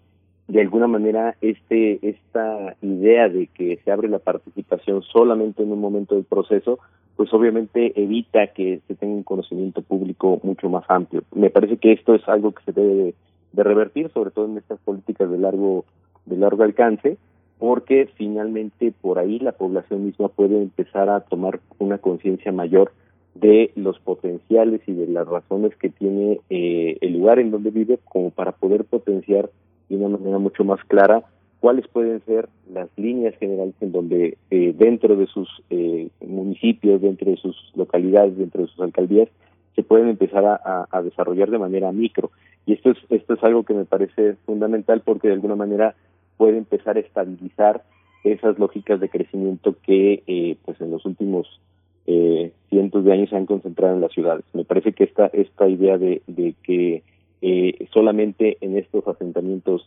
de 0.49 0.61
alguna 0.61 0.89
manera 0.89 1.37
este 1.41 2.01
esta 2.03 2.75
idea 2.83 3.29
de 3.29 3.47
que 3.47 3.79
se 3.85 3.93
abre 3.93 4.09
la 4.09 4.19
participación 4.19 5.03
solamente 5.03 5.63
en 5.63 5.71
un 5.71 5.81
momento 5.81 6.17
del 6.17 6.25
proceso 6.25 6.81
pues 7.15 7.33
obviamente 7.33 7.93
evita 7.95 8.49
que 8.49 8.81
se 8.89 8.97
tenga 8.97 9.15
un 9.15 9.23
conocimiento 9.23 9.83
público 9.83 10.41
mucho 10.43 10.69
más 10.69 10.85
amplio. 10.89 11.23
Me 11.33 11.51
parece 11.51 11.77
que 11.77 11.93
esto 11.93 12.17
es 12.17 12.29
algo 12.29 12.51
que 12.51 12.65
se 12.65 12.73
debe 12.73 13.15
de, 13.53 13.63
revertir 13.63 14.11
sobre 14.11 14.33
todo 14.33 14.47
en 14.47 14.59
estas 14.59 14.81
políticas 14.81 15.31
de 15.31 15.39
largo 15.39 15.85
de 16.27 16.37
largo 16.37 16.65
alcance 16.65 17.19
porque 17.61 18.09
finalmente 18.17 18.93
por 19.03 19.19
ahí 19.19 19.39
la 19.39 19.53
población 19.53 20.07
misma 20.07 20.29
puede 20.29 20.63
empezar 20.63 21.11
a 21.11 21.21
tomar 21.21 21.61
una 21.79 21.99
conciencia 21.99 22.51
mayor 22.53 22.91
de 23.35 23.71
los 23.77 24.01
potenciales 24.01 24.81
y 24.87 24.93
de 24.93 25.07
las 25.07 25.29
razones 25.29 25.77
que 25.77 25.91
tiene 25.91 26.41
eh, 26.49 26.97
el 27.03 27.13
lugar 27.13 27.39
en 27.39 27.51
donde 27.51 27.71
vive 27.71 27.99
como 28.07 28.31
para 28.31 28.53
poder 28.53 28.85
potenciar 28.87 29.51
de 29.91 29.97
una 29.97 30.17
manera 30.17 30.39
mucho 30.39 30.65
más 30.65 30.83
clara 30.85 31.23
cuáles 31.61 31.87
pueden 31.89 32.25
ser 32.25 32.49
las 32.73 32.89
líneas 32.97 33.37
generales 33.37 33.75
en 33.83 33.93
donde 33.93 34.39
eh, 34.51 34.75
dentro 34.77 35.15
de 35.15 35.27
sus 35.27 35.47
eh, 35.69 36.09
municipios, 36.27 37.03
dentro 37.03 37.31
de 37.31 37.37
sus 37.37 37.55
localidades, 37.75 38.39
dentro 38.39 38.63
de 38.63 38.69
sus 38.69 38.81
alcaldías, 38.81 39.29
se 39.77 39.83
pueden 39.83 40.09
empezar 40.09 40.47
a, 40.47 40.89
a, 40.91 41.03
desarrollar 41.03 41.51
de 41.51 41.59
manera 41.59 41.93
micro. 41.93 42.31
Y 42.65 42.73
esto 42.73 42.91
es, 42.91 42.99
esto 43.11 43.35
es 43.35 43.45
algo 43.45 43.65
que 43.65 43.75
me 43.75 43.85
parece 43.85 44.37
fundamental 44.47 45.03
porque 45.05 45.29
de 45.29 45.35
alguna 45.35 45.57
manera 45.57 45.95
puede 46.41 46.57
empezar 46.57 46.97
a 46.97 47.01
estabilizar 47.01 47.85
esas 48.25 48.59
lógicas 48.59 48.99
de 48.99 49.11
crecimiento 49.11 49.77
que 49.83 50.23
eh, 50.27 50.57
pues 50.65 50.81
en 50.81 50.91
los 50.91 51.05
últimos 51.05 51.61
eh, 52.07 52.51
cientos 52.71 53.05
de 53.05 53.13
años 53.13 53.29
se 53.29 53.37
han 53.37 53.45
concentrado 53.45 53.95
en 53.95 54.01
las 54.01 54.13
ciudades. 54.13 54.47
Me 54.55 54.65
parece 54.65 54.95
que 54.95 55.05
esta, 55.05 55.27
esta 55.27 55.69
idea 55.69 55.99
de, 55.99 56.23
de 56.27 56.55
que 56.63 57.03
eh, 57.43 57.87
solamente 57.93 58.57
en 58.63 58.79
estos 58.79 59.07
asentamientos 59.07 59.87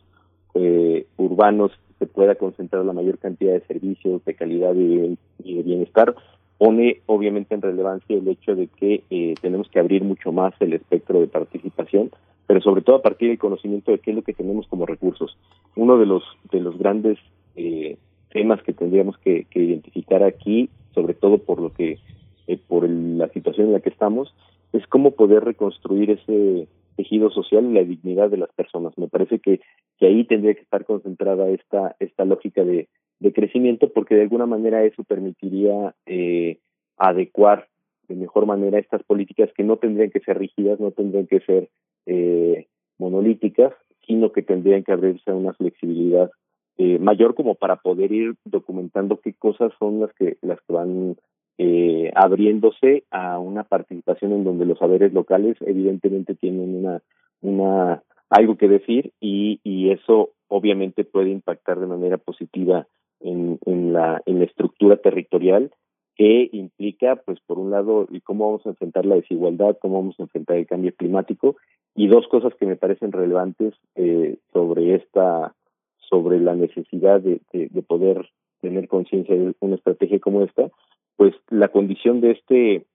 eh, 0.54 1.08
urbanos 1.18 1.72
se 1.98 2.06
pueda 2.06 2.36
concentrar 2.36 2.86
la 2.86 2.94
mayor 2.94 3.18
cantidad 3.18 3.54
de 3.54 3.62
servicios 3.62 4.24
de 4.24 4.36
calidad 4.36 4.76
y, 4.76 5.18
de 5.40 5.64
bienestar, 5.64 6.14
pone 6.60 7.02
obviamente 7.08 7.56
en 7.56 7.64
relevancia 7.64 8.16
el 8.16 8.28
hecho 8.28 8.56
de 8.56 8.68
que 8.68 9.04
eh, 9.10 9.34
tenemos 9.42 9.70
que 9.70 9.80
abrir 9.80 10.04
mucho 10.04 10.32
más 10.32 10.54
el 10.60 10.74
espectro 10.74 11.20
de 11.20 11.28
participación, 11.28 12.12
pero 12.54 12.62
sobre 12.62 12.84
todo 12.84 12.98
a 12.98 13.02
partir 13.02 13.30
del 13.30 13.40
conocimiento 13.40 13.92
de 13.92 13.98
qué 13.98 14.12
es 14.12 14.16
lo 14.16 14.22
que 14.22 14.36
tenemos 14.36 14.68
como 14.68 14.86
recursos. 14.86 15.36
Uno 15.76 15.98
de 15.98 16.06
los 16.06 16.22
de 16.52 16.60
los 16.60 16.78
grandes 16.78 17.18
eh, 17.56 17.98
temas 18.30 18.62
que 18.62 18.74
tendríamos 18.74 19.18
que, 19.18 19.48
identificar 19.56 20.22
aquí, 20.22 20.70
sobre 20.94 21.16
todo 21.16 21.40
por 21.40 21.60
lo 21.60 21.74
que 21.74 21.98
eh, 22.46 22.60
por 22.68 22.88
la 22.88 23.28
situación 23.30 23.66
en 23.70 23.74
la 23.74 23.80
que 23.80 23.90
estamos, 23.90 24.36
es 24.72 24.86
cómo 24.86 25.16
poder 25.16 25.44
reconstruir 25.44 26.12
ese 26.12 26.68
tejido 26.96 27.32
social 27.32 27.66
y 27.66 27.74
la 27.74 27.84
dignidad 27.84 28.30
de 28.30 28.38
las 28.38 28.54
personas. 28.54 28.96
Me 29.00 29.08
parece 29.08 29.40
que, 29.40 29.60
que 29.98 30.06
ahí 30.06 30.24
tendría 30.24 30.54
que 30.54 30.62
estar 30.62 30.86
concentrada 30.86 31.50
esta, 31.50 31.96
esta 32.00 32.24
lógica 32.24 32.64
de, 32.64 32.88
de 33.20 33.34
crecimiento 33.34 33.92
porque 33.92 34.14
de 34.14 34.22
alguna 34.22 34.46
manera 34.46 34.84
eso 34.84 35.04
permitiría 35.04 35.96
eh, 36.06 36.60
adecuar 36.98 37.68
de 38.08 38.14
mejor 38.14 38.46
manera 38.46 38.78
estas 38.78 39.02
políticas 39.02 39.50
que 39.58 39.64
no 39.64 39.78
tendrían 39.78 40.12
que 40.12 40.20
ser 40.20 40.38
rígidas, 40.38 40.80
no 40.80 40.92
tendrían 40.92 41.26
que 41.26 41.40
ser 41.40 41.70
eh, 42.06 42.68
monolíticas, 42.98 43.74
sino 44.06 44.32
que 44.32 44.42
tendrían 44.42 44.84
que 44.84 44.92
abrirse 44.92 45.32
a 45.32 45.36
una 45.36 45.54
flexibilidad 45.54 46.30
eh, 46.78 46.98
mayor 47.00 47.36
como 47.36 47.56
para 47.56 47.76
poder 47.78 48.12
ir 48.12 48.36
documentando 48.46 49.20
qué 49.20 49.34
cosas 49.34 49.72
son 49.78 50.00
las 50.00 50.14
que 50.14 50.38
las 50.42 50.60
que 50.62 50.74
van 50.74 51.16
eh, 51.60 52.12
abriéndose 52.16 53.04
a 53.12 53.38
una 53.38 53.64
participación 53.64 54.34
en 54.34 54.44
donde 54.44 54.66
los 54.66 54.80
saberes 54.80 55.14
locales 55.14 55.56
evidentemente 55.62 56.34
tienen 56.34 56.76
una, 56.76 57.04
una 57.42 58.04
algo 58.30 58.58
que 58.58 58.68
decir 58.68 59.12
y, 59.20 59.60
y 59.64 59.92
eso 59.92 60.32
obviamente 60.48 61.04
puede 61.04 61.30
impactar 61.30 61.80
de 61.80 61.86
manera 61.86 62.18
positiva 62.18 62.88
en, 63.20 63.60
en, 63.68 63.94
la, 63.94 64.22
en 64.26 64.40
la 64.40 64.46
estructura 64.46 64.98
territorial 64.98 65.72
que 66.15 66.49
implica, 66.52 67.15
pues, 67.15 67.40
por 67.45 67.57
un 67.60 67.72
lado, 67.72 68.07
cómo 68.23 68.48
vamos 68.48 68.65
a 68.65 68.69
enfrentar 68.69 69.06
la 69.06 69.15
desigualdad, 69.15 69.77
cómo 69.81 69.99
vamos 69.99 70.19
a 70.19 70.23
enfrentar 70.23 70.57
el 70.57 70.68
cambio 70.68 70.94
climático, 70.95 71.56
y 71.95 72.07
dos 72.07 72.27
cosas 72.27 72.53
que 72.56 72.65
me 72.65 72.76
parecen 72.76 73.11
relevantes 73.11 73.73
eh, 73.95 74.38
sobre 74.52 74.95
esta, 74.95 75.56
sobre 75.98 76.40
la 76.40 76.56
necesidad 76.56 77.22
de, 77.22 77.41
de, 77.52 77.68
de 77.69 77.81
poder 77.81 78.30
tener 78.61 78.88
conciencia 78.88 79.35
de 79.35 79.53
una 79.60 79.76
estrategia 79.76 80.19
como 80.19 80.44
esta, 80.44 80.69
pues 81.18 81.34
la 81.49 81.68
condición 81.68 82.22
de 82.22 82.31
este 82.31 82.85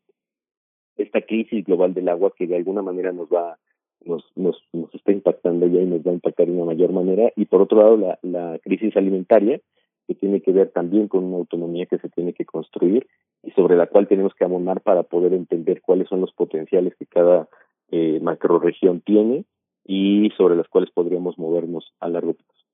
esta 0.97 1.21
crisis 1.21 1.65
global 1.65 1.95
del 1.95 2.09
agua 2.09 2.33
que 2.37 2.47
de 2.47 2.57
alguna 2.57 2.83
manera 2.83 3.13
nos 3.13 3.29
va 3.29 3.57
nos, 4.05 4.25
nos, 4.35 4.61
nos 4.73 4.93
está 4.95 5.13
impactando 5.13 5.67
ya 5.67 5.81
y 5.81 5.87
nos 5.87 6.01
va 6.01 6.11
a 6.11 6.15
impactar 6.15 6.47
de 6.47 6.53
una 6.53 6.65
mayor 6.65 6.93
manera 6.93 7.33
y 7.37 7.45
por 7.45 7.63
otro 7.63 7.79
lado 7.79 7.97
la, 7.97 8.19
la 8.23 8.59
crisis 8.59 8.97
alimentaria 8.97 9.61
que 10.09 10.15
tiene 10.15 10.41
que 10.41 10.53
ver 10.53 10.71
también 10.71 11.07
con 11.07 11.23
una 11.23 11.37
autonomía 11.37 11.85
que 11.85 11.99
se 11.99 12.09
tiene 12.09 12.33
que 12.33 12.47
construir 12.47 13.07
y 13.43 13.51
sobre 13.51 13.77
la 13.77 13.87
cual 13.87 14.09
tenemos 14.09 14.33
que 14.35 14.45
abonar 14.45 14.81
para 14.81 15.03
poder 15.03 15.35
entender 15.35 15.83
cuáles 15.83 16.09
son 16.09 16.23
los 16.23 16.33
potenciales 16.33 16.97
que 16.97 17.05
cada 17.05 17.47
eh, 17.91 18.19
macroregión 18.21 19.03
tiene 19.03 19.45
y 19.85 20.31
sobre 20.37 20.57
las 20.57 20.67
cuales 20.69 20.91
podríamos 20.91 21.39
movernos 21.39 21.93
a 22.01 22.09
largo 22.09 22.33
plazo. 22.33 22.68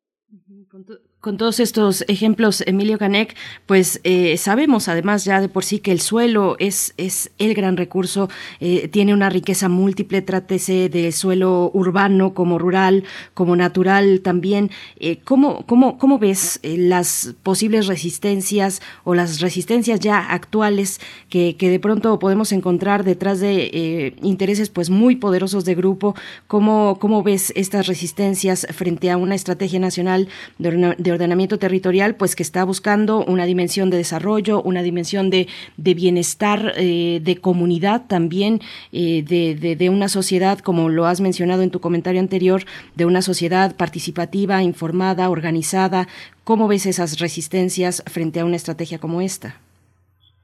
Con, 1.21 1.39
todos 1.39 1.61
estos 1.61 2.05
ejemplos, 2.09 2.63
Emilio 2.67 2.99
Canek, 2.99 3.35
pues 3.65 4.01
eh, 4.05 4.37
sabemos 4.37 4.89
además 4.89 5.25
ya 5.25 5.41
de 5.41 5.49
por 5.49 5.65
sí 5.65 5.79
que 5.79 5.93
el 5.93 6.01
suelo 6.01 6.57
es, 6.59 6.93
es 6.97 7.31
el 7.39 7.55
gran 7.55 7.77
recurso, 7.77 8.29
eh, 8.61 8.89
tiene 8.89 9.15
una 9.15 9.31
riqueza 9.31 9.69
múltiple, 9.69 10.21
trátese 10.21 10.89
de 10.89 11.13
suelo 11.13 11.71
urbano 11.73 12.35
como 12.35 12.59
rural, 12.59 13.05
como 13.33 13.57
natural 13.57 14.21
también. 14.21 14.71
Eh, 14.99 15.21
¿cómo, 15.25 15.65
cómo, 15.67 15.99
cómo, 15.99 16.19
ves 16.19 16.61
las 16.63 17.35
posibles 17.43 17.87
resistencias 17.87 18.83
o 19.05 19.15
las 19.15 19.41
resistencias 19.41 20.01
ya 20.01 20.19
actuales 20.19 21.01
que, 21.31 21.57
que 21.57 21.71
de 21.71 21.81
pronto 21.81 22.19
podemos 22.19 22.53
encontrar 22.53 23.05
detrás 23.05 23.41
de 23.41 24.15
intereses 24.21 24.69
pues 24.69 24.91
muy 24.91 25.17
poderosos 25.17 25.65
de 25.65 25.75
grupo? 25.75 26.15
¿Cómo, 26.49 26.99
¿Cómo 27.01 27.23
ves 27.23 27.53
estas 27.57 27.87
resistencias 27.87 28.67
frente 28.73 29.11
a 29.11 29.17
una 29.17 29.37
estrategia 29.37 29.79
nacional 29.79 30.24
de, 30.59 31.13
ordenamiento 31.13 31.59
territorial, 31.59 32.17
pues 32.17 32.37
que 32.37 32.43
está 32.43 32.65
buscando 32.65 33.25
una 33.25 33.45
dimensión 33.45 33.91
de 33.91 33.97
desarrollo, 33.97 34.63
una 34.63 34.83
dimensión 34.83 35.31
de, 35.31 35.49
bienestar, 35.77 36.73
eh, 36.77 37.21
de 37.23 37.37
comunidad 37.37 38.07
también, 38.07 38.61
eh, 38.93 39.23
de, 39.23 39.91
una 39.91 40.09
sociedad, 40.09 40.59
como 40.59 40.89
lo 40.89 41.07
has 41.07 41.21
mencionado 41.21 41.63
en 41.63 41.71
tu 41.71 41.81
comentario 41.81 42.21
anterior, 42.21 42.63
de 42.95 43.07
una 43.07 43.23
sociedad 43.23 43.77
participativa, 43.77 44.63
informada, 44.63 45.31
organizada. 45.31 46.09
¿Cómo 46.45 46.69
ves 46.69 46.87
esas 46.87 47.19
resistencias 47.21 48.03
frente 48.07 48.41
a 48.41 48.45
una 48.45 48.57
estrategia 48.57 48.99
como 48.99 49.21
esta? 49.21 49.57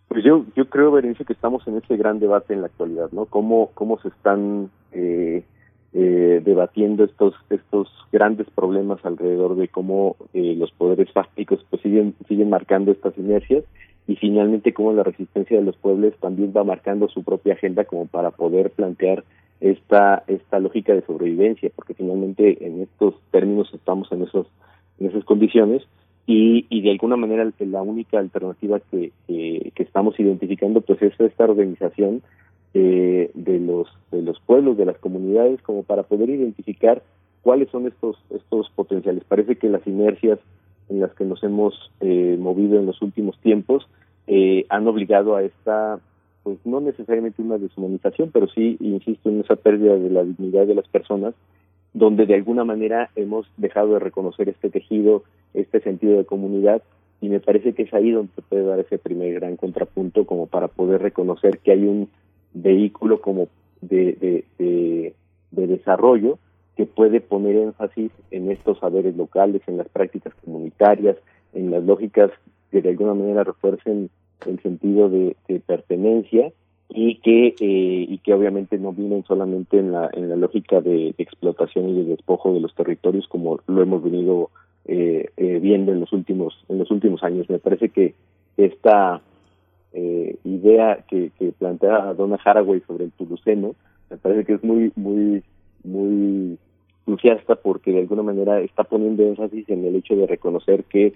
Pues 0.09 0.25
yo, 0.25 0.45
yo 0.57 0.69
creo, 0.69 0.91
Berenice, 0.91 1.25
que 1.25 1.33
estamos 1.33 1.67
en 1.69 1.77
ese 1.77 1.97
gran 1.97 2.19
debate 2.19 2.53
en 2.53 2.63
la 2.63 2.67
actualidad, 2.67 3.11
¿no? 3.13 3.27
¿Cómo, 3.27 3.71
cómo 3.75 4.01
se 4.01 4.09
están 4.09 4.69
eh, 4.93 5.45
eh, 5.93 6.41
debatiendo 6.45 7.03
estos 7.05 7.35
estos 7.51 7.89
grandes 8.13 8.49
problemas 8.51 9.05
alrededor 9.05 9.57
de 9.57 9.67
cómo 9.67 10.15
eh, 10.33 10.55
los 10.57 10.71
poderes 10.71 11.11
fácticos 11.13 11.65
pues 11.69 11.83
siguen 11.83 12.15
siguen 12.29 12.49
marcando 12.49 12.93
estas 12.93 13.17
inercias 13.19 13.65
y 14.07 14.15
finalmente 14.15 14.73
cómo 14.73 14.93
la 14.93 15.03
resistencia 15.03 15.59
de 15.59 15.65
los 15.65 15.77
pueblos 15.77 16.15
también 16.21 16.53
va 16.57 16.63
marcando 16.63 17.09
su 17.09 17.25
propia 17.25 17.55
agenda 17.55 17.85
como 17.85 18.07
para 18.07 18.31
poder 18.31 18.71
plantear 18.71 19.25
esta 19.61 20.23
esta 20.29 20.61
lógica 20.61 20.95
de 20.95 21.03
sobrevivencia 21.03 21.71
porque 21.75 21.95
finalmente 21.95 22.65
en 22.65 22.83
estos 22.83 23.15
términos 23.33 23.69
estamos 23.75 24.13
en 24.13 24.23
esos 24.23 24.47
en 25.01 25.09
esas 25.09 25.25
condiciones 25.25 25.83
y, 26.27 26.67
y 26.69 26.83
de 26.83 26.93
alguna 26.93 27.17
manera 27.17 27.51
la 27.59 27.83
única 27.83 28.21
alternativa 28.21 28.79
que, 28.79 29.11
que, 29.27 29.73
que 29.75 29.83
estamos 29.83 30.21
identificando 30.21 30.83
pues 30.83 31.03
es 31.03 31.19
esta 31.19 31.45
organización 31.45 32.23
eh, 32.75 33.31
de 33.35 33.59
los 33.59 33.89
de 34.11 34.23
los 34.23 34.41
pueblos, 34.41 34.77
de 34.77 34.87
las 34.87 34.99
comunidades, 34.99 35.61
como 35.63 35.83
para 35.83 36.03
poder 36.03 36.31
identificar 36.31 37.03
cuáles 37.43 37.69
son 37.71 37.87
estos 37.87 38.17
estos 38.31 38.71
potenciales. 38.71 39.25
Parece 39.25 39.57
que 39.57 39.69
las 39.69 39.87
inercias 39.87 40.39
en 40.89 41.01
las 41.01 41.13
que 41.15 41.25
nos 41.25 41.43
hemos 41.43 41.91
eh, 42.01 42.37
movido 42.39 42.79
en 42.79 42.87
los 42.87 43.01
últimos 43.01 43.39
tiempos 43.39 43.89
eh, 44.27 44.67
han 44.69 44.87
obligado 44.87 45.37
a 45.37 45.43
esta, 45.43 45.99
pues 46.43 46.59
no 46.65 46.81
necesariamente 46.81 47.43
una 47.43 47.59
deshumanización, 47.59 48.31
pero 48.33 48.49
sí, 48.49 48.77
insisto, 48.81 49.29
en 49.29 49.41
esa 49.41 49.57
pérdida 49.57 49.97
de 49.97 50.11
la 50.11 50.25
dignidad 50.25 50.67
de 50.67 50.75
las 50.75 50.87
personas, 50.89 51.35
donde 51.95 52.27
de 52.27 52.35
alguna 52.35 52.65
manera 52.65 53.11
hemos 53.17 53.47
dejado 53.57 53.95
de 53.95 53.99
reconocer 54.01 54.49
este 54.49 54.71
tejido, 54.71 55.25
este 55.55 55.81
sentido 55.81 56.19
de 56.19 56.27
comunidad, 56.27 56.83
y 57.21 57.29
me 57.29 57.41
parece 57.41 57.73
que 57.73 57.83
es 57.83 57.95
ahí 57.95 58.11
donde 58.11 58.33
se 58.35 58.43
puede 58.43 58.65
dar 58.65 58.79
ese 58.79 58.99
primer 58.99 59.35
gran 59.35 59.57
contrapunto 59.57 60.25
como 60.25 60.47
para 60.47 60.69
poder 60.69 61.03
reconocer 61.03 61.59
que 61.59 61.73
hay 61.73 61.85
un 61.85 62.09
vehículo 62.53 63.21
como 63.21 63.49
de, 63.81 64.45
de, 64.59 65.15
de, 65.51 65.67
desarrollo 65.67 66.39
que 66.77 66.87
puede 66.87 67.21
poner 67.21 67.57
énfasis 67.57 68.11
en 68.31 68.51
estos 68.51 68.79
saberes 68.79 69.17
locales, 69.17 69.63
en 69.67 69.77
las 69.77 69.89
prácticas 69.89 70.35
comunitarias, 70.45 71.17
en 71.53 71.71
las 71.71 71.85
lógicas 71.85 72.31
que 72.71 72.81
de 72.81 72.91
alguna 72.91 73.15
manera 73.15 73.45
refuercen 73.45 74.11
el 74.47 74.61
sentido 74.63 75.09
de, 75.09 75.37
pertenencia 75.67 76.53
y 76.89 77.17
que 77.17 77.49
eh, 77.61 78.07
y 78.09 78.19
que 78.19 78.35
obviamente 78.35 78.79
no 78.79 78.93
vienen 78.93 79.25
solamente 79.25 79.79
en 79.79 79.93
la 79.93 80.09
en 80.13 80.29
la 80.29 80.37
lógica 80.37 80.81
de, 80.81 81.15
explotación 81.19 81.89
y 81.91 81.95
de 81.95 82.05
despojo 82.05 82.53
de 82.53 82.61
los 82.61 82.75
territorios 82.75 83.29
como 83.29 83.61
lo 83.67 83.83
hemos 83.83 84.03
venido 84.03 84.51
eh, 84.87 85.29
eh, 85.37 85.59
viendo 85.61 85.93
en 85.93 86.01
los 86.01 86.13
últimos 86.13 86.65
en 86.69 86.79
los 86.79 86.91
últimos 86.91 87.23
años. 87.23 87.49
Me 87.51 87.59
parece 87.59 87.91
que 87.91 88.15
esta 88.57 89.21
eh, 89.93 90.37
idea 90.45 91.05
que, 91.09 91.31
que 91.39 91.53
plantea 91.53 92.15
Donna 92.15 92.39
Haraway 92.45 92.81
sobre 92.87 93.05
el 93.05 93.13
tuluceno, 93.13 93.75
me 94.09 94.17
parece 94.17 94.45
que 94.45 94.55
es 94.55 94.65
muy, 94.65 94.93
muy, 94.97 95.43
muy 95.85 96.59
entusiasta 97.11 97.57
porque 97.57 97.93
de 97.93 98.01
alguna 98.01 98.23
manera 98.23 98.61
está 98.61 98.85
poniendo 98.85 99.23
énfasis 99.25 99.69
en 99.69 99.85
el 99.85 99.97
hecho 99.97 100.15
de 100.15 100.27
reconocer 100.27 100.85
que 100.85 101.15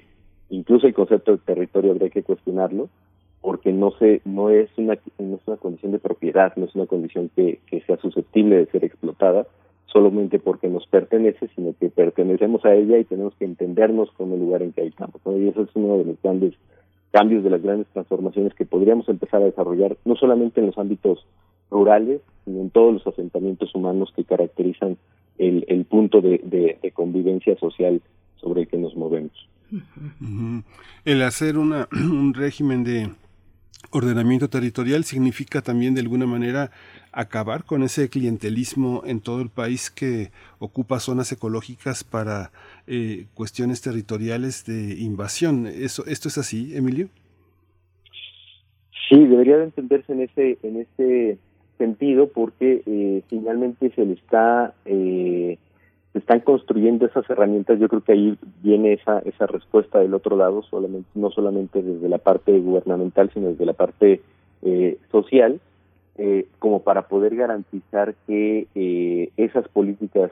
incluso 0.51 0.87
el 0.87 0.95
concepto 0.95 1.33
de 1.33 1.39
territorio 1.39 1.93
habría 1.93 2.11
que 2.11 2.23
cuestionarlo 2.23 2.89
porque 3.41 3.73
no 3.73 3.93
se 3.99 4.21
no 4.25 4.51
es 4.51 4.71
una 4.77 4.99
no 5.19 5.37
es 5.37 5.43
una 5.47 5.57
condición 5.57 5.93
de 5.93 5.99
propiedad 5.99 6.53
no 6.57 6.65
es 6.65 6.75
una 6.75 6.87
condición 6.87 7.31
que, 7.37 7.61
que 7.67 7.81
sea 7.83 7.97
susceptible 7.99 8.57
de 8.57 8.67
ser 8.67 8.85
explotada 8.85 9.47
solamente 9.87 10.39
porque 10.39 10.69
nos 10.69 10.87
pertenece 10.87 11.49
sino 11.55 11.75
que 11.79 11.91
pertenecemos 11.91 12.65
a 12.65 12.75
ella 12.75 12.99
y 12.99 13.05
tenemos 13.05 13.35
que 13.37 13.45
entendernos 13.45 14.11
con 14.13 14.33
el 14.33 14.41
lugar 14.41 14.63
en 14.63 14.73
que 14.73 14.81
habitamos 14.81 15.21
y 15.27 15.49
eso 15.49 15.63
es 15.63 15.71
uno 15.75 15.99
de 15.99 16.05
los 16.05 16.23
grandes 16.23 16.55
cambios, 17.15 17.45
de 17.45 17.51
las 17.51 17.63
grandes 17.63 17.87
transformaciones 17.93 18.55
que 18.55 18.67
podríamos 18.67 19.09
empezar 19.09 19.41
a 19.41 19.45
desarrollar, 19.45 19.97
no 20.05 20.17
solamente 20.17 20.59
en 20.59 20.67
los 20.67 20.77
ámbitos 20.77 21.25
rurales, 21.71 22.21
sino 22.45 22.61
en 22.61 22.71
todos 22.71 22.93
los 22.93 23.07
asentamientos 23.07 23.73
humanos 23.73 24.13
que 24.17 24.25
caracterizan 24.25 24.97
el, 25.39 25.87
punto 25.89 26.21
de, 26.21 26.41
de, 26.83 26.91
convivencia 26.91 27.57
social 27.59 28.03
sobre 28.37 28.63
el 28.63 28.69
que 28.69 28.79
nos 28.79 28.97
movemos. 28.97 29.49
El 31.05 31.23
hacer 31.23 31.57
una, 31.57 31.89
un 31.93 32.35
régimen 32.35 32.83
de 32.83 33.09
ordenamiento 33.91 34.49
territorial 34.49 35.05
significa 35.05 35.63
también 35.63 35.95
de 35.95 36.01
alguna 36.01 36.27
manera 36.27 36.71
acabar 37.13 37.65
con 37.65 37.83
ese 37.83 38.09
clientelismo 38.09 39.03
en 39.07 39.21
todo 39.21 39.41
el 39.41 39.49
país 39.49 39.91
que 39.91 40.31
ocupa 40.59 41.01
zonas 41.01 41.31
ecológicas 41.33 42.05
para 42.05 42.51
eh, 42.87 43.27
cuestiones 43.35 43.81
territoriales 43.83 44.65
de 44.67 44.97
invasión. 45.01 45.67
¿Eso, 45.67 46.05
¿Esto 46.07 46.29
es 46.29 46.39
así, 46.39 46.77
Emilio? 46.77 47.09
Sí, 49.09 49.17
debería 49.27 49.59
de 49.59 49.65
entenderse 49.65 50.13
en 50.13 50.23
ese, 50.23 50.59
en 50.63 50.81
ese 50.81 51.39
sentido 51.79 52.29
porque 52.29 52.83
eh, 52.87 53.23
finalmente 53.29 53.93
se 53.95 54.05
le 54.05 54.15
está 54.15 54.75
eh, 54.87 55.59
están 56.15 56.41
construyendo 56.41 57.07
esas 57.07 57.29
herramientas 57.29 57.79
yo 57.79 57.89
creo 57.89 58.03
que 58.03 58.13
ahí 58.13 58.39
viene 58.63 58.95
esa 58.95 59.19
esa 59.21 59.47
respuesta 59.47 59.99
del 59.99 60.15
otro 60.15 60.37
lado 60.37 60.63
solamente 60.63 61.09
no 61.15 61.31
solamente 61.31 61.83
desde 61.83 62.09
la 62.09 62.19
parte 62.19 62.59
gubernamental 62.59 63.31
sino 63.35 63.49
desde 63.49 63.67
la 63.67 63.73
parte 63.73 64.23
eh, 64.63 64.99
social 65.11 65.61
eh, 66.17 66.47
como 66.61 66.83
para 66.83 67.09
poder 67.09 67.35
garantizar 67.35 68.15
que 68.29 68.69
eh, 68.77 69.31
esas 69.37 69.67
políticas 69.67 70.31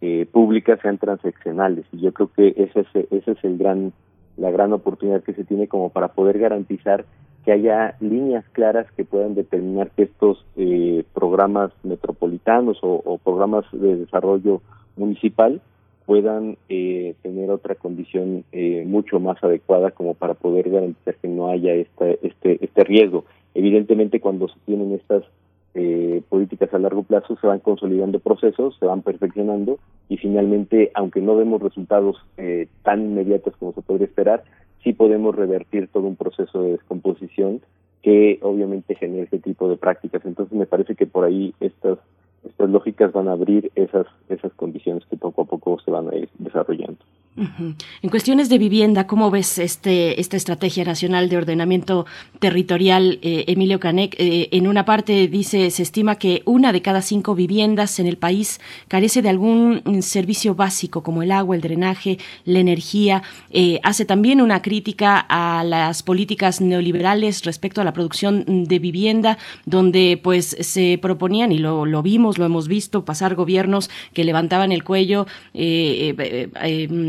eh, 0.00 0.24
públicas 0.30 0.78
sean 0.80 0.98
transaccionales. 0.98 1.84
Y 1.90 2.00
yo 2.00 2.12
creo 2.12 2.30
que 2.32 2.54
ese 2.56 2.80
es 2.80 3.06
ese 3.10 3.32
es 3.32 3.44
el 3.44 3.58
gran 3.58 3.92
la 4.36 4.52
gran 4.52 4.72
oportunidad 4.72 5.24
que 5.24 5.34
se 5.34 5.42
tiene 5.42 5.66
como 5.66 5.90
para 5.90 6.08
poder 6.08 6.38
garantizar 6.38 7.06
que 7.46 7.52
haya 7.52 7.94
líneas 8.00 8.44
claras 8.50 8.90
que 8.96 9.04
puedan 9.04 9.36
determinar 9.36 9.90
que 9.92 10.02
estos 10.02 10.44
eh, 10.56 11.04
programas 11.14 11.70
metropolitanos 11.84 12.78
o, 12.82 13.18
programas 13.22 13.64
de 13.70 13.98
desarrollo 13.98 14.62
municipal 14.96 15.60
puedan 16.06 16.56
eh, 16.68 17.14
tener 17.22 17.50
otra 17.52 17.76
condición 17.76 18.44
eh, 18.50 18.84
mucho 18.84 19.20
más 19.20 19.42
adecuada 19.44 19.92
como 19.92 20.14
para 20.14 20.34
poder 20.34 20.68
garantizar 20.70 21.14
que 21.14 21.28
no 21.28 21.48
haya 21.48 21.72
esta, 21.72 22.10
este, 22.10 22.64
este 22.64 22.82
riesgo. 22.82 23.24
Evidentemente, 23.54 24.20
cuando 24.20 24.48
se 24.48 24.58
tienen 24.66 24.92
estas 24.92 25.22
eh, 25.78 26.22
políticas 26.30 26.72
a 26.72 26.78
largo 26.78 27.02
plazo, 27.02 27.36
se 27.38 27.46
van 27.46 27.60
consolidando 27.60 28.18
procesos, 28.18 28.76
se 28.80 28.86
van 28.86 29.02
perfeccionando 29.02 29.78
y 30.08 30.16
finalmente, 30.16 30.90
aunque 30.94 31.20
no 31.20 31.36
vemos 31.36 31.60
resultados 31.60 32.16
eh, 32.38 32.66
tan 32.82 33.02
inmediatos 33.02 33.54
como 33.58 33.74
se 33.74 33.82
podría 33.82 34.06
esperar, 34.06 34.42
sí 34.82 34.92
podemos 34.92 35.34
revertir 35.34 35.88
todo 35.88 36.04
un 36.04 36.16
proceso 36.16 36.62
de 36.62 36.72
descomposición 36.72 37.60
que 38.02 38.38
obviamente 38.42 38.94
genera 38.94 39.24
este 39.24 39.38
tipo 39.38 39.68
de 39.68 39.76
prácticas. 39.76 40.24
Entonces, 40.24 40.56
me 40.56 40.66
parece 40.66 40.94
que 40.94 41.06
por 41.06 41.24
ahí 41.24 41.54
estas 41.60 41.98
estas 42.48 42.70
lógicas 42.70 43.12
van 43.12 43.28
a 43.28 43.32
abrir 43.32 43.70
esas, 43.74 44.06
esas 44.28 44.52
condiciones 44.54 45.04
que 45.10 45.16
poco 45.16 45.42
a 45.42 45.44
poco 45.44 45.78
se 45.84 45.90
van 45.90 46.08
a 46.08 46.16
ir 46.16 46.28
desarrollando. 46.38 46.98
En 47.36 48.08
cuestiones 48.08 48.48
de 48.48 48.56
vivienda, 48.56 49.06
¿cómo 49.06 49.30
ves 49.30 49.58
este, 49.58 50.18
esta 50.22 50.38
estrategia 50.38 50.84
nacional 50.84 51.28
de 51.28 51.36
ordenamiento 51.36 52.06
territorial, 52.38 53.18
eh, 53.20 53.44
Emilio 53.48 53.78
Canek? 53.78 54.16
Eh, 54.18 54.48
en 54.52 54.66
una 54.66 54.86
parte 54.86 55.28
dice, 55.28 55.70
se 55.70 55.82
estima 55.82 56.14
que 56.14 56.40
una 56.46 56.72
de 56.72 56.80
cada 56.80 57.02
cinco 57.02 57.34
viviendas 57.34 58.00
en 58.00 58.06
el 58.06 58.16
país 58.16 58.58
carece 58.88 59.20
de 59.20 59.28
algún 59.28 59.82
servicio 60.00 60.54
básico 60.54 61.02
como 61.02 61.22
el 61.22 61.30
agua, 61.30 61.54
el 61.54 61.60
drenaje, 61.60 62.16
la 62.46 62.60
energía. 62.60 63.22
Eh, 63.50 63.80
hace 63.82 64.06
también 64.06 64.40
una 64.40 64.62
crítica 64.62 65.18
a 65.28 65.62
las 65.62 66.02
políticas 66.02 66.62
neoliberales 66.62 67.44
respecto 67.44 67.82
a 67.82 67.84
la 67.84 67.92
producción 67.92 68.64
de 68.64 68.78
vivienda, 68.78 69.36
donde 69.66 70.18
pues 70.22 70.56
se 70.58 70.98
proponían, 71.02 71.52
y 71.52 71.58
lo, 71.58 71.84
lo 71.84 72.02
vimos, 72.02 72.35
lo 72.38 72.44
hemos 72.44 72.68
visto, 72.68 73.04
pasar 73.04 73.34
gobiernos 73.34 73.90
que 74.12 74.24
levantaban 74.24 74.72
el 74.72 74.84
cuello, 74.84 75.26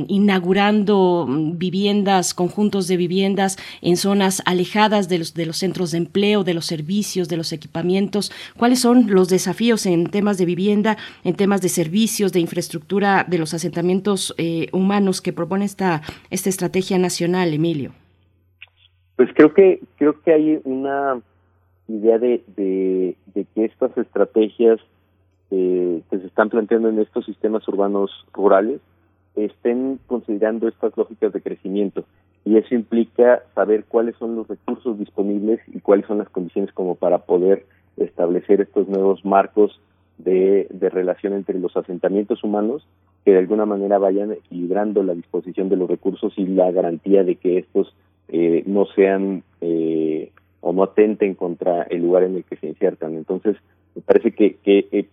inaugurando 0.08 1.26
mm, 1.28 1.58
viviendas, 1.58 2.34
conjuntos 2.34 2.88
de 2.88 2.98
viviendas 2.98 3.58
en 3.82 3.98
zonas 3.98 4.42
alejadas 4.46 5.10
de 5.10 5.20
los, 5.20 5.34
de 5.34 5.46
los 5.46 5.58
centros 5.58 5.92
de 5.92 5.98
empleo, 6.00 6.44
de 6.44 6.54
los 6.54 6.66
servicios, 6.66 7.30
de 7.30 7.38
los 7.38 7.54
equipamientos. 7.54 8.32
¿Cuáles 8.58 8.80
son 8.80 9.08
los 9.10 9.30
desafíos 9.30 9.86
en 9.86 10.08
temas 10.08 10.38
de 10.38 10.46
vivienda, 10.46 10.98
en 11.24 11.36
temas 11.36 11.62
de 11.62 11.70
servicios, 11.70 12.34
de 12.34 12.40
infraestructura 12.40 13.26
de 13.28 13.38
los 13.38 13.54
asentamientos 13.54 14.34
eh, 14.38 14.68
humanos 14.72 15.22
que 15.22 15.34
propone 15.34 15.66
esta, 15.66 16.02
esta 16.30 16.50
estrategia 16.50 16.98
nacional, 16.98 17.54
Emilio? 17.54 17.92
Pues 19.16 19.30
creo 19.34 19.54
que 19.54 19.80
creo 19.98 20.22
que 20.22 20.32
hay 20.32 20.60
una 20.64 21.20
idea 21.88 22.20
de, 22.20 22.44
de, 22.56 23.16
que 23.56 23.66
estas 23.66 23.98
estrategias 23.98 24.80
eh, 25.52 26.02
que 26.10 26.20
se 26.20 26.28
están 26.28 26.50
planteando 26.50 26.90
en 26.90 27.00
estos 27.00 27.26
sistemas 27.26 27.68
urbanos 27.68 28.12
rurales 28.34 28.82
estén 29.36 30.00
considerando 30.08 30.68
estas 30.68 30.98
lógicas 30.98 31.32
de 31.32 31.42
crecimiento 31.42 32.06
y 32.44 32.58
eso 32.58 32.74
implica 32.74 33.44
saber 33.54 33.86
cuáles 33.86 34.16
son 34.16 34.36
los 34.36 34.48
recursos 34.48 34.98
disponibles 34.98 35.60
y 35.68 35.80
cuáles 35.80 36.06
son 36.08 36.18
las 36.18 36.30
condiciones 36.30 36.72
como 36.74 36.96
para 36.96 37.20
poder 37.20 37.66
establecer 37.98 38.62
estos 38.62 38.88
nuevos 38.88 39.24
marcos 39.26 39.80
de, 40.18 40.68
de 40.72 40.90
relación 40.90 41.34
entre 41.34 41.60
los 41.60 41.76
asentamientos 41.78 42.44
humanos 42.44 42.88
que 43.26 43.32
de 43.32 43.40
alguna 43.40 43.66
manera 43.66 43.98
vayan 43.98 44.32
equilibrando 44.32 45.04
la 45.04 45.14
disposición 45.14 45.70
de 45.70 45.76
los 45.76 45.90
recursos 45.90 46.34
y 46.38 46.46
la 46.46 46.72
garantía 46.72 47.24
de 47.24 47.36
que 47.36 47.58
estos 47.58 47.94
eh, 48.30 48.64
no 48.66 48.86
sean 48.96 49.44
eh, 49.62 50.32
o 50.62 50.74
no 50.74 50.84
atenten 50.84 51.36
contra 51.36 51.84
el 51.84 52.02
lugar 52.02 52.24
en 52.24 52.38
el 52.38 52.44
que 52.44 52.56
se 52.56 52.68
insertan. 52.68 53.16
Entonces, 53.16 53.58
me 53.96 54.02
parece 54.02 54.32
que, 54.32 54.56
que 54.64 55.08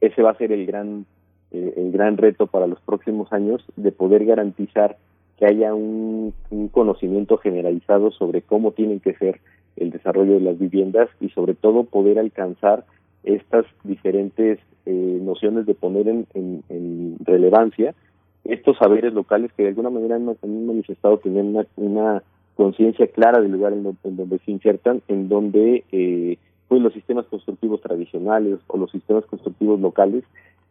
ese 0.00 0.22
va 0.22 0.30
a 0.30 0.38
ser 0.38 0.52
el 0.52 0.66
gran, 0.66 1.06
el 1.50 1.92
gran 1.92 2.16
reto 2.16 2.46
para 2.46 2.66
los 2.66 2.80
próximos 2.80 3.32
años 3.32 3.64
de 3.76 3.92
poder 3.92 4.24
garantizar 4.24 4.96
que 5.38 5.46
haya 5.46 5.74
un, 5.74 6.34
conocimiento 6.70 7.38
generalizado 7.38 8.10
sobre 8.10 8.42
cómo 8.42 8.72
tienen 8.72 9.00
que 9.00 9.14
ser 9.14 9.40
el 9.76 9.90
desarrollo 9.90 10.34
de 10.34 10.40
las 10.40 10.58
viviendas 10.58 11.08
y 11.20 11.30
sobre 11.30 11.54
todo 11.54 11.84
poder 11.84 12.18
alcanzar 12.18 12.84
estas 13.24 13.64
diferentes 13.84 14.58
nociones 14.86 15.66
de 15.66 15.74
poner 15.74 16.08
en, 16.08 16.26
en, 16.34 17.16
relevancia 17.24 17.94
estos 18.44 18.76
saberes 18.78 19.12
locales 19.12 19.52
que 19.52 19.62
de 19.62 19.68
alguna 19.68 19.90
manera 19.90 20.16
han, 20.16 20.66
manifestado 20.66 21.18
tener 21.18 21.44
una, 21.44 21.66
una 21.76 22.22
conciencia 22.54 23.06
clara 23.06 23.40
del 23.40 23.52
lugar 23.52 23.72
en, 23.72 23.82
donde 24.02 24.38
se 24.40 24.50
insertan, 24.50 25.02
en 25.08 25.28
donde 25.28 25.84
eh, 25.92 26.36
pues 26.70 26.80
los 26.80 26.92
sistemas 26.92 27.26
constructivos 27.26 27.80
tradicionales 27.80 28.60
o 28.68 28.78
los 28.78 28.92
sistemas 28.92 29.26
constructivos 29.26 29.80
locales 29.80 30.22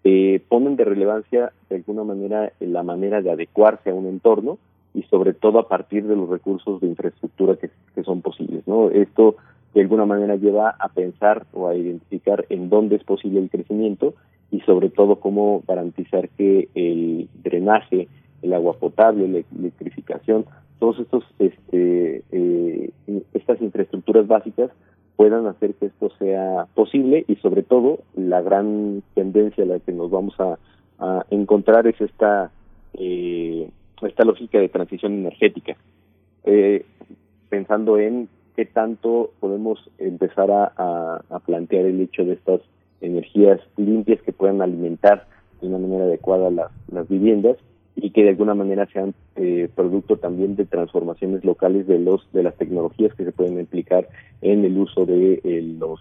eh, 0.06 0.42
ponen 0.48 0.78
de 0.78 0.86
relevancia 0.86 1.52
de 1.70 1.76
alguna 1.76 2.06
manera 2.06 2.54
la 2.62 2.84
manera 2.84 3.22
de 3.22 3.30
adecuarse 3.32 3.90
a 3.90 3.94
un 3.94 4.08
entorno 4.08 4.60
y 4.94 5.04
sobre 5.04 5.34
todo 5.34 5.60
a 5.60 5.68
partir 5.68 6.08
de 6.08 6.16
los 6.16 6.30
recursos 6.30 6.80
de 6.80 6.88
infraestructura 6.88 7.58
que, 7.58 7.70
son 8.06 8.22
posibles. 8.22 8.66
¿no? 8.66 8.90
Esto 8.90 9.36
de 9.74 9.82
alguna 9.82 10.06
manera 10.06 10.38
lleva 10.38 10.74
a 10.80 10.88
pensar 10.88 11.46
o 11.52 11.68
a 11.68 11.76
identificar 11.76 12.46
en 12.48 12.70
dónde 12.70 12.96
es 12.96 13.04
posible 13.04 13.42
el 13.42 13.50
crecimiento 13.50 14.14
y 14.52 14.62
sobre 14.62 14.90
todo 14.90 15.18
cómo 15.18 15.64
garantizar 15.68 16.30
que 16.30 16.70
el 16.76 17.28
drenaje, 17.44 18.08
el 18.42 18.54
agua 18.54 18.78
potable, 18.80 19.28
la 19.28 19.44
electrificación, 19.60 20.46
todos 20.80 20.98
estos 21.00 21.26
este, 21.40 22.24
eh, 22.32 22.92
estas 23.34 23.62
infraestructuras 23.62 24.28
básicas 24.28 24.72
puedan 25.20 25.48
hacer 25.48 25.74
que 25.74 25.88
esto 25.88 26.10
sea 26.18 26.66
posible 26.76 27.26
y 27.28 27.36
sobre 27.36 27.62
todo 27.62 28.00
la 28.16 28.42
gran 28.42 29.04
tendencia 29.16 29.66
a 29.66 29.68
la 29.68 29.80
que 29.80 29.92
nos 29.92 30.10
vamos 30.10 30.34
a, 30.40 30.58
encontrar 31.30 31.88
es 31.88 32.00
esta 32.00 32.52
eh, 32.94 33.70
esta 34.02 34.24
lógica 34.24 34.60
de 34.60 34.70
transición 34.70 35.12
energética. 35.16 35.76
Eh, 36.46 36.86
pensando 37.50 37.98
en 37.98 38.30
qué 38.56 38.64
tanto 38.64 39.32
podemos 39.42 39.90
empezar 39.98 40.52
a, 40.52 41.22
plantear 41.46 41.84
el 41.84 42.00
hecho 42.00 42.24
de 42.24 42.34
estas 42.34 42.62
energías 43.02 43.60
limpias 43.76 44.22
que 44.22 44.32
puedan 44.32 44.62
alimentar 44.62 45.28
de 45.60 45.68
una 45.68 45.80
manera 45.80 46.06
adecuada 46.06 46.50
las 46.50 47.10
viviendas 47.10 47.58
y 48.02 48.12
que 48.12 48.24
de 48.24 48.30
alguna 48.30 48.56
manera 48.56 48.88
sean 48.88 49.14
eh, 49.36 49.70
producto 49.76 50.18
también 50.18 50.56
de 50.56 50.66
transformaciones 50.66 51.44
locales 51.44 51.88
de 51.88 52.00
los 52.00 52.32
de 52.32 52.44
las 52.44 52.56
tecnologías 52.56 53.14
que 53.14 53.26
se 53.26 53.32
pueden 53.32 53.60
implicar 53.60 54.08
en 54.42 54.64
el 54.64 54.78
uso 54.78 55.06
de 55.06 55.42
eh, 55.44 55.62
los 55.78 56.00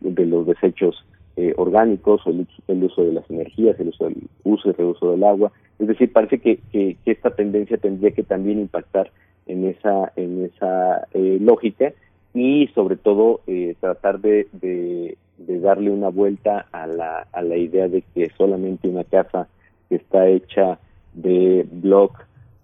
de 0.00 0.26
los 0.26 0.46
desechos 0.46 1.04
eh, 1.36 1.52
orgánicos 1.56 2.26
o 2.26 2.30
el, 2.30 2.84
uso 2.84 3.04
de 3.04 3.12
las 3.12 3.30
energías, 3.30 3.78
el 3.78 3.88
uso 3.88 4.04
del 4.04 4.16
uso 4.44 4.70
y 4.70 4.72
reuso 4.72 5.10
del 5.10 5.24
agua. 5.24 5.52
Es 5.78 5.86
decir, 5.86 6.10
parece 6.10 6.38
que, 6.38 6.60
que, 6.72 6.96
esta 7.04 7.30
tendencia 7.30 7.76
tendría 7.76 8.12
que 8.12 8.22
también 8.22 8.58
impactar 8.58 9.10
en 9.46 9.66
esa 9.66 10.12
en 10.16 10.44
esa 10.44 11.06
lógica 11.14 11.92
y 12.32 12.68
sobre 12.68 12.96
todo 12.96 13.40
tratar 13.80 14.20
de, 14.20 14.48
de, 14.52 15.18
de 15.38 15.60
darle 15.60 15.90
una 15.90 16.08
vuelta 16.08 16.66
a 16.72 16.86
la, 16.86 17.26
a 17.32 17.42
la 17.42 17.56
idea 17.56 17.88
de 17.88 18.02
que 18.14 18.30
solamente 18.36 18.88
una 18.88 19.04
casa 19.04 19.48
que 19.88 19.96
está 19.96 20.26
hecha 20.28 20.78
de 21.16 21.66
blog 21.70 22.12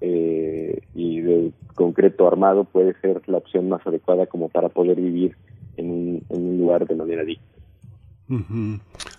eh, 0.00 0.82
y 0.94 1.20
de 1.20 1.52
concreto 1.74 2.26
armado 2.26 2.64
puede 2.64 2.94
ser 3.00 3.22
la 3.28 3.38
opción 3.38 3.68
más 3.68 3.84
adecuada 3.86 4.26
como 4.26 4.48
para 4.48 4.68
poder 4.68 5.00
vivir 5.00 5.36
en 5.76 5.90
un, 5.90 6.22
en 6.28 6.46
un 6.46 6.58
lugar 6.58 6.86
de 6.86 6.94
manera 6.94 7.24
digna. 7.24 7.44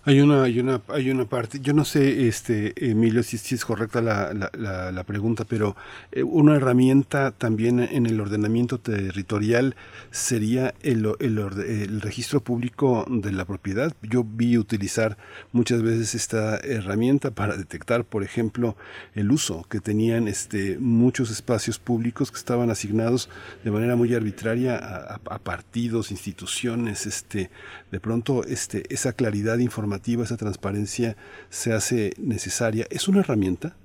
Hay 0.06 0.20
una, 0.20 0.44
hay 0.44 0.60
una, 0.60 0.82
hay 0.90 1.10
una 1.10 1.24
parte, 1.24 1.62
yo 1.62 1.72
no 1.72 1.86
sé, 1.86 2.28
este, 2.28 2.74
Emilio, 2.92 3.24
si, 3.24 3.38
es 3.38 3.64
correcta 3.64 4.02
la, 4.02 4.34
la, 4.34 4.92
la, 4.92 5.04
pregunta, 5.06 5.46
pero 5.46 5.78
eh, 6.12 6.24
una 6.24 6.58
herramienta 6.58 7.32
también 7.32 7.80
en 7.80 8.06
el 8.06 8.20
ordenamiento 8.20 8.82
territorial 8.82 9.78
sería 10.12 10.74
el, 10.82 11.10
el, 11.22 12.02
registro 12.02 12.42
público 12.42 13.06
de 13.08 13.32
la 13.32 13.46
propiedad. 13.46 13.94
Yo 14.02 14.26
vi 14.26 14.58
utilizar 14.58 15.18
muchas 15.54 15.82
veces 15.82 16.16
esta 16.16 16.58
herramienta 16.58 17.32
para 17.32 17.56
detectar, 17.56 18.04
por 18.04 18.26
ejemplo, 18.26 18.76
el 19.16 19.32
uso 19.32 19.66
que 19.70 19.80
tenían 19.80 20.28
este, 20.28 20.80
muchos 20.80 21.32
espacios 21.32 21.80
públicos 21.80 22.30
que 22.30 22.38
estaban 22.38 22.70
asignados 22.70 23.30
de 23.64 23.72
manera 23.72 23.96
muy 23.96 24.14
arbitraria 24.14 24.76
a, 24.76 25.22
a 25.30 25.40
partidos, 25.40 26.12
instituciones, 26.12 27.06
este, 27.06 27.50
de 27.90 28.00
pronto 28.02 28.44
este, 28.44 28.84
esa 28.94 29.14
claridad 29.14 29.60
informativa 29.60 29.93
esa 30.24 30.38
transparencia 30.38 31.16
se 31.50 31.74
hace 31.74 32.14
necesaria. 32.18 32.86
¿Es 32.90 33.08
una 33.08 33.20
herramienta? 33.20 33.76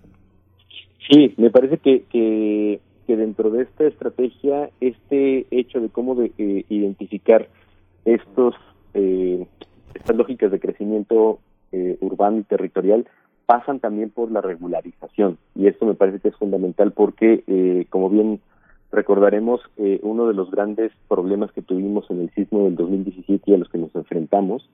Sí, 1.10 1.35
me 1.36 1.51
parece 1.51 1.78
que, 1.78 2.05
que, 2.10 2.80
dentro 3.16 3.51
de 3.51 3.62
esta 3.62 3.85
estrategia, 3.85 4.70
este 4.80 5.47
hecho 5.51 5.80
de 5.80 5.89
cómo 5.89 6.14
de, 6.14 6.30
eh, 6.36 6.64
identificar 6.68 7.48
estos 8.05 8.55
eh, 8.94 9.47
estas 9.94 10.16
lógicas 10.16 10.52
de 10.52 10.60
crecimiento 10.60 11.39
eh, 11.72 11.97
urbano 12.01 12.39
y 12.39 12.43
territorial 12.43 13.09
pasan 13.47 13.80
también 13.80 14.10
por 14.10 14.30
la 14.30 14.43
regularización 14.43 15.39
y 15.55 15.66
esto 15.68 15.86
me 15.86 15.94
parece 15.94 16.20
que 16.20 16.28
es 16.28 16.36
fundamental 16.36 16.93
porque 16.93 17.86
como 17.89 18.10
bien 18.10 18.40
recordaremos 18.93 19.62
uno 20.02 20.28
de 20.28 20.35
los 20.35 20.51
grandes 20.51 20.93
problemas 21.09 21.51
que 21.52 21.62
tuvimos 21.62 22.10
en 22.10 22.20
el 22.20 22.30
sismo 22.35 22.64
del 22.64 22.76
2017 22.76 23.51
y 23.51 23.55
a 23.55 23.59
los 23.59 23.70
que 23.70 23.78
nos 23.78 23.94
enfrentamos 23.94 24.68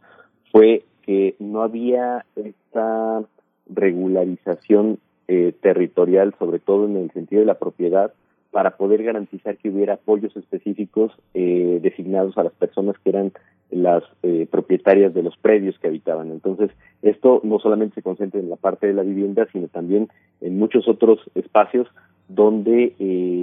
fue 0.50 0.84
que 1.04 1.36
no 1.38 1.62
había 1.62 2.24
esta 2.36 3.22
regularización 3.68 4.98
eh, 5.28 5.52
territorial, 5.60 6.34
sobre 6.38 6.58
todo 6.58 6.86
en 6.86 6.96
el 6.96 7.10
sentido 7.12 7.40
de 7.40 7.46
la 7.46 7.58
propiedad, 7.58 8.12
para 8.50 8.76
poder 8.76 9.02
garantizar 9.02 9.56
que 9.56 9.68
hubiera 9.68 9.94
apoyos 9.94 10.36
específicos 10.36 11.12
eh, 11.34 11.80
designados 11.82 12.38
a 12.38 12.44
las 12.44 12.52
personas 12.52 12.96
que 13.02 13.10
eran 13.10 13.32
las 13.70 14.04
eh, 14.22 14.46
propietarias 14.50 15.12
de 15.12 15.22
los 15.22 15.36
predios 15.36 15.78
que 15.78 15.88
habitaban. 15.88 16.30
Entonces, 16.30 16.70
esto 17.02 17.40
no 17.42 17.58
solamente 17.58 17.96
se 17.96 18.02
concentra 18.02 18.38
en 18.38 18.48
la 18.48 18.56
parte 18.56 18.86
de 18.86 18.92
la 18.92 19.02
vivienda, 19.02 19.48
sino 19.52 19.68
también 19.68 20.08
en 20.40 20.58
muchos 20.58 20.86
otros 20.86 21.18
espacios 21.34 21.88
donde 22.28 22.94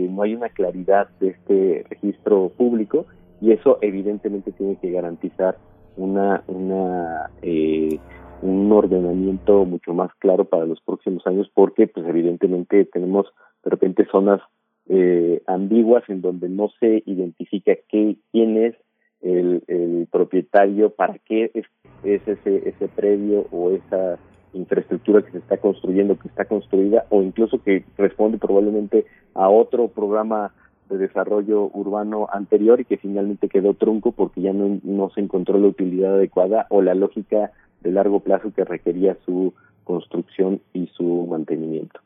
no 0.10 0.24
hay 0.24 0.34
una 0.34 0.50
claridad 0.50 1.10
de 1.20 1.30
este 1.30 1.86
registro 1.90 2.50
público 2.58 3.06
y 3.40 3.52
eso 3.52 3.78
evidentemente 3.82 4.52
tiene 4.52 4.78
que 4.78 4.92
garantizar 4.92 5.58
una, 5.98 6.44
una 6.48 7.30
eh, 7.42 8.00
un 8.42 8.72
ordenamiento 8.72 9.66
mucho 9.66 9.94
más 9.94 10.12
claro 10.16 10.46
para 10.46 10.66
los 10.66 10.82
próximos 10.82 11.26
años 11.28 11.50
porque 11.54 11.88
pues 11.88 12.06
evidentemente 12.08 12.86
tenemos 12.86 13.28
de 13.64 13.70
repente 13.70 14.08
zonas 14.12 14.42
eh, 14.90 15.42
ambiguas 15.46 16.04
en 16.08 16.22
donde 16.22 16.50
no 16.50 16.70
se 16.80 17.04
identifica 17.06 17.74
qué 17.88 18.18
quién 18.32 18.58
es 18.58 18.76
el, 19.22 19.64
el 19.68 20.08
propietario 20.12 20.90
para 20.90 21.20
qué 21.20 21.52
es, 21.54 21.66
es 22.04 22.28
ese 22.28 22.70
ese 22.70 22.88
predio 22.88 23.46
o 23.52 23.72
esa 23.72 24.18
infraestructura 24.54 25.22
que 25.22 25.32
se 25.32 25.38
está 25.38 25.58
construyendo 25.58 26.18
que 26.18 26.28
está 26.28 26.46
construida 26.46 27.06
o 27.10 27.22
incluso 27.22 27.62
que 27.62 27.86
responde 27.98 28.40
probablemente 28.40 29.06
a 29.36 29.50
otro 29.50 29.88
programa 29.88 30.52
de 30.92 30.98
desarrollo 30.98 31.72
urbano 31.74 32.28
anterior 32.32 32.80
y 32.80 32.86
que 32.86 32.98
finalmente 32.98 33.50
quedó 33.50 33.74
trunco 33.74 34.12
porque 34.12 34.42
ya 34.42 34.54
no, 34.54 34.80
no 34.84 35.10
se 35.10 35.22
encontró 35.22 35.58
la 35.58 35.68
utilidad 35.68 36.16
adecuada 36.16 36.68
o 36.70 36.82
la 36.82 36.94
lógica 36.94 37.52
de 37.82 37.92
largo 37.92 38.20
plazo 38.20 38.54
que 38.54 38.66
requería 38.66 39.18
su 39.26 39.54
construcción 39.84 40.62
y 40.74 40.88
su 40.88 41.26
mantenimiento. 41.28 42.00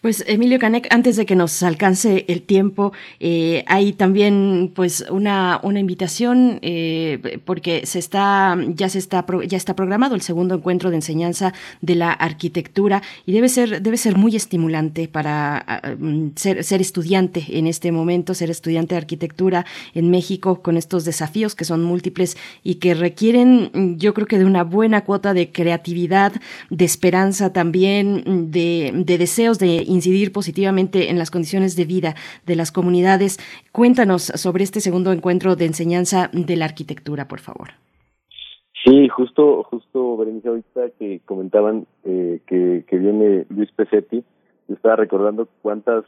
Pues 0.00 0.24
Emilio 0.26 0.58
Canek, 0.58 0.92
antes 0.92 1.14
de 1.14 1.26
que 1.26 1.36
nos 1.36 1.62
alcance 1.62 2.24
el 2.26 2.42
tiempo, 2.42 2.92
eh, 3.20 3.62
hay 3.68 3.92
también 3.92 4.72
pues 4.74 5.04
una, 5.10 5.60
una 5.62 5.78
invitación 5.78 6.58
eh, 6.62 7.40
porque 7.44 7.86
se 7.86 8.00
está 8.00 8.56
ya 8.66 8.88
se 8.88 8.98
está 8.98 9.24
ya 9.46 9.56
está 9.56 9.76
programado 9.76 10.16
el 10.16 10.22
segundo 10.22 10.56
encuentro 10.56 10.90
de 10.90 10.96
enseñanza 10.96 11.52
de 11.82 11.94
la 11.94 12.10
arquitectura 12.10 13.00
y 13.24 13.32
debe 13.32 13.48
ser 13.48 13.80
debe 13.80 13.96
ser 13.96 14.16
muy 14.16 14.34
estimulante 14.34 15.06
para 15.06 15.64
mm, 15.98 16.30
ser, 16.34 16.64
ser 16.64 16.80
estudiante 16.80 17.44
en 17.50 17.68
este 17.68 17.92
momento, 17.92 18.34
ser 18.34 18.50
estudiante 18.50 18.96
de 18.96 18.98
arquitectura 19.02 19.64
en 19.94 20.10
México 20.10 20.62
con 20.62 20.76
estos 20.76 21.04
desafíos 21.04 21.54
que 21.54 21.64
son 21.64 21.84
múltiples 21.84 22.36
y 22.64 22.76
que 22.76 22.94
requieren 22.94 23.98
yo 23.98 24.14
creo 24.14 24.26
que 24.26 24.38
de 24.38 24.46
una 24.46 24.64
buena 24.64 25.04
cuota 25.04 25.32
de 25.32 25.52
creatividad, 25.52 26.32
de 26.70 26.84
esperanza 26.84 27.52
también, 27.52 28.50
de 28.50 29.11
de 29.12 29.18
deseos 29.18 29.58
de 29.58 29.84
incidir 29.86 30.32
positivamente 30.32 31.10
en 31.10 31.18
las 31.18 31.30
condiciones 31.30 31.76
de 31.76 31.84
vida 31.84 32.14
de 32.46 32.56
las 32.56 32.72
comunidades. 32.72 33.38
Cuéntanos 33.70 34.22
sobre 34.22 34.64
este 34.64 34.80
segundo 34.80 35.12
encuentro 35.12 35.54
de 35.54 35.66
enseñanza 35.66 36.30
de 36.32 36.56
la 36.56 36.64
arquitectura, 36.64 37.28
por 37.28 37.40
favor. 37.40 37.68
Sí, 38.84 39.08
justo, 39.08 39.64
justo, 39.64 40.16
Berenice, 40.16 40.48
ahorita 40.48 40.80
que 40.98 41.20
comentaban 41.26 41.86
eh, 42.04 42.40
que, 42.46 42.84
que 42.88 42.96
viene 42.96 43.44
Luis 43.50 43.70
Pesetti, 43.72 44.24
yo 44.66 44.74
estaba 44.74 44.96
recordando 44.96 45.46
cuántas, 45.60 46.04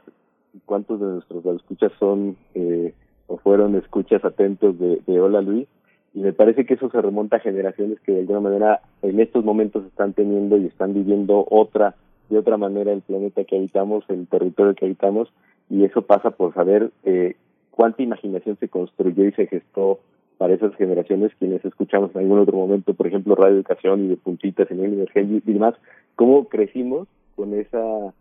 cuántos 0.64 0.98
de 0.98 1.06
nuestros 1.06 1.44
escuchas 1.44 1.92
son 1.98 2.36
eh, 2.54 2.94
o 3.26 3.36
fueron 3.36 3.76
escuchas 3.76 4.24
atentos 4.24 4.78
de, 4.78 5.02
de 5.06 5.20
Hola 5.20 5.42
Luis, 5.42 5.68
y 6.14 6.20
me 6.20 6.32
parece 6.32 6.64
que 6.64 6.74
eso 6.74 6.90
se 6.90 7.02
remonta 7.02 7.36
a 7.36 7.40
generaciones 7.40 8.00
que 8.00 8.12
de 8.12 8.20
alguna 8.20 8.40
manera 8.40 8.80
en 9.02 9.20
estos 9.20 9.44
momentos 9.44 9.84
están 9.84 10.14
teniendo 10.14 10.56
y 10.56 10.66
están 10.66 10.94
viviendo 10.94 11.46
otra 11.50 11.94
de 12.28 12.38
otra 12.38 12.56
manera 12.56 12.92
el 12.92 13.02
planeta 13.02 13.44
que 13.44 13.56
habitamos, 13.56 14.04
el 14.08 14.26
territorio 14.26 14.74
que 14.74 14.86
habitamos, 14.86 15.32
y 15.70 15.84
eso 15.84 16.02
pasa 16.02 16.30
por 16.30 16.54
saber 16.54 16.90
eh, 17.04 17.36
cuánta 17.70 18.02
imaginación 18.02 18.56
se 18.58 18.68
construyó 18.68 19.24
y 19.24 19.32
se 19.32 19.46
gestó 19.46 20.00
para 20.38 20.54
esas 20.54 20.74
generaciones 20.76 21.32
quienes 21.38 21.64
escuchamos 21.64 22.10
en 22.14 22.22
algún 22.22 22.40
otro 22.40 22.56
momento, 22.56 22.94
por 22.94 23.06
ejemplo, 23.06 23.34
Radio 23.34 23.56
Educación 23.56 24.04
y 24.04 24.08
de 24.08 24.16
puntitas 24.16 24.70
en 24.70 24.80
el 24.80 24.92
emergencia 24.94 25.40
y 25.44 25.52
demás, 25.52 25.74
cómo 26.16 26.48
crecimos 26.48 27.08
con 27.36 27.54
esa 27.54 28.12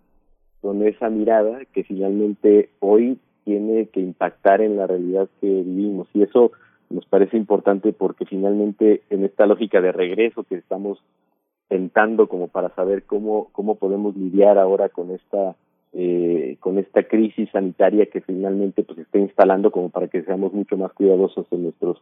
con 0.62 0.82
esa 0.88 1.10
mirada 1.10 1.66
que 1.74 1.84
finalmente 1.84 2.70
hoy 2.80 3.20
tiene 3.44 3.88
que 3.88 4.00
impactar 4.00 4.62
en 4.62 4.78
la 4.78 4.88
realidad 4.88 5.28
que 5.42 5.48
vivimos. 5.48 6.08
Y 6.14 6.24
eso 6.24 6.54
nos 6.90 7.06
parece 7.06 7.36
importante 7.36 7.92
porque 7.92 8.26
finalmente 8.26 9.02
en 9.10 9.26
esta 9.26 9.46
lógica 9.46 9.82
de 9.82 9.92
regreso 9.92 10.44
que 10.44 10.56
estamos 10.56 11.04
tentando 11.74 12.28
como 12.28 12.50
para 12.50 12.70
saber 12.76 13.02
cómo 13.02 13.48
cómo 13.52 13.74
podemos 13.74 14.16
lidiar 14.16 14.60
ahora 14.60 14.90
con 14.90 15.10
esta 15.10 15.56
eh, 15.92 16.56
con 16.60 16.78
esta 16.78 17.02
crisis 17.02 17.50
sanitaria 17.50 18.06
que 18.06 18.22
finalmente 18.22 18.84
pues 18.84 19.00
está 19.00 19.18
instalando 19.18 19.72
como 19.72 19.90
para 19.90 20.08
que 20.08 20.22
seamos 20.22 20.54
mucho 20.54 20.78
más 20.78 20.94
cuidadosos 20.94 21.48
en 21.50 21.64
nuestros 21.64 21.98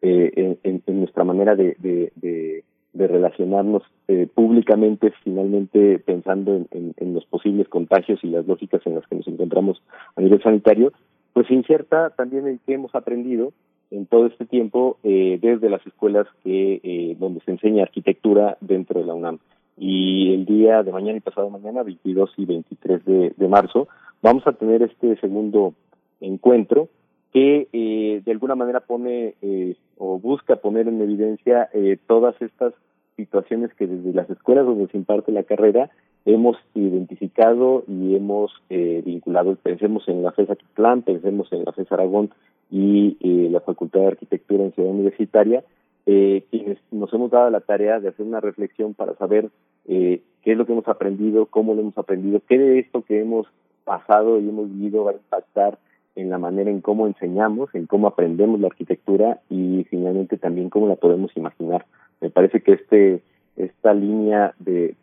eh, 0.00 0.56
en, 0.62 1.00
nuestra 1.00 1.24
manera 1.24 1.56
de, 1.56 1.76
de, 1.80 2.62
relacionarnos 2.94 3.82
eh, 4.06 4.28
públicamente 4.32 5.12
finalmente 5.24 5.98
pensando 5.98 6.54
en, 6.54 6.68
en, 6.70 6.94
en, 6.96 7.12
los 7.12 7.24
posibles 7.24 7.68
contagios 7.68 8.22
y 8.22 8.28
las 8.28 8.46
lógicas 8.46 8.80
en 8.84 8.94
las 8.94 9.06
que 9.08 9.16
nos 9.16 9.26
encontramos 9.26 9.82
a 10.14 10.20
nivel 10.20 10.40
sanitario 10.40 10.92
pues 11.32 11.50
incierta 11.50 12.10
también 12.10 12.46
en 12.46 12.60
qué 12.64 12.74
hemos 12.74 12.94
aprendido 12.94 13.52
en 13.90 14.06
todo 14.06 14.26
este 14.26 14.46
tiempo 14.46 14.98
eh, 15.02 15.38
desde 15.40 15.70
las 15.70 15.86
escuelas 15.86 16.26
que 16.42 16.80
eh, 16.82 17.16
donde 17.18 17.40
se 17.40 17.52
enseña 17.52 17.84
arquitectura 17.84 18.56
dentro 18.60 19.00
de 19.00 19.06
la 19.06 19.14
UNAM. 19.14 19.38
Y 19.78 20.32
el 20.32 20.46
día 20.46 20.82
de 20.82 20.92
mañana 20.92 21.18
y 21.18 21.20
pasado 21.20 21.50
mañana, 21.50 21.82
22 21.82 22.32
y 22.38 22.46
23 22.46 23.04
de, 23.04 23.34
de 23.36 23.48
marzo, 23.48 23.88
vamos 24.22 24.46
a 24.46 24.52
tener 24.52 24.82
este 24.82 25.16
segundo 25.16 25.74
encuentro 26.20 26.88
que 27.32 27.68
eh, 27.72 28.22
de 28.24 28.32
alguna 28.32 28.54
manera 28.54 28.80
pone 28.80 29.34
eh, 29.42 29.76
o 29.98 30.18
busca 30.18 30.56
poner 30.56 30.88
en 30.88 31.00
evidencia 31.02 31.68
eh, 31.74 31.98
todas 32.06 32.40
estas 32.40 32.72
situaciones 33.16 33.72
que 33.74 33.86
desde 33.86 34.12
las 34.12 34.28
escuelas 34.30 34.66
donde 34.66 34.88
se 34.88 34.96
imparte 34.96 35.32
la 35.32 35.42
carrera 35.42 35.90
hemos 36.24 36.56
identificado 36.74 37.84
y 37.86 38.16
hemos 38.16 38.52
eh, 38.68 39.02
vinculado. 39.04 39.54
Pensemos 39.56 40.08
en 40.08 40.22
la 40.22 40.32
FES 40.32 40.48
Plan, 40.74 41.02
pensemos 41.02 41.52
en 41.52 41.64
la 41.64 41.72
FES 41.72 41.92
Aragón 41.92 42.30
y 42.70 43.16
eh, 43.20 43.48
la 43.50 43.60
Facultad 43.60 44.00
de 44.00 44.06
Arquitectura 44.08 44.64
en 44.64 44.72
Ciudad 44.72 44.90
Universitaria, 44.90 45.64
eh, 46.06 46.44
quienes 46.50 46.78
nos 46.90 47.12
hemos 47.12 47.30
dado 47.30 47.50
la 47.50 47.60
tarea 47.60 48.00
de 48.00 48.08
hacer 48.08 48.24
una 48.24 48.40
reflexión 48.40 48.94
para 48.94 49.14
saber 49.16 49.50
eh, 49.86 50.22
qué 50.42 50.52
es 50.52 50.58
lo 50.58 50.66
que 50.66 50.72
hemos 50.72 50.88
aprendido, 50.88 51.46
cómo 51.46 51.74
lo 51.74 51.80
hemos 51.80 51.98
aprendido, 51.98 52.40
qué 52.48 52.58
de 52.58 52.78
esto 52.78 53.02
que 53.02 53.20
hemos 53.20 53.46
pasado 53.84 54.40
y 54.40 54.48
hemos 54.48 54.70
vivido 54.70 55.04
va 55.04 55.12
a 55.12 55.14
impactar 55.14 55.78
en 56.14 56.30
la 56.30 56.38
manera 56.38 56.70
en 56.70 56.80
cómo 56.80 57.06
enseñamos, 57.06 57.74
en 57.74 57.86
cómo 57.86 58.06
aprendemos 58.06 58.58
la 58.60 58.68
arquitectura 58.68 59.40
y 59.50 59.84
finalmente 59.90 60.38
también 60.38 60.70
cómo 60.70 60.88
la 60.88 60.96
podemos 60.96 61.36
imaginar. 61.36 61.84
Me 62.20 62.30
parece 62.30 62.62
que 62.62 62.72
este 62.72 63.22
esta 63.56 63.94
línea 63.94 64.54
de, 64.58 64.94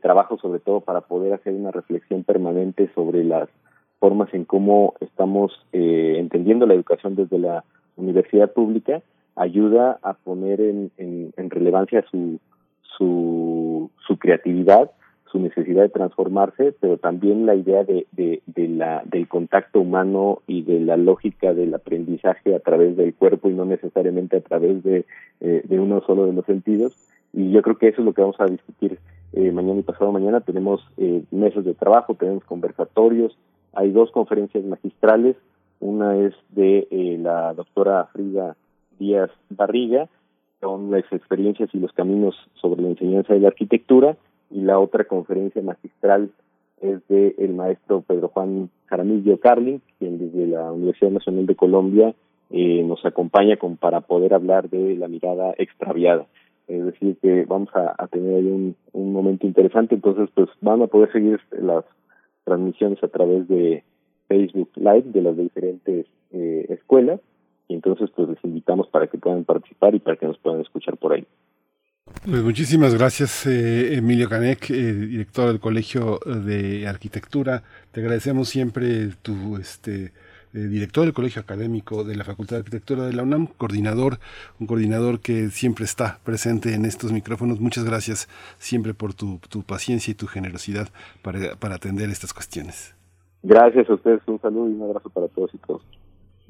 trabajo, 0.00 0.38
sobre 0.38 0.60
todo 0.60 0.80
para 0.80 1.02
poder 1.02 1.34
hacer 1.34 1.52
una 1.52 1.70
reflexión 1.70 2.24
permanente 2.24 2.90
sobre 2.94 3.24
las 3.24 3.48
formas 3.98 4.32
en 4.32 4.44
cómo 4.44 4.94
estamos 5.00 5.52
eh, 5.72 6.16
entendiendo 6.18 6.66
la 6.66 6.74
educación 6.74 7.14
desde 7.14 7.38
la 7.38 7.64
universidad 7.96 8.52
pública, 8.52 9.02
ayuda 9.36 9.98
a 10.02 10.14
poner 10.14 10.60
en, 10.60 10.90
en, 10.96 11.50
relevancia 11.50 12.04
su, 12.10 12.38
su, 12.96 13.90
su 14.06 14.18
creatividad, 14.18 14.90
su 15.30 15.38
necesidad 15.38 15.82
de 15.82 15.88
transformarse, 15.90 16.74
pero 16.80 16.96
también 16.96 17.46
la 17.46 17.54
idea 17.54 17.84
de, 17.84 18.06
la, 18.56 19.02
del 19.04 19.28
contacto 19.28 19.80
humano 19.80 20.42
y 20.46 20.62
de 20.62 20.80
la 20.80 20.96
lógica 20.96 21.54
del 21.54 21.74
aprendizaje 21.74 22.54
a 22.54 22.60
través 22.60 22.96
del 22.96 23.14
cuerpo 23.14 23.48
y 23.48 23.54
no 23.54 23.64
necesariamente 23.64 24.36
a 24.36 24.40
través 24.40 24.82
de, 24.82 25.04
eh, 25.40 25.62
de 25.64 25.80
uno 25.80 26.00
solo 26.06 26.26
de 26.26 26.32
los 26.32 26.46
sentidos. 26.46 26.96
Y 27.32 27.50
yo 27.52 27.62
creo 27.62 27.76
que 27.76 27.88
eso 27.88 28.00
es 28.00 28.06
lo 28.06 28.14
que 28.14 28.22
vamos 28.22 28.40
a 28.40 28.46
discutir 28.46 28.98
eh, 29.34 29.52
mañana 29.52 29.80
y 29.80 29.82
pasado 29.82 30.12
mañana. 30.12 30.40
Tenemos 30.40 30.80
eh, 30.96 31.22
meses 31.30 31.64
de 31.64 31.74
trabajo, 31.74 32.14
tenemos 32.14 32.44
conversatorios, 32.44 33.36
hay 33.72 33.90
dos 33.90 34.10
conferencias 34.10 34.64
magistrales, 34.64 35.36
una 35.80 36.16
es 36.16 36.34
de 36.50 36.88
eh, 36.90 37.18
la 37.20 37.54
doctora 37.54 38.06
Frida 38.12 38.56
Díaz 38.98 39.30
Barriga, 39.50 40.08
con 40.60 40.90
las 40.90 41.04
experiencias 41.12 41.70
y 41.72 41.78
los 41.78 41.92
caminos 41.92 42.34
sobre 42.54 42.82
la 42.82 42.88
enseñanza 42.88 43.34
de 43.34 43.40
la 43.40 43.48
arquitectura, 43.48 44.16
y 44.50 44.60
la 44.62 44.78
otra 44.78 45.04
conferencia 45.04 45.62
magistral 45.62 46.30
es 46.80 47.06
de 47.08 47.34
el 47.38 47.54
maestro 47.54 48.02
Pedro 48.02 48.28
Juan 48.28 48.70
Jaramillo 48.86 49.38
Carlin, 49.38 49.82
quien 49.98 50.18
desde 50.18 50.46
la 50.46 50.72
Universidad 50.72 51.10
Nacional 51.10 51.46
de 51.46 51.56
Colombia 51.56 52.14
eh, 52.50 52.82
nos 52.82 53.04
acompaña 53.04 53.56
con, 53.56 53.76
para 53.76 54.00
poder 54.00 54.32
hablar 54.34 54.70
de 54.70 54.96
la 54.96 55.08
mirada 55.08 55.54
extraviada. 55.58 56.26
Es 56.66 56.84
decir, 56.84 57.16
que 57.20 57.44
vamos 57.46 57.70
a, 57.74 58.06
tener 58.08 58.36
ahí 58.36 58.46
un, 58.46 58.76
un 58.92 59.12
momento 59.12 59.46
interesante, 59.46 59.94
entonces 59.94 60.28
pues 60.34 60.48
van 60.60 60.82
a 60.82 60.86
poder 60.86 61.10
seguir 61.12 61.40
las 61.50 61.84
transmisiones 62.48 63.02
a 63.04 63.08
través 63.08 63.46
de 63.46 63.84
Facebook 64.26 64.70
Live 64.76 65.04
de 65.12 65.22
las 65.22 65.36
diferentes 65.36 66.06
eh, 66.32 66.66
escuelas 66.70 67.20
y 67.68 67.74
entonces 67.74 68.10
pues 68.16 68.28
les 68.28 68.42
invitamos 68.42 68.88
para 68.88 69.06
que 69.06 69.18
puedan 69.18 69.44
participar 69.44 69.94
y 69.94 69.98
para 69.98 70.16
que 70.16 70.26
nos 70.26 70.38
puedan 70.38 70.62
escuchar 70.62 70.96
por 70.96 71.12
ahí. 71.12 71.26
Pues 72.24 72.42
muchísimas 72.42 72.94
gracias, 72.94 73.46
eh, 73.46 73.96
Emilio 73.98 74.30
Canek, 74.30 74.70
eh, 74.70 74.92
director 74.92 75.48
del 75.48 75.60
Colegio 75.60 76.18
de 76.24 76.86
Arquitectura. 76.86 77.62
Te 77.92 78.00
agradecemos 78.00 78.48
siempre 78.48 79.10
tu 79.20 79.58
este 79.58 80.12
eh, 80.54 80.58
director 80.58 81.04
del 81.04 81.12
Colegio 81.12 81.42
Académico 81.42 82.04
de 82.04 82.16
la 82.16 82.24
Facultad 82.24 82.56
de 82.56 82.60
Arquitectura 82.60 83.04
de 83.06 83.12
la 83.12 83.22
UNAM, 83.22 83.46
coordinador, 83.46 84.18
un 84.58 84.66
coordinador 84.66 85.20
que 85.20 85.48
siempre 85.50 85.84
está 85.84 86.18
presente 86.24 86.74
en 86.74 86.84
estos 86.84 87.12
micrófonos. 87.12 87.60
Muchas 87.60 87.84
gracias 87.84 88.28
siempre 88.58 88.94
por 88.94 89.14
tu, 89.14 89.38
tu 89.48 89.62
paciencia 89.62 90.10
y 90.10 90.14
tu 90.14 90.26
generosidad 90.26 90.88
para, 91.22 91.56
para 91.56 91.76
atender 91.76 92.10
estas 92.10 92.32
cuestiones. 92.32 92.94
Gracias 93.42 93.88
a 93.88 93.94
ustedes, 93.94 94.20
un 94.26 94.40
saludo 94.40 94.68
y 94.68 94.74
un 94.74 94.82
abrazo 94.82 95.10
para 95.10 95.28
todos 95.28 95.54
y 95.54 95.58
todos. 95.58 95.82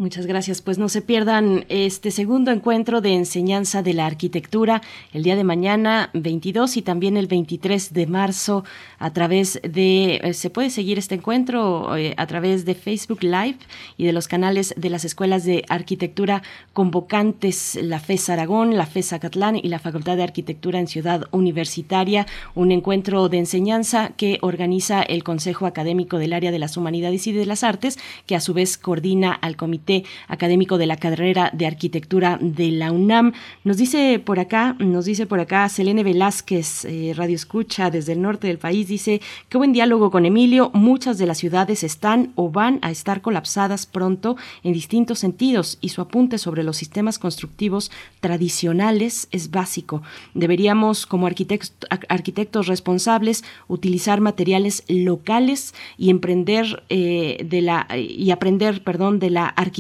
Muchas 0.01 0.27
gracias. 0.27 0.63
Pues 0.63 0.79
no 0.79 0.89
se 0.89 1.03
pierdan 1.03 1.65
este 1.69 2.13
segundo 2.13 2.53
encuentro 2.53 3.01
de 3.01 3.15
enseñanza 3.15 3.83
de 3.83 3.95
la 3.95 4.07
arquitectura 4.07 4.81
el 5.13 5.25
día 5.25 5.35
de 5.35 5.43
mañana 5.43 6.11
22 6.15 6.77
y 6.77 6.83
también 6.83 7.17
el 7.17 7.27
23 7.27 7.93
de 7.93 8.07
marzo 8.07 8.63
a 9.01 9.13
través 9.13 9.61
de, 9.65 10.21
eh, 10.23 10.35
se 10.35 10.51
puede 10.51 10.71
seguir 10.71 10.99
este 10.99 11.17
encuentro 11.17 11.97
eh, 11.97 12.15
a 12.17 12.29
través 12.29 12.65
de 12.65 12.77
Facebook 12.77 13.25
Live 13.25 13.59
y 13.97 14.05
de 14.05 14.13
los 14.13 14.29
canales 14.29 14.73
de 14.77 14.89
las 14.89 15.05
escuelas 15.05 15.45
de 15.45 15.65
arquitectura 15.69 16.45
convocantes, 16.75 17.77
la 17.83 17.99
FES 17.99 18.31
Aragón, 18.31 18.77
la 18.77 18.87
FES 18.87 19.15
Acatlán 19.15 19.57
y 19.57 19.67
la 19.67 19.81
Facultad 19.81 20.17
de 20.17 20.23
Arquitectura 20.23 20.79
en 20.79 20.87
Ciudad 20.87 21.25
Universitaria, 21.33 22.25
un 22.55 22.71
encuentro 22.71 23.29
de 23.29 23.39
enseñanza 23.39 24.13
que 24.17 24.39
organiza 24.43 25.03
el 25.03 25.25
Consejo 25.25 25.67
Académico 25.67 26.19
del 26.19 26.35
Área 26.35 26.53
de 26.53 26.61
las 26.61 26.77
Humanidades 26.77 27.27
y 27.27 27.33
de 27.33 27.47
las 27.47 27.65
Artes, 27.65 27.99
que 28.27 28.37
a 28.37 28.41
su 28.41 28.55
vez 28.55 28.79
coordina 28.79 29.33
al 29.33 29.57
Comité 29.57 29.88
Académico 30.29 30.79
de 30.79 30.87
la 30.87 30.97
Carrera 30.97 31.51
de 31.53 31.67
Arquitectura 31.67 32.39
de 32.41 32.71
la 32.71 32.93
UNAM. 32.93 33.33
Nos 33.65 33.77
dice 33.77 34.21
por 34.25 34.39
acá, 34.39 34.77
nos 34.79 35.05
dice 35.05 35.27
por 35.27 35.41
acá 35.41 35.69
Selene 35.69 36.03
Velázquez, 36.03 36.85
eh, 36.85 37.13
Radio 37.17 37.37
Escucha 37.37 37.91
desde 37.91 38.13
el 38.13 38.23
norte 38.23 38.47
del 38.47 38.59
país, 38.59 38.89
dice, 38.89 39.21
qué 39.49 39.59
buen 39.59 39.73
diálogo 39.73 40.11
con 40.11 40.27
Emilio, 40.27 40.71
muchas 40.75 41.19
de 41.19 41.27
las 41.27 41.39
ciudades 41.39 41.83
están 41.83 42.33
o 42.35 42.51
van 42.51 42.79
a 42.83 42.91
estar 42.91 43.21
colapsadas 43.21 43.87
pronto 43.87 44.37
en 44.63 44.73
distintos 44.73 45.19
sentidos 45.19 45.79
y 45.81 45.91
su 45.91 46.01
apunte 46.01 46.39
sobre 46.39 46.63
los 46.63 46.77
sistemas 46.77 47.19
constructivos 47.19 47.91
tradicionales 48.21 49.29
es 49.31 49.51
básico. 49.51 50.03
Deberíamos, 50.35 51.07
como 51.07 51.27
arquitectos, 51.27 51.73
arquitectos 52.09 52.67
responsables, 52.67 53.45
utilizar 53.67 54.21
materiales 54.21 54.85
locales 54.89 55.75
y 55.97 56.11
emprender 56.11 56.85
eh, 56.89 57.45
de 57.45 57.63
la 57.63 57.87
y 57.97 58.31
aprender, 58.31 58.83
perdón, 58.83 59.19
de 59.19 59.31
la 59.31 59.47
arquitectura 59.47 59.78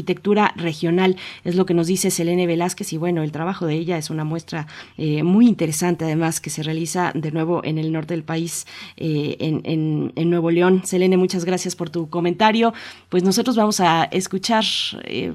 regional. 0.57 1.16
Es 1.45 1.55
lo 1.55 1.66
que 1.66 1.75
nos 1.75 1.87
dice 1.87 2.11
Selene 2.11 2.47
Velázquez 2.47 2.93
y 2.93 2.97
bueno, 2.97 3.23
el 3.23 3.33
trabajo 3.33 3.66
de 3.66 3.75
ella 3.75 3.99
es 3.99 4.11
una 4.11 4.25
muestra 4.25 4.66
eh, 4.97 5.23
muy 5.23 5.47
interesante 5.47 6.05
además 6.05 6.41
que 6.41 6.51
se 6.51 6.62
realiza 6.62 7.12
de 7.15 7.31
nuevo 7.33 7.65
en 7.65 7.79
el 7.79 7.93
norte 7.93 8.15
del 8.15 8.23
país, 8.23 8.66
eh, 8.97 9.37
en, 9.41 10.12
en, 10.15 10.31
Nuevo 10.31 10.51
León. 10.51 10.83
Selene, 10.85 11.16
muchas 11.16 11.45
gracias 11.45 11.75
por 11.75 11.89
tu 11.89 12.11
comentario. 12.11 12.75
Pues 13.09 13.23
nosotros 13.23 13.57
vamos 13.57 13.81
a 13.81 14.05
escuchar 14.05 14.65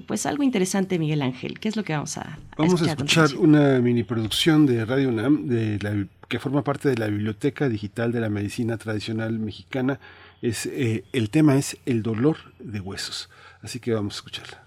pues 0.05 0.25
algo 0.25 0.43
interesante, 0.43 0.99
Miguel 0.99 1.21
Ángel. 1.21 1.59
¿Qué 1.59 1.69
es 1.69 1.75
lo 1.75 1.83
que 1.83 1.93
vamos 1.93 2.17
a, 2.17 2.37
vamos 2.57 2.81
a 2.81 2.85
escuchar? 2.85 3.29
una 3.37 3.79
mini 3.79 4.03
producción 4.03 4.65
de 4.65 4.85
Radio 4.85 5.09
UNAM 5.09 5.47
de 5.47 5.79
la, 5.81 6.05
que 6.27 6.39
forma 6.39 6.63
parte 6.63 6.89
de 6.89 6.97
la 6.97 7.07
Biblioteca 7.07 7.69
Digital 7.69 8.11
de 8.11 8.19
la 8.19 8.29
Medicina 8.29 8.77
Tradicional 8.77 9.37
Mexicana. 9.39 9.99
Es, 10.41 10.65
eh, 10.65 11.03
el 11.13 11.29
tema 11.29 11.57
es 11.57 11.77
el 11.85 12.03
dolor 12.03 12.37
de 12.59 12.79
huesos. 12.79 13.29
Así 13.63 13.79
que 13.79 13.93
vamos 13.93 14.15
a 14.15 14.17
escucharla. 14.17 14.63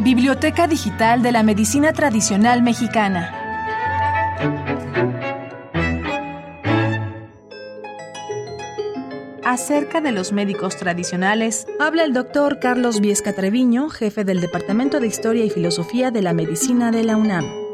Biblioteca 0.00 0.66
Digital 0.66 1.22
de 1.22 1.32
la 1.32 1.42
Medicina 1.42 1.92
Tradicional 1.92 2.62
Mexicana. 2.62 3.34
Acerca 9.44 10.00
de 10.00 10.12
los 10.12 10.32
médicos 10.32 10.76
tradicionales, 10.76 11.66
habla 11.78 12.04
el 12.04 12.14
doctor 12.14 12.58
Carlos 12.58 13.00
Viesca 13.00 13.34
Treviño, 13.34 13.90
jefe 13.90 14.24
del 14.24 14.40
Departamento 14.40 14.98
de 14.98 15.08
Historia 15.08 15.44
y 15.44 15.50
Filosofía 15.50 16.10
de 16.10 16.22
la 16.22 16.32
Medicina 16.32 16.90
de 16.90 17.04
la 17.04 17.16
UNAM. 17.16 17.67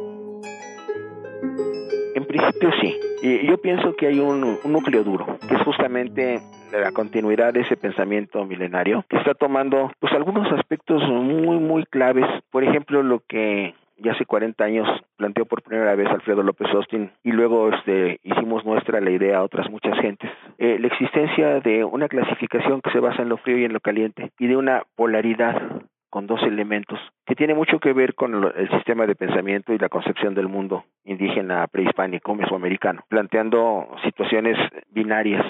Sí. 2.81 3.01
Y 3.23 3.47
yo 3.47 3.59
pienso 3.59 3.95
que 3.97 4.07
hay 4.07 4.19
un, 4.19 4.59
un, 4.63 4.73
núcleo 4.73 5.03
duro, 5.03 5.39
que 5.49 5.55
es 5.55 5.63
justamente 5.63 6.41
la 6.73 6.93
continuidad 6.93 7.53
de 7.53 7.61
ese 7.61 7.77
pensamiento 7.77 8.45
milenario, 8.45 9.05
que 9.09 9.17
está 9.17 9.35
tomando 9.35 9.91
pues 10.01 10.13
algunos 10.13 10.51
aspectos 10.53 11.03
muy, 11.09 11.59
muy 11.59 11.85
claves. 11.87 12.27
Por 12.51 12.65
ejemplo, 12.65 13.03
lo 13.03 13.21
que 13.21 13.75
ya 13.97 14.13
hace 14.13 14.27
40 14.27 14.63
años 14.65 14.89
planteó 15.17 15.47
por 15.47 15.63
primera 15.63 15.95
vez 15.95 16.09
Alfredo 16.09 16.43
López 16.43 16.69
Austin 16.75 17.13
y 17.23 17.33
luego 17.33 17.71
este, 17.71 18.19
hicimos 18.23 18.65
nuestra 18.65 19.01
la 19.01 19.11
idea 19.11 19.39
a 19.39 19.45
otras 19.45 19.71
muchas 19.71 19.99
gentes. 20.01 20.31
Eh, 20.59 20.79
la 20.81 20.89
existencia 20.89 21.61
de 21.61 21.85
una 21.85 22.09
clasificación 22.09 22.81
que 22.81 22.91
se 22.91 23.01
basa 23.01 23.23
en 23.23 23.29
lo 23.29 23.37
frío 23.39 23.59
y 23.59 23.65
en 23.65 23.73
lo 23.73 23.81
caliente 23.81 24.33
y 24.39 24.47
de 24.49 24.57
una 24.57 24.83
polaridad 24.97 25.63
con 26.15 26.29
dos 26.29 26.45
elementos 26.45 26.97
que 27.27 27.35
tiene 27.35 27.55
mucho 27.55 27.81
que 27.81 27.93
ver 27.93 28.15
con 28.15 28.35
el 28.45 28.71
sistema 28.71 29.05
de 29.05 29.17
pensamiento 29.17 29.73
y 29.73 29.79
la 29.79 29.89
concepción 29.89 30.33
del 30.33 30.47
mundo 30.47 30.85
indígena 31.05 31.67
prehispánico 31.67 32.37
mesoamericano, 32.37 33.03
planteando 33.09 33.89
situaciones 34.05 34.57
binarias 34.93 35.45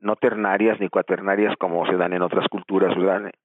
no 0.00 0.16
ternarias 0.16 0.78
ni 0.78 0.90
cuaternarias 0.90 1.56
como 1.56 1.86
se 1.86 1.96
dan 1.96 2.12
en 2.12 2.20
otras 2.20 2.46
culturas, 2.48 2.94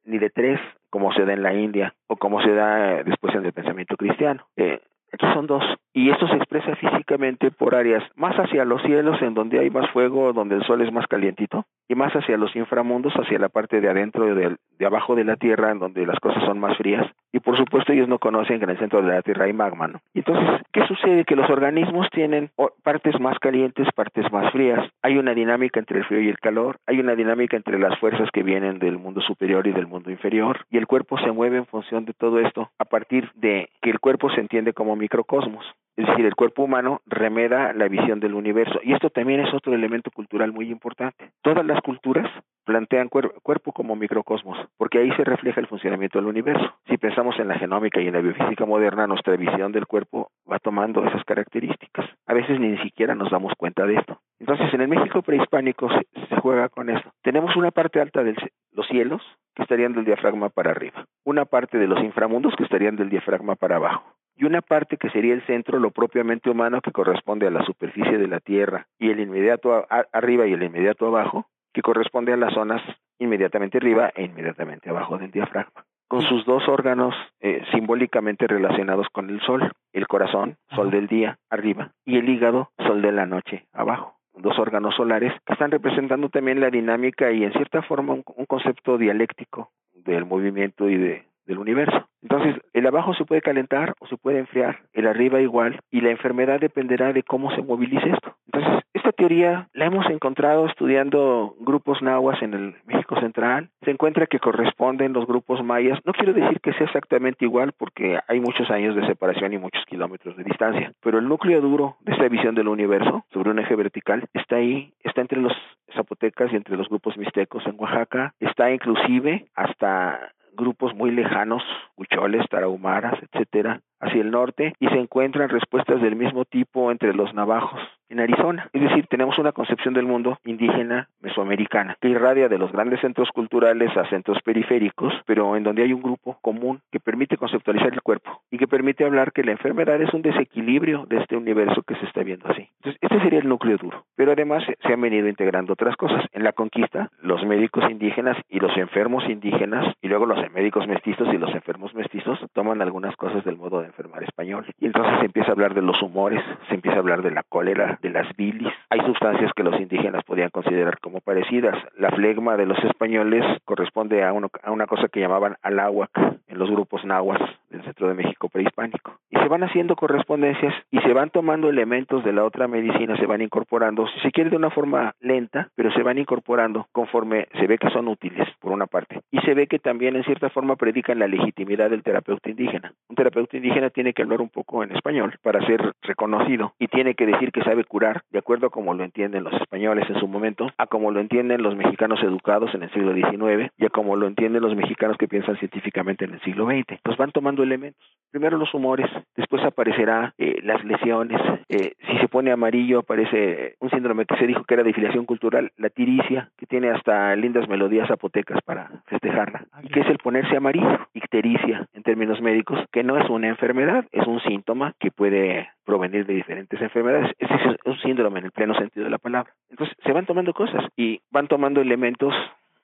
ni 0.03 0.17
de 0.17 0.29
tres 0.31 0.59
como 0.89 1.13
se 1.13 1.23
da 1.23 1.31
en 1.31 1.43
la 1.43 1.53
India 1.53 1.95
o 2.07 2.17
como 2.17 2.41
se 2.41 2.53
da 2.53 3.03
después 3.03 3.33
en 3.35 3.45
el 3.45 3.53
pensamiento 3.53 3.95
cristiano. 3.95 4.45
Eh, 4.57 4.81
aquí 5.11 5.25
son 5.33 5.47
dos. 5.47 5.63
Y 5.93 6.09
esto 6.11 6.27
se 6.27 6.35
expresa 6.35 6.75
físicamente 6.75 7.51
por 7.51 7.75
áreas 7.75 8.03
más 8.15 8.35
hacia 8.37 8.65
los 8.65 8.81
cielos, 8.83 9.21
en 9.21 9.33
donde 9.33 9.59
hay 9.59 9.69
más 9.69 9.89
fuego, 9.91 10.33
donde 10.33 10.55
el 10.55 10.63
sol 10.63 10.81
es 10.81 10.91
más 10.91 11.07
calientito, 11.07 11.65
y 11.87 11.95
más 11.95 12.13
hacia 12.13 12.37
los 12.37 12.55
inframundos, 12.55 13.13
hacia 13.15 13.39
la 13.39 13.49
parte 13.49 13.81
de 13.81 13.89
adentro, 13.89 14.33
de, 14.33 14.55
de 14.77 14.85
abajo 14.85 15.15
de 15.15 15.23
la 15.23 15.35
Tierra, 15.35 15.71
en 15.71 15.79
donde 15.79 16.05
las 16.05 16.19
cosas 16.19 16.43
son 16.43 16.59
más 16.59 16.77
frías. 16.77 17.07
Y 17.31 17.39
por 17.39 17.57
supuesto 17.57 17.93
ellos 17.93 18.07
no 18.07 18.19
conocen 18.19 18.59
que 18.59 18.65
en 18.65 18.71
el 18.71 18.79
centro 18.79 19.01
de 19.01 19.09
la 19.09 19.21
Tierra 19.21 19.45
hay 19.45 19.53
magma. 19.53 19.87
¿no? 19.87 19.99
Entonces, 20.13 20.61
¿qué 20.71 20.85
sucede? 20.87 21.25
Que 21.25 21.35
los 21.35 21.49
organismos 21.49 22.07
tienen 22.11 22.51
partes 22.83 23.19
más 23.19 23.37
calientes, 23.39 23.87
partes 23.93 24.31
más 24.31 24.51
frías. 24.51 24.89
Hay 25.01 25.17
una 25.17 25.33
dinámica 25.33 25.79
entre 25.79 25.99
el 25.99 26.05
frío 26.05 26.21
y 26.21 26.29
el 26.29 26.39
calor, 26.39 26.77
hay 26.85 26.99
una 26.99 27.15
dinámica 27.15 27.57
entre 27.57 27.79
las 27.79 27.97
fuerzas 27.99 28.29
que 28.31 28.43
vienen 28.43 28.79
del 28.79 28.97
mundo 28.97 29.21
superior 29.21 29.67
y 29.67 29.71
del 29.71 29.87
mundo 29.87 30.11
inferior, 30.11 30.65
y 30.69 30.77
el 30.77 30.87
cuerpo 30.87 31.17
se 31.19 31.31
mueve 31.31 31.57
en 31.57 31.65
función 31.65 32.05
de 32.05 32.13
todo 32.13 32.39
esto 32.39 32.69
a 32.77 32.85
partir 32.85 33.31
de 33.35 33.69
que 33.81 33.89
el 33.89 33.99
cuerpo 33.99 34.29
se 34.29 34.41
entiende 34.41 34.73
como 34.73 34.95
microcosmos. 34.99 35.65
Es 35.99 36.07
decir, 36.07 36.25
el 36.25 36.35
cuerpo 36.35 36.63
humano 36.63 37.01
remeda 37.07 37.73
la 37.73 37.89
visión 37.89 38.21
del 38.21 38.33
universo. 38.33 38.79
Y 38.83 38.93
esto 38.93 39.09
también 39.09 39.41
es 39.41 39.53
otro 39.53 39.73
elemento 39.73 40.11
cultural 40.11 40.53
muy 40.53 40.71
importante. 40.71 41.31
Todas 41.41 41.65
las 41.65 41.81
culturas 41.81 42.31
plantean 42.63 43.09
cuerpo 43.09 43.73
como 43.73 43.97
microcosmos, 43.97 44.57
porque 44.77 44.99
ahí 44.99 45.11
se 45.17 45.25
refleja 45.25 45.59
el 45.59 45.67
funcionamiento 45.67 46.17
del 46.17 46.27
universo. 46.27 46.73
Si 46.87 46.97
pensamos 46.97 47.37
en 47.37 47.49
la 47.49 47.57
genómica 47.57 47.99
y 47.99 48.07
en 48.07 48.13
la 48.13 48.21
biofísica 48.21 48.65
moderna, 48.65 49.07
nuestra 49.07 49.35
visión 49.35 49.73
del 49.73 49.87
cuerpo 49.87 50.31
va 50.49 50.59
tomando 50.59 51.03
esas 51.03 51.25
características. 51.25 52.05
A 52.27 52.33
veces 52.33 52.61
ni 52.61 52.77
siquiera 52.77 53.13
nos 53.13 53.29
damos 53.29 53.51
cuenta 53.57 53.85
de 53.85 53.95
esto. 53.95 54.21
Entonces, 54.39 54.73
en 54.73 54.79
el 54.79 54.87
México 54.87 55.21
prehispánico 55.21 55.89
se, 55.89 56.27
se 56.29 56.35
juega 56.37 56.69
con 56.69 56.89
esto. 56.89 57.11
Tenemos 57.23 57.57
una 57.57 57.71
parte 57.71 57.99
alta 57.99 58.23
de 58.23 58.35
los 58.71 58.87
cielos, 58.87 59.21
que 59.59 59.63
estarían 59.63 59.91
del 59.91 60.05
diafragma 60.05 60.47
para 60.47 60.71
arriba, 60.71 61.05
una 61.25 61.43
parte 61.43 61.77
de 61.77 61.87
los 61.87 62.01
inframundos 62.01 62.55
que 62.55 62.63
estarían 62.63 62.95
del 62.95 63.09
diafragma 63.09 63.55
para 63.55 63.75
abajo, 63.75 64.03
y 64.39 64.45
una 64.45 64.61
parte 64.61 64.95
que 64.95 65.09
sería 65.09 65.33
el 65.33 65.45
centro, 65.45 65.79
lo 65.79 65.91
propiamente 65.91 66.49
humano, 66.49 66.79
que 66.79 66.93
corresponde 66.93 67.45
a 67.45 67.51
la 67.51 67.65
superficie 67.65 68.17
de 68.17 68.27
la 68.27 68.39
Tierra, 68.39 68.87
y 68.97 69.09
el 69.09 69.19
inmediato 69.19 69.85
arriba 70.13 70.47
y 70.47 70.53
el 70.53 70.63
inmediato 70.63 71.07
abajo, 71.07 71.47
que 71.73 71.81
corresponde 71.81 72.31
a 72.31 72.37
las 72.37 72.53
zonas 72.53 72.81
inmediatamente 73.19 73.79
arriba 73.79 74.11
e 74.15 74.23
inmediatamente 74.23 74.89
abajo 74.89 75.17
del 75.17 75.29
diafragma, 75.29 75.83
con 76.07 76.21
sus 76.21 76.45
dos 76.45 76.69
órganos 76.69 77.13
eh, 77.41 77.63
simbólicamente 77.73 78.47
relacionados 78.47 79.07
con 79.11 79.29
el 79.29 79.41
sol, 79.41 79.73
el 79.91 80.07
corazón, 80.07 80.55
sol 80.73 80.89
del 80.89 81.07
día, 81.07 81.37
arriba, 81.49 81.91
y 82.05 82.17
el 82.17 82.29
hígado, 82.29 82.71
sol 82.77 83.01
de 83.01 83.11
la 83.11 83.25
noche, 83.25 83.65
abajo 83.73 84.15
dos 84.41 84.57
órganos 84.57 84.95
solares 84.95 85.33
que 85.45 85.51
están 85.51 85.69
representando 85.69 86.29
también 86.29 86.61
la 86.61 86.69
dinámica 86.69 87.29
y 87.29 87.43
en 87.43 87.51
cierta 87.51 87.81
forma 87.81 88.13
un, 88.13 88.23
un 88.37 88.45
concepto 88.45 88.97
dialéctico 88.97 89.71
del 89.93 90.25
movimiento 90.25 90.87
y 90.89 90.95
de, 90.95 91.28
del 91.49 91.57
universo. 91.57 92.07
Entonces, 92.21 92.55
el 92.73 92.85
abajo 92.87 93.13
se 93.15 93.25
puede 93.25 93.41
calentar 93.41 93.95
o 93.99 94.07
se 94.07 94.17
puede 94.17 94.39
enfriar, 94.39 94.79
el 94.93 95.07
arriba 95.07 95.41
igual, 95.41 95.79
y 95.89 96.01
la 96.01 96.11
enfermedad 96.11 96.59
dependerá 96.59 97.11
de 97.11 97.23
cómo 97.23 97.53
se 97.55 97.61
movilice 97.61 98.09
esto. 98.09 98.35
Entonces, 98.45 98.83
esta 98.93 99.11
teoría 99.11 99.67
la 99.73 99.85
hemos 99.85 100.05
encontrado 100.09 100.67
estudiando 100.67 101.55
grupos 101.59 102.01
nahuas 102.01 102.41
en 102.41 102.53
el 102.53 102.75
México 102.85 103.19
Central. 103.19 103.69
Se 103.83 103.91
encuentra 103.91 104.27
que 104.27 104.39
corresponden 104.39 105.13
los 105.13 105.25
grupos 105.25 105.63
mayas. 105.63 105.99
No 106.05 106.13
quiero 106.13 106.33
decir 106.33 106.59
que 106.61 106.73
sea 106.73 106.85
exactamente 106.85 107.45
igual 107.45 107.73
porque 107.77 108.19
hay 108.27 108.39
muchos 108.39 108.69
años 108.69 108.95
de 108.95 109.07
separación 109.07 109.53
y 109.53 109.57
muchos 109.57 109.83
kilómetros 109.85 110.37
de 110.37 110.43
distancia, 110.43 110.91
pero 111.01 111.19
el 111.19 111.27
núcleo 111.27 111.61
duro 111.61 111.97
de 112.01 112.13
esta 112.13 112.27
visión 112.27 112.55
del 112.55 112.67
universo 112.67 113.25
sobre 113.33 113.49
un 113.49 113.59
eje 113.59 113.75
vertical 113.75 114.25
está 114.33 114.57
ahí, 114.57 114.93
está 115.03 115.21
entre 115.21 115.39
los 115.39 115.53
zapotecas 115.95 116.51
y 116.51 116.55
entre 116.55 116.77
los 116.77 116.89
grupos 116.89 117.17
mixtecos 117.17 117.65
en 117.65 117.75
Oaxaca, 117.79 118.33
está 118.39 118.71
inclusive 118.71 119.47
hasta 119.55 120.31
grupos 120.59 120.93
muy 120.95 121.11
lejanos, 121.11 121.63
huicholes, 121.97 122.45
tarahumaras, 122.49 123.17
etcétera, 123.23 123.81
hacia 123.99 124.21
el 124.21 124.31
norte, 124.31 124.73
y 124.79 124.87
se 124.87 124.99
encuentran 124.99 125.49
respuestas 125.49 126.01
del 126.01 126.15
mismo 126.15 126.45
tipo 126.45 126.91
entre 126.91 127.13
los 127.13 127.33
navajos 127.33 127.79
en 128.09 128.19
Arizona. 128.19 128.69
Es 128.73 128.81
decir, 128.81 129.07
tenemos 129.07 129.37
una 129.37 129.51
concepción 129.51 129.93
del 129.93 130.05
mundo 130.05 130.39
indígena 130.43 131.09
mesoamericana 131.21 131.95
que 132.01 132.09
irradia 132.09 132.49
de 132.49 132.57
los 132.57 132.71
grandes 132.71 132.99
centros 133.01 133.29
culturales 133.29 133.95
a 133.95 134.09
centros 134.09 134.41
periféricos, 134.43 135.13
pero 135.25 135.55
en 135.55 135.63
donde 135.63 135.83
hay 135.83 135.93
un 135.93 136.01
grupo 136.01 136.37
común 136.41 136.81
que 136.91 136.99
permite 136.99 137.37
conceptualizar 137.37 137.93
el 137.93 138.01
cuerpo 138.01 138.41
y 138.49 138.57
que 138.57 138.67
permite 138.67 139.05
hablar 139.05 139.31
que 139.31 139.43
la 139.43 139.51
enfermedad 139.51 140.01
es 140.01 140.13
un 140.13 140.21
desequilibrio 140.21 141.05
de 141.07 141.17
este 141.17 141.37
universo 141.37 141.83
que 141.83 141.95
se 141.95 142.05
está 142.05 142.23
viendo 142.23 142.47
así. 142.49 142.67
Entonces, 142.77 142.99
este 143.01 143.21
sería 143.21 143.39
el 143.39 143.47
núcleo 143.47 143.77
duro. 143.77 144.05
Pero 144.15 144.31
además 144.31 144.63
se 144.65 144.93
han 144.93 145.01
venido 145.01 145.27
integrando 145.27 145.73
otras 145.73 145.95
cosas. 145.95 146.25
En 146.31 146.43
la 146.43 146.53
conquista, 146.53 147.09
los 147.21 147.45
médicos 147.45 147.89
indígenas 147.89 148.37
y 148.49 148.59
los 148.59 148.75
enfermos 148.77 149.23
indígenas, 149.29 149.93
y 150.01 150.07
luego 150.07 150.25
los 150.25 150.39
médicos 150.51 150.87
mestizos 150.87 151.31
y 151.33 151.37
los 151.37 151.53
enfermos 151.53 151.93
mestizos, 151.93 152.39
toman 152.53 152.81
algunas 152.81 153.15
cosas 153.15 153.43
del 153.45 153.57
modo 153.57 153.81
de 153.81 153.88
enfermar 153.89 154.23
español. 154.23 154.65
Y 154.79 154.85
entonces 154.85 155.19
se 155.19 155.25
empieza 155.25 155.49
a 155.49 155.53
hablar 155.53 155.73
de 155.73 155.81
los 155.81 156.01
humores, 156.01 156.43
se 156.67 156.75
empieza 156.75 156.97
a 156.97 156.99
hablar 156.99 157.21
de 157.21 157.31
la 157.31 157.43
cólera, 157.43 157.99
de 158.01 158.09
las 158.09 158.35
bilis. 158.35 158.73
Hay 158.89 159.01
sustancias 159.01 159.51
que 159.55 159.63
los 159.63 159.79
indígenas 159.79 160.23
podían 160.23 160.49
considerar 160.49 160.99
como 160.99 161.19
parecidas. 161.21 161.75
La 161.97 162.11
flegma 162.11 162.57
de 162.57 162.65
los 162.65 162.77
españoles 162.83 163.43
corresponde 163.65 164.23
a, 164.23 164.33
uno, 164.33 164.49
a 164.63 164.71
una 164.71 164.87
cosa 164.87 165.07
que 165.07 165.19
llamaban 165.19 165.57
aláhuac 165.61 166.09
en 166.47 166.57
los 166.57 166.69
grupos 166.69 167.03
nahuas 167.05 167.39
del 167.69 167.83
centro 167.83 168.07
de 168.07 168.15
México 168.15 168.49
prehispánico. 168.49 169.17
Y 169.29 169.37
se 169.37 169.47
van 169.47 169.63
haciendo 169.63 169.95
correspondencias 169.95 170.73
y 170.91 170.99
se 170.99 171.13
van 171.13 171.29
tomando 171.29 171.69
elementos 171.69 172.23
de 172.23 172.33
la 172.33 172.43
otra 172.43 172.67
medicina, 172.67 173.17
se 173.17 173.25
van 173.25 173.41
incorporando, 173.41 174.07
si 174.07 174.19
se 174.21 174.31
quiere 174.31 174.49
de 174.49 174.57
una 174.57 174.69
forma 174.71 175.13
lenta, 175.19 175.69
pero 175.75 175.91
se 175.91 176.03
van 176.03 176.17
incorporando 176.17 176.87
conforme 176.91 177.47
se 177.59 177.67
ve 177.67 177.77
que 177.77 177.89
son 177.89 178.07
útiles, 178.07 178.47
por 178.59 178.71
una 178.71 178.87
parte. 178.87 179.21
Y 179.31 179.39
se 179.41 179.53
ve 179.53 179.67
que 179.67 179.79
también 179.79 180.15
en 180.15 180.23
cierta 180.23 180.49
forma 180.49 180.75
predican 180.75 181.19
la 181.19 181.27
legitimidad 181.27 181.89
del 181.89 182.03
terapeuta 182.03 182.49
indígena. 182.49 182.93
Un 183.07 183.15
terapeuta 183.15 183.57
indígena 183.57 183.78
tiene 183.89 184.13
que 184.13 184.23
hablar 184.23 184.41
un 184.41 184.49
poco 184.49 184.83
en 184.83 184.91
español 184.91 185.35
para 185.41 185.65
ser 185.65 185.93
reconocido 186.01 186.73
y 186.77 186.87
tiene 186.87 187.15
que 187.15 187.25
decir 187.25 187.51
que 187.51 187.63
sabe 187.63 187.85
curar 187.85 188.23
de 188.31 188.39
acuerdo 188.39 188.67
a 188.67 188.69
como 188.69 188.93
lo 188.93 189.03
entienden 189.03 189.43
los 189.43 189.53
españoles 189.53 190.09
en 190.09 190.19
su 190.19 190.27
momento, 190.27 190.69
a 190.77 190.87
como 190.87 191.11
lo 191.11 191.19
entienden 191.21 191.63
los 191.63 191.75
mexicanos 191.75 192.21
educados 192.23 192.73
en 192.75 192.83
el 192.83 192.91
siglo 192.91 193.13
XIX 193.13 193.71
y 193.77 193.85
a 193.85 193.89
como 193.89 194.15
lo 194.15 194.27
entienden 194.27 194.61
los 194.61 194.75
mexicanos 194.75 195.17
que 195.17 195.27
piensan 195.27 195.57
científicamente 195.57 196.25
en 196.25 196.33
el 196.33 196.41
siglo 196.41 196.65
XX. 196.65 196.99
Pues 197.03 197.17
van 197.17 197.31
tomando 197.31 197.63
elementos. 197.63 198.03
Primero 198.31 198.57
los 198.57 198.73
humores, 198.73 199.09
después 199.35 199.63
aparecerá 199.63 200.33
eh, 200.37 200.59
las 200.63 200.83
lesiones. 200.83 201.41
Eh, 201.69 201.93
si 202.07 202.17
se 202.17 202.27
pone 202.27 202.51
amarillo 202.51 202.99
aparece 202.99 203.75
un 203.79 203.89
síndrome 203.89 204.25
que 204.25 204.37
se 204.37 204.47
dijo 204.47 204.63
que 204.63 204.73
era 204.73 204.83
de 204.83 204.93
filiación 204.93 205.25
cultural, 205.25 205.71
la 205.77 205.89
tiricia, 205.89 206.51
que 206.57 206.65
tiene 206.65 206.89
hasta 206.89 207.35
lindas 207.35 207.67
melodías 207.67 208.07
zapotecas 208.07 208.61
para 208.63 209.03
festejarla, 209.07 209.65
y 209.83 209.89
que 209.89 210.01
es 210.01 210.07
el 210.07 210.17
ponerse 210.17 210.57
amarillo, 210.57 211.07
ictericia 211.13 211.87
en 211.93 212.03
términos 212.03 212.41
médicos, 212.41 212.79
que 212.91 213.03
no 213.03 213.17
es 213.17 213.29
una 213.29 213.47
enfermedad, 213.47 213.68
es 214.11 214.27
un 214.27 214.39
síntoma 214.41 214.93
que 214.99 215.11
puede 215.11 215.69
provenir 215.85 216.25
de 216.25 216.33
diferentes 216.33 216.81
enfermedades. 216.81 217.31
Ese 217.37 217.53
es 217.53 217.77
un 217.85 217.97
síndrome 217.99 218.39
en 218.39 218.45
el 218.45 218.51
pleno 218.51 218.75
sentido 218.75 219.05
de 219.05 219.11
la 219.11 219.17
palabra. 219.17 219.53
Entonces 219.69 219.95
se 220.03 220.11
van 220.11 220.25
tomando 220.25 220.53
cosas 220.53 220.85
y 220.95 221.21
van 221.31 221.47
tomando 221.47 221.81
elementos 221.81 222.33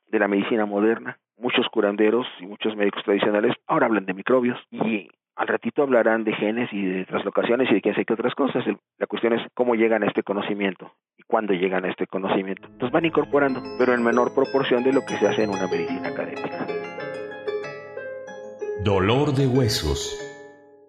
de 0.08 0.20
la 0.20 0.28
medicina 0.28 0.66
moderna. 0.66 1.18
Muchos 1.38 1.68
curanderos 1.70 2.28
y 2.40 2.46
muchos 2.46 2.76
médicos 2.76 3.04
tradicionales 3.04 3.56
ahora 3.68 3.88
hablan 3.88 4.06
de 4.06 4.14
microbios 4.14 4.60
y 4.72 5.10
al 5.36 5.48
ratito 5.48 5.84
hablarán 5.84 6.24
de 6.24 6.34
genes 6.34 6.72
y 6.72 6.86
de 6.86 7.06
traslocaciones 7.06 7.70
y 7.70 7.76
de 7.76 7.82
quién 7.82 7.96
sé 7.96 8.06
qué 8.06 8.14
otras 8.14 8.34
cosas. 8.36 8.64
La 8.98 9.08
cuestión 9.08 9.34
es 9.34 9.42
cómo 9.54 9.76
llegan 9.76 10.04
a 10.04 10.08
este 10.08 10.24
conocimiento 10.24 10.92
y 11.18 11.24
cuándo 11.24 11.54
llegan 11.54 11.84
a 11.84 11.90
este 11.90 12.08
conocimiento. 12.08 12.68
Entonces 12.68 12.92
van 12.92 13.06
incorporando, 13.06 13.62
pero 13.78 13.94
en 13.94 14.04
menor 14.04 14.34
proporción 14.34 14.84
de 14.84 14.94
lo 14.94 15.02
que 15.02 15.18
se 15.18 15.28
hace 15.28 15.44
en 15.44 15.50
una 15.50 15.68
medicina 15.68 16.08
académica. 16.08 16.66
Dolor 18.84 19.34
de 19.34 19.48
huesos. 19.48 20.25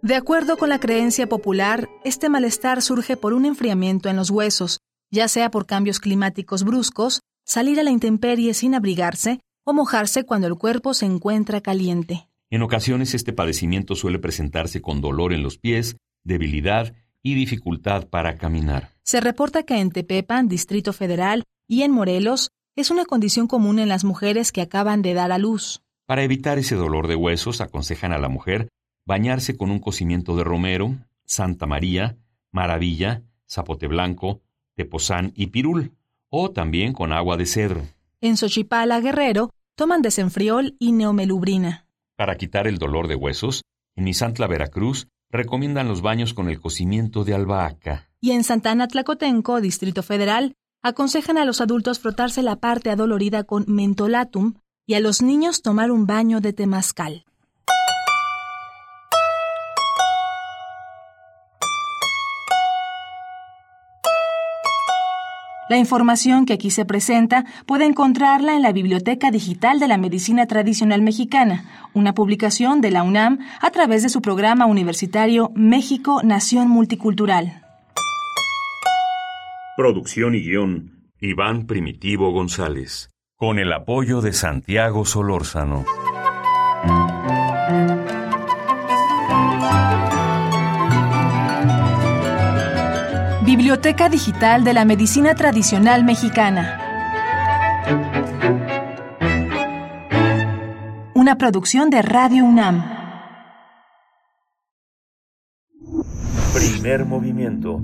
De 0.07 0.15
acuerdo 0.15 0.57
con 0.57 0.69
la 0.69 0.79
creencia 0.79 1.27
popular, 1.27 1.89
este 2.05 2.29
malestar 2.29 2.81
surge 2.81 3.17
por 3.17 3.33
un 3.33 3.45
enfriamiento 3.45 4.09
en 4.09 4.15
los 4.15 4.31
huesos, 4.31 4.79
ya 5.11 5.27
sea 5.27 5.51
por 5.51 5.67
cambios 5.67 5.99
climáticos 5.99 6.63
bruscos, 6.63 7.23
salir 7.45 7.81
a 7.81 7.83
la 7.83 7.91
intemperie 7.91 8.55
sin 8.55 8.77
abrigarse 8.77 9.41
o 9.65 9.73
mojarse 9.73 10.23
cuando 10.23 10.47
el 10.47 10.55
cuerpo 10.55 10.95
se 10.95 11.07
encuentra 11.07 11.61
caliente. 11.61 12.29
En 12.51 12.63
ocasiones 12.63 13.15
este 13.15 13.33
padecimiento 13.33 13.97
suele 13.97 14.21
presentarse 14.21 14.81
con 14.81 15.01
dolor 15.01 15.33
en 15.33 15.43
los 15.43 15.59
pies, 15.59 15.97
debilidad 16.23 16.95
y 17.21 17.35
dificultad 17.35 18.07
para 18.07 18.39
caminar. 18.39 18.93
Se 19.03 19.21
reporta 19.21 19.65
que 19.65 19.81
en 19.81 19.91
Tepepan, 19.91 20.47
Distrito 20.47 20.93
Federal, 20.93 21.43
y 21.67 21.83
en 21.83 21.91
Morelos 21.91 22.51
es 22.77 22.93
una 22.93 23.07
condición 23.07 23.49
común 23.49 23.81
en 23.81 23.89
las 23.89 24.05
mujeres 24.05 24.53
que 24.53 24.61
acaban 24.61 25.03
de 25.03 25.15
dar 25.15 25.33
a 25.33 25.39
luz. 25.39 25.83
Para 26.07 26.23
evitar 26.23 26.59
ese 26.59 26.77
dolor 26.77 27.09
de 27.09 27.17
huesos, 27.17 27.61
aconsejan 27.61 28.13
a 28.13 28.19
la 28.19 28.29
mujer 28.29 28.69
bañarse 29.07 29.57
con 29.57 29.71
un 29.71 29.79
cocimiento 29.79 30.37
de 30.37 30.45
romero, 30.45 30.97
Santa 31.25 31.67
María, 31.67 32.19
Maravilla, 32.51 33.23
Zapote 33.49 33.87
Blanco, 33.87 34.43
Tepozán 34.75 35.33
y 35.35 35.47
Pirul, 35.47 35.95
o 36.29 36.51
también 36.51 36.93
con 36.93 37.13
agua 37.13 37.37
de 37.37 37.47
cedro. 37.47 37.83
En 38.21 38.37
Xochipala, 38.37 39.01
Guerrero, 39.01 39.51
toman 39.77 40.03
desenfriol 40.03 40.77
y 40.79 40.93
neomelubrina. 40.93 41.87
Para 42.17 42.37
quitar 42.37 42.67
el 42.67 42.79
dolor 42.79 43.09
de 43.09 43.15
huesos, 43.15 43.63
en 43.95 44.05
Misantla, 44.05 44.47
Veracruz, 44.47 45.09
recomiendan 45.31 45.89
los 45.89 46.03
baños 46.03 46.35
con 46.35 46.49
el 46.49 46.61
cocimiento 46.61 47.25
de 47.25 47.35
albahaca. 47.35 48.11
Y 48.21 48.33
en 48.33 48.43
Santana, 48.43 48.89
Tlacotenco, 48.89 49.61
Distrito 49.61 50.03
Federal, 50.03 50.55
aconsejan 50.83 51.39
a 51.39 51.45
los 51.45 51.61
adultos 51.61 51.99
frotarse 51.99 52.43
la 52.43 52.57
parte 52.57 52.91
adolorida 52.91 53.45
con 53.45 53.65
mentolatum 53.69 54.55
y 54.87 54.95
a 54.95 55.01
los 55.01 55.21
niños 55.21 55.63
tomar 55.63 55.91
un 55.91 56.07
baño 56.07 56.41
de 56.41 56.53
temazcal. 56.53 57.25
La 65.69 65.79
información 65.79 66.47
que 66.47 66.53
aquí 66.53 66.71
se 66.71 66.85
presenta 66.85 67.45
puede 67.67 67.87
encontrarla 67.87 68.55
en 68.55 68.63
la 68.63 68.71
Biblioteca 68.71 69.33
Digital 69.33 69.81
de 69.81 69.89
la 69.89 69.99
Medicina 69.99 70.47
Tradicional 70.47 71.03
Mexicana, 71.03 71.65
una 71.93 72.15
publicación 72.15 72.81
de 72.81 72.93
la 72.93 73.03
UNAM 73.03 73.41
a 73.61 73.71
través 73.71 74.05
de 74.05 74.09
su 74.09 74.23
programa 74.23 74.67
universitario 74.67 75.51
México 75.57 76.21
Nación 76.23 76.69
Multicultural. 76.69 77.65
Producción 79.77 80.37
y 80.37 80.43
guion, 80.43 81.11
Iván 81.19 81.67
Primitivo 81.67 82.31
González, 82.31 83.11
con 83.35 83.59
el 83.59 83.73
apoyo 83.73 84.21
de 84.21 84.33
Santiago 84.33 85.05
Solórzano. 85.05 85.85
Biblioteca 93.57 94.09
Digital 94.11 94.65
de 94.65 94.75
la 94.75 94.85
Medicina 94.85 95.35
Tradicional 95.35 96.05
Mexicana. 96.05 96.79
Una 101.15 101.39
producción 101.39 101.89
de 101.89 102.03
Radio 102.03 102.45
UNAM. 102.45 102.85
Primer 106.53 107.07
movimiento. 107.07 107.83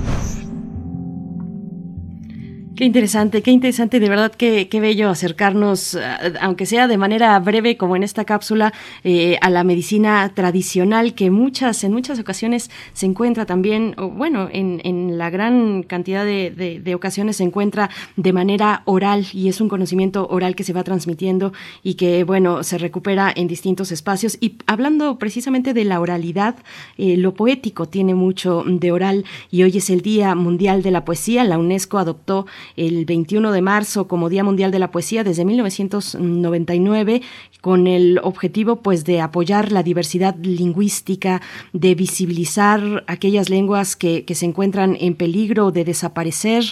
Qué 2.76 2.84
interesante, 2.84 3.40
qué 3.42 3.52
interesante, 3.52 4.00
de 4.00 4.08
verdad 4.08 4.32
qué, 4.32 4.68
qué 4.68 4.80
bello 4.80 5.08
acercarnos, 5.08 5.96
aunque 6.40 6.66
sea 6.66 6.88
de 6.88 6.96
manera 6.96 7.38
breve, 7.38 7.76
como 7.76 7.94
en 7.94 8.02
esta 8.02 8.24
cápsula, 8.24 8.72
eh, 9.04 9.38
a 9.42 9.50
la 9.50 9.62
medicina 9.62 10.32
tradicional 10.34 11.14
que 11.14 11.30
muchas, 11.30 11.84
en 11.84 11.92
muchas 11.92 12.18
ocasiones 12.18 12.72
se 12.92 13.06
encuentra 13.06 13.46
también, 13.46 13.94
o 13.96 14.08
bueno, 14.08 14.48
en, 14.50 14.80
en, 14.82 15.18
la 15.18 15.30
gran 15.30 15.84
cantidad 15.84 16.24
de, 16.24 16.50
de, 16.50 16.80
de, 16.80 16.94
ocasiones 16.96 17.36
se 17.36 17.44
encuentra 17.44 17.90
de 18.16 18.32
manera 18.32 18.82
oral 18.86 19.26
y 19.32 19.48
es 19.48 19.60
un 19.60 19.68
conocimiento 19.68 20.26
oral 20.28 20.56
que 20.56 20.64
se 20.64 20.72
va 20.72 20.82
transmitiendo 20.82 21.52
y 21.84 21.94
que, 21.94 22.24
bueno, 22.24 22.64
se 22.64 22.78
recupera 22.78 23.32
en 23.36 23.46
distintos 23.46 23.92
espacios. 23.92 24.36
Y 24.40 24.56
hablando 24.66 25.16
precisamente 25.20 25.74
de 25.74 25.84
la 25.84 26.00
oralidad, 26.00 26.56
eh, 26.98 27.16
lo 27.18 27.34
poético 27.34 27.86
tiene 27.86 28.16
mucho 28.16 28.64
de 28.66 28.90
oral 28.90 29.24
y 29.52 29.62
hoy 29.62 29.76
es 29.76 29.90
el 29.90 30.00
Día 30.00 30.34
Mundial 30.34 30.82
de 30.82 30.90
la 30.90 31.04
Poesía. 31.04 31.44
La 31.44 31.56
UNESCO 31.56 31.98
adoptó 31.98 32.46
el 32.76 33.04
21 33.04 33.52
de 33.52 33.62
marzo 33.62 34.08
como 34.08 34.28
Día 34.28 34.44
Mundial 34.44 34.70
de 34.70 34.78
la 34.78 34.90
Poesía 34.90 35.24
desde 35.24 35.44
1999 35.44 37.22
con 37.60 37.86
el 37.86 38.20
objetivo 38.22 38.76
pues 38.76 39.04
de 39.04 39.20
apoyar 39.20 39.72
la 39.72 39.82
diversidad 39.82 40.36
lingüística, 40.36 41.40
de 41.72 41.94
visibilizar 41.94 43.04
aquellas 43.06 43.48
lenguas 43.48 43.96
que, 43.96 44.24
que 44.24 44.34
se 44.34 44.44
encuentran 44.44 44.96
en 45.00 45.14
peligro 45.14 45.70
de 45.70 45.84
desaparecer, 45.84 46.64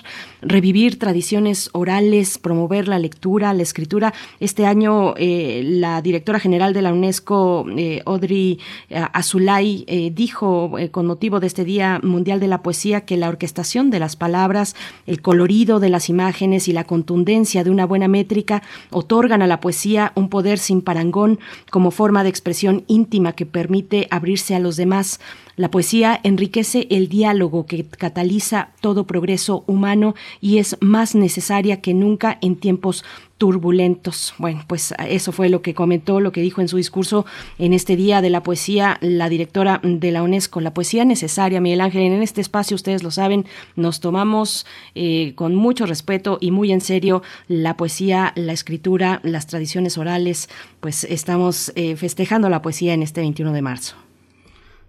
revivir 0.43 0.99
tradiciones 0.99 1.71
orales, 1.73 2.39
promover 2.39 2.89
la 2.89 2.99
lectura, 2.99 3.55
la 3.55 3.63
escritura. 3.63 4.13
Este 4.41 4.67
año 4.67 5.15
eh, 5.17 5.63
la 5.65 6.03
directora 6.03 6.39
general 6.39 6.73
de 6.75 6.83
la 6.83 6.93
UNESCO, 6.93 7.65
eh, 7.77 8.03
Audrey 8.05 8.59
eh, 8.91 9.03
Azulay, 9.13 9.85
dijo 10.15 10.73
con 10.91 11.07
motivo 11.07 11.41
de 11.41 11.47
este 11.47 11.65
Día 11.65 12.01
Mundial 12.03 12.41
de 12.41 12.49
la 12.49 12.63
Poesía 12.63 13.03
que 13.03 13.17
la 13.17 13.29
orquestación 13.29 13.91
de 13.91 13.99
las 13.99 14.17
palabras, 14.17 14.75
el 15.07 15.23
colorido 15.23 15.81
de 15.83 15.91
las 15.91 16.09
imágenes 16.09 16.69
y 16.69 16.73
la 16.73 16.85
contundencia 16.85 17.63
de 17.65 17.71
una 17.71 17.85
buena 17.85 18.09
métrica 18.09 18.63
otorgan 18.91 19.43
a 19.43 19.47
la 19.47 19.61
poesía 19.61 20.13
un 20.15 20.31
poder 20.31 20.59
sin 20.59 20.81
parangón 20.81 21.39
como 21.71 21.91
forma 21.91 22.23
de 22.23 22.31
expresión 22.31 22.85
íntima 22.87 23.33
que 23.33 23.45
permite 23.45 24.09
abrirse 24.11 24.55
a 24.55 24.59
los 24.59 24.77
demás. 24.77 25.21
La 25.57 25.71
poesía 25.71 26.19
enriquece 26.23 26.87
el 26.91 27.09
diálogo 27.09 27.67
que 27.67 27.85
cataliza 27.85 28.71
todo 28.81 29.07
progreso 29.07 29.65
humano 29.67 30.15
y 30.41 30.57
es 30.59 30.79
más 30.81 31.15
necesaria 31.15 31.83
que 31.83 31.93
nunca 31.93 32.39
en 32.41 32.57
tiempos 32.57 33.05
turbulentos. 33.43 34.35
Bueno, 34.39 34.63
pues 34.69 34.95
eso 35.09 35.33
fue 35.33 35.49
lo 35.49 35.63
que 35.63 35.75
comentó, 35.75 36.21
lo 36.21 36.31
que 36.31 36.41
dijo 36.41 36.61
en 36.61 36.69
su 36.69 36.77
discurso 36.77 37.27
en 37.59 37.73
este 37.73 37.97
Día 37.97 38.23
de 38.23 38.31
la 38.31 38.45
Poesía 38.45 38.99
la 39.01 39.29
directora 39.29 39.81
de 39.83 40.13
la 40.13 40.23
UNESCO. 40.23 40.61
La 40.61 40.73
poesía 40.73 41.05
necesaria, 41.05 41.61
Miguel 41.61 41.81
Ángel, 41.81 42.03
en 42.03 42.23
este 42.23 42.41
espacio, 42.41 42.77
ustedes 42.77 43.03
lo 43.03 43.11
saben, 43.11 43.45
nos 43.75 43.99
tomamos 43.99 44.65
eh, 44.95 45.33
con 45.35 45.57
mucho 45.57 45.87
respeto 45.87 46.39
y 46.41 46.53
muy 46.53 46.71
en 46.71 46.81
serio 46.81 47.25
la 47.49 47.77
poesía, 47.77 48.33
la 48.37 48.53
escritura, 48.53 49.19
las 49.25 49.49
tradiciones 49.49 49.99
orales, 49.99 50.49
pues 50.79 51.03
estamos 51.03 51.73
eh, 51.75 51.97
festejando 51.97 52.49
la 52.49 52.63
poesía 52.63 52.95
en 52.95 53.03
este 53.03 53.23
21 53.23 53.53
de 53.53 53.63
marzo. 53.63 53.97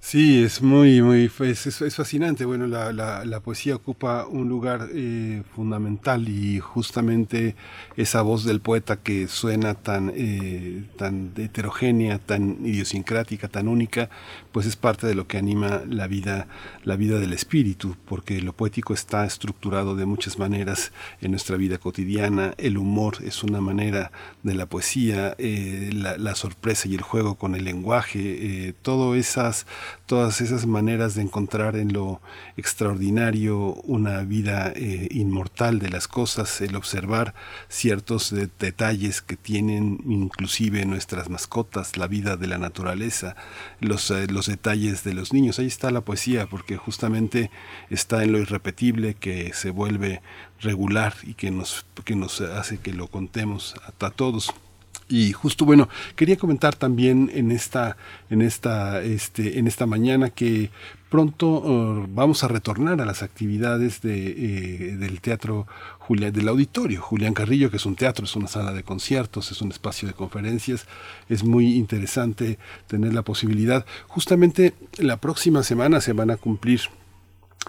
Sí, 0.06 0.44
es 0.44 0.62
muy, 0.62 1.02
muy, 1.02 1.32
es, 1.40 1.66
es, 1.82 1.96
fascinante. 1.96 2.44
Bueno, 2.44 2.68
la, 2.68 2.92
la, 2.92 3.24
la, 3.24 3.40
poesía 3.40 3.76
ocupa 3.78 4.28
un 4.28 4.50
lugar 4.50 4.90
eh, 4.94 5.44
fundamental 5.56 6.28
y 6.28 6.60
justamente 6.60 7.56
esa 7.96 8.22
voz 8.22 8.44
del 8.44 8.60
poeta 8.60 8.98
que 8.98 9.30
suena 9.30 9.76
tan, 9.76 10.12
eh, 10.14 10.84
tan 10.98 11.32
heterogénea, 11.38 12.20
tan 12.20 12.66
idiosincrática, 12.66 13.48
tan 13.48 13.70
única, 13.70 14.10
pues 14.54 14.66
es 14.66 14.78
parte 14.78 15.06
de 15.06 15.16
lo 15.16 15.28
que 15.28 15.38
anima 15.38 15.82
la 15.86 16.08
vida, 16.08 16.48
la 16.86 16.96
vida 16.96 17.20
del 17.20 17.34
espíritu, 17.34 17.98
porque 18.06 18.42
lo 18.42 18.54
poético 18.54 18.94
está 18.94 19.26
estructurado 19.26 19.96
de 19.98 20.06
muchas 20.06 20.40
maneras 20.40 20.94
en 21.20 21.32
nuestra 21.32 21.58
vida 21.58 21.78
cotidiana. 21.78 22.54
El 22.58 22.78
humor 22.78 23.18
es 23.26 23.44
una 23.44 23.60
manera 23.60 24.12
de 24.44 24.56
la 24.56 24.68
poesía, 24.68 25.36
eh, 25.38 25.90
la, 25.94 26.36
sorpresa 26.36 26.88
y 26.88 26.96
el 26.96 27.02
juego 27.02 27.36
con 27.36 27.54
el 27.56 27.66
lenguaje, 27.66 28.74
todo 28.82 29.16
esas 29.16 29.66
todas 30.14 30.42
esas 30.42 30.68
maneras 30.68 31.16
de 31.16 31.24
encontrar 31.24 31.76
en 31.76 31.92
lo 31.92 32.22
extraordinario 32.56 33.74
una 33.84 34.22
vida 34.22 34.72
eh, 34.76 35.08
inmortal 35.10 35.80
de 35.80 35.90
las 35.90 36.08
cosas, 36.08 36.62
el 36.62 36.76
observar 36.76 37.34
ciertos 37.68 38.32
detalles 38.60 39.24
que 39.24 39.38
tienen 39.38 40.02
inclusive 40.06 40.86
nuestras 40.86 41.30
mascotas, 41.30 41.98
la 41.98 42.06
vida 42.06 42.38
de 42.38 42.46
la 42.46 42.60
naturaleza, 42.60 43.36
los, 43.80 44.12
eh, 44.12 44.28
detalles 44.48 45.04
de 45.04 45.14
los 45.14 45.34
niños. 45.34 45.60
Ahí 45.60 45.68
está 45.68 45.92
la 45.92 46.02
poesía, 46.02 46.48
porque 46.48 46.78
justamente 46.78 47.52
está 47.90 48.24
en 48.24 48.32
lo 48.32 48.40
irrepetible 48.40 49.14
que 49.16 49.54
se 49.54 49.70
vuelve 49.70 50.22
regular 50.62 51.14
y 51.24 51.34
que 51.34 51.52
nos, 51.52 51.86
que 52.06 52.16
nos 52.16 52.42
hace 52.42 52.78
que 52.78 52.94
lo 52.94 53.08
contemos 53.08 53.76
a 54.02 54.12
todos. 54.12 54.54
Y 55.10 55.34
justo 55.34 55.66
bueno, 55.66 55.90
quería 56.16 56.38
comentar 56.38 56.76
también 56.76 57.30
en 57.34 57.52
esta, 57.52 57.98
en 58.30 58.42
esta, 58.42 59.02
este, 59.02 59.60
en 59.60 59.68
esta 59.68 59.86
mañana 59.86 60.30
que 60.30 60.72
pronto 61.14 61.48
uh, 61.48 62.08
vamos 62.10 62.44
a 62.44 62.48
retornar 62.48 63.00
a 63.00 63.06
las 63.06 63.22
actividades 63.22 64.02
de, 64.02 64.32
eh, 64.32 64.98
del 64.98 65.22
teatro 65.22 65.68
Julián, 66.00 66.34
del 66.34 66.48
auditorio 66.48 67.04
Julián 67.04 67.36
Carrillo, 67.36 67.70
que 67.70 67.78
es 67.78 67.86
un 67.86 67.96
teatro, 67.96 68.26
es 68.26 68.36
una 68.36 68.48
sala 68.48 68.74
de 68.74 68.82
conciertos, 68.82 69.52
es 69.52 69.62
un 69.62 69.70
espacio 69.70 70.08
de 70.08 70.16
conferencias. 70.16 70.88
Es 71.30 71.44
muy 71.44 71.76
interesante 71.76 72.58
tener 72.88 73.14
la 73.14 73.22
posibilidad. 73.22 73.86
Justamente 74.08 74.74
la 74.98 75.18
próxima 75.18 75.62
semana 75.62 76.02
se 76.02 76.14
van 76.14 76.32
a 76.32 76.38
cumplir 76.38 76.82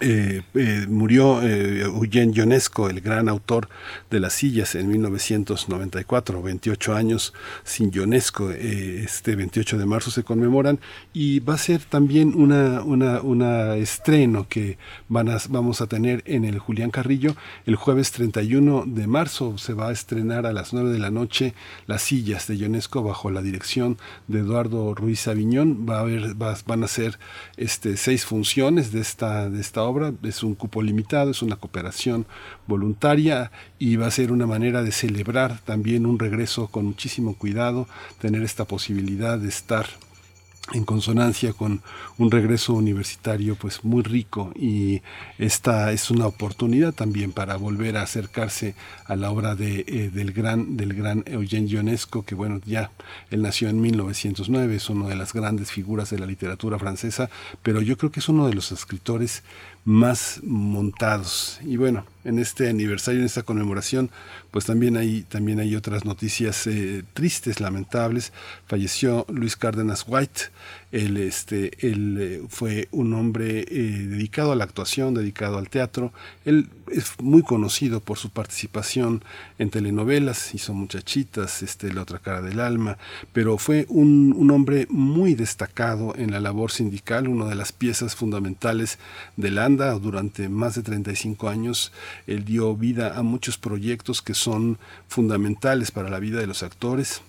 eh, 0.01 0.41
eh, 0.55 0.85
murió 0.89 1.41
eh, 1.41 1.83
Eugene 1.83 2.33
Ionesco, 2.33 2.89
el 2.89 2.99
gran 2.99 3.29
autor 3.29 3.69
de 4.09 4.19
las 4.19 4.33
sillas, 4.33 4.75
en 4.75 4.89
1994, 4.89 6.41
28 6.41 6.95
años 6.95 7.33
sin 7.63 7.91
Ionesco, 7.93 8.51
este 8.51 9.37
28 9.37 9.77
de 9.77 9.85
marzo 9.85 10.11
se 10.11 10.23
conmemoran 10.23 10.79
y 11.13 11.39
va 11.39 11.53
a 11.53 11.57
ser 11.57 11.81
también 11.81 12.33
una, 12.35 12.81
una, 12.81 13.21
una 13.21 13.75
estreno 13.77 14.47
que 14.49 14.77
van 15.07 15.29
a, 15.29 15.37
vamos 15.47 15.79
a 15.79 15.87
tener 15.87 16.23
en 16.25 16.43
el 16.43 16.59
Julián 16.59 16.91
Carrillo. 16.91 17.37
El 17.65 17.77
jueves 17.77 18.11
31 18.11 18.83
de 18.87 19.07
marzo, 19.07 19.57
se 19.57 19.73
va 19.73 19.87
a 19.87 19.91
estrenar 19.93 20.45
a 20.45 20.51
las 20.51 20.73
9 20.73 20.89
de 20.89 20.99
la 20.99 21.09
noche 21.09 21.53
las 21.87 22.01
sillas 22.01 22.47
de 22.47 22.57
Ionesco 22.57 23.01
bajo 23.01 23.31
la 23.31 23.41
dirección 23.41 23.97
de 24.27 24.39
Eduardo 24.39 24.93
Ruiz 24.93 25.25
Aviñón, 25.29 25.85
va 25.89 25.99
a 25.99 26.01
haber, 26.01 26.35
van 26.35 26.83
a 26.83 26.87
ser 26.89 27.17
este, 27.55 27.95
seis 27.95 28.25
funciones 28.25 28.91
de 28.91 28.99
esta, 28.99 29.49
de 29.49 29.61
esta 29.61 29.84
obra, 29.85 30.13
es 30.23 30.43
un 30.43 30.55
cupo 30.55 30.81
limitado, 30.81 31.31
es 31.31 31.41
una 31.41 31.55
cooperación 31.55 32.25
voluntaria 32.67 33.51
y 33.79 33.95
va 33.95 34.07
a 34.07 34.11
ser 34.11 34.31
una 34.31 34.47
manera 34.47 34.83
de 34.83 34.91
celebrar 34.91 35.59
también 35.65 36.05
un 36.05 36.19
regreso 36.19 36.67
con 36.67 36.85
muchísimo 36.85 37.37
cuidado, 37.37 37.87
tener 38.19 38.43
esta 38.43 38.65
posibilidad 38.65 39.37
de 39.37 39.49
estar 39.49 39.85
en 40.73 40.83
consonancia 40.83 41.53
con 41.53 41.81
un 42.17 42.31
regreso 42.31 42.73
universitario 42.73 43.55
pues 43.55 43.83
muy 43.83 44.01
rico 44.01 44.51
y 44.55 45.01
esta 45.37 45.91
es 45.91 46.09
una 46.09 46.25
oportunidad 46.25 46.91
también 46.93 47.33
para 47.33 47.55
volver 47.55 47.97
a 47.97 48.01
acercarse 48.01 48.73
a 49.05 49.15
la 49.15 49.29
obra 49.29 49.55
de, 49.55 49.85
eh, 49.87 50.09
del 50.11 50.31
gran 50.31 50.75
del 50.75 50.93
gran 50.93 51.23
Eugène 51.25 51.67
Ionesco 51.67 52.25
que 52.25 52.33
bueno 52.33 52.61
ya 52.65 52.89
él 53.29 53.43
nació 53.43 53.69
en 53.69 53.79
1909 53.79 54.75
es 54.75 54.89
una 54.89 55.07
de 55.07 55.15
las 55.15 55.33
grandes 55.33 55.71
figuras 55.71 56.09
de 56.09 56.17
la 56.17 56.25
literatura 56.25 56.79
francesa 56.79 57.29
pero 57.61 57.81
yo 57.81 57.95
creo 57.97 58.11
que 58.11 58.19
es 58.19 58.29
uno 58.29 58.47
de 58.47 58.55
los 58.55 58.71
escritores 58.71 59.43
más 59.85 60.41
montados. 60.43 61.59
Y 61.63 61.77
bueno, 61.77 62.05
en 62.25 62.39
este 62.39 62.69
aniversario, 62.69 63.21
en 63.21 63.25
esta 63.25 63.43
conmemoración, 63.43 64.09
pues 64.51 64.65
también 64.65 64.97
hay, 64.97 65.21
también 65.23 65.59
hay 65.59 65.75
otras 65.75 66.03
noticias 66.03 66.67
eh, 66.67 67.03
tristes, 67.13 67.61
lamentables. 67.61 68.33
Falleció 68.67 69.25
Luis 69.29 69.55
Cárdenas 69.55 70.03
White, 70.07 70.41
él, 70.95 71.17
este, 71.17 71.71
eh, 71.81 72.41
fue 72.47 72.87
un 72.91 73.13
hombre 73.15 73.65
eh, 73.67 74.07
dedicado 74.07 74.53
a 74.53 74.55
la 74.55 74.63
actuación, 74.63 75.13
dedicado 75.13 75.57
al 75.57 75.67
teatro. 75.67 76.13
Él 76.45 76.69
es 76.89 77.11
muy 77.21 77.43
conocido 77.43 77.99
por 77.99 78.17
su 78.17 78.29
participación 78.29 79.21
en 79.59 79.71
telenovelas, 79.71 80.55
hizo 80.55 80.73
muchachitas, 80.73 81.63
este, 81.63 81.91
La 81.91 82.03
otra 82.03 82.19
cara 82.19 82.41
del 82.41 82.61
alma, 82.61 82.97
pero 83.33 83.57
fue 83.57 83.85
un, 83.89 84.33
un 84.37 84.51
hombre 84.51 84.87
muy 84.89 85.35
destacado 85.35 86.15
en 86.15 86.31
la 86.31 86.39
labor 86.39 86.71
sindical, 86.71 87.27
una 87.27 87.47
de 87.47 87.55
las 87.55 87.73
piezas 87.73 88.15
fundamentales 88.15 88.97
del 89.35 89.57
ANDA 89.57 89.99
durante 89.99 90.47
más 90.47 90.75
de 90.75 90.83
35 90.83 91.49
años. 91.49 91.91
Él 92.25 92.45
dio 92.45 92.73
vida 92.73 93.17
a 93.17 93.21
muchos 93.21 93.57
proyectos 93.57 94.21
que 94.21 94.33
son 94.33 94.77
fundamentales 95.09 95.91
para 95.91 96.09
la 96.09 96.19
vida 96.19 96.39
de 96.39 96.47
los 96.47 96.63
actores, 96.63 97.21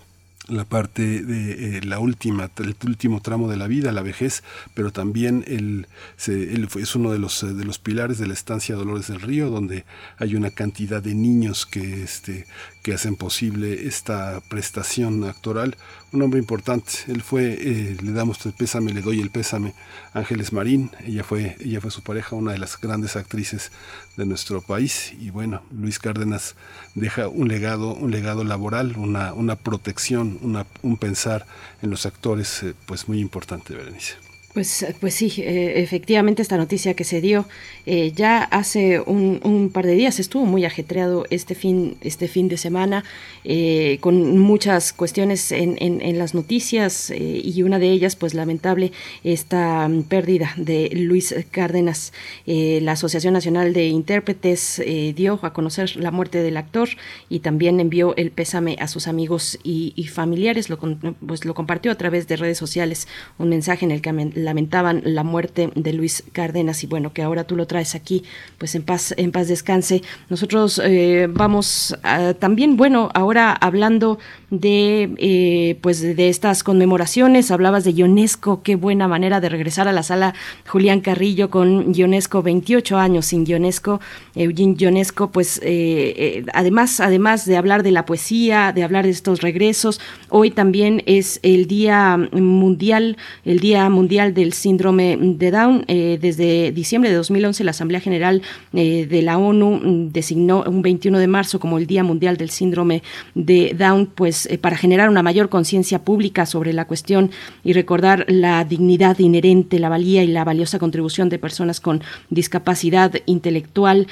la 0.48 0.64
parte 0.64 1.22
de 1.22 1.78
eh, 1.78 1.80
la 1.82 1.98
última, 1.98 2.50
el 2.58 2.76
último 2.86 3.20
tramo 3.20 3.48
de 3.48 3.56
la 3.56 3.66
vida, 3.66 3.92
la 3.92 4.02
vejez, 4.02 4.42
pero 4.74 4.92
también 4.92 5.44
él, 5.46 5.86
es 6.26 6.94
uno 6.94 7.12
de 7.12 7.18
los, 7.18 7.42
de 7.42 7.64
los 7.64 7.78
pilares 7.78 8.18
de 8.18 8.26
la 8.26 8.34
estancia 8.34 8.76
Dolores 8.76 9.08
del 9.08 9.20
Río, 9.20 9.50
donde 9.50 9.84
hay 10.18 10.34
una 10.34 10.50
cantidad 10.50 11.02
de 11.02 11.14
niños 11.14 11.66
que, 11.66 12.02
este, 12.02 12.46
que 12.86 12.94
hacen 12.94 13.16
posible 13.16 13.88
esta 13.88 14.40
prestación 14.48 15.24
actoral. 15.24 15.76
Un 16.12 16.22
hombre 16.22 16.38
importante, 16.38 16.92
él 17.08 17.20
fue, 17.20 17.54
eh, 17.54 17.96
le 18.00 18.12
damos 18.12 18.46
el 18.46 18.52
pésame, 18.52 18.92
le 18.92 19.02
doy 19.02 19.20
el 19.20 19.30
pésame, 19.30 19.74
Ángeles 20.12 20.52
Marín, 20.52 20.92
ella 21.04 21.24
fue, 21.24 21.56
ella 21.58 21.80
fue 21.80 21.90
su 21.90 22.04
pareja, 22.04 22.36
una 22.36 22.52
de 22.52 22.58
las 22.58 22.80
grandes 22.80 23.16
actrices 23.16 23.72
de 24.16 24.24
nuestro 24.24 24.62
país, 24.62 25.12
y 25.18 25.30
bueno, 25.30 25.62
Luis 25.72 25.98
Cárdenas 25.98 26.54
deja 26.94 27.26
un 27.26 27.48
legado, 27.48 27.92
un 27.92 28.12
legado 28.12 28.44
laboral, 28.44 28.94
una, 28.96 29.32
una 29.32 29.56
protección, 29.56 30.38
una, 30.42 30.64
un 30.82 30.96
pensar 30.96 31.44
en 31.82 31.90
los 31.90 32.06
actores, 32.06 32.62
eh, 32.62 32.74
pues 32.86 33.08
muy 33.08 33.18
importante, 33.18 33.74
Berenice. 33.74 34.25
Pues, 34.56 34.86
pues 35.00 35.12
sí, 35.12 35.34
eh, 35.42 35.82
efectivamente 35.82 36.40
esta 36.40 36.56
noticia 36.56 36.94
que 36.94 37.04
se 37.04 37.20
dio 37.20 37.44
eh, 37.84 38.12
ya 38.12 38.42
hace 38.42 39.00
un, 39.00 39.70
par 39.70 39.84
de 39.84 39.92
días 39.92 40.18
estuvo 40.18 40.46
muy 40.46 40.64
ajetreado 40.64 41.26
este 41.28 41.54
fin, 41.54 41.98
este 42.00 42.26
fin 42.26 42.48
de 42.48 42.56
semana 42.56 43.04
eh, 43.44 43.98
con 44.00 44.38
muchas 44.38 44.94
cuestiones 44.94 45.52
en, 45.52 46.18
las 46.18 46.34
noticias 46.34 47.12
y 47.14 47.62
una 47.64 47.78
de 47.78 47.90
ellas 47.90 48.16
pues 48.16 48.32
lamentable 48.32 48.92
esta 49.24 49.90
pérdida 50.08 50.54
de 50.56 50.88
Luis 50.94 51.34
Cárdenas. 51.50 52.14
la 52.46 52.92
Asociación 52.92 53.34
Nacional 53.34 53.74
de 53.74 53.88
Intérpretes 53.88 54.82
dio 55.14 55.38
a 55.42 55.52
conocer 55.52 55.96
la 55.96 56.10
muerte 56.10 56.42
del 56.42 56.56
actor 56.56 56.88
y 57.28 57.40
también 57.40 57.78
envió 57.78 58.16
el 58.16 58.30
pésame 58.30 58.76
a 58.80 58.88
sus 58.88 59.06
amigos 59.06 59.58
y, 59.62 59.92
y 59.96 60.04
familiares. 60.04 60.70
Lo, 60.70 60.78
pues, 60.78 61.44
lo 61.44 61.52
compartió 61.52 61.92
a 61.92 61.96
través 61.96 62.26
de 62.26 62.36
redes 62.36 62.56
sociales 62.56 63.06
un 63.36 63.50
mensaje 63.50 63.84
en 63.84 63.90
el 63.90 64.00
que 64.00 64.08
lamentaban 64.46 65.02
la 65.04 65.24
muerte 65.24 65.70
de 65.74 65.92
Luis 65.92 66.24
Cárdenas 66.32 66.82
y 66.84 66.86
bueno, 66.86 67.12
que 67.12 67.22
ahora 67.22 67.44
tú 67.44 67.56
lo 67.56 67.66
traes 67.66 67.94
aquí, 67.94 68.24
pues 68.56 68.74
en 68.74 68.82
paz, 68.82 69.12
en 69.18 69.32
paz 69.32 69.48
descanse. 69.48 70.02
Nosotros 70.30 70.80
eh, 70.82 71.28
vamos 71.28 71.94
también, 72.38 72.76
bueno, 72.76 73.10
ahora 73.12 73.52
hablando 73.52 74.18
de 74.50 75.10
eh, 75.18 75.78
pues 75.82 76.00
de 76.00 76.28
estas 76.28 76.62
conmemoraciones, 76.62 77.50
hablabas 77.50 77.84
de 77.84 77.92
Ionesco, 77.92 78.62
qué 78.62 78.76
buena 78.76 79.08
manera 79.08 79.40
de 79.40 79.48
regresar 79.48 79.88
a 79.88 79.92
la 79.92 80.02
sala 80.02 80.34
Julián 80.66 81.00
Carrillo 81.00 81.50
con 81.50 81.92
Ionesco, 81.92 82.42
28 82.42 82.96
años 82.96 83.26
sin 83.26 83.44
Ionesco, 83.44 84.00
Eugene 84.36 84.76
Ionesco, 84.78 85.30
pues 85.32 85.60
eh, 85.64 86.44
además, 86.54 87.00
además 87.00 87.44
de 87.44 87.56
hablar 87.56 87.82
de 87.82 87.90
la 87.90 88.06
poesía, 88.06 88.72
de 88.72 88.84
hablar 88.84 89.04
de 89.04 89.10
estos 89.10 89.42
regresos, 89.42 90.00
hoy 90.28 90.50
también 90.50 91.02
es 91.06 91.40
el 91.42 91.66
Día 91.66 92.16
Mundial, 92.32 93.16
el 93.44 93.60
Día 93.60 93.88
Mundial 93.90 94.34
del 94.36 94.52
síndrome 94.52 95.18
de 95.20 95.50
Down. 95.50 95.84
Eh, 95.88 96.18
desde 96.20 96.70
diciembre 96.70 97.10
de 97.10 97.16
2011 97.16 97.64
la 97.64 97.72
Asamblea 97.72 97.98
General 97.98 98.42
eh, 98.72 99.06
de 99.06 99.22
la 99.22 99.38
ONU 99.38 99.80
mm, 99.82 100.12
designó 100.12 100.62
un 100.64 100.82
21 100.82 101.18
de 101.18 101.26
marzo 101.26 101.58
como 101.58 101.78
el 101.78 101.88
Día 101.88 102.04
Mundial 102.04 102.36
del 102.36 102.50
Síndrome 102.50 103.02
de 103.34 103.74
Down, 103.76 104.06
pues 104.14 104.46
eh, 104.46 104.58
para 104.58 104.76
generar 104.76 105.08
una 105.08 105.24
mayor 105.24 105.48
conciencia 105.48 106.04
pública 106.04 106.46
sobre 106.46 106.72
la 106.72 106.86
cuestión 106.86 107.32
y 107.64 107.72
recordar 107.72 108.24
la 108.28 108.64
dignidad 108.64 109.18
inherente, 109.18 109.80
la 109.80 109.88
valía 109.88 110.22
y 110.22 110.28
la 110.28 110.44
valiosa 110.44 110.78
contribución 110.78 111.28
de 111.28 111.40
personas 111.40 111.80
con 111.80 112.02
discapacidad 112.30 113.12
intelectual 113.26 114.06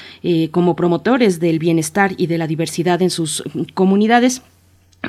como 0.50 0.74
promotores 0.74 1.38
del 1.38 1.58
bienestar 1.58 2.14
y 2.16 2.26
de 2.26 2.38
la 2.38 2.46
diversidad 2.46 3.02
en 3.02 3.10
sus 3.10 3.44
comunidades. 3.74 4.42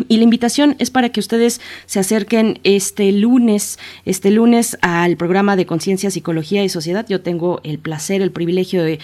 Y 0.07 0.17
la 0.17 0.23
invitación 0.23 0.76
es 0.80 0.89
para 0.89 1.09
que 1.09 1.19
ustedes 1.19 1.61
se 1.85 1.99
acerquen 1.99 2.59
este 2.63 3.11
lunes, 3.11 3.80
este 4.05 4.31
lunes 4.31 4.77
al 4.81 5.17
programa 5.17 5.55
de 5.55 5.65
Conciencia, 5.65 6.11
Psicología 6.11 6.63
y 6.63 6.69
Sociedad. 6.69 7.05
Yo 7.07 7.22
tengo 7.22 7.61
el 7.63 7.80
placer, 7.80 8.22
el 8.22 8.31
privilegio 8.31 8.84
de, 8.84 8.99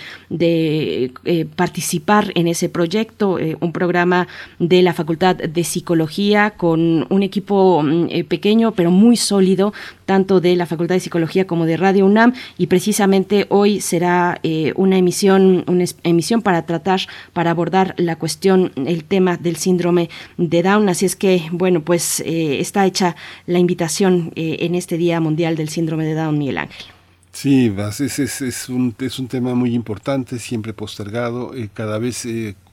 eh, 1.25 1.45
participar 1.55 2.31
en 2.35 2.47
ese 2.47 2.69
proyecto, 2.69 3.39
eh, 3.39 3.57
un 3.59 3.71
programa 3.71 4.27
de 4.59 4.81
la 4.81 4.93
Facultad 4.93 5.35
de 5.35 5.63
Psicología 5.63 6.51
con 6.51 7.05
un 7.09 7.23
equipo 7.23 7.81
mm, 7.83 8.07
eh, 8.09 8.23
pequeño 8.23 8.71
pero 8.73 8.91
muy 8.91 9.17
sólido, 9.17 9.73
tanto 10.11 10.41
de 10.41 10.57
la 10.57 10.65
Facultad 10.65 10.95
de 10.95 10.99
Psicología 10.99 11.47
como 11.47 11.65
de 11.65 11.77
Radio 11.77 12.05
UNAM. 12.05 12.33
Y 12.57 12.67
precisamente 12.67 13.45
hoy 13.47 13.79
será 13.79 14.41
una 14.75 14.97
emisión, 14.97 15.63
una 15.67 15.85
emisión 16.03 16.41
para 16.41 16.65
tratar, 16.65 16.99
para 17.31 17.51
abordar 17.51 17.95
la 17.97 18.17
cuestión, 18.17 18.73
el 18.75 19.05
tema 19.05 19.37
del 19.37 19.55
síndrome 19.55 20.09
de 20.37 20.63
Down 20.63 20.81
Así 20.89 21.05
es 21.05 21.15
que, 21.15 21.47
bueno, 21.53 21.81
pues 21.81 22.19
eh, 22.19 22.59
está 22.59 22.85
hecha 22.85 23.15
la 23.45 23.59
invitación 23.59 24.33
eh, 24.35 24.57
en 24.59 24.75
este 24.75 24.97
Día 24.97 25.21
Mundial 25.21 25.55
del 25.55 25.69
Síndrome 25.69 26.03
de 26.03 26.15
Down, 26.15 26.37
Miguel 26.37 26.57
Ángel. 26.57 26.85
Sí, 27.31 27.73
es, 27.77 28.19
es, 28.19 28.41
es, 28.41 28.67
un, 28.67 28.93
es 28.99 29.17
un 29.17 29.27
tema 29.29 29.55
muy 29.55 29.73
importante, 29.73 30.37
siempre 30.37 30.73
postergado, 30.73 31.55
eh, 31.55 31.69
cada 31.73 31.97
vez 31.97 32.27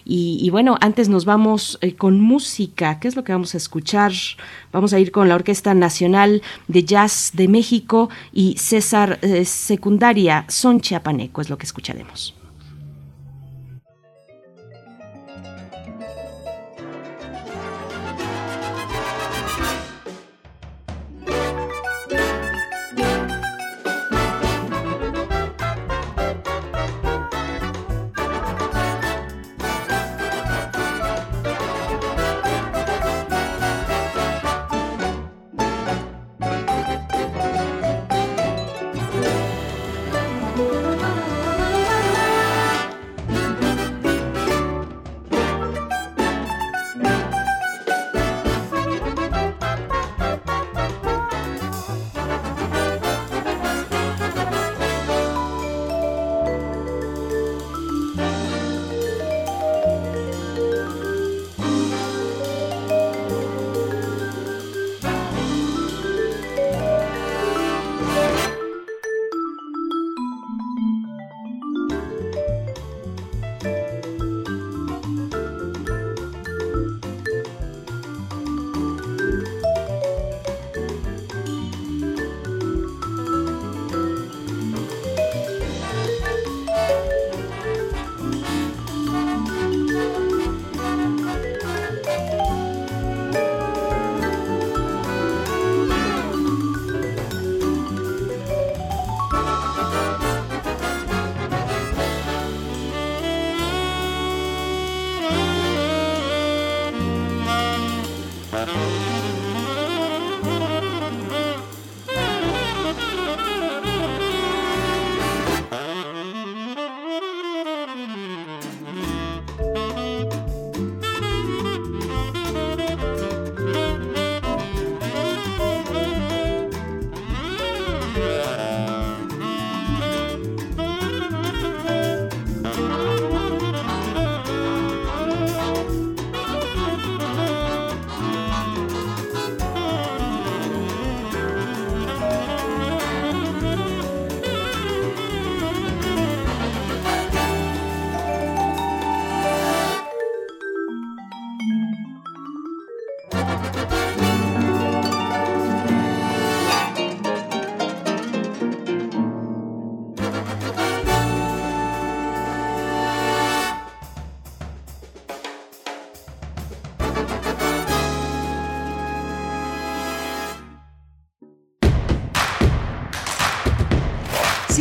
y, 0.06 0.50
bueno, 0.50 0.78
antes 0.82 1.10
nos 1.10 1.26
vamos 1.26 1.78
eh, 1.82 1.96
con 1.96 2.20
música. 2.20 3.00
¿Qué 3.00 3.08
es 3.08 3.16
lo 3.16 3.24
que 3.24 3.32
vamos 3.32 3.54
a 3.54 3.58
escuchar? 3.58 4.12
Vamos 4.72 4.94
a 4.94 5.00
ir 5.00 5.12
con 5.12 5.30
la 5.30 5.36
Orquesta 5.36 5.74
Nacional 5.74 6.42
de 6.68 6.84
Jazz 6.84 7.32
de 7.34 7.48
México 7.48 8.10
y 8.32 8.58
César 8.58 9.20
eh, 9.22 9.46
Secundaria 9.46 10.46
Son 10.48 10.80
Chiapaneco 10.82 11.42
es 11.42 11.50
lo 11.50 11.58
que 11.58 11.66
escucharemos. 11.66 12.35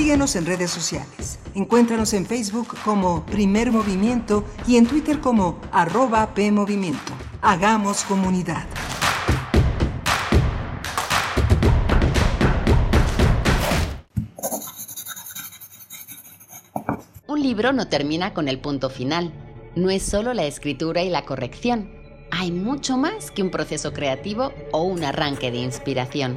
Síguenos 0.04 0.36
en 0.36 0.44
redes 0.44 0.70
sociales. 0.70 1.38
Encuéntranos 1.54 2.12
en 2.12 2.26
Facebook 2.26 2.76
como 2.84 3.24
Primer 3.24 3.72
Movimiento 3.72 4.44
y 4.66 4.76
en 4.76 4.86
Twitter 4.86 5.18
como 5.18 5.58
arroba 5.72 6.34
PMovimiento. 6.34 7.14
Hagamos 7.40 8.04
comunidad. 8.04 8.66
Un 17.26 17.42
libro 17.42 17.72
no 17.72 17.88
termina 17.88 18.34
con 18.34 18.48
el 18.48 18.60
punto 18.60 18.90
final. 18.90 19.32
No 19.74 19.88
es 19.88 20.02
solo 20.02 20.34
la 20.34 20.44
escritura 20.44 21.02
y 21.02 21.08
la 21.08 21.24
corrección. 21.24 21.90
Hay 22.30 22.52
mucho 22.52 22.98
más 22.98 23.30
que 23.30 23.42
un 23.42 23.50
proceso 23.50 23.94
creativo 23.94 24.52
o 24.70 24.82
un 24.82 25.02
arranque 25.02 25.50
de 25.50 25.60
inspiración. 25.60 26.36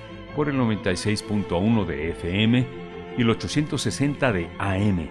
por 0.35 0.49
el 0.49 0.55
96.1 0.55 1.85
de 1.85 2.09
FM 2.09 2.67
y 3.17 3.21
el 3.21 3.29
860 3.29 4.31
de 4.31 4.49
AM. 4.57 5.09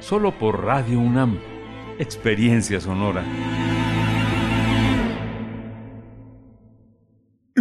Solo 0.00 0.32
por 0.32 0.64
Radio 0.64 1.00
UNAM. 1.00 1.38
Experiencia 1.98 2.80
sonora. 2.80 3.24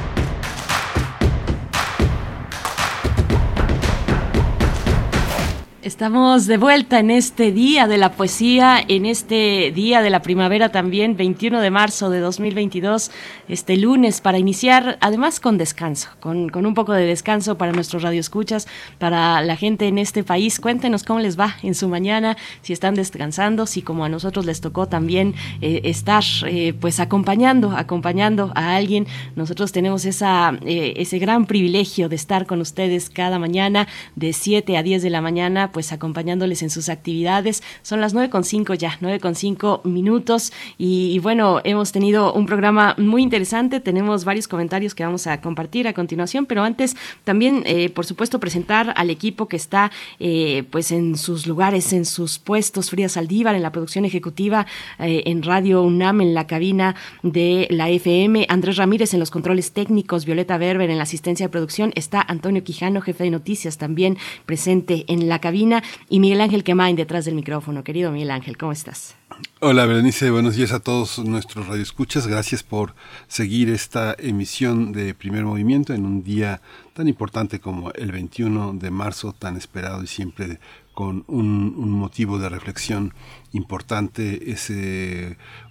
Estamos 5.91 6.47
de 6.47 6.55
vuelta 6.55 6.99
en 6.99 7.11
este 7.11 7.51
día 7.51 7.85
de 7.85 7.97
la 7.97 8.13
poesía, 8.13 8.77
en 8.87 9.05
este 9.05 9.73
día 9.75 10.01
de 10.01 10.09
la 10.09 10.21
primavera 10.21 10.69
también, 10.69 11.17
21 11.17 11.59
de 11.59 11.69
marzo 11.69 12.09
de 12.09 12.21
2022, 12.21 13.11
este 13.49 13.75
lunes, 13.75 14.21
para 14.21 14.39
iniciar 14.39 14.97
además 15.01 15.41
con 15.41 15.57
descanso, 15.57 16.07
con, 16.21 16.47
con 16.47 16.65
un 16.65 16.75
poco 16.75 16.93
de 16.93 17.03
descanso 17.05 17.57
para 17.57 17.73
nuestros 17.73 18.03
radioescuchas, 18.03 18.69
para 18.99 19.41
la 19.41 19.57
gente 19.57 19.89
en 19.89 19.97
este 19.97 20.23
país. 20.23 20.61
Cuéntenos 20.61 21.03
cómo 21.03 21.19
les 21.19 21.37
va 21.37 21.57
en 21.61 21.75
su 21.75 21.89
mañana, 21.89 22.37
si 22.61 22.71
están 22.71 22.95
descansando, 22.95 23.65
si 23.65 23.81
como 23.81 24.05
a 24.05 24.09
nosotros 24.09 24.45
les 24.45 24.61
tocó 24.61 24.87
también 24.87 25.35
eh, 25.59 25.81
estar 25.83 26.23
eh, 26.47 26.73
pues 26.79 27.01
acompañando, 27.01 27.71
acompañando 27.71 28.53
a 28.55 28.77
alguien. 28.77 29.07
Nosotros 29.35 29.73
tenemos 29.73 30.05
esa, 30.05 30.57
eh, 30.65 30.93
ese 30.95 31.19
gran 31.19 31.47
privilegio 31.47 32.07
de 32.07 32.15
estar 32.15 32.45
con 32.45 32.61
ustedes 32.61 33.09
cada 33.09 33.39
mañana 33.39 33.89
de 34.15 34.31
7 34.31 34.77
a 34.77 34.83
10 34.83 35.03
de 35.03 35.09
la 35.09 35.19
mañana 35.19 35.73
pues 35.73 35.80
acompañándoles 35.91 36.61
en 36.61 36.69
sus 36.69 36.89
actividades. 36.89 37.63
Son 37.81 38.01
las 38.01 38.13
9.5 38.13 38.77
ya, 38.77 38.97
9.5 39.01 39.83
minutos. 39.85 40.53
Y, 40.77 41.19
bueno, 41.19 41.61
hemos 41.63 41.91
tenido 41.91 42.33
un 42.33 42.45
programa 42.45 42.95
muy 42.97 43.23
interesante, 43.23 43.79
tenemos 43.79 44.25
varios 44.25 44.47
comentarios 44.47 44.93
que 44.93 45.03
vamos 45.03 45.27
a 45.27 45.41
compartir 45.41 45.87
a 45.87 45.93
continuación, 45.93 46.45
pero 46.45 46.63
antes 46.63 46.95
también, 47.23 47.63
eh, 47.65 47.89
por 47.89 48.05
supuesto, 48.05 48.39
presentar 48.39 48.93
al 48.95 49.09
equipo 49.09 49.47
que 49.47 49.55
está 49.55 49.91
eh, 50.19 50.63
pues 50.69 50.91
en 50.91 51.17
sus 51.17 51.47
lugares, 51.47 51.93
en 51.93 52.05
sus 52.05 52.39
puestos, 52.39 52.89
Frida 52.89 53.09
Saldívar 53.09 53.55
en 53.55 53.61
la 53.61 53.71
producción 53.71 54.05
ejecutiva, 54.05 54.67
eh, 54.99 55.23
en 55.25 55.43
Radio 55.43 55.81
UNAM, 55.81 56.21
en 56.21 56.33
la 56.33 56.47
cabina 56.47 56.95
de 57.23 57.67
la 57.69 57.89
FM, 57.89 58.45
Andrés 58.49 58.77
Ramírez 58.77 59.13
en 59.13 59.19
los 59.19 59.31
controles 59.31 59.71
técnicos, 59.71 60.25
Violeta 60.25 60.57
Berber 60.57 60.89
en 60.89 60.97
la 60.97 61.03
asistencia 61.03 61.45
de 61.45 61.51
producción, 61.51 61.91
está 61.95 62.21
Antonio 62.21 62.63
Quijano, 62.63 63.01
jefe 63.01 63.23
de 63.23 63.31
noticias, 63.31 63.77
también 63.77 64.17
presente 64.45 65.05
en 65.07 65.29
la 65.29 65.39
cabina 65.39 65.60
y 66.09 66.19
Miguel 66.19 66.41
Ángel 66.41 66.63
Quemain 66.63 66.95
detrás 66.95 67.25
del 67.25 67.35
micrófono. 67.35 67.83
Querido 67.83 68.11
Miguel 68.11 68.31
Ángel, 68.31 68.57
¿cómo 68.57 68.71
estás? 68.71 69.15
Hola 69.59 69.85
Berenice, 69.85 70.31
buenos 70.31 70.55
días 70.55 70.71
a 70.71 70.79
todos 70.79 71.19
nuestros 71.19 71.67
radioescuchas. 71.67 72.25
Gracias 72.25 72.63
por 72.63 72.95
seguir 73.27 73.69
esta 73.69 74.15
emisión 74.17 74.91
de 74.91 75.13
Primer 75.13 75.45
Movimiento 75.45 75.93
en 75.93 76.05
un 76.05 76.23
día 76.23 76.61
tan 76.93 77.07
importante 77.07 77.59
como 77.59 77.91
el 77.91 78.11
21 78.11 78.73
de 78.73 78.89
marzo, 78.89 79.33
tan 79.33 79.55
esperado 79.55 80.03
y 80.03 80.07
siempre 80.07 80.59
con 80.93 81.23
un, 81.27 81.75
un 81.77 81.91
motivo 81.91 82.39
de 82.39 82.49
reflexión 82.49 83.13
importante 83.53 84.51
es 84.51 84.69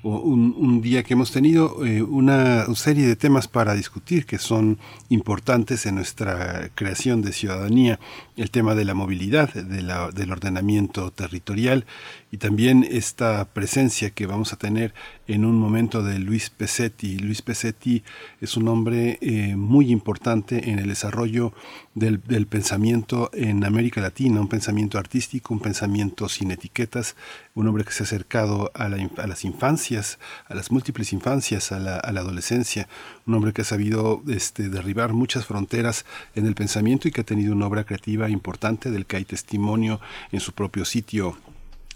un, 0.02 0.54
un, 0.56 0.80
día 0.80 1.02
que 1.02 1.14
hemos 1.14 1.30
tenido 1.30 1.84
eh, 1.84 2.02
una 2.02 2.66
serie 2.74 3.06
de 3.06 3.16
temas 3.16 3.48
para 3.48 3.74
discutir 3.74 4.26
que 4.26 4.38
son 4.38 4.78
importantes 5.08 5.86
en 5.86 5.96
nuestra 5.96 6.70
creación 6.74 7.22
de 7.22 7.32
ciudadanía, 7.32 7.98
el 8.36 8.50
tema 8.50 8.74
de 8.74 8.84
la 8.84 8.94
movilidad, 8.94 9.52
de 9.52 9.82
la, 9.82 10.10
del 10.10 10.32
ordenamiento 10.32 11.10
territorial 11.10 11.84
y 12.32 12.38
también 12.38 12.86
esta 12.88 13.44
presencia 13.46 14.10
que 14.10 14.26
vamos 14.26 14.52
a 14.52 14.56
tener 14.56 14.94
en 15.26 15.44
un 15.44 15.58
momento 15.58 16.02
de 16.02 16.18
Luis 16.18 16.50
Pesetti. 16.50 17.18
Luis 17.18 17.42
Pesetti 17.42 18.02
es 18.40 18.56
un 18.56 18.68
hombre 18.68 19.18
eh, 19.20 19.56
muy 19.56 19.90
importante 19.90 20.70
en 20.70 20.78
el 20.78 20.88
desarrollo 20.88 21.52
del, 21.94 22.20
pensamiento 22.46 23.30
en 23.34 23.64
América 23.64 24.00
Latina, 24.00 24.40
un 24.40 24.48
pensamiento 24.48 24.98
artístico, 24.98 25.52
un 25.52 25.60
pensamiento 25.60 26.28
sin 26.28 26.50
etiquetas, 26.50 27.16
un 27.54 27.66
hombre 27.66 27.84
que 27.84 27.92
se 27.92 28.02
ha 28.02 28.06
acercado 28.06 28.70
a, 28.74 28.88
las 28.88 29.44
infancias, 29.44 30.18
a 30.48 30.54
las 30.54 30.70
múltiples 30.70 31.12
infancias, 31.12 31.72
a 31.72 31.78
la, 31.78 31.98
adolescencia, 31.98 32.88
un 33.26 33.34
hombre 33.34 33.52
que 33.52 33.62
ha 33.62 33.64
sabido 33.64 34.22
este, 34.28 34.68
derribar 34.68 35.12
muchas 35.12 35.46
fronteras 35.46 36.04
en 36.34 36.46
el 36.46 36.54
pensamiento 36.54 37.08
y 37.08 37.10
que 37.10 37.22
ha 37.22 37.24
tenido 37.24 37.52
una 37.52 37.66
obra 37.66 37.84
creativa 37.84 38.30
importante 38.30 38.90
del 38.90 39.06
que 39.06 39.16
hay 39.16 39.24
testimonio 39.24 40.00
en 40.32 40.40
su 40.40 40.52
propio 40.52 40.84
sitio 40.84 41.36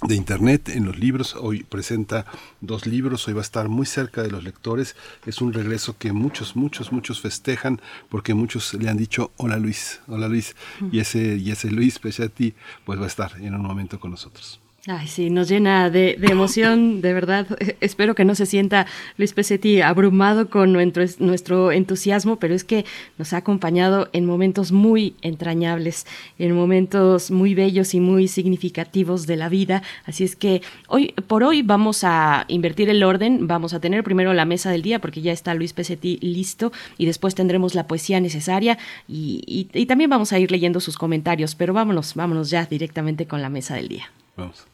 de 0.03 0.17
internet 0.17 0.69
en 0.69 0.85
los 0.85 0.99
libros. 0.99 1.37
Hoy 1.37 1.63
presenta 1.63 2.27
dos 2.61 2.87
libros, 2.87 3.27
hoy 3.29 3.35
va 3.35 3.41
a 3.41 3.43
estar 3.43 3.69
muy 3.69 3.87
cerca 3.87 4.23
de 4.23 4.31
los 4.31 4.43
lectores. 4.43 4.97
Es 5.25 5.41
un 5.41 5.53
regreso 5.53 5.97
que 5.97 6.13
muchos, 6.13 6.57
muchos, 6.57 6.93
muchos 6.93 7.21
festejan 7.21 7.81
porque 8.09 8.35
muchos 8.35 8.75
le 8.75 8.91
han 8.91 8.97
dicho 8.97 9.31
hola 9.37 9.57
Luis, 9.57 10.01
hola 10.09 10.29
Luis. 10.29 10.57
Y 10.91 10.99
ese, 10.99 11.37
y 11.37 11.51
ese 11.51 11.71
Luis 11.71 11.99
Pechetti 11.99 12.55
pues 12.85 12.99
va 12.99 13.05
a 13.05 13.09
estar 13.09 13.41
en 13.41 13.55
un 13.55 13.63
momento 13.63 14.01
con 14.01 14.11
nosotros. 14.11 14.64
Ay, 14.87 15.07
sí, 15.07 15.31
nos 15.31 15.49
llena 15.49 15.89
de, 15.89 16.19
emoción, 16.21 17.01
de 17.01 17.15
verdad. 17.15 17.47
Espero 17.81 18.15
que 18.15 18.27
no 18.27 18.35
se 18.35 18.45
sienta 18.45 18.87
Luis 19.17 19.33
Pesetti 19.33 19.81
abrumado 19.81 20.51
con 20.51 20.75
nuestro, 20.75 21.05
nuestro, 21.21 21.73
entusiasmo, 21.73 22.39
pero 22.39 22.55
es 22.55 22.65
que 22.65 22.85
nos 23.17 23.33
ha 23.33 23.39
acompañado 23.39 24.11
en 24.13 24.27
momentos 24.27 24.73
muy 24.73 25.17
entrañables, 25.23 26.07
en 26.39 26.55
momentos 26.55 27.31
muy 27.31 27.55
bellos 27.55 27.95
y 27.95 28.01
muy 28.01 28.29
significativos 28.29 29.27
de 29.27 29.37
la 29.37 29.49
vida. 29.49 29.83
Así 30.05 30.23
es 30.23 30.37
que 30.37 30.61
hoy, 30.89 31.13
por 31.29 31.45
hoy 31.45 31.63
vamos 31.63 32.05
a 32.05 32.45
invertir 32.49 32.91
el 32.91 33.03
orden, 33.05 33.47
vamos 33.47 33.73
a 33.73 33.81
tener 33.81 34.05
primero 34.05 34.35
la 34.35 34.45
mesa 34.45 34.71
del 34.71 34.83
día, 34.83 34.99
porque 34.99 35.23
ya 35.23 35.33
está 35.33 35.55
Luis 35.55 35.73
Pesetti 35.73 36.19
listo, 36.21 36.73
y 36.99 37.07
después 37.07 37.35
tendremos 37.35 37.75
la 37.75 37.87
poesía 37.87 38.21
necesaria, 38.21 38.77
y, 39.09 39.71
y 39.73 39.87
también 39.87 40.11
vamos 40.11 40.35
a 40.35 40.39
ir 40.39 40.51
leyendo 40.51 40.79
sus 40.79 40.99
comentarios, 40.99 41.55
pero 41.55 41.73
vámonos, 41.73 42.15
vámonos 42.15 42.51
ya 42.51 42.67
directamente 42.67 43.27
con 43.27 43.41
la 43.41 43.49
mesa 43.49 43.77
del 43.77 43.89
día. 43.89 44.11
Vamos. 44.37 44.74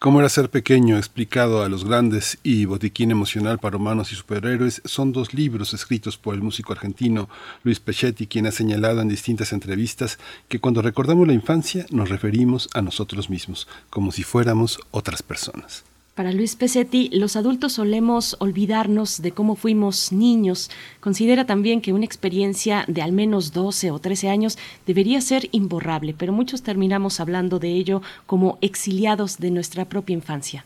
Cómo 0.00 0.20
era 0.20 0.28
ser 0.28 0.48
pequeño, 0.48 0.96
explicado 0.96 1.64
a 1.64 1.68
los 1.68 1.84
grandes 1.84 2.38
y 2.44 2.66
Botiquín 2.66 3.10
emocional 3.10 3.58
para 3.58 3.78
humanos 3.78 4.12
y 4.12 4.14
superhéroes 4.14 4.80
son 4.84 5.10
dos 5.10 5.34
libros 5.34 5.74
escritos 5.74 6.16
por 6.16 6.36
el 6.36 6.40
músico 6.40 6.72
argentino 6.72 7.28
Luis 7.64 7.80
Pechetti, 7.80 8.28
quien 8.28 8.46
ha 8.46 8.52
señalado 8.52 9.00
en 9.00 9.08
distintas 9.08 9.52
entrevistas 9.52 10.20
que 10.46 10.60
cuando 10.60 10.82
recordamos 10.82 11.26
la 11.26 11.32
infancia 11.32 11.84
nos 11.90 12.10
referimos 12.10 12.68
a 12.74 12.80
nosotros 12.80 13.28
mismos, 13.28 13.66
como 13.90 14.12
si 14.12 14.22
fuéramos 14.22 14.78
otras 14.92 15.24
personas. 15.24 15.82
Para 16.18 16.32
Luis 16.32 16.56
Pesetti, 16.56 17.10
los 17.12 17.36
adultos 17.36 17.74
solemos 17.74 18.34
olvidarnos 18.40 19.22
de 19.22 19.30
cómo 19.30 19.54
fuimos 19.54 20.10
niños. 20.10 20.68
Considera 20.98 21.46
también 21.46 21.80
que 21.80 21.92
una 21.92 22.06
experiencia 22.06 22.84
de 22.88 23.02
al 23.02 23.12
menos 23.12 23.52
12 23.52 23.92
o 23.92 24.00
13 24.00 24.28
años 24.28 24.58
debería 24.84 25.20
ser 25.20 25.48
imborrable, 25.52 26.16
pero 26.18 26.32
muchos 26.32 26.62
terminamos 26.62 27.20
hablando 27.20 27.60
de 27.60 27.70
ello 27.70 28.02
como 28.26 28.58
exiliados 28.62 29.38
de 29.38 29.52
nuestra 29.52 29.84
propia 29.84 30.14
infancia. 30.14 30.64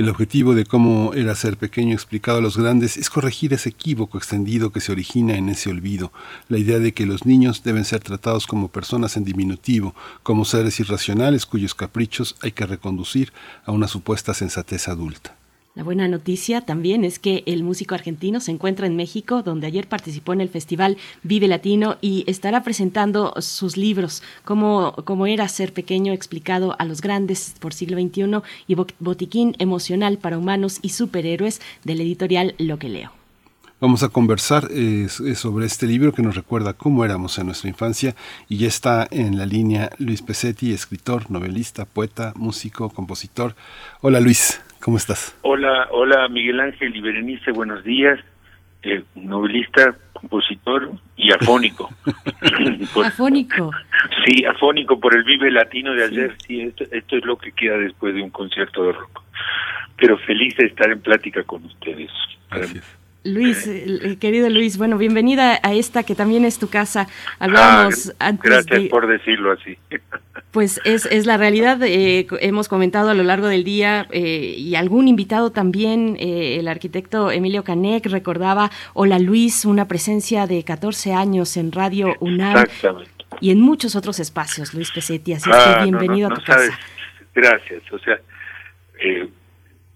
El 0.00 0.08
objetivo 0.08 0.54
de 0.54 0.64
cómo 0.64 1.12
era 1.12 1.34
ser 1.34 1.58
pequeño 1.58 1.92
explicado 1.92 2.38
a 2.38 2.40
los 2.40 2.56
grandes 2.56 2.96
es 2.96 3.10
corregir 3.10 3.52
ese 3.52 3.68
equívoco 3.68 4.16
extendido 4.16 4.72
que 4.72 4.80
se 4.80 4.92
origina 4.92 5.36
en 5.36 5.50
ese 5.50 5.68
olvido, 5.68 6.10
la 6.48 6.56
idea 6.56 6.78
de 6.78 6.94
que 6.94 7.04
los 7.04 7.26
niños 7.26 7.62
deben 7.64 7.84
ser 7.84 8.00
tratados 8.00 8.46
como 8.46 8.68
personas 8.68 9.18
en 9.18 9.24
diminutivo, 9.24 9.94
como 10.22 10.46
seres 10.46 10.80
irracionales 10.80 11.44
cuyos 11.44 11.74
caprichos 11.74 12.36
hay 12.40 12.52
que 12.52 12.64
reconducir 12.64 13.34
a 13.66 13.72
una 13.72 13.88
supuesta 13.88 14.32
sensatez 14.32 14.88
adulta. 14.88 15.36
La 15.76 15.84
buena 15.84 16.08
noticia 16.08 16.62
también 16.62 17.04
es 17.04 17.20
que 17.20 17.44
el 17.46 17.62
músico 17.62 17.94
argentino 17.94 18.40
se 18.40 18.50
encuentra 18.50 18.88
en 18.88 18.96
México, 18.96 19.44
donde 19.44 19.68
ayer 19.68 19.86
participó 19.86 20.32
en 20.32 20.40
el 20.40 20.48
festival 20.48 20.96
Vive 21.22 21.46
Latino 21.46 21.96
y 22.00 22.24
estará 22.26 22.64
presentando 22.64 23.34
sus 23.38 23.76
libros, 23.76 24.20
como, 24.44 24.94
como 25.04 25.28
era 25.28 25.46
ser 25.46 25.72
pequeño 25.72 26.12
explicado 26.12 26.74
a 26.80 26.84
los 26.84 27.00
grandes 27.00 27.54
por 27.60 27.72
siglo 27.72 28.00
XXI 28.00 28.42
y 28.66 28.74
botiquín 28.98 29.54
emocional 29.60 30.18
para 30.18 30.38
humanos 30.38 30.80
y 30.82 30.88
superhéroes 30.88 31.60
del 31.84 32.00
editorial 32.00 32.56
Lo 32.58 32.80
que 32.80 32.88
leo. 32.88 33.12
Vamos 33.80 34.02
a 34.02 34.08
conversar 34.08 34.68
sobre 35.36 35.66
este 35.66 35.86
libro 35.86 36.12
que 36.12 36.20
nos 36.20 36.34
recuerda 36.34 36.72
cómo 36.72 37.04
éramos 37.04 37.38
en 37.38 37.46
nuestra 37.46 37.70
infancia 37.70 38.16
y 38.48 38.58
ya 38.58 38.66
está 38.66 39.06
en 39.10 39.38
la 39.38 39.46
línea 39.46 39.90
Luis 39.98 40.20
Pesetti, 40.20 40.72
escritor, 40.72 41.30
novelista, 41.30 41.84
poeta, 41.84 42.32
músico, 42.34 42.90
compositor. 42.90 43.54
Hola 44.02 44.18
Luis. 44.18 44.60
¿Cómo 44.90 44.98
estás? 44.98 45.38
Hola, 45.42 45.86
hola 45.92 46.26
Miguel 46.28 46.58
Ángel 46.58 46.96
y 46.96 47.00
Berenice, 47.00 47.52
buenos 47.52 47.84
días. 47.84 48.18
Eh, 48.82 49.04
novelista, 49.14 49.94
compositor 50.12 50.90
y 51.14 51.30
afónico. 51.30 51.88
afónico. 53.04 53.70
Sí, 54.24 54.44
afónico 54.44 54.98
por 54.98 55.14
el 55.14 55.22
Vive 55.22 55.52
Latino 55.52 55.94
de 55.94 56.06
ayer. 56.06 56.36
Sí, 56.44 56.62
esto, 56.62 57.16
es 57.16 57.24
lo 57.24 57.38
que 57.38 57.52
queda 57.52 57.78
después 57.78 58.16
de 58.16 58.22
un 58.22 58.30
concierto 58.30 58.82
de 58.82 58.94
rock. 58.94 59.22
Pero 59.96 60.18
feliz 60.18 60.56
de 60.56 60.66
estar 60.66 60.90
en 60.90 61.00
plática 61.00 61.44
con 61.44 61.64
ustedes. 61.66 62.10
Gracias. 62.50 62.99
Luis, 63.22 63.68
querido 64.18 64.48
Luis, 64.48 64.78
bueno, 64.78 64.96
bienvenida 64.96 65.58
a 65.62 65.74
esta 65.74 66.02
que 66.02 66.14
también 66.14 66.44
es 66.44 66.58
tu 66.58 66.68
casa. 66.68 67.06
Hablábamos 67.38 68.12
ah, 68.18 68.28
antes 68.28 68.50
Gracias 68.50 68.88
por 68.88 69.06
decirlo 69.06 69.52
así. 69.52 69.78
Pues 70.50 70.80
es, 70.84 71.06
es 71.06 71.26
la 71.26 71.36
realidad, 71.36 71.80
eh, 71.84 72.26
hemos 72.40 72.68
comentado 72.68 73.10
a 73.10 73.14
lo 73.14 73.22
largo 73.22 73.46
del 73.46 73.62
día 73.62 74.08
eh, 74.10 74.54
y 74.58 74.74
algún 74.74 75.06
invitado 75.06 75.52
también, 75.52 76.16
eh, 76.18 76.56
el 76.58 76.66
arquitecto 76.66 77.30
Emilio 77.30 77.62
Canek 77.62 78.06
recordaba, 78.06 78.68
hola 78.92 79.20
Luis, 79.20 79.64
una 79.64 79.86
presencia 79.86 80.48
de 80.48 80.64
14 80.64 81.14
años 81.14 81.56
en 81.56 81.70
Radio 81.70 82.16
UNAM 82.18 82.64
y 83.40 83.52
en 83.52 83.60
muchos 83.60 83.94
otros 83.94 84.18
espacios, 84.18 84.74
Luis 84.74 84.90
Pesetti, 84.90 85.34
así 85.34 85.48
que 85.48 85.56
ah, 85.56 85.84
bienvenido 85.84 86.32
a 86.32 86.34
tu 86.34 86.42
casa. 86.42 86.76
Gracias, 87.32 87.82
o 87.92 87.98
sea, 88.00 88.18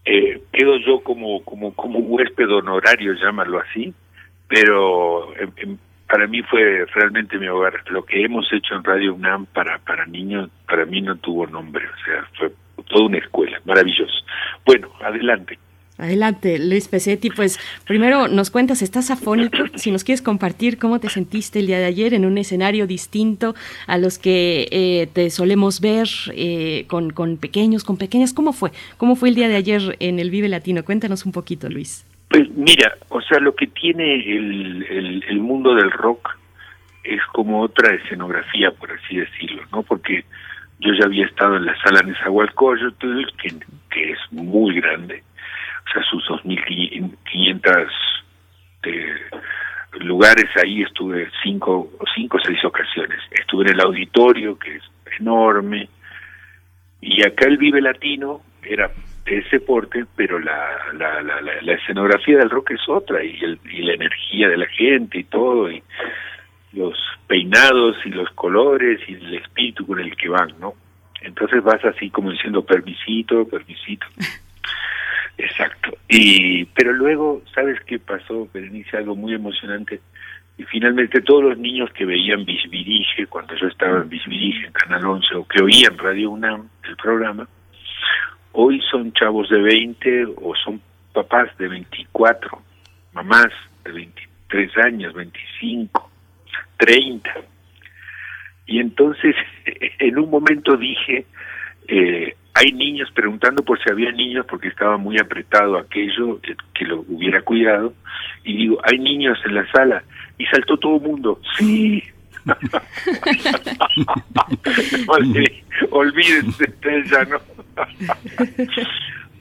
eh, 0.04 0.42
quedo 0.52 0.76
yo 0.78 1.00
como, 1.00 1.42
como, 1.44 1.74
como 1.74 1.98
huésped 2.00 2.50
honorario, 2.50 3.14
llámalo 3.14 3.60
así, 3.60 3.94
pero 4.48 5.32
para 6.08 6.26
mí 6.26 6.42
fue 6.42 6.84
realmente 6.94 7.38
mi 7.38 7.48
hogar. 7.48 7.74
Lo 7.90 8.04
que 8.04 8.22
hemos 8.22 8.50
hecho 8.52 8.74
en 8.74 8.84
Radio 8.84 9.14
UNAM 9.14 9.46
para, 9.46 9.78
para 9.78 10.06
niños, 10.06 10.50
para 10.68 10.84
mí 10.84 11.00
no 11.00 11.16
tuvo 11.16 11.46
nombre, 11.46 11.86
o 11.86 12.04
sea, 12.04 12.28
fue 12.38 12.52
toda 12.88 13.06
una 13.06 13.18
escuela, 13.18 13.60
maravilloso. 13.64 14.24
Bueno, 14.64 14.90
adelante. 15.00 15.58
Adelante, 15.96 16.58
Luis 16.58 16.88
Pesetti. 16.88 17.30
Pues 17.30 17.58
primero 17.86 18.26
nos 18.26 18.50
cuentas, 18.50 18.82
estás 18.82 19.10
afónico. 19.10 19.58
Si 19.74 19.90
nos 19.90 20.04
quieres 20.04 20.22
compartir 20.22 20.78
cómo 20.78 20.98
te 20.98 21.08
sentiste 21.08 21.58
el 21.58 21.66
día 21.66 21.78
de 21.78 21.84
ayer 21.84 22.14
en 22.14 22.24
un 22.24 22.38
escenario 22.38 22.86
distinto 22.86 23.54
a 23.86 23.98
los 23.98 24.18
que 24.18 24.66
eh, 24.70 25.08
te 25.12 25.30
solemos 25.30 25.80
ver 25.80 26.08
eh, 26.32 26.84
con, 26.88 27.10
con, 27.10 27.36
pequeños, 27.36 27.84
con 27.84 27.96
pequeñas. 27.96 28.32
¿Cómo 28.32 28.52
fue? 28.52 28.70
¿Cómo 28.96 29.14
fue 29.14 29.28
el 29.28 29.34
día 29.34 29.48
de 29.48 29.56
ayer 29.56 29.96
en 30.00 30.18
el 30.18 30.30
Vive 30.30 30.48
Latino? 30.48 30.84
Cuéntanos 30.84 31.26
un 31.26 31.32
poquito, 31.32 31.68
Luis. 31.68 32.06
Pues 32.28 32.48
mira, 32.56 32.96
o 33.10 33.20
sea, 33.20 33.38
lo 33.38 33.54
que 33.54 33.66
tiene 33.66 34.14
el, 34.14 35.24
el, 35.28 35.38
mundo 35.40 35.74
del 35.74 35.90
rock 35.90 36.36
es 37.04 37.20
como 37.32 37.60
otra 37.60 37.94
escenografía, 37.94 38.70
por 38.72 38.90
así 38.90 39.16
decirlo, 39.16 39.62
¿no? 39.70 39.82
Porque 39.82 40.24
yo 40.80 40.92
ya 40.98 41.04
había 41.04 41.26
estado 41.26 41.56
en 41.56 41.66
la 41.66 41.76
sala 41.82 42.02
Nezahualcóyotl, 42.02 43.26
que, 43.40 43.54
que 43.90 44.12
es 44.12 44.18
muy 44.32 44.80
grande 44.80 45.22
o 45.86 45.90
sea, 45.92 46.02
sus 46.04 46.24
2.500 46.28 47.88
eh, 48.84 49.14
lugares 50.00 50.50
ahí 50.62 50.82
estuve 50.82 51.30
cinco 51.42 51.90
cinco 52.14 52.36
o 52.38 52.40
seis 52.40 52.64
ocasiones. 52.64 53.20
Estuve 53.30 53.64
en 53.64 53.74
el 53.74 53.80
auditorio, 53.80 54.58
que 54.58 54.76
es 54.76 54.82
enorme, 55.18 55.88
y 57.00 57.22
acá 57.22 57.46
el 57.46 57.58
Vive 57.58 57.80
Latino 57.80 58.40
era 58.62 58.90
de 59.24 59.38
ese 59.38 59.60
porte, 59.60 60.04
pero 60.16 60.38
la, 60.38 60.70
la, 60.94 61.22
la, 61.22 61.40
la, 61.40 61.72
escenografía 61.72 62.38
del 62.38 62.50
rock 62.50 62.72
es 62.72 62.88
otra, 62.88 63.22
y, 63.22 63.38
el, 63.42 63.58
y 63.70 63.82
la 63.82 63.94
energía 63.94 64.48
de 64.48 64.56
la 64.56 64.66
gente 64.66 65.18
y 65.18 65.24
todo, 65.24 65.70
y 65.70 65.82
los 66.72 66.98
peinados 67.26 67.96
y 68.04 68.10
los 68.10 68.30
colores 68.30 69.00
y 69.08 69.14
el 69.14 69.34
espíritu 69.34 69.86
con 69.86 70.00
el 70.00 70.16
que 70.16 70.28
van, 70.28 70.52
¿no? 70.58 70.74
Entonces 71.22 71.62
vas 71.62 71.82
así 71.84 72.10
como 72.10 72.30
diciendo 72.30 72.64
permisito, 72.64 73.46
permisito. 73.48 74.06
Exacto. 75.38 75.96
Y 76.08 76.64
pero 76.66 76.92
luego, 76.92 77.42
¿sabes 77.54 77.80
qué 77.86 77.98
pasó, 77.98 78.48
Berenice? 78.52 78.96
Algo 78.96 79.16
muy 79.16 79.34
emocionante. 79.34 80.00
Y 80.56 80.64
finalmente 80.64 81.20
todos 81.20 81.42
los 81.42 81.58
niños 81.58 81.90
que 81.92 82.04
veían 82.04 82.44
Bisbirige, 82.44 83.26
cuando 83.26 83.56
yo 83.56 83.66
estaba 83.66 84.02
en 84.02 84.08
Bisbirige, 84.08 84.66
en 84.66 84.72
Canal 84.72 85.04
11, 85.04 85.34
o 85.34 85.44
que 85.46 85.62
oían 85.62 85.98
Radio 85.98 86.30
UNAM, 86.30 86.68
el 86.84 86.96
programa, 86.96 87.48
hoy 88.52 88.80
son 88.88 89.12
chavos 89.12 89.48
de 89.50 89.60
20 89.60 90.26
o 90.36 90.54
son 90.54 90.80
papás 91.12 91.56
de 91.58 91.66
24, 91.68 92.62
mamás 93.12 93.48
de 93.84 93.92
23 93.92 94.78
años, 94.78 95.12
25, 95.14 96.10
30. 96.78 97.30
Y 98.66 98.78
entonces, 98.78 99.34
en 99.98 100.18
un 100.18 100.30
momento 100.30 100.76
dije, 100.76 101.26
eh, 101.88 102.36
hay 102.54 102.72
niños 102.72 103.10
preguntando 103.12 103.62
por 103.62 103.82
si 103.82 103.90
había 103.90 104.12
niños 104.12 104.46
porque 104.48 104.68
estaba 104.68 104.96
muy 104.96 105.18
apretado 105.18 105.76
aquello 105.76 106.40
eh, 106.44 106.54
que 106.72 106.84
lo 106.84 107.04
hubiera 107.08 107.42
cuidado 107.42 107.92
y 108.44 108.56
digo 108.56 108.80
hay 108.84 108.98
niños 108.98 109.38
en 109.44 109.54
la 109.56 109.70
sala 109.72 110.02
y 110.38 110.46
saltó 110.46 110.76
todo 110.78 110.96
el 110.96 111.02
mundo 111.02 111.40
sí 111.58 112.02
olvídense 115.90 116.74
ya 117.10 117.24
no 117.24 117.40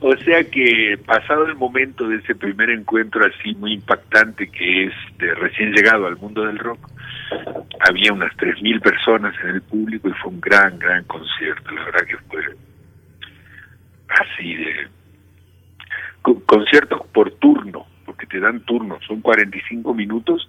o 0.00 0.16
sea 0.16 0.42
que 0.44 0.98
pasado 1.04 1.46
el 1.46 1.54
momento 1.54 2.08
de 2.08 2.16
ese 2.16 2.34
primer 2.34 2.70
encuentro 2.70 3.24
así 3.26 3.54
muy 3.56 3.74
impactante 3.74 4.48
que 4.48 4.86
es 4.86 4.94
de 5.18 5.34
recién 5.34 5.72
llegado 5.72 6.06
al 6.06 6.16
mundo 6.16 6.44
del 6.44 6.58
rock 6.58 6.90
había 7.80 8.12
unas 8.12 8.32
3.000 8.36 8.80
personas 8.80 9.34
en 9.42 9.50
el 9.50 9.62
público 9.62 10.08
y 10.08 10.12
fue 10.12 10.32
un 10.32 10.40
gran, 10.40 10.78
gran 10.78 11.04
concierto. 11.04 11.70
La 11.70 11.84
verdad 11.84 12.06
que 12.06 12.16
fue 12.28 12.42
así 14.08 14.54
de... 14.54 14.88
conciertos 16.46 17.06
por 17.12 17.30
turno, 17.32 17.86
porque 18.04 18.26
te 18.26 18.40
dan 18.40 18.60
turno, 18.60 18.98
son 19.06 19.20
45 19.20 19.94
minutos 19.94 20.48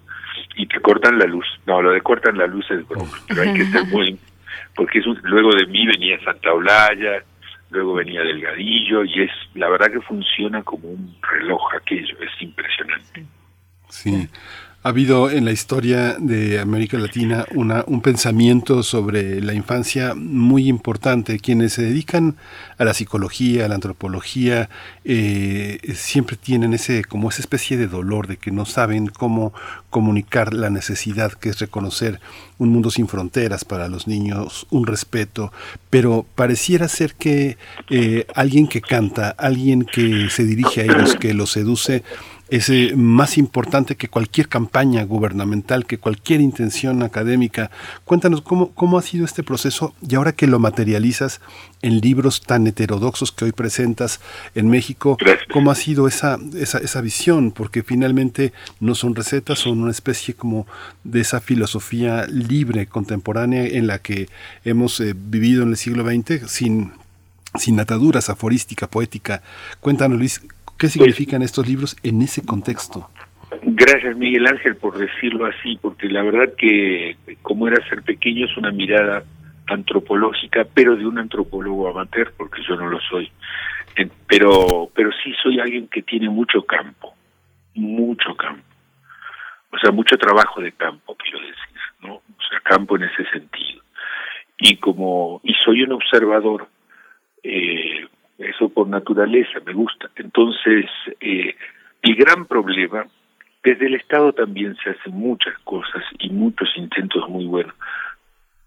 y 0.56 0.68
te 0.68 0.80
cortan 0.80 1.20
la 1.20 1.26
luz. 1.26 1.46
No, 1.66 1.82
lo 1.82 1.92
de 1.92 2.02
cortan 2.02 2.38
la 2.38 2.48
luz 2.48 2.70
es 2.72 2.88
broma, 2.88 3.12
pero 3.28 3.42
hay 3.42 3.54
que 3.54 3.66
ser 3.66 3.86
muy... 3.88 4.20
Porque 4.76 5.00
es 5.00 5.06
luego 5.24 5.56
de 5.56 5.66
mí 5.68 5.86
venía 5.88 6.22
Santa 6.24 6.52
Olaya, 6.54 7.24
luego 7.70 7.94
venía 7.94 8.22
Delgadillo 8.22 9.04
y 9.06 9.24
es 9.24 9.32
la 9.54 9.70
verdad 9.70 9.92
que 9.92 10.02
funciona 10.02 10.64
como 10.64 10.90
un 10.90 11.16
reloj 11.22 11.62
aquello, 11.76 12.18
es 12.20 12.42
impresionante. 12.42 13.26
Sí. 13.90 14.30
Ha 14.86 14.90
habido 14.90 15.32
en 15.32 15.46
la 15.46 15.52
historia 15.52 16.16
de 16.20 16.60
América 16.60 17.00
Latina 17.00 17.48
una, 17.56 17.84
un 17.88 18.02
pensamiento 18.02 18.84
sobre 18.84 19.42
la 19.42 19.56
infancia 19.56 20.14
muy 20.14 20.68
importante. 20.68 21.40
Quienes 21.40 21.74
se 21.74 21.82
dedican 21.82 22.36
a 22.78 22.86
la 22.86 22.94
psicología, 22.94 23.66
a 23.66 23.68
la 23.68 23.74
antropología, 23.74 24.70
eh, 25.04 25.80
siempre 25.96 26.38
tienen 26.38 26.76
ese 26.76 27.04
como 27.04 27.30
esa 27.30 27.42
especie 27.42 27.78
de 27.78 27.88
dolor 27.88 28.28
de 28.28 28.38
que 28.38 28.52
no 28.52 28.66
saben 28.66 29.08
cómo 29.08 29.56
comunicar 29.90 30.54
la 30.54 30.70
necesidad 30.70 31.32
que 31.32 31.50
es 31.50 31.58
reconocer 31.58 32.20
un 32.60 32.70
mundo 32.70 32.92
sin 32.92 33.08
fronteras 33.08 33.66
para 33.66 33.88
los 33.88 34.08
niños, 34.08 34.68
un 34.70 34.86
respeto, 34.86 35.52
pero 35.90 36.28
pareciera 36.36 36.88
ser 36.90 37.16
que 37.16 37.58
eh, 37.90 38.28
alguien 38.36 38.68
que 38.68 38.82
canta, 38.82 39.30
alguien 39.30 39.84
que 39.84 40.30
se 40.30 40.44
dirige 40.44 40.82
a 40.82 40.84
ellos, 40.84 41.16
que 41.16 41.34
los 41.34 41.52
seduce, 41.52 42.04
es 42.50 42.70
eh, 42.70 42.94
más 42.96 43.38
importante 43.38 43.96
que 43.96 44.08
cualquier 44.08 44.48
campaña 44.48 45.04
gubernamental, 45.04 45.86
que 45.86 45.98
cualquier 45.98 46.42
intención 46.42 47.02
académica. 47.04 47.72
Cuéntanos 48.04 48.42
cómo, 48.42 48.72
cómo 48.72 48.98
ha 48.98 49.02
sido 49.02 49.26
este 49.26 49.44
proceso 49.44 49.94
y 50.08 50.16
ahora 50.16 50.34
que 50.34 50.48
lo 50.48 50.60
materializas 50.60 51.42
en 51.82 52.00
libros 52.00 52.42
tan 52.42 52.68
heterodoxos 52.68 53.32
que 53.32 53.46
hoy 53.46 53.52
presentas 53.52 54.20
en 54.54 54.70
México, 54.70 55.18
cómo 55.52 55.72
ha 55.72 55.76
sido 55.76 56.08
esa, 56.08 56.40
esa, 56.56 56.78
esa 56.80 57.02
visión, 57.02 57.52
porque 57.52 57.84
finalmente 57.84 58.54
no 58.80 58.96
son 58.96 59.16
recetas, 59.16 59.60
son 59.60 59.82
una 59.82 59.92
especie 59.92 60.34
como 60.34 60.68
de 61.04 61.22
esa 61.22 61.42
filosofía 61.42 62.26
libre, 62.28 62.88
contemporánea, 62.88 63.66
en 63.66 63.88
la 63.88 64.00
que 64.00 64.30
hemos 64.64 65.00
eh, 65.00 65.14
vivido 65.16 65.64
en 65.64 65.70
el 65.70 65.78
siglo 65.78 66.06
XX 66.06 66.50
sin 66.50 66.92
sin 67.58 67.80
ataduras, 67.80 68.30
aforística, 68.30 68.88
poética. 68.88 69.42
Cuéntanos, 69.80 70.20
Luis, 70.20 70.42
¿Qué 70.78 70.88
significan 70.88 71.42
estos 71.42 71.68
libros 71.68 71.96
en 72.04 72.22
ese 72.22 72.46
contexto? 72.46 73.10
Gracias 73.62 74.18
Miguel 74.18 74.48
Ángel 74.48 74.76
por 74.76 74.98
decirlo 74.98 75.46
así, 75.46 75.78
porque 75.82 76.08
la 76.08 76.24
verdad 76.24 76.54
que 76.58 77.16
como 77.42 77.68
era 77.68 77.88
ser 77.88 78.04
pequeño 78.04 78.46
es 78.46 78.58
una 78.58 78.72
mirada 78.72 79.24
antropológica, 79.68 80.66
pero 80.74 80.96
de 80.96 81.06
un 81.06 81.18
antropólogo 81.18 81.90
amateur, 81.90 82.34
porque 82.38 82.62
yo 82.68 82.76
no 82.76 82.90
lo 82.90 83.00
soy. 83.00 83.32
Pero, 84.28 84.90
pero 84.94 85.10
sí 85.24 85.34
soy 85.42 85.60
alguien 85.60 85.88
que 85.88 86.02
tiene 86.02 86.30
mucho 86.30 86.64
campo, 86.64 87.14
mucho 87.74 88.36
campo. 88.36 88.64
O 89.72 89.78
sea, 89.78 89.92
mucho 89.92 90.18
trabajo 90.18 90.62
de 90.62 90.72
campo, 90.74 91.16
quiero 91.16 91.40
decir, 91.40 91.80
¿no? 92.02 92.16
O 92.16 92.42
sea, 92.50 92.60
campo 92.62 92.98
en 92.98 93.04
ese 93.04 93.26
sentido. 93.32 93.82
Y 94.58 94.78
como, 94.78 95.42
y 95.44 95.54
soy 95.64 95.84
un 95.84 95.94
observador 95.94 96.68
eh, 97.44 98.08
eso 98.38 98.70
por 98.70 98.88
naturaleza 98.88 99.60
me 99.66 99.74
gusta. 99.74 100.10
Entonces, 100.16 100.86
eh, 101.22 101.56
el 102.02 102.16
gran 102.16 102.46
problema, 102.46 103.06
desde 103.64 103.88
el 103.88 103.96
Estado 103.96 104.34
también 104.34 104.76
se 104.84 104.92
hacen 104.92 105.14
muchas 105.14 105.58
cosas 105.60 106.04
y 106.20 106.30
muchos 106.30 106.70
intentos 106.76 107.28
muy 107.30 107.46
buenos. 107.46 107.74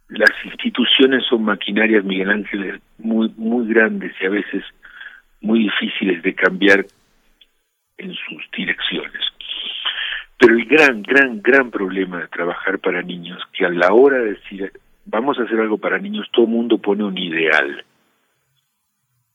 Las 0.08 0.32
instituciones 0.44 1.24
son 1.26 1.44
maquinarias, 1.44 2.02
Miguel 2.04 2.30
Ángel, 2.30 2.80
muy, 2.98 3.32
muy 3.36 3.68
grandes 3.68 4.12
y 4.20 4.26
a 4.26 4.30
veces 4.30 4.64
muy 5.42 5.60
difíciles 5.60 6.22
de 6.22 6.34
cambiar 6.34 6.86
en 7.98 8.14
sus 8.14 8.42
direcciones. 8.56 9.22
Pero 10.38 10.54
el 10.54 10.64
gran, 10.64 11.02
gran, 11.02 11.42
gran 11.42 11.70
problema 11.70 12.20
de 12.20 12.28
trabajar 12.28 12.78
para 12.78 13.02
niños, 13.02 13.42
que 13.52 13.66
a 13.66 13.70
la 13.70 13.92
hora 13.92 14.18
de 14.18 14.34
decir, 14.34 14.72
vamos 15.04 15.38
a 15.38 15.42
hacer 15.42 15.60
algo 15.60 15.78
para 15.78 15.98
niños, 15.98 16.28
todo 16.32 16.46
el 16.46 16.52
mundo 16.52 16.78
pone 16.78 17.04
un 17.04 17.18
ideal 17.18 17.84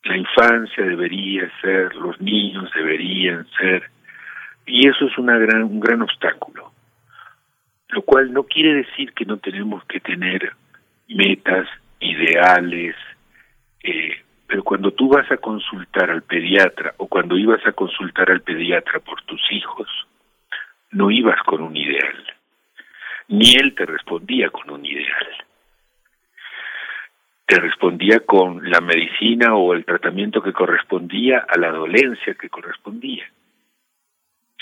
la 0.04 0.18
infancia 0.18 0.84
debería 0.84 1.50
ser, 1.62 1.96
los 1.96 2.20
niños 2.20 2.70
deberían 2.76 3.48
ser, 3.58 3.90
y 4.66 4.88
eso 4.88 5.06
es 5.06 5.14
gran, 5.18 5.64
un 5.64 5.80
gran 5.80 6.02
obstáculo, 6.02 6.72
lo 7.90 8.02
cual 8.02 8.34
no 8.34 8.44
quiere 8.44 8.74
decir 8.74 9.14
que 9.14 9.26
no 9.26 9.38
tenemos 9.38 9.84
que 9.86 10.00
tener 10.00 10.54
metas, 11.08 11.68
ideales, 12.00 12.96
eh, 13.82 14.22
pero 14.46 14.64
cuando 14.64 14.92
tú 14.92 15.08
vas 15.08 15.32
a 15.32 15.38
consultar 15.38 16.12
al 16.12 16.24
pediatra 16.24 16.94
o 16.98 17.08
cuando 17.08 17.38
ibas 17.38 17.66
a 17.66 17.72
consultar 17.72 18.30
al 18.30 18.42
pediatra 18.42 19.00
por 19.00 19.22
tus 19.24 19.42
hijos, 19.52 19.88
no 20.92 21.10
ibas 21.12 21.42
con 21.44 21.62
un 21.62 21.76
ideal, 21.78 22.26
ni 23.30 23.56
él 23.56 23.74
te 23.74 23.86
respondía 23.86 24.50
con 24.50 24.70
un 24.70 24.86
ideal 24.86 25.43
te 27.46 27.60
respondía 27.60 28.22
con 28.22 28.70
la 28.70 28.80
medicina 28.82 29.56
o 29.56 29.74
el 29.74 29.86
tratamiento 29.86 30.42
que 30.42 30.54
correspondía 30.54 31.46
a 31.48 31.58
la 31.58 31.72
dolencia 31.72 32.36
que 32.36 32.50
correspondía. 32.50 33.26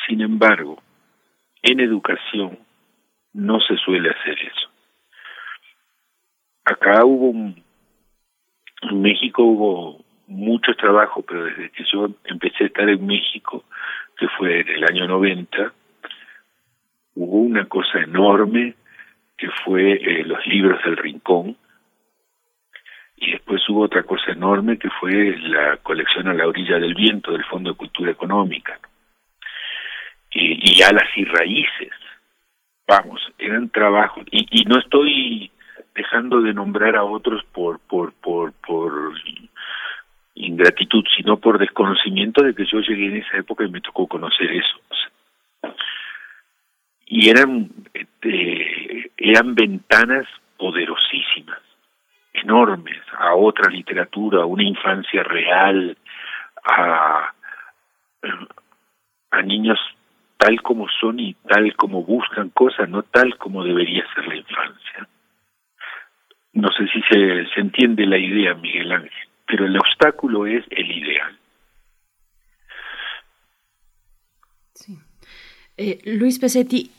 Sin 0.07 0.21
embargo, 0.21 0.81
en 1.61 1.79
educación 1.79 2.57
no 3.33 3.59
se 3.59 3.77
suele 3.77 4.09
hacer 4.09 4.37
eso. 4.39 4.69
Acá 6.65 7.05
hubo 7.05 7.29
un, 7.29 7.63
en 8.81 9.01
México 9.01 9.43
hubo 9.43 10.03
mucho 10.27 10.73
trabajo, 10.75 11.21
pero 11.21 11.45
desde 11.45 11.69
que 11.71 11.83
yo 11.91 12.09
empecé 12.25 12.63
a 12.63 12.67
estar 12.67 12.89
en 12.89 13.05
México, 13.05 13.63
que 14.17 14.27
fue 14.37 14.61
en 14.61 14.69
el 14.69 14.83
año 14.85 15.07
90, 15.07 15.73
hubo 17.15 17.37
una 17.37 17.65
cosa 17.65 17.99
enorme 17.99 18.75
que 19.37 19.49
fue 19.65 19.93
eh, 19.93 20.23
los 20.23 20.45
libros 20.47 20.81
del 20.83 20.97
rincón, 20.97 21.57
y 23.21 23.33
después 23.33 23.61
hubo 23.69 23.81
otra 23.81 24.01
cosa 24.01 24.31
enorme 24.31 24.79
que 24.79 24.89
fue 24.99 25.37
la 25.37 25.77
colección 25.77 26.27
a 26.27 26.33
la 26.33 26.47
orilla 26.47 26.79
del 26.79 26.95
viento 26.95 27.31
del 27.31 27.45
Fondo 27.45 27.69
de 27.69 27.77
Cultura 27.77 28.11
Económica. 28.11 28.79
Y, 30.31 30.79
y 30.79 30.81
alas 30.81 31.07
y 31.15 31.23
raíces. 31.25 31.91
Vamos, 32.87 33.21
eran 33.37 33.69
trabajos. 33.69 34.25
Y, 34.31 34.63
no 34.63 34.79
estoy 34.79 35.51
dejando 35.93 36.41
de 36.41 36.51
nombrar 36.51 36.95
a 36.95 37.03
otros 37.03 37.43
por, 37.53 37.79
por, 37.81 38.11
por, 38.13 38.53
por 38.53 39.13
ingratitud, 40.33 41.03
sino 41.15 41.37
por 41.37 41.59
desconocimiento 41.59 42.41
de 42.41 42.55
que 42.55 42.65
yo 42.65 42.79
llegué 42.79 43.05
en 43.05 43.17
esa 43.17 43.37
época 43.37 43.63
y 43.63 43.69
me 43.69 43.81
tocó 43.81 44.07
conocer 44.07 44.49
eso. 44.51 45.75
Y 47.05 47.29
eran, 47.29 47.69
este, 47.93 49.11
eran 49.15 49.53
ventanas 49.53 50.25
poderosísimas 50.57 51.59
enormes 52.33 53.00
a 53.21 53.35
otra 53.35 53.69
literatura, 53.69 54.41
a 54.41 54.45
una 54.45 54.63
infancia 54.63 55.23
real, 55.23 55.97
a, 56.63 57.33
a 59.31 59.41
niños 59.43 59.79
tal 60.37 60.61
como 60.61 60.87
son 60.99 61.19
y 61.19 61.35
tal 61.47 61.75
como 61.75 62.03
buscan 62.03 62.49
cosas, 62.49 62.89
no 62.89 63.03
tal 63.03 63.37
como 63.37 63.63
debería 63.63 64.03
ser 64.15 64.27
la 64.27 64.35
infancia. 64.35 65.07
No 66.53 66.69
sé 66.69 66.87
si 66.87 67.01
se, 67.03 67.45
se 67.53 67.59
entiende 67.61 68.05
la 68.05 68.17
idea, 68.17 68.55
Miguel 68.55 68.91
Ángel, 68.91 69.29
pero 69.45 69.65
el 69.65 69.77
obstáculo 69.77 70.47
es 70.47 70.65
el 70.71 70.91
ideal. 70.91 71.37
Eh, 75.77 75.99
Luis 76.05 76.37
Pesetti, 76.37 76.91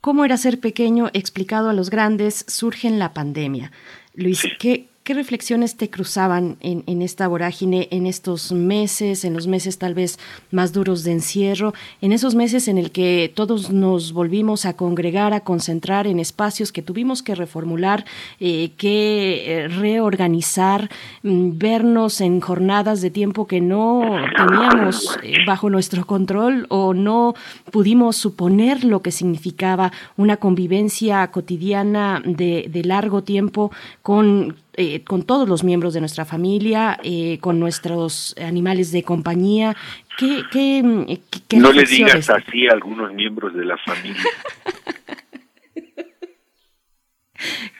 ¿cómo 0.00 0.24
era 0.24 0.36
ser 0.36 0.60
pequeño 0.60 1.08
explicado 1.14 1.70
a 1.70 1.72
los 1.72 1.90
grandes? 1.90 2.44
Surge 2.48 2.86
en 2.86 2.98
la 2.98 3.12
pandemia. 3.12 3.72
Luis, 4.14 4.46
¿qué, 4.58 4.88
¿Qué 5.04 5.12
reflexiones 5.12 5.76
te 5.76 5.90
cruzaban 5.90 6.56
en, 6.60 7.02
esta 7.02 7.28
vorágine, 7.28 7.88
en 7.90 8.06
estos 8.06 8.52
meses, 8.52 9.26
en 9.26 9.34
los 9.34 9.46
meses 9.46 9.76
tal 9.76 9.92
vez 9.92 10.18
más 10.50 10.72
duros 10.72 11.04
de 11.04 11.12
encierro, 11.12 11.74
en 12.00 12.12
esos 12.12 12.34
meses 12.34 12.68
en 12.68 12.78
el 12.78 12.90
que 12.90 13.30
todos 13.34 13.70
nos 13.70 14.14
volvimos 14.14 14.64
a 14.64 14.72
congregar, 14.72 15.34
a 15.34 15.40
concentrar 15.40 16.06
en 16.06 16.20
espacios 16.20 16.72
que 16.72 16.80
tuvimos 16.80 17.22
que 17.22 17.34
reformular, 17.34 18.06
eh, 18.40 18.70
que 18.78 19.44
eh, 19.44 19.68
reorganizar, 19.68 20.88
mm, 21.22 21.58
vernos 21.58 22.22
en 22.22 22.40
jornadas 22.40 23.02
de 23.02 23.10
tiempo 23.10 23.46
que 23.46 23.60
no 23.60 24.00
teníamos 24.38 25.18
eh, 25.22 25.34
bajo 25.46 25.68
nuestro 25.68 26.06
control 26.06 26.64
o 26.70 26.94
no 26.94 27.34
pudimos 27.70 28.16
suponer 28.16 28.84
lo 28.84 29.02
que 29.02 29.12
significaba 29.12 29.92
una 30.16 30.38
convivencia 30.38 31.30
cotidiana 31.30 32.22
de, 32.24 32.70
de 32.70 32.84
largo 32.84 33.22
tiempo 33.22 33.70
con 34.00 34.63
eh, 34.76 35.04
con 35.04 35.22
todos 35.22 35.48
los 35.48 35.64
miembros 35.64 35.94
de 35.94 36.00
nuestra 36.00 36.24
familia, 36.24 36.98
eh, 37.02 37.38
con 37.40 37.60
nuestros 37.60 38.34
animales 38.40 38.92
de 38.92 39.02
compañía. 39.02 39.76
¿Qué, 40.18 40.42
qué, 40.50 41.18
qué 41.48 41.56
no 41.56 41.72
le 41.72 41.84
digas 41.84 42.28
así 42.30 42.68
a 42.68 42.72
algunos 42.72 43.12
miembros 43.12 43.54
de 43.54 43.64
la 43.64 43.76
familia. 43.78 44.16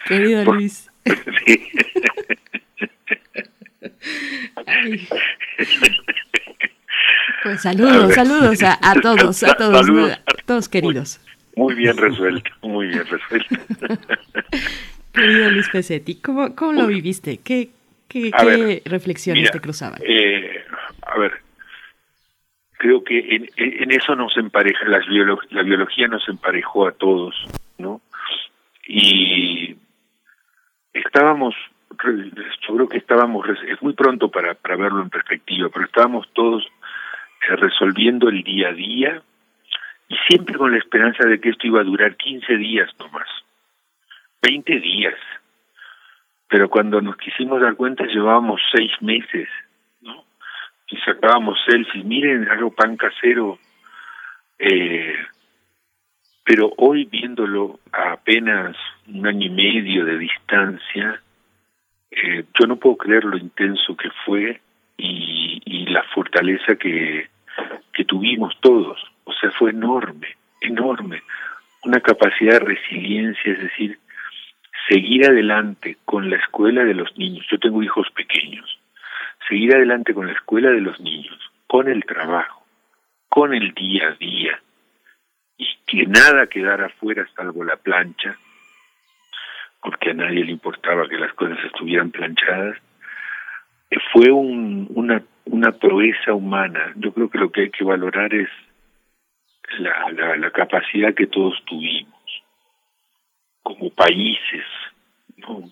Querido 0.06 0.44
Luis. 0.44 0.90
Pues 7.42 7.60
saludos, 7.60 8.14
saludos 8.14 8.62
a, 8.62 8.78
a, 8.80 8.94
todos, 9.02 9.42
a 9.42 9.54
todos, 9.54 9.86
a 9.86 10.18
todos 10.46 10.68
queridos. 10.70 11.20
Muy 11.56 11.74
bien 11.74 11.96
resuelto, 11.96 12.50
muy 12.62 12.88
bien 12.88 13.04
resuelto. 13.06 13.56
Querido 15.14 15.50
Luis 15.50 15.68
Pesetti, 15.68 16.20
¿cómo, 16.20 16.48
lo 16.72 16.86
viviste? 16.88 17.38
¿Qué, 17.38 17.70
qué, 18.08 18.82
reflexiones 18.84 19.50
te 19.50 19.60
cruzaban? 19.60 20.00
Eh, 20.04 20.64
a 21.02 21.18
ver, 21.18 21.32
creo 22.72 23.04
que 23.04 23.48
en, 23.56 23.90
eso 23.92 24.16
nos 24.16 24.36
empareja, 24.36 24.84
la, 24.86 25.00
la 25.50 25.62
biología 25.62 26.08
nos 26.08 26.28
emparejó 26.28 26.88
a 26.88 26.92
todos, 26.92 27.34
¿no? 27.78 28.00
Y 28.86 29.76
estábamos, 30.92 31.54
yo 31.90 32.74
creo 32.74 32.88
que 32.88 32.98
estábamos, 32.98 33.46
es 33.68 33.80
muy 33.82 33.92
pronto 33.94 34.30
para, 34.30 34.54
para 34.54 34.76
verlo 34.76 35.00
en 35.00 35.10
perspectiva, 35.10 35.68
pero 35.72 35.86
estábamos 35.86 36.28
todos 36.32 36.64
eh, 37.48 37.56
resolviendo 37.56 38.28
el 38.28 38.42
día 38.42 38.68
a 38.68 38.72
día 38.72 39.22
y 40.08 40.16
siempre 40.28 40.56
con 40.56 40.72
la 40.72 40.78
esperanza 40.78 41.26
de 41.26 41.40
que 41.40 41.50
esto 41.50 41.66
iba 41.66 41.80
a 41.80 41.84
durar 41.84 42.16
15 42.16 42.56
días 42.56 42.90
nomás. 42.98 43.28
20 44.44 44.80
días. 44.80 45.14
Pero 46.48 46.68
cuando 46.68 47.00
nos 47.00 47.16
quisimos 47.16 47.60
dar 47.60 47.74
cuenta 47.74 48.04
llevábamos 48.04 48.60
seis 48.72 48.92
meses, 49.00 49.48
¿no? 50.02 50.24
Y 50.88 50.96
sacábamos 50.98 51.58
selfies, 51.66 52.04
miren, 52.04 52.48
hago 52.48 52.70
pan 52.70 52.96
casero. 52.96 53.58
Eh, 54.58 55.16
pero 56.44 56.72
hoy 56.76 57.06
viéndolo 57.06 57.80
a 57.90 58.12
apenas 58.12 58.76
un 59.08 59.26
año 59.26 59.46
y 59.46 59.50
medio 59.50 60.04
de 60.04 60.18
distancia, 60.18 61.20
eh, 62.10 62.44
yo 62.58 62.66
no 62.66 62.76
puedo 62.76 62.98
creer 62.98 63.24
lo 63.24 63.38
intenso 63.38 63.96
que 63.96 64.10
fue 64.24 64.60
y, 64.98 65.62
y 65.64 65.86
la 65.86 66.02
fortaleza 66.14 66.76
que, 66.76 67.28
que 67.92 68.04
tuvimos 68.04 68.54
todos. 68.60 69.02
O 69.24 69.32
sea, 69.32 69.50
fue 69.52 69.70
enorme, 69.70 70.36
enorme. 70.60 71.22
Una 71.82 72.00
capacidad 72.00 72.60
de 72.60 72.66
resiliencia, 72.74 73.52
es 73.52 73.58
decir, 73.58 73.98
seguir 74.88 75.26
adelante 75.26 75.96
con 76.04 76.30
la 76.30 76.36
escuela 76.36 76.84
de 76.84 76.94
los 76.94 77.16
niños, 77.16 77.46
yo 77.50 77.58
tengo 77.58 77.82
hijos 77.82 78.08
pequeños, 78.10 78.78
seguir 79.48 79.74
adelante 79.74 80.14
con 80.14 80.26
la 80.26 80.32
escuela 80.32 80.70
de 80.70 80.80
los 80.80 81.00
niños, 81.00 81.38
con 81.66 81.88
el 81.88 82.04
trabajo, 82.04 82.66
con 83.28 83.54
el 83.54 83.72
día 83.72 84.08
a 84.08 84.12
día, 84.12 84.60
y 85.56 85.66
que 85.86 86.06
nada 86.06 86.46
quedara 86.46 86.86
afuera 86.86 87.26
salvo 87.34 87.64
la 87.64 87.76
plancha, 87.76 88.36
porque 89.80 90.10
a 90.10 90.14
nadie 90.14 90.44
le 90.44 90.52
importaba 90.52 91.08
que 91.08 91.18
las 91.18 91.32
cosas 91.34 91.58
estuvieran 91.64 92.10
planchadas, 92.10 92.78
eh, 93.90 93.98
fue 94.12 94.30
un, 94.30 94.86
una, 94.90 95.22
una 95.44 95.72
proeza 95.72 96.32
humana. 96.32 96.92
Yo 96.96 97.12
creo 97.12 97.28
que 97.28 97.38
lo 97.38 97.52
que 97.52 97.62
hay 97.62 97.70
que 97.70 97.84
valorar 97.84 98.32
es 98.32 98.48
la, 99.78 100.10
la, 100.12 100.36
la 100.36 100.50
capacidad 100.50 101.14
que 101.14 101.26
todos 101.26 101.62
tuvimos 101.66 102.13
como 103.64 103.90
países. 103.90 104.64
¿no? 105.38 105.68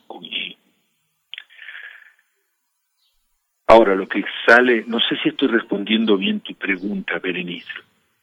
Ahora, 3.69 3.95
lo 3.95 4.07
que 4.07 4.23
sale, 4.47 4.85
no 4.87 4.99
sé 5.01 5.17
si 5.23 5.31
estoy 5.31 5.49
respondiendo 5.49 6.19
bien 6.19 6.41
tu 6.41 6.55
pregunta, 6.55 7.19
Berenice. 7.19 7.73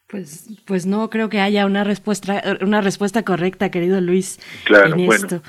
Pues, 0.06 0.62
pues 0.68 0.86
no 0.86 1.10
creo 1.10 1.30
que 1.30 1.40
haya 1.40 1.66
una 1.66 1.84
respuesta, 1.84 2.44
una 2.62 2.82
respuesta 2.82 3.24
correcta, 3.24 3.72
querido 3.72 4.00
Luis. 4.00 4.40
Claro, 4.66 4.96
bueno. 4.96 5.42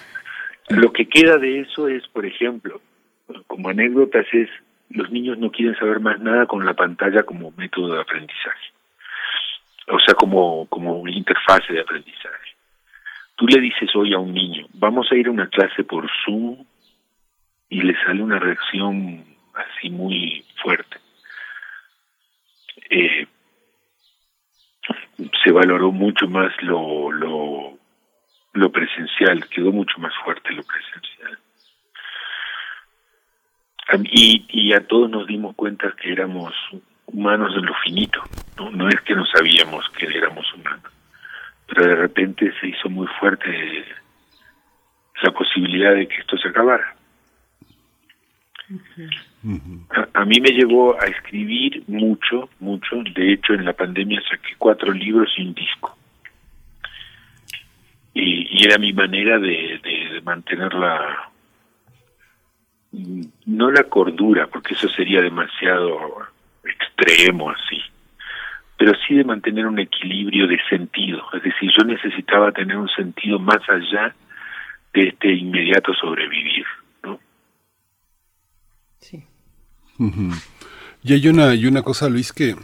Lo 0.69 0.93
que 0.93 1.07
queda 1.07 1.37
de 1.37 1.61
eso 1.61 1.89
es, 1.89 2.07
por 2.09 2.25
ejemplo, 2.25 2.81
como 3.47 3.69
anécdotas 3.69 4.27
es, 4.33 4.49
los 4.89 5.11
niños 5.11 5.39
no 5.39 5.51
quieren 5.51 5.77
saber 5.77 6.01
más 6.01 6.19
nada 6.21 6.47
con 6.47 6.65
la 6.65 6.75
pantalla 6.75 7.25
como 7.25 7.53
método 7.57 7.95
de 7.95 8.01
aprendizaje. 8.01 8.73
O 9.89 9.99
sea, 9.99 10.15
como, 10.15 10.67
como 10.69 11.07
interfase 11.09 11.73
de 11.73 11.81
aprendizaje. 11.81 12.50
Tú 13.41 13.47
le 13.47 13.59
dices 13.59 13.89
hoy 13.97 14.13
a 14.13 14.19
un 14.19 14.35
niño, 14.35 14.67
vamos 14.75 15.11
a 15.11 15.15
ir 15.15 15.29
a 15.29 15.31
una 15.31 15.49
clase 15.49 15.83
por 15.83 16.07
Zoom 16.27 16.63
y 17.71 17.81
le 17.81 17.95
sale 18.05 18.23
una 18.23 18.39
reacción 18.39 19.25
así 19.55 19.89
muy 19.89 20.45
fuerte. 20.63 20.99
Eh, 22.91 23.27
se 25.43 25.53
valoró 25.53 25.91
mucho 25.91 26.29
más 26.29 26.53
lo, 26.61 27.11
lo, 28.53 28.73
presencial, 28.73 29.49
quedó 29.49 29.73
mucho 29.73 29.99
más 30.01 30.13
fuerte 30.23 30.53
lo 30.53 30.63
presencial. 30.63 31.39
Y, 34.05 34.45
y 34.51 34.75
a 34.75 34.87
todos 34.87 35.09
nos 35.09 35.27
dimos 35.27 35.57
cuenta 35.57 35.95
que 35.99 36.13
éramos 36.13 36.53
humanos 37.07 37.55
en 37.57 37.65
lo 37.65 37.75
finito, 37.83 38.23
no, 38.59 38.71
no 38.71 38.91
es 38.91 39.01
que 39.01 39.15
no 39.15 39.25
sabíamos 39.25 39.89
que 39.97 40.05
éramos 40.09 40.45
humanos 40.53 40.93
pero 41.71 41.87
de 41.87 41.95
repente 41.95 42.53
se 42.61 42.69
hizo 42.69 42.89
muy 42.89 43.07
fuerte 43.19 43.49
la 45.23 45.31
posibilidad 45.31 45.95
de 45.95 46.09
que 46.09 46.17
esto 46.17 46.37
se 46.37 46.49
acabara. 46.49 46.97
a, 50.15 50.25
mí 50.25 50.41
me 50.41 50.51
llevó 50.51 51.01
a 51.01 51.07
escribir 51.07 51.85
mucho, 51.87 52.49
mucho. 52.59 53.03
De 53.15 53.33
hecho, 53.33 53.55
en 53.55 53.65
la 53.65 53.73
pandemia 53.73 54.21
saqué 54.29 54.55
cuatro 54.59 54.93
libros 54.93 55.33
y 55.37 55.43
un 55.43 55.55
disco. 55.55 55.97
Y, 58.15 58.65
era 58.65 58.79
mi 58.79 58.93
manera 58.93 59.39
de, 59.39 59.81
de 59.83 60.21
mantener 60.23 60.75
la, 60.75 61.31
no 63.47 63.71
la 63.71 63.85
cordura, 63.85 64.47
porque 64.49 64.75
eso 64.75 64.89
sería 64.89 65.23
demasiado 65.23 65.99
extremo 66.65 67.51
así, 67.51 67.81
pero 68.81 68.95
sí 69.07 69.15
de 69.15 69.25
mantener 69.25 69.67
un 69.67 69.79
equilibrio 69.79 70.47
de 70.47 70.59
sentido. 70.71 71.21
Es 71.35 71.43
decir, 71.43 71.71
yo 71.77 71.85
necesitaba 71.85 72.51
tener 72.51 72.79
un 72.79 72.89
sentido 72.89 73.39
más 73.39 73.61
allá 73.69 74.15
de 74.95 75.09
este 75.09 75.35
inmediato 75.35 75.93
sobrevivir. 75.93 76.65
¿no? 77.03 77.21
Sí. 78.99 79.23
Y 81.03 81.13
hay 81.13 81.29
una, 81.29 81.55
y 81.55 81.67
una 81.67 81.83
cosa, 81.83 82.09
Luis, 82.09 82.33
que 82.33 82.57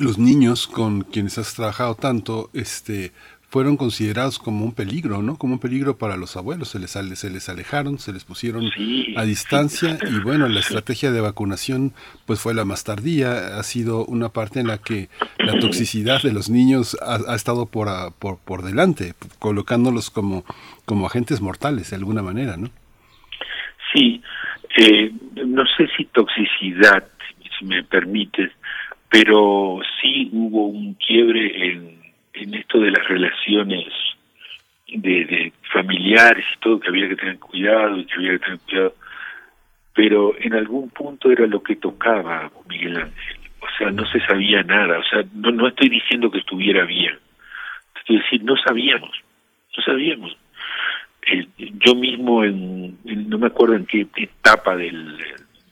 los 0.00 0.16
niños 0.16 0.66
con 0.66 1.02
quienes 1.02 1.36
has 1.36 1.54
trabajado 1.54 1.96
tanto, 1.96 2.48
este, 2.54 3.12
fueron 3.52 3.76
considerados 3.76 4.38
como 4.38 4.64
un 4.64 4.72
peligro, 4.72 5.20
¿no? 5.20 5.36
Como 5.36 5.52
un 5.52 5.60
peligro 5.60 5.98
para 5.98 6.16
los 6.16 6.38
abuelos. 6.38 6.68
Se 6.68 6.78
les, 6.78 6.92
se 6.92 7.30
les 7.30 7.48
alejaron, 7.50 7.98
se 7.98 8.10
les 8.14 8.24
pusieron 8.24 8.64
a 9.14 9.24
distancia 9.24 9.98
y 10.10 10.20
bueno, 10.20 10.48
la 10.48 10.60
estrategia 10.60 11.12
de 11.12 11.20
vacunación 11.20 11.92
pues 12.26 12.40
fue 12.40 12.54
la 12.54 12.64
más 12.64 12.82
tardía. 12.82 13.58
Ha 13.58 13.62
sido 13.62 14.06
una 14.06 14.30
parte 14.30 14.60
en 14.60 14.68
la 14.68 14.78
que 14.78 15.10
la 15.36 15.58
toxicidad 15.58 16.22
de 16.22 16.32
los 16.32 16.48
niños 16.48 16.96
ha, 17.02 17.34
estado 17.34 17.66
por, 17.66 17.88
por, 18.18 18.38
por 18.38 18.62
delante, 18.62 19.12
colocándolos 19.38 20.08
como, 20.08 20.46
como 20.86 21.04
agentes 21.04 21.42
mortales 21.42 21.90
de 21.90 21.96
alguna 21.96 22.22
manera, 22.22 22.56
¿no? 22.56 22.70
Sí, 23.92 24.22
eh, 24.78 25.12
no 25.44 25.64
sé 25.76 25.88
si 25.94 26.06
toxicidad, 26.06 27.06
si 27.58 27.66
me 27.66 27.84
permites, 27.84 28.50
pero 29.10 29.80
sí 30.00 30.30
hubo 30.32 30.68
un 30.68 30.94
quiebre 30.94 31.70
en 31.70 32.01
en 32.34 32.54
esto 32.54 32.80
de 32.80 32.90
las 32.90 33.06
relaciones 33.08 33.86
de, 34.88 35.52
familiares 35.72 36.44
y 36.54 36.60
todo, 36.60 36.80
que 36.80 36.88
había 36.88 37.08
que 37.08 37.16
tener 37.16 37.38
cuidado 37.38 37.96
y 37.96 38.04
que 38.04 38.14
había 38.14 38.32
que 38.32 38.38
tener 38.38 38.58
cuidado, 38.60 38.94
pero 39.94 40.34
en 40.38 40.54
algún 40.54 40.90
punto 40.90 41.30
era 41.30 41.46
lo 41.46 41.62
que 41.62 41.76
tocaba 41.76 42.50
Miguel 42.68 42.96
Ángel, 42.96 43.36
o 43.60 43.66
sea, 43.78 43.90
no 43.90 44.04
se 44.06 44.20
sabía 44.26 44.62
nada, 44.62 44.98
o 44.98 45.04
sea, 45.04 45.24
no, 45.34 45.50
no 45.52 45.68
estoy 45.68 45.88
diciendo 45.88 46.30
que 46.30 46.38
estuviera 46.38 46.84
bien, 46.84 47.18
Es 48.06 48.20
decir, 48.20 48.42
no 48.42 48.56
sabíamos, 48.56 49.10
no 49.76 49.82
sabíamos. 49.82 50.36
Yo 51.56 51.94
mismo, 51.94 52.42
en, 52.42 52.98
no 53.04 53.38
me 53.38 53.46
acuerdo 53.46 53.76
en 53.76 53.86
qué 53.86 54.08
etapa 54.16 54.76
del, 54.76 55.16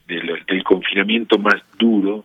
del, 0.07 0.63
confinamiento 0.65 1.39
más 1.39 1.63
duro, 1.79 2.25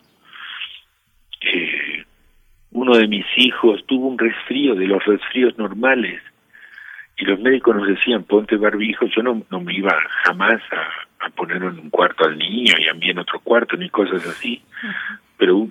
uno 2.86 2.98
de 2.98 3.08
mis 3.08 3.26
hijos 3.36 3.84
tuvo 3.86 4.06
un 4.06 4.18
resfrío 4.18 4.76
de 4.76 4.86
los 4.86 5.04
resfríos 5.04 5.58
normales. 5.58 6.22
Y 7.18 7.24
los 7.24 7.40
médicos 7.40 7.74
nos 7.74 7.88
decían 7.88 8.22
ponte 8.24 8.56
barbijo, 8.56 9.06
yo 9.06 9.22
no, 9.22 9.42
no 9.50 9.60
me 9.60 9.74
iba 9.74 9.92
jamás 10.24 10.62
a, 10.70 11.26
a 11.26 11.30
poner 11.30 11.56
en 11.56 11.80
un 11.80 11.90
cuarto 11.90 12.24
al 12.24 12.38
niño 12.38 12.74
y 12.78 12.88
a 12.88 12.94
mí 12.94 13.10
en 13.10 13.18
otro 13.18 13.40
cuarto 13.40 13.76
ni 13.76 13.88
cosas 13.90 14.24
así, 14.26 14.62
pero 15.36 15.68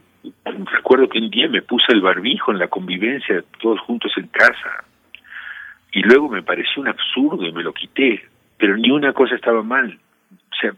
recuerdo 0.74 1.08
que 1.08 1.20
un 1.20 1.30
día 1.30 1.48
me 1.48 1.62
puse 1.62 1.94
el 1.94 2.02
barbijo 2.02 2.52
en 2.52 2.60
la 2.60 2.68
convivencia 2.68 3.44
todos 3.62 3.80
juntos 3.82 4.12
en 4.18 4.28
casa. 4.28 4.84
Y 5.94 6.02
luego 6.02 6.28
me 6.28 6.44
pareció 6.44 6.82
un 6.82 6.90
absurdo 6.90 7.46
y 7.46 7.54
me 7.54 7.64
lo 7.64 7.72
quité, 7.74 8.26
pero 8.58 8.76
ni 8.76 8.92
una 8.92 9.14
cosa 9.14 9.36
estaba 9.36 9.64
mal. 9.64 9.98
O 10.32 10.56
sea, 10.60 10.74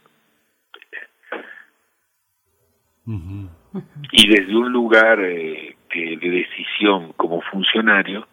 y 4.11 4.27
desde 4.27 4.55
un 4.55 4.71
lugar 4.73 5.19
eh, 5.21 5.76
de, 6.05 6.29
decisión 6.29 7.13
como 7.13 7.41
funcionario, 7.41 8.27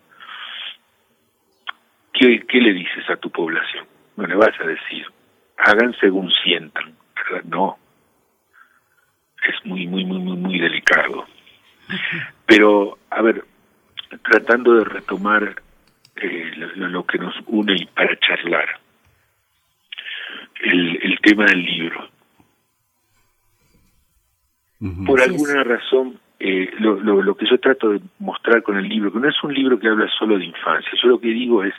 ¿qué, 2.12 2.44
¿qué 2.46 2.60
le 2.60 2.72
dices 2.72 3.08
a 3.08 3.16
tu 3.16 3.30
población? 3.30 3.86
No 4.16 4.26
le 4.26 4.34
vas 4.34 4.58
a 4.60 4.66
decir, 4.66 5.06
hagan 5.58 5.94
según 6.00 6.30
sientan, 6.42 6.94
¿verdad? 7.14 7.44
No. 7.44 7.78
Es 9.48 9.66
muy, 9.66 9.86
muy, 9.86 10.04
muy, 10.04 10.18
muy, 10.18 10.36
muy 10.36 10.58
delicado. 10.58 11.26
Pero, 12.46 12.98
a 13.10 13.20
ver, 13.22 13.44
tratando 14.22 14.74
de 14.74 14.84
retomar 14.84 15.62
eh, 16.16 16.52
lo, 16.76 17.04
que 17.04 17.18
nos 17.18 17.34
une 17.46 17.88
para 17.94 18.18
charlar. 18.20 18.80
El, 20.62 20.98
el 21.02 21.18
tema 21.20 21.44
del 21.44 21.62
libro. 21.62 22.08
Por 25.06 25.20
alguna 25.20 25.64
razón, 25.64 26.18
eh, 26.47 26.74
lo, 26.78 27.00
lo, 27.00 27.34
que 27.34 27.47
yo 27.47 27.58
trato 27.58 27.89
de 27.89 28.00
mostrar 28.18 28.62
con 28.62 28.76
el 28.76 28.86
libro, 28.86 29.10
que 29.10 29.18
no 29.18 29.31
es 29.31 29.42
un 29.42 29.55
libro 29.55 29.78
que 29.78 29.89
habla 29.89 30.06
solo 30.18 30.36
de 30.36 30.44
infancia, 30.44 30.92
yo 31.02 31.08
lo 31.08 31.18
que 31.18 31.28
digo 31.28 31.64
es, 31.64 31.73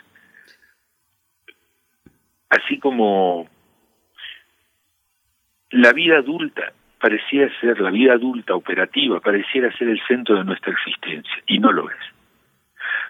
así 2.50 2.80
como 2.80 3.46
la 5.70 5.92
vida 5.92 6.18
adulta 6.18 6.72
pareciera 7.00 7.48
ser, 7.60 7.80
la 7.80 7.90
vida 7.90 8.14
adulta 8.14 8.56
operativa, 8.56 9.20
pareciera 9.20 9.70
ser 9.78 9.88
el 9.88 10.00
centro 10.08 10.36
de 10.36 10.42
nuestra 10.42 10.72
existencia, 10.72 11.36
y 11.46 11.60
no 11.60 11.70
lo 11.70 11.88
es. 11.88 11.96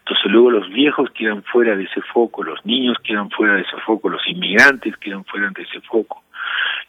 Entonces 0.00 0.30
luego 0.30 0.50
los 0.50 0.68
viejos 0.68 1.10
quedan 1.12 1.42
fuera 1.42 1.74
de 1.74 1.84
ese 1.84 2.02
foco, 2.02 2.44
los 2.44 2.66
niños 2.66 2.98
quedan 3.02 3.30
fuera 3.30 3.54
de 3.54 3.62
ese 3.62 3.78
foco, 3.86 4.10
los 4.10 4.28
inmigrantes 4.28 4.94
quedan 4.98 5.24
fuera 5.24 5.48
de 5.48 5.62
ese 5.62 5.80
foco. 5.80 6.22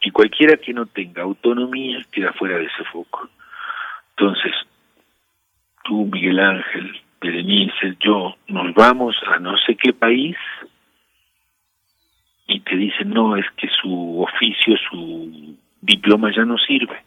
Y 0.01 0.11
cualquiera 0.11 0.57
que 0.57 0.73
no 0.73 0.87
tenga 0.87 1.23
autonomía 1.23 1.99
queda 2.11 2.33
fuera 2.33 2.57
de 2.57 2.65
ese 2.65 2.83
foco. 2.91 3.29
Entonces, 4.17 4.51
tú, 5.83 6.05
Miguel 6.11 6.39
Ángel, 6.39 6.99
Berenice, 7.21 7.95
yo, 7.99 8.35
nos 8.47 8.73
vamos 8.73 9.15
a 9.27 9.37
no 9.37 9.55
sé 9.57 9.75
qué 9.75 9.93
país 9.93 10.35
y 12.47 12.59
te 12.61 12.75
dicen, 12.75 13.11
no, 13.11 13.35
es 13.37 13.45
que 13.57 13.67
su 13.81 14.21
oficio, 14.21 14.75
su 14.89 15.55
diploma 15.81 16.31
ya 16.35 16.45
no 16.45 16.57
sirve. 16.57 17.03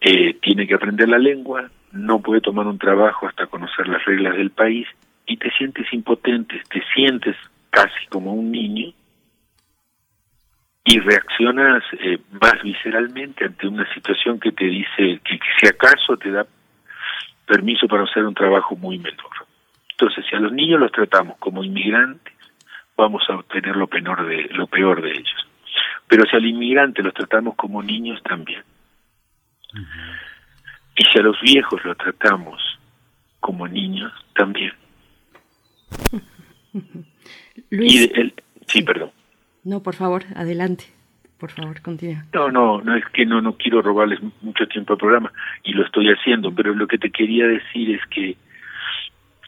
Eh, 0.00 0.34
tiene 0.40 0.66
que 0.66 0.74
aprender 0.74 1.08
la 1.08 1.18
lengua, 1.18 1.70
no 1.92 2.20
puede 2.20 2.40
tomar 2.40 2.66
un 2.66 2.78
trabajo 2.78 3.28
hasta 3.28 3.46
conocer 3.46 3.86
las 3.88 4.04
reglas 4.04 4.36
del 4.36 4.50
país 4.50 4.86
y 5.26 5.36
te 5.36 5.50
sientes 5.52 5.92
impotente, 5.92 6.62
te 6.70 6.82
sientes 6.94 7.36
casi 7.70 8.06
como 8.08 8.32
un 8.32 8.50
niño 8.50 8.92
y 10.84 11.00
reaccionas 11.00 11.82
eh, 11.98 12.18
más 12.30 12.62
visceralmente 12.62 13.46
ante 13.46 13.66
una 13.66 13.90
situación 13.94 14.38
que 14.38 14.52
te 14.52 14.66
dice 14.66 15.20
que, 15.24 15.38
si 15.58 15.66
acaso 15.66 16.16
te 16.18 16.30
da 16.30 16.46
permiso 17.46 17.88
para 17.88 18.04
hacer 18.04 18.24
un 18.24 18.34
trabajo 18.34 18.76
muy 18.76 18.98
menor. 18.98 19.30
Entonces, 19.90 20.24
si 20.28 20.36
a 20.36 20.40
los 20.40 20.52
niños 20.52 20.80
los 20.80 20.92
tratamos 20.92 21.38
como 21.38 21.64
inmigrantes, 21.64 22.34
vamos 22.96 23.22
a 23.28 23.36
obtener 23.36 23.76
lo 23.76 23.86
peor 23.86 24.26
de, 24.26 24.48
lo 24.52 24.66
peor 24.66 25.00
de 25.00 25.12
ellos. 25.12 25.48
Pero 26.06 26.24
si 26.28 26.36
al 26.36 26.44
inmigrante 26.44 27.02
los 27.02 27.14
tratamos 27.14 27.54
como 27.56 27.82
niños, 27.82 28.22
también. 28.22 28.62
Y 30.96 31.04
si 31.04 31.18
a 31.18 31.22
los 31.22 31.40
viejos 31.40 31.82
los 31.84 31.96
tratamos 31.96 32.60
como 33.40 33.66
niños, 33.66 34.12
también. 34.34 34.72
Luis, 37.70 38.10
sí, 38.66 38.82
perdón. 38.82 39.10
No, 39.64 39.82
por 39.82 39.94
favor, 39.94 40.24
adelante. 40.36 40.84
Por 41.38 41.50
favor, 41.50 41.80
continúa. 41.82 42.24
No, 42.32 42.50
no, 42.50 42.80
no 42.80 42.96
es 42.96 43.04
que 43.12 43.26
no, 43.26 43.40
no 43.40 43.56
quiero 43.56 43.82
robarles 43.82 44.20
mucho 44.40 44.66
tiempo 44.66 44.92
al 44.92 44.98
programa 44.98 45.32
y 45.62 45.72
lo 45.72 45.84
estoy 45.84 46.06
haciendo, 46.08 46.54
pero 46.54 46.74
lo 46.74 46.86
que 46.86 46.98
te 46.98 47.10
quería 47.10 47.46
decir 47.46 47.90
es 47.90 48.00
que 48.08 48.36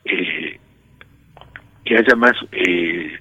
eh, 0.05 0.61
que 1.85 1.97
haya 1.97 2.17
más 2.17 2.35
eh, 2.53 3.21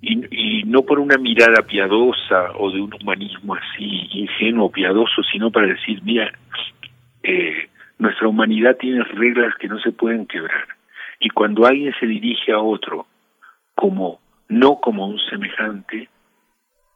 y, 0.00 0.60
y, 0.60 0.62
no 0.64 0.82
por 0.82 0.98
una 0.98 1.16
mirada 1.18 1.62
piadosa 1.62 2.52
o 2.56 2.70
de 2.70 2.80
un 2.80 2.94
humanismo 2.94 3.54
así 3.54 4.08
ingenuo 4.12 4.70
piadoso, 4.70 5.22
sino 5.30 5.50
para 5.50 5.68
decir, 5.68 6.00
mira, 6.02 6.32
eh, 7.22 7.68
nuestra 7.98 8.28
humanidad 8.28 8.76
tiene 8.78 9.04
reglas 9.04 9.54
que 9.60 9.68
no 9.68 9.78
se 9.80 9.92
pueden 9.92 10.26
quebrar. 10.26 10.66
Y 11.20 11.30
cuando 11.30 11.66
alguien 11.66 11.92
se 12.00 12.06
dirige 12.06 12.52
a 12.52 12.58
otro 12.58 13.06
como 13.74 14.21
no 14.52 14.80
como 14.80 15.06
un 15.06 15.18
semejante, 15.18 16.08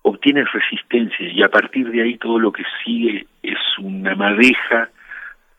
obtienes 0.02 0.46
resistencia. 0.52 1.28
Y 1.30 1.42
a 1.42 1.48
partir 1.48 1.90
de 1.90 2.02
ahí 2.02 2.18
todo 2.18 2.38
lo 2.38 2.52
que 2.52 2.64
sigue 2.84 3.26
es 3.42 3.58
una 3.78 4.14
madeja 4.14 4.90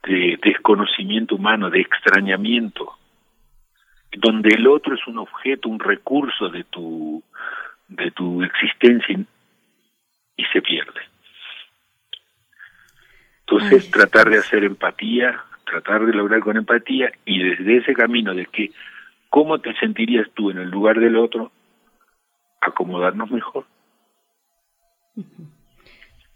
de 0.04 0.40
desconocimiento 0.42 1.36
humano, 1.36 1.70
de 1.70 1.82
extrañamiento, 1.82 2.94
donde 4.16 4.50
el 4.50 4.68
otro 4.68 4.96
es 4.96 5.06
un 5.08 5.18
objeto, 5.18 5.70
un 5.70 5.80
recurso 5.80 6.50
de 6.50 6.64
tu 6.66 7.24
de 7.88 8.12
tu 8.12 8.44
existencia 8.44 9.18
y 10.36 10.44
se 10.52 10.62
pierde. 10.62 11.02
Entonces, 13.40 13.90
tratar 13.90 14.30
de 14.30 14.40
hacer 14.40 14.66
empatía, 14.66 15.42
tratar 15.66 16.06
de 16.06 16.14
lograr 16.14 16.42
con 16.42 16.58
empatía 16.58 17.12
y 17.26 17.42
desde 17.42 17.78
ese 17.78 17.94
camino 17.94 18.34
de 18.34 18.46
que 18.46 18.72
cómo 19.30 19.60
te 19.60 19.74
sentirías 19.76 20.30
tú 20.34 20.52
en 20.52 20.58
el 20.58 20.70
lugar 20.70 21.00
del 21.00 21.16
otro, 21.16 21.52
acomodarnos 22.68 23.32
mejor. 23.32 23.66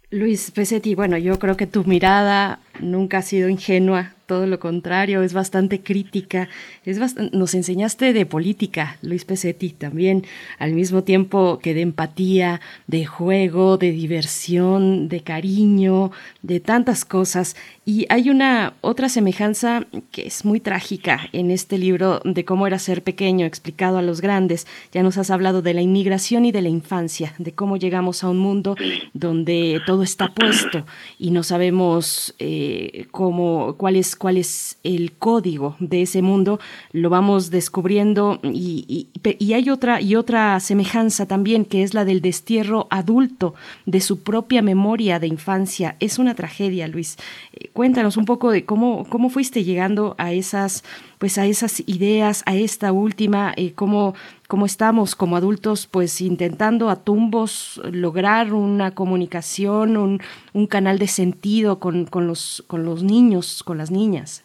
Luis 0.09 0.51
Pesetti, 0.51 0.95
bueno, 0.95 1.17
yo 1.17 1.39
creo 1.39 1.55
que 1.55 1.67
tu 1.67 1.83
mirada 1.85 2.59
nunca 2.81 3.19
ha 3.19 3.21
sido 3.21 3.49
ingenua 3.49 4.13
todo 4.31 4.47
lo 4.47 4.61
contrario, 4.61 5.23
es 5.23 5.33
bastante 5.33 5.81
crítica. 5.81 6.47
Es 6.85 6.97
nos 7.33 7.53
enseñaste 7.53 8.13
de 8.13 8.25
política, 8.25 8.97
Luis 9.01 9.25
Pesetti, 9.25 9.71
también, 9.71 10.23
al 10.57 10.71
mismo 10.71 11.03
tiempo 11.03 11.59
que 11.61 11.73
de 11.73 11.81
empatía, 11.81 12.61
de 12.87 13.05
juego, 13.05 13.77
de 13.77 13.91
diversión, 13.91 15.09
de 15.09 15.19
cariño, 15.19 16.11
de 16.43 16.61
tantas 16.61 17.03
cosas. 17.03 17.57
Y 17.83 18.05
hay 18.07 18.29
una 18.29 18.75
otra 18.79 19.09
semejanza 19.09 19.85
que 20.13 20.27
es 20.27 20.45
muy 20.45 20.61
trágica 20.61 21.27
en 21.33 21.51
este 21.51 21.77
libro 21.77 22.21
de 22.23 22.45
cómo 22.45 22.67
era 22.67 22.79
ser 22.79 23.03
pequeño, 23.03 23.45
explicado 23.45 23.97
a 23.97 24.01
los 24.01 24.21
grandes. 24.21 24.65
Ya 24.93 25.03
nos 25.03 25.17
has 25.17 25.29
hablado 25.29 25.61
de 25.61 25.73
la 25.73 25.81
inmigración 25.81 26.45
y 26.45 26.53
de 26.53 26.61
la 26.61 26.69
infancia, 26.69 27.33
de 27.37 27.51
cómo 27.51 27.75
llegamos 27.75 28.23
a 28.23 28.29
un 28.29 28.37
mundo 28.37 28.77
donde 29.13 29.81
todo 29.85 30.03
está 30.03 30.33
puesto 30.33 30.85
y 31.19 31.31
no 31.31 31.43
sabemos 31.43 32.33
eh, 32.39 32.70
cómo, 33.11 33.75
cuál 33.77 33.95
es 33.95 34.15
cuál 34.15 34.37
el 34.83 35.11
código 35.13 35.75
de 35.79 36.03
ese 36.03 36.21
mundo, 36.21 36.59
lo 36.91 37.09
vamos 37.09 37.49
descubriendo 37.49 38.39
y, 38.43 39.07
y, 39.39 39.53
hay 39.53 39.69
otra, 39.69 40.01
y 40.01 40.15
otra 40.15 40.59
semejanza 40.59 41.27
también 41.27 41.65
que 41.65 41.83
es 41.83 41.93
la 41.93 42.05
del 42.05 42.21
destierro 42.21 42.87
adulto 42.89 43.53
de 43.85 44.01
su 44.01 44.23
propia 44.23 44.61
memoria 44.61 45.19
de 45.19 45.27
infancia. 45.27 45.95
Es 45.99 46.19
una 46.19 46.35
tragedia, 46.35 46.87
Luis. 46.87 47.17
Eh, 47.53 47.69
cuéntanos 47.73 48.17
un 48.17 48.25
poco 48.25 48.51
de 48.51 48.65
cómo, 48.65 49.05
cómo 49.09 49.29
fuiste 49.29 49.63
llegando 49.63 50.15
a 50.17 50.31
esas 50.31 50.83
pues 51.21 51.37
a 51.37 51.45
esas 51.45 51.87
ideas, 51.87 52.43
a 52.47 52.55
esta 52.55 52.91
última, 52.91 53.53
eh, 53.55 53.73
cómo, 53.75 54.15
cómo 54.47 54.65
estamos 54.65 55.15
como 55.15 55.37
adultos 55.37 55.85
pues 55.85 56.19
intentando 56.19 56.89
a 56.89 57.03
tumbos 57.03 57.79
lograr 57.93 58.53
una 58.53 58.95
comunicación, 58.95 59.97
un, 59.97 60.19
un 60.53 60.65
canal 60.65 60.97
de 60.97 61.05
sentido 61.05 61.79
con, 61.79 62.07
con, 62.07 62.25
los, 62.25 62.65
con 62.65 62.85
los 62.85 63.03
niños, 63.03 63.61
con 63.61 63.77
las 63.77 63.91
niñas. 63.91 64.43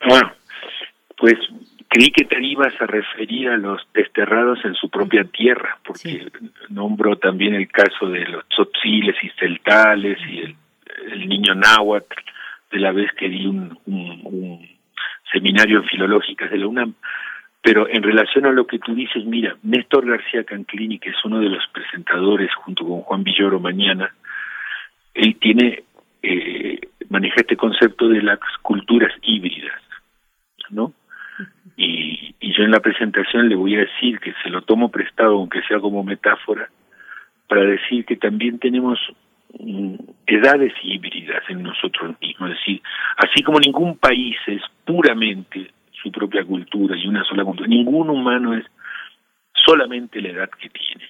Ah, 0.00 0.34
pues 1.16 1.34
creí 1.86 2.08
que 2.08 2.24
te 2.24 2.44
ibas 2.44 2.74
a 2.80 2.86
referir 2.86 3.48
a 3.50 3.56
los 3.56 3.80
desterrados 3.94 4.58
en 4.64 4.74
su 4.74 4.90
propia 4.90 5.22
tierra, 5.22 5.78
porque 5.86 6.26
nombro 6.70 7.18
también 7.18 7.54
el 7.54 7.68
caso 7.68 8.08
de 8.08 8.26
los 8.26 8.44
tzotziles 8.48 9.14
y 9.22 9.28
celtales 9.38 10.18
y 10.28 10.38
el, 10.38 10.56
el 11.12 11.28
niño 11.28 11.54
náhuatl, 11.54 12.18
de 12.72 12.80
la 12.80 12.90
vez 12.90 13.12
que 13.12 13.28
di 13.28 13.46
un 13.46 13.78
seminario 15.32 15.78
en 15.78 15.84
filológicas 15.84 16.50
de 16.50 16.58
la 16.58 16.66
UNAM. 16.66 16.94
Pero 17.62 17.88
en 17.88 18.02
relación 18.02 18.46
a 18.46 18.52
lo 18.52 18.66
que 18.66 18.78
tú 18.78 18.94
dices, 18.94 19.24
mira, 19.24 19.56
Néstor 19.62 20.06
García 20.06 20.44
Canclini, 20.44 20.98
que 20.98 21.10
es 21.10 21.24
uno 21.24 21.40
de 21.40 21.48
los 21.48 21.66
presentadores 21.72 22.54
junto 22.54 22.86
con 22.86 23.00
Juan 23.00 23.24
Villoro 23.24 23.58
mañana, 23.58 24.14
él 25.14 25.36
tiene, 25.40 25.82
eh, 26.22 26.78
maneja 27.08 27.40
este 27.40 27.56
concepto 27.56 28.08
de 28.08 28.22
las 28.22 28.38
culturas 28.62 29.12
híbridas, 29.22 29.80
¿no? 30.70 30.92
Y, 31.76 32.34
yo 32.40 32.62
en 32.62 32.70
la 32.70 32.80
presentación 32.80 33.50
le 33.50 33.54
voy 33.54 33.74
a 33.74 33.80
decir 33.80 34.18
que 34.18 34.32
se 34.42 34.48
lo 34.48 34.62
tomo 34.62 34.90
prestado, 34.90 35.34
aunque 35.34 35.60
sea 35.62 35.78
como 35.78 36.02
metáfora, 36.02 36.70
para 37.48 37.62
decir 37.64 38.06
que 38.06 38.16
también 38.16 38.58
tenemos 38.58 38.98
edades 40.26 40.72
híbridas 40.82 41.42
en 41.48 41.62
nosotros 41.62 42.14
mismos, 42.20 42.50
es 42.50 42.56
decir, 42.58 42.82
así 43.16 43.42
como 43.42 43.58
ningún 43.58 43.96
país 43.98 44.36
es 44.46 44.62
puramente 44.84 45.70
su 46.02 46.10
propia 46.10 46.44
cultura 46.44 46.96
y 46.96 47.06
una 47.06 47.24
sola 47.24 47.44
cultura, 47.44 47.68
ningún 47.68 48.10
humano 48.10 48.54
es 48.54 48.64
solamente 49.52 50.20
la 50.20 50.30
edad 50.30 50.50
que 50.50 50.68
tiene, 50.68 51.04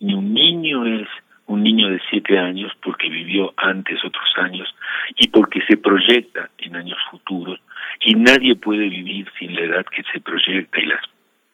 ni 0.00 0.14
un 0.14 0.32
niño 0.32 0.86
es 0.86 1.08
un 1.46 1.62
niño 1.62 1.88
de 1.90 2.00
siete 2.08 2.38
años 2.38 2.72
porque 2.82 3.08
vivió 3.08 3.52
antes 3.56 4.02
otros 4.04 4.28
años 4.36 4.74
y 5.16 5.28
porque 5.28 5.60
se 5.68 5.76
proyecta 5.76 6.48
en 6.58 6.76
años 6.76 6.98
futuros. 7.10 7.60
Y 8.00 8.14
nadie 8.14 8.56
puede 8.56 8.88
vivir 8.88 9.30
sin 9.38 9.54
la 9.54 9.62
edad 9.62 9.84
que 9.84 10.02
se 10.12 10.20
proyecta 10.20 10.80
y 10.80 10.86
las 10.86 11.02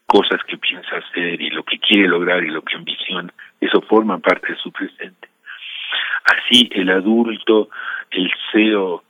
cosas 0.06 0.40
que 0.44 0.58
piensa 0.58 0.96
hacer 0.96 1.40
y 1.40 1.50
lo 1.50 1.62
que 1.64 1.78
quiere 1.78 2.08
lograr 2.08 2.42
y 2.44 2.50
lo 2.50 2.62
que 2.62 2.76
ambiciona, 2.76 3.32
eso 3.60 3.80
forma 3.82 4.18
parte 4.18 4.52
de 4.52 4.58
su 4.58 4.72
presente. 4.72 5.19
Así 6.30 6.68
el 6.72 6.90
adulto, 6.90 7.68
el 8.10 8.30
CEO 8.52 9.02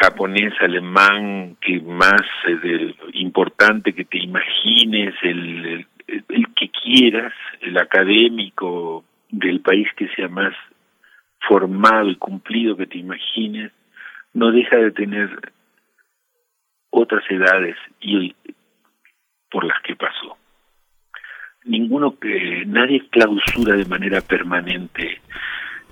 japonés, 0.00 0.54
alemán, 0.60 1.56
que 1.60 1.80
más 1.80 2.22
eh, 2.46 2.94
importante 3.12 3.92
que 3.92 4.04
te 4.04 4.18
imagines, 4.18 5.14
el, 5.22 5.86
el 6.06 6.54
que 6.54 6.70
quieras, 6.70 7.32
el 7.60 7.76
académico 7.78 9.04
del 9.28 9.60
país 9.60 9.88
que 9.96 10.08
sea 10.14 10.28
más 10.28 10.54
formado 11.46 12.08
y 12.08 12.16
cumplido 12.16 12.76
que 12.76 12.86
te 12.86 12.98
imagines, 12.98 13.72
no 14.32 14.52
deja 14.52 14.76
de 14.76 14.90
tener 14.92 15.52
otras 16.90 17.24
edades 17.30 17.76
y 18.00 18.34
por 19.50 19.64
las 19.64 19.80
que 19.82 19.96
pasó. 19.96 20.36
Ninguno 21.64 22.18
que 22.18 22.64
nadie 22.66 23.04
clausura 23.10 23.76
de 23.76 23.84
manera 23.84 24.20
permanente. 24.20 25.20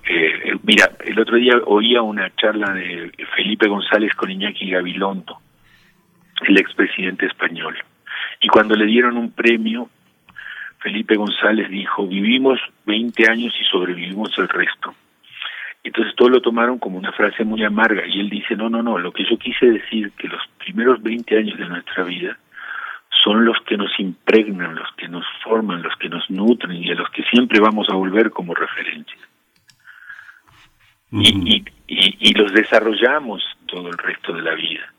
Eh, 0.09 0.57
mira, 0.63 0.91
el 1.05 1.19
otro 1.19 1.37
día 1.37 1.55
oía 1.67 2.03
una 2.03 2.35
charla 2.35 2.73
de 2.75 3.13
Felipe 3.37 3.69
González 3.69 4.15
con 4.15 4.31
Iñaki 4.31 4.71
Gabilondo, 4.71 5.39
el 6.47 6.59
expresidente 6.59 7.27
español. 7.27 7.77
Y 8.41 8.49
cuando 8.49 8.75
le 8.75 8.87
dieron 8.87 9.17
un 9.17 9.31
premio, 9.31 9.89
Felipe 10.79 11.15
González 11.17 11.71
dijo, 11.71 12.07
vivimos 12.07 12.59
20 12.87 13.31
años 13.31 13.55
y 13.61 13.65
sobrevivimos 13.65 14.37
el 14.39 14.49
resto. 14.49 14.95
Entonces 15.85 16.15
todos 16.17 16.31
lo 16.31 16.41
tomaron 16.41 16.79
como 16.79 16.99
una 16.99 17.13
frase 17.13 17.45
muy 17.45 17.63
amarga 17.65 18.07
y 18.07 18.21
él 18.21 18.29
dice, 18.29 18.57
no, 18.57 18.69
no, 18.69 18.83
no, 18.83 18.99
lo 18.99 19.13
que 19.13 19.25
yo 19.25 19.39
quise 19.39 19.67
decir 19.67 20.11
que 20.13 20.29
los 20.29 20.43
primeros 20.59 21.03
20 21.03 21.37
años 21.37 21.59
de 21.59 21.69
nuestra 21.69 22.05
vida 22.05 22.39
son 23.23 23.45
los 23.45 23.57
que 23.67 23.77
nos 23.77 23.91
impregnan, 23.99 24.75
los 24.75 24.91
que 24.97 25.09
nos 25.09 25.25
forman, 25.43 25.83
los 25.83 25.97
que 25.97 26.09
nos 26.09 26.29
nutren 26.31 26.83
y 26.83 26.91
a 26.91 26.95
los 26.95 27.11
que 27.11 27.23
siempre 27.25 27.61
vamos 27.61 27.89
a 27.91 27.95
volver 27.95 28.31
como 28.31 28.55
referencia. 28.55 29.19
y, 31.13 31.57
y, 31.57 31.65
y, 31.89 32.33
los 32.35 32.53
desarrollamos 32.53 33.43
todo 33.67 33.89
el 33.89 33.99
resto 33.99 34.33
de 34.33 34.43
la 34.43 34.55
vida. 34.55 34.93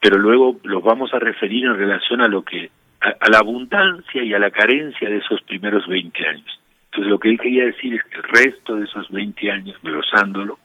Pero 0.00 0.18
luego 0.18 0.58
los 0.64 0.82
vamos 0.82 1.14
a 1.14 1.20
referir 1.20 1.66
en 1.66 1.76
relación 1.76 2.20
a 2.20 2.26
lo 2.26 2.42
que 2.42 2.70
a, 3.00 3.30
la 3.30 3.38
abundancia 3.38 4.22
y 4.22 4.34
a 4.34 4.38
la 4.38 4.50
carencia 4.50 5.08
de 5.08 5.18
esos 5.18 5.40
primeros 5.42 5.86
20 5.86 6.26
años. 6.26 6.60
Entonces 6.86 7.10
lo 7.10 7.18
que 7.18 7.30
él 7.30 7.38
quería 7.38 7.64
decir 7.64 7.94
es 7.94 8.02
que 8.04 8.16
el 8.16 8.24
resto 8.24 8.76
de 8.76 8.84
esos 8.84 9.08
20 9.10 9.50
años, 9.50 9.76
glosándolo, 9.82 10.58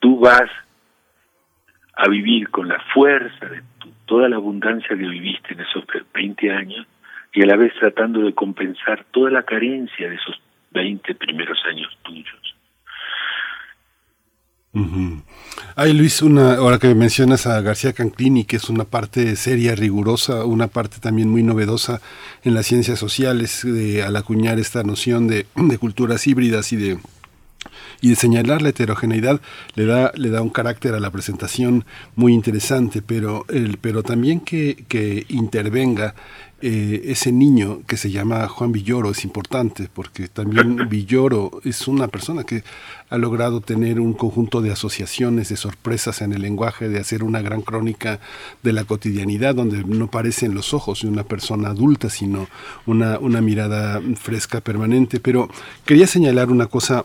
tú 0.00 0.18
vas 0.20 0.50
a 2.02 2.08
vivir 2.08 2.50
con 2.50 2.66
la 2.66 2.80
fuerza 2.92 3.46
de 3.46 3.62
toda 4.06 4.28
la 4.28 4.34
abundancia 4.34 4.88
que 4.88 5.06
viviste 5.06 5.54
en 5.54 5.60
esos 5.60 5.84
20 6.12 6.50
años 6.50 6.84
y 7.32 7.42
a 7.42 7.46
la 7.46 7.56
vez 7.56 7.72
tratando 7.78 8.22
de 8.22 8.34
compensar 8.34 9.04
toda 9.12 9.30
la 9.30 9.44
carencia 9.44 10.08
de 10.08 10.16
esos 10.16 10.42
20 10.72 11.14
primeros 11.14 11.58
años 11.70 11.96
tuyos. 12.02 12.56
Ay, 15.76 15.92
Luis, 15.92 16.22
una, 16.22 16.54
ahora 16.54 16.78
que 16.78 16.92
mencionas 16.94 17.46
a 17.46 17.60
García 17.60 17.92
Canclini, 17.92 18.44
que 18.46 18.56
es 18.56 18.68
una 18.68 18.84
parte 18.84 19.36
seria, 19.36 19.76
rigurosa, 19.76 20.44
una 20.44 20.66
parte 20.66 20.96
también 20.98 21.28
muy 21.28 21.44
novedosa 21.44 22.00
en 22.42 22.54
las 22.54 22.66
ciencias 22.66 22.98
sociales, 22.98 23.62
de, 23.62 24.02
al 24.02 24.16
acuñar 24.16 24.58
esta 24.58 24.82
noción 24.82 25.28
de, 25.28 25.46
de 25.54 25.78
culturas 25.78 26.26
híbridas 26.26 26.72
y 26.72 26.76
de 26.76 26.98
y 28.00 28.10
de 28.10 28.16
señalar 28.16 28.62
la 28.62 28.70
heterogeneidad 28.70 29.40
le 29.74 29.86
da 29.86 30.12
le 30.14 30.30
da 30.30 30.42
un 30.42 30.50
carácter 30.50 30.94
a 30.94 31.00
la 31.00 31.10
presentación 31.10 31.84
muy 32.16 32.32
interesante 32.32 33.02
pero 33.02 33.44
el 33.48 33.78
pero 33.78 34.02
también 34.02 34.40
que, 34.40 34.84
que 34.88 35.26
intervenga 35.28 36.14
eh, 36.64 37.10
ese 37.10 37.32
niño 37.32 37.82
que 37.88 37.96
se 37.96 38.12
llama 38.12 38.46
Juan 38.46 38.70
Villoro 38.70 39.10
es 39.10 39.24
importante 39.24 39.88
porque 39.92 40.28
también 40.28 40.76
Villoro 40.88 41.60
es 41.64 41.88
una 41.88 42.06
persona 42.06 42.44
que 42.44 42.62
ha 43.10 43.18
logrado 43.18 43.60
tener 43.60 43.98
un 43.98 44.14
conjunto 44.14 44.62
de 44.62 44.70
asociaciones, 44.70 45.48
de 45.48 45.56
sorpresas 45.56 46.22
en 46.22 46.32
el 46.32 46.42
lenguaje, 46.42 46.88
de 46.88 47.00
hacer 47.00 47.24
una 47.24 47.42
gran 47.42 47.62
crónica 47.62 48.20
de 48.62 48.72
la 48.72 48.84
cotidianidad 48.84 49.56
donde 49.56 49.82
no 49.82 50.06
parecen 50.06 50.54
los 50.54 50.72
ojos 50.72 51.02
de 51.02 51.08
una 51.08 51.24
persona 51.24 51.70
adulta, 51.70 52.08
sino 52.08 52.46
una, 52.86 53.18
una 53.18 53.40
mirada 53.40 54.00
fresca 54.14 54.60
permanente. 54.60 55.18
Pero 55.18 55.48
quería 55.84 56.06
señalar 56.06 56.48
una 56.48 56.68
cosa 56.68 57.04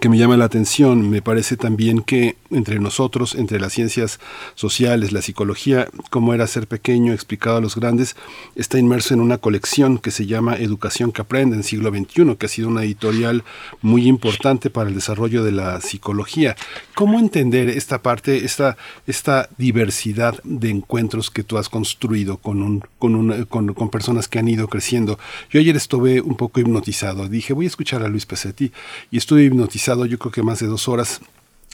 que 0.00 0.08
me 0.08 0.18
llama 0.18 0.36
la 0.36 0.44
atención. 0.44 1.08
Me 1.10 1.22
parece 1.22 1.56
también 1.56 2.02
que 2.02 2.36
entre 2.52 2.78
nosotros, 2.78 3.34
entre 3.34 3.60
las 3.60 3.72
ciencias 3.72 4.20
sociales, 4.54 5.12
la 5.12 5.22
psicología, 5.22 5.88
cómo 6.10 6.34
era 6.34 6.46
ser 6.46 6.66
pequeño, 6.66 7.12
explicado 7.12 7.56
a 7.56 7.60
los 7.60 7.76
grandes, 7.76 8.16
está 8.54 8.78
inmerso 8.78 9.14
en 9.14 9.20
una 9.20 9.38
colección 9.38 9.98
que 9.98 10.10
se 10.10 10.26
llama 10.26 10.56
Educación 10.56 11.12
que 11.12 11.22
aprende 11.22 11.56
en 11.56 11.62
siglo 11.62 11.90
XXI, 11.90 12.36
que 12.36 12.46
ha 12.46 12.48
sido 12.48 12.68
una 12.68 12.84
editorial 12.84 13.44
muy 13.80 14.06
importante 14.06 14.70
para 14.70 14.88
el 14.88 14.94
desarrollo 14.94 15.44
de 15.44 15.52
la 15.52 15.80
psicología. 15.80 16.56
¿Cómo 16.94 17.18
entender 17.18 17.68
esta 17.68 18.02
parte, 18.02 18.44
esta, 18.44 18.76
esta 19.06 19.48
diversidad 19.58 20.42
de 20.44 20.70
encuentros 20.70 21.30
que 21.30 21.44
tú 21.44 21.58
has 21.58 21.68
construido 21.68 22.36
con, 22.36 22.62
un, 22.62 22.84
con, 22.98 23.44
con, 23.46 23.74
con 23.74 23.90
personas 23.90 24.28
que 24.28 24.38
han 24.38 24.48
ido 24.48 24.68
creciendo? 24.68 25.18
Yo 25.50 25.60
ayer 25.60 25.76
estuve 25.76 26.20
un 26.20 26.36
poco 26.36 26.60
hipnotizado. 26.60 27.28
Dije, 27.28 27.52
voy 27.52 27.66
a 27.66 27.68
escuchar 27.68 28.02
a 28.02 28.08
Luis 28.08 28.26
Pesetti 28.26 28.72
y 29.10 29.16
estuve 29.16 29.44
hipnotizado 29.44 30.06
yo 30.06 30.18
creo 30.18 30.32
que 30.32 30.42
más 30.42 30.60
de 30.60 30.66
dos 30.66 30.88
horas 30.88 31.20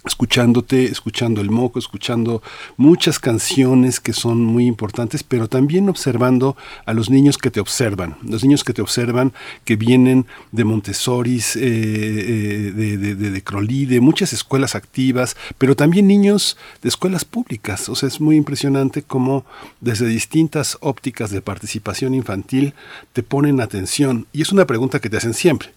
escuchándote, 0.05 0.85
escuchando 0.85 1.41
el 1.41 1.51
moco, 1.51 1.79
escuchando 1.79 2.43
muchas 2.77 3.19
canciones 3.19 4.01
que 4.01 4.13
son 4.13 4.45
muy 4.45 4.67
importantes, 4.67 5.23
pero 5.23 5.49
también 5.49 5.89
observando 5.89 6.57
a 6.87 6.95
los 6.95 7.11
niños 7.11 7.37
que 7.37 7.51
te 7.51 7.61
observan, 7.61 8.17
los 8.23 8.43
niños 8.43 8.65
que 8.65 8.73
te 8.73 8.83
observan, 8.83 9.33
que 9.65 9.77
vienen 9.77 10.27
de 10.53 10.65
Montessori, 10.65 11.39
eh, 11.39 11.43
eh, 11.57 12.73
de, 12.75 12.97
de, 12.97 13.15
de, 13.15 13.87
de 13.87 14.01
muchas 14.01 14.33
escuelas 14.33 14.75
activas, 14.75 15.37
pero 15.59 15.77
también 15.77 16.07
niños 16.07 16.57
de 16.83 16.89
escuelas 16.89 17.25
públicas. 17.25 17.89
O 17.89 17.95
sea, 17.95 18.09
es 18.09 18.21
muy 18.21 18.37
impresionante 18.37 19.03
cómo 19.03 19.45
desde 19.81 20.07
distintas 20.07 20.79
ópticas 20.81 21.31
de 21.31 21.43
participación 21.43 22.15
infantil 22.15 22.75
te 23.13 23.23
ponen 23.23 23.61
atención. 23.61 24.27
Y 24.33 24.43
es 24.43 24.53
una 24.53 24.67
pregunta 24.67 25.01
que 25.01 25.11
te 25.11 25.17
hacen 25.17 25.35
siempre. 25.35 25.71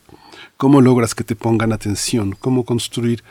¿Cómo 0.61 0.79
logras 0.79 1.15
que 1.15 1.23
te 1.23 1.35
pongan 1.35 1.73
atención? 1.73 2.35
¿Cómo 2.39 2.65
construir 2.65 3.21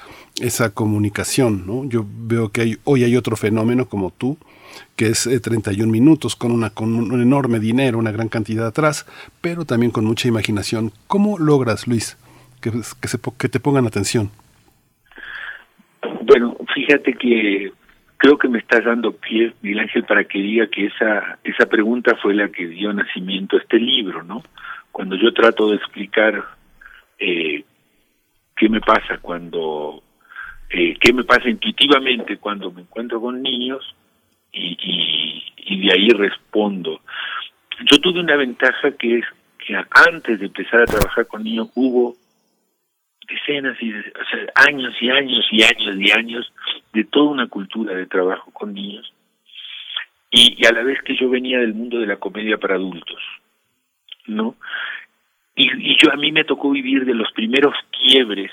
esa 0.40 0.74
comunicación? 0.74 1.64
¿no? 1.64 1.88
Yo 1.88 2.04
veo 2.04 2.48
que 2.48 2.60
hay, 2.60 2.76
hoy 2.82 3.04
hay 3.04 3.14
otro 3.14 3.36
fenómeno 3.36 3.86
como 3.86 4.10
tú, 4.10 4.36
que 4.96 5.06
es 5.06 5.30
31 5.40 5.84
eh, 5.84 5.92
minutos, 5.92 6.34
con, 6.34 6.50
una, 6.50 6.70
con 6.70 6.92
un 6.92 7.22
enorme 7.22 7.60
dinero, 7.60 7.98
una 7.98 8.10
gran 8.10 8.28
cantidad 8.28 8.66
atrás, 8.66 9.06
pero 9.40 9.64
también 9.64 9.92
con 9.92 10.06
mucha 10.06 10.26
imaginación. 10.26 10.90
¿Cómo 11.06 11.38
logras, 11.38 11.86
Luis, 11.86 12.18
que, 12.60 12.72
se, 12.82 13.18
te 13.48 13.60
pongan 13.60 13.86
atención? 13.86 14.32
Bueno, 16.22 16.56
fíjate 16.74 17.14
que 17.14 17.70
creo 18.16 18.38
que 18.38 18.48
me 18.48 18.58
estás 18.58 18.84
dando 18.84 19.12
pie, 19.12 19.54
Miguel 19.62 19.78
Ángel, 19.78 20.02
para 20.02 20.24
que 20.24 20.40
diga 20.40 20.66
que 20.66 20.86
esa, 20.86 21.38
esa 21.44 21.66
pregunta 21.66 22.16
fue 22.20 22.34
la 22.34 22.48
que 22.48 22.66
dio 22.66 22.92
nacimiento 22.92 23.56
a 23.56 23.60
este 23.60 23.78
libro, 23.78 24.24
¿no? 24.24 24.42
Cuando 24.90 25.14
yo 25.14 25.32
trato 25.32 25.70
de 25.70 25.76
explicar 25.76 26.58
eh, 27.20 27.64
qué 28.56 28.68
me 28.68 28.80
pasa 28.80 29.18
cuando, 29.18 30.02
eh, 30.70 30.96
qué 31.00 31.12
me 31.12 31.24
pasa 31.24 31.48
intuitivamente 31.48 32.38
cuando 32.38 32.72
me 32.72 32.82
encuentro 32.82 33.20
con 33.20 33.42
niños 33.42 33.94
y, 34.52 35.86
de 35.86 35.92
ahí 35.92 36.08
respondo. 36.08 37.00
Yo 37.90 37.98
tuve 37.98 38.20
una 38.20 38.36
ventaja 38.36 38.90
que 38.92 39.18
es 39.18 39.24
que 39.58 39.76
antes 39.76 40.40
de 40.40 40.46
empezar 40.46 40.82
a 40.82 40.86
trabajar 40.86 41.26
con 41.26 41.44
niños 41.44 41.70
hubo 41.74 42.16
decenas 43.28 43.80
y 43.80 43.92
o 43.92 44.02
sea, 44.02 44.66
años 44.66 44.92
y 45.00 45.08
años 45.08 45.46
y 45.52 45.62
años 45.62 45.96
y 45.96 46.10
años 46.10 46.52
de 46.92 47.04
toda 47.04 47.30
una 47.30 47.46
cultura 47.46 47.94
de 47.94 48.06
trabajo 48.06 48.50
con 48.50 48.74
niños 48.74 49.12
y, 50.30 50.64
a 50.64 50.72
la 50.72 50.82
vez 50.82 51.02
que 51.02 51.16
yo 51.16 51.28
venía 51.28 51.58
del 51.58 51.74
mundo 51.74 51.98
de 51.98 52.06
la 52.06 52.16
comedia 52.16 52.56
para 52.56 52.76
adultos, 52.76 53.20
¿no? 54.26 54.54
Y, 55.54 55.96
yo 56.02 56.12
a 56.12 56.16
mí 56.16 56.32
me 56.32 56.44
tocó 56.44 56.70
vivir 56.70 57.04
de 57.04 57.14
los 57.14 57.30
primeros 57.32 57.74
quiebres 57.90 58.50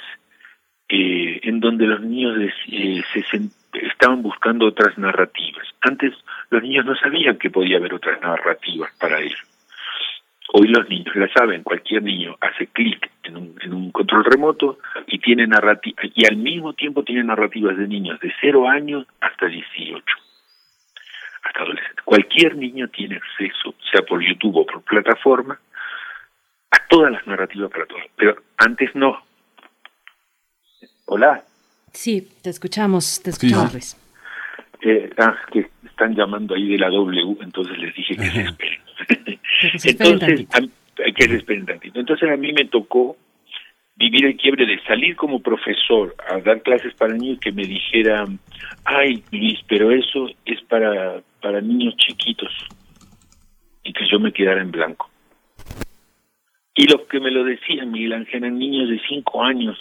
eh, 0.90 1.40
en 1.44 1.60
donde 1.60 1.86
los 1.86 2.02
niños 2.02 2.38
eh, 2.68 3.02
se 3.14 3.42
estaban 3.74 4.22
buscando 4.22 4.68
otras 4.68 4.98
narrativas. 4.98 5.68
Antes 5.82 6.14
los 6.50 6.62
niños 6.64 6.86
no 6.86 6.96
sabían 6.96 7.38
que 7.38 7.50
podía 7.50 7.78
haber 7.78 7.94
otras 7.94 8.22
narrativas 8.22 8.92
para 9.00 9.20
ellos. 9.20 9.42
Hoy 10.54 10.70
los 10.70 10.88
niños 10.88 11.14
la 11.16 11.28
saben, 11.28 11.64
cualquier 11.64 12.04
niño 12.04 12.38
hace 12.40 12.68
clic 12.68 13.12
en 13.24 13.36
un, 13.36 13.56
en 13.62 13.74
un 13.74 13.92
control 13.92 14.24
remoto 14.24 14.80
y 15.06 15.20
tiene 15.20 15.46
narrativa 15.46 16.02
y 16.16 16.26
al 16.26 16.38
mismo 16.38 16.74
tiempo 16.74 17.04
tiene 17.04 17.24
narrativas 17.24 17.78
de 17.78 17.88
niños 17.88 18.18
de 18.22 18.34
0 18.40 18.68
años 18.70 19.06
hasta 19.20 19.48
18 19.48 20.04
hasta 21.44 21.62
adolescentes. 21.62 22.04
Cualquier 22.04 22.56
niño 22.56 22.88
tiene 22.90 23.18
acceso, 23.18 23.76
sea 23.92 24.02
por 24.04 24.22
YouTube 24.22 24.58
o 24.58 24.66
por 24.66 24.82
plataforma, 24.84 25.60
a 26.72 26.88
todas 26.88 27.12
las 27.12 27.26
narrativas 27.28 27.72
para 27.72 27.86
todos, 27.86 28.04
pero 28.16 28.36
antes 28.58 28.94
no. 28.96 29.22
Hola. 31.06 31.44
Sí, 31.94 32.28
te 32.42 32.50
escuchamos, 32.50 33.22
te 33.24 33.30
escuchamos, 33.30 33.74
Luis. 33.74 33.98
Eh, 34.82 35.10
ah, 35.18 35.36
que 35.52 35.70
están 35.86 36.14
llamando 36.16 36.54
ahí 36.54 36.68
de 36.68 36.78
la 36.78 36.90
W, 36.90 37.38
entonces 37.42 37.78
les 37.78 37.96
dije 37.96 38.16
que 38.16 38.30
se 38.30 38.42
esperen. 38.42 38.82
entonces, 39.84 40.48
hay 41.04 41.14
que 41.14 41.24
se 41.24 41.36
esperen 41.38 41.66
tantito. 41.66 42.00
Entonces 42.00 42.30
a 42.30 42.38
mí 42.38 42.54
me 42.54 42.66
tocó 42.66 43.18
vivir 43.96 44.26
el 44.26 44.38
quiebre 44.38 44.66
de 44.66 44.80
salir 44.84 45.16
como 45.16 45.42
profesor 45.42 46.16
a 46.30 46.40
dar 46.40 46.62
clases 46.62 46.94
para 46.94 47.14
niños 47.14 47.40
que 47.40 47.52
me 47.52 47.66
dijeran, 47.66 48.40
ay 48.86 49.24
Luis, 49.32 49.60
pero 49.68 49.92
eso 49.92 50.30
es 50.46 50.62
para, 50.66 51.22
para 51.42 51.62
niños 51.62 51.96
chiquitos 51.98 52.54
y 53.84 53.94
que 53.94 54.08
yo 54.08 54.20
me 54.20 54.32
quedara 54.32 54.62
en 54.62 54.72
blanco. 54.72 55.10
Y 56.78 56.88
los 56.88 57.02
que 57.08 57.20
me 57.20 57.32
lo 57.32 57.44
decían, 57.44 57.92
Miguel 57.92 58.14
Ángel, 58.14 58.44
eran 58.44 58.58
niños 58.58 58.90
de 58.90 59.02
cinco 59.10 59.44
años. 59.44 59.78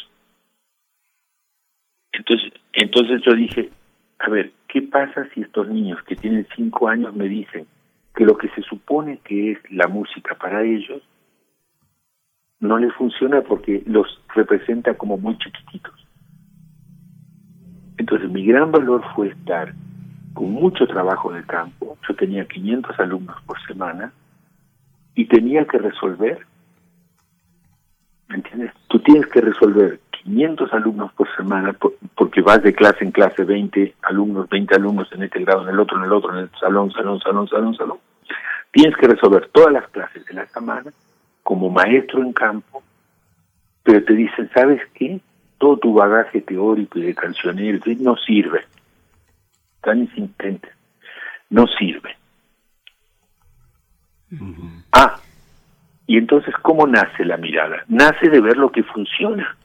Entonces, 2.10 2.52
entonces 2.72 3.22
yo 3.24 3.34
dije, 3.34 3.70
a 4.18 4.30
ver, 4.30 4.52
¿qué 4.66 4.82
pasa 4.82 5.28
si 5.34 5.42
estos 5.42 5.68
niños 5.68 6.02
que 6.04 6.16
tienen 6.16 6.46
cinco 6.56 6.88
años 6.88 7.14
me 7.14 7.28
dicen 7.28 7.66
que 8.14 8.24
lo 8.24 8.38
que 8.38 8.48
se 8.48 8.62
supone 8.62 9.20
que 9.22 9.52
es 9.52 9.58
la 9.70 9.86
música 9.88 10.34
para 10.34 10.64
ellos 10.64 11.02
no 12.60 12.78
les 12.78 12.92
funciona 12.94 13.42
porque 13.42 13.82
los 13.86 14.06
representa 14.34 14.94
como 14.94 15.18
muy 15.18 15.36
chiquititos. 15.38 15.94
Entonces 17.98 18.30
mi 18.30 18.46
gran 18.46 18.72
valor 18.72 19.04
fue 19.14 19.28
estar 19.28 19.74
con 20.32 20.50
mucho 20.50 20.86
trabajo 20.86 21.32
de 21.32 21.44
campo. 21.44 21.98
Yo 22.08 22.14
tenía 22.14 22.46
500 22.46 22.98
alumnos 22.98 23.36
por 23.42 23.60
semana 23.66 24.12
y 25.14 25.26
tenía 25.26 25.66
que 25.66 25.78
resolver, 25.78 26.46
¿me 28.28 28.36
entiendes? 28.36 28.72
Tú 28.88 28.98
tienes 29.00 29.26
que 29.26 29.40
resolver 29.40 30.00
500 30.24 30.72
alumnos 30.72 31.12
por 31.12 31.28
semana 31.36 31.74
porque 32.14 32.40
vas 32.40 32.62
de 32.62 32.74
clase 32.74 33.04
en 33.04 33.12
clase, 33.12 33.44
20 33.44 33.94
alumnos, 34.02 34.48
20 34.48 34.74
alumnos 34.74 35.08
en 35.12 35.22
este 35.22 35.40
grado, 35.40 35.62
en 35.62 35.68
el 35.68 35.80
otro, 35.80 35.98
en 35.98 36.04
el 36.04 36.12
otro, 36.12 36.32
en 36.32 36.44
el 36.44 36.50
salón, 36.58 36.90
salón, 36.92 37.20
salón, 37.20 37.48
salón, 37.48 37.74
salón. 37.76 37.98
Tienes 38.72 38.96
que 38.96 39.06
resolver 39.06 39.48
todas 39.52 39.72
las 39.72 39.88
clases 39.88 40.24
de 40.26 40.34
la 40.34 40.46
semana 40.46 40.92
como 41.42 41.70
maestro 41.70 42.22
en 42.22 42.32
campo, 42.32 42.82
pero 43.82 44.04
te 44.04 44.14
dicen, 44.14 44.50
¿sabes 44.52 44.82
qué? 44.94 45.20
Todo 45.58 45.78
tu 45.78 45.94
bagaje 45.94 46.40
teórico 46.40 46.98
y 46.98 47.02
de 47.02 47.14
cancionero 47.14 47.78
no 48.00 48.16
sirve. 48.16 48.64
Tan 49.80 50.00
insistentes. 50.00 50.72
No 51.48 51.66
sirve. 51.68 52.16
Ah, 54.92 55.20
y 56.06 56.18
entonces, 56.18 56.54
¿cómo 56.62 56.86
nace 56.86 57.24
la 57.24 57.36
mirada? 57.36 57.84
Nace 57.88 58.28
de 58.28 58.40
ver 58.40 58.56
lo 58.56 58.70
que 58.70 58.82
funciona. 58.84 59.56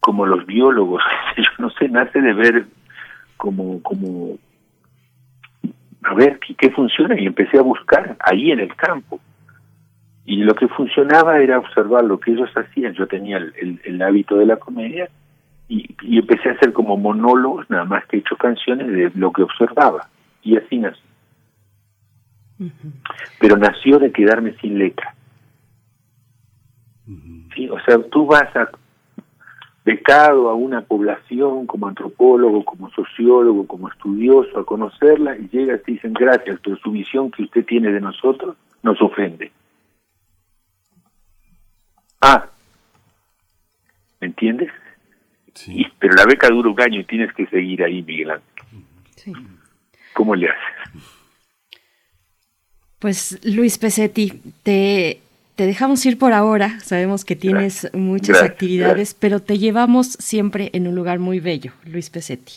Como 0.00 0.26
los 0.26 0.44
biólogos, 0.46 1.02
yo 1.36 1.50
no 1.58 1.70
sé, 1.70 1.88
nace 1.88 2.20
de 2.20 2.34
ver 2.34 2.66
como, 3.36 3.82
como, 3.82 4.38
a 6.02 6.14
ver, 6.14 6.38
¿qué, 6.58 6.70
funciona? 6.70 7.18
Y 7.18 7.26
empecé 7.26 7.58
a 7.58 7.62
buscar 7.62 8.16
ahí 8.20 8.50
en 8.50 8.60
el 8.60 8.74
campo. 8.76 9.20
Y 10.24 10.36
lo 10.36 10.54
que 10.54 10.68
funcionaba 10.68 11.38
era 11.38 11.58
observar 11.58 12.04
lo 12.04 12.20
que 12.20 12.32
ellos 12.32 12.50
hacían. 12.54 12.92
Yo 12.94 13.06
tenía 13.06 13.38
el, 13.38 14.02
hábito 14.02 14.36
de 14.36 14.46
la 14.46 14.56
comedia 14.56 15.08
y, 15.68 15.94
empecé 16.18 16.50
a 16.50 16.52
hacer 16.52 16.72
como 16.72 16.96
monólogos, 16.96 17.68
nada 17.70 17.84
más 17.84 18.04
que 18.06 18.18
he 18.18 18.20
hecho 18.20 18.36
canciones 18.36 18.88
de 18.88 19.10
lo 19.14 19.32
que 19.32 19.42
observaba. 19.42 20.08
Y 20.42 20.56
así 20.56 20.76
nació. 20.76 21.11
Pero 23.38 23.56
nació 23.56 23.98
de 23.98 24.12
quedarme 24.12 24.54
sin 24.60 24.78
letra. 24.78 25.14
¿Sí? 27.54 27.68
O 27.68 27.80
sea, 27.84 27.98
tú 28.10 28.26
vas 28.26 28.54
a 28.56 28.70
becado 29.84 30.48
a 30.48 30.54
una 30.54 30.82
población 30.82 31.66
como 31.66 31.88
antropólogo, 31.88 32.64
como 32.64 32.90
sociólogo, 32.90 33.66
como 33.66 33.88
estudioso, 33.88 34.58
a 34.58 34.64
conocerla 34.64 35.36
y 35.36 35.48
llegas 35.48 35.80
y 35.86 35.92
dicen 35.92 36.12
gracias, 36.12 36.60
pero 36.62 36.76
su 36.76 36.92
visión 36.92 37.30
que 37.30 37.42
usted 37.42 37.64
tiene 37.64 37.90
de 37.90 38.00
nosotros 38.00 38.56
nos 38.82 39.00
ofende. 39.02 39.50
Ah, 42.20 42.46
¿me 44.20 44.28
entiendes? 44.28 44.70
Sí. 45.54 45.86
pero 45.98 46.14
la 46.14 46.24
beca 46.24 46.48
dura 46.48 46.70
un 46.70 46.80
año 46.80 47.00
y 47.00 47.04
tienes 47.04 47.30
que 47.34 47.46
seguir 47.46 47.82
ahí, 47.82 48.02
Miguel 48.02 48.30
Ángel. 48.30 48.84
Sí. 49.16 49.32
¿Cómo 50.14 50.34
le 50.34 50.48
haces? 50.48 51.18
Pues 53.02 53.40
Luis 53.44 53.78
Pesetti, 53.78 54.32
te, 54.62 55.18
te 55.56 55.66
dejamos 55.66 56.06
ir 56.06 56.18
por 56.18 56.32
ahora. 56.32 56.78
Sabemos 56.78 57.24
que 57.24 57.34
tienes 57.34 57.90
muchas 57.92 58.40
actividades, 58.40 59.16
pero 59.18 59.40
te 59.40 59.58
llevamos 59.58 60.12
siempre 60.20 60.70
en 60.72 60.86
un 60.86 60.94
lugar 60.94 61.18
muy 61.18 61.40
bello, 61.40 61.72
Luis 61.84 62.10
Pesetti. 62.10 62.52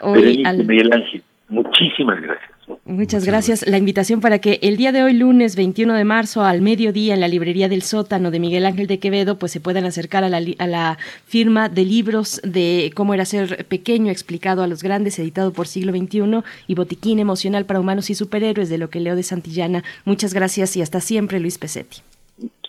Hoy 0.00 0.42
Miguel 0.66 0.90
Ángel, 0.90 1.22
muchísimas 1.50 2.18
gracias. 2.22 2.53
Muchas 2.84 3.24
gracias. 3.24 3.66
La 3.66 3.78
invitación 3.78 4.20
para 4.20 4.38
que 4.38 4.58
el 4.62 4.76
día 4.76 4.92
de 4.92 5.02
hoy, 5.02 5.14
lunes 5.14 5.56
21 5.56 5.94
de 5.94 6.04
marzo, 6.04 6.42
al 6.42 6.60
mediodía, 6.60 7.14
en 7.14 7.20
la 7.20 7.28
librería 7.28 7.68
del 7.68 7.82
sótano 7.82 8.30
de 8.30 8.38
Miguel 8.38 8.66
Ángel 8.66 8.86
de 8.86 8.98
Quevedo, 8.98 9.38
pues 9.38 9.52
se 9.52 9.60
puedan 9.60 9.84
acercar 9.84 10.24
a 10.24 10.28
la, 10.28 10.40
a 10.58 10.66
la 10.66 10.98
firma 11.26 11.68
de 11.68 11.84
libros 11.84 12.40
de 12.44 12.92
cómo 12.94 13.14
era 13.14 13.24
ser 13.24 13.66
pequeño, 13.66 14.10
explicado 14.10 14.62
a 14.62 14.66
los 14.66 14.82
grandes, 14.82 15.18
editado 15.18 15.52
por 15.52 15.66
siglo 15.66 15.92
XXI, 15.92 16.42
y 16.66 16.74
Botiquín 16.74 17.18
Emocional 17.18 17.64
para 17.64 17.80
Humanos 17.80 18.10
y 18.10 18.14
Superhéroes, 18.14 18.68
de 18.68 18.78
lo 18.78 18.90
que 18.90 19.00
leo 19.00 19.16
de 19.16 19.22
Santillana. 19.22 19.82
Muchas 20.04 20.34
gracias 20.34 20.76
y 20.76 20.82
hasta 20.82 21.00
siempre, 21.00 21.40
Luis 21.40 21.58
Pesetti. 21.58 21.98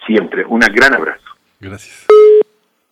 Siempre. 0.06 0.46
Un 0.46 0.60
gran 0.60 0.94
abrazo. 0.94 1.26
Gracias. 1.60 2.06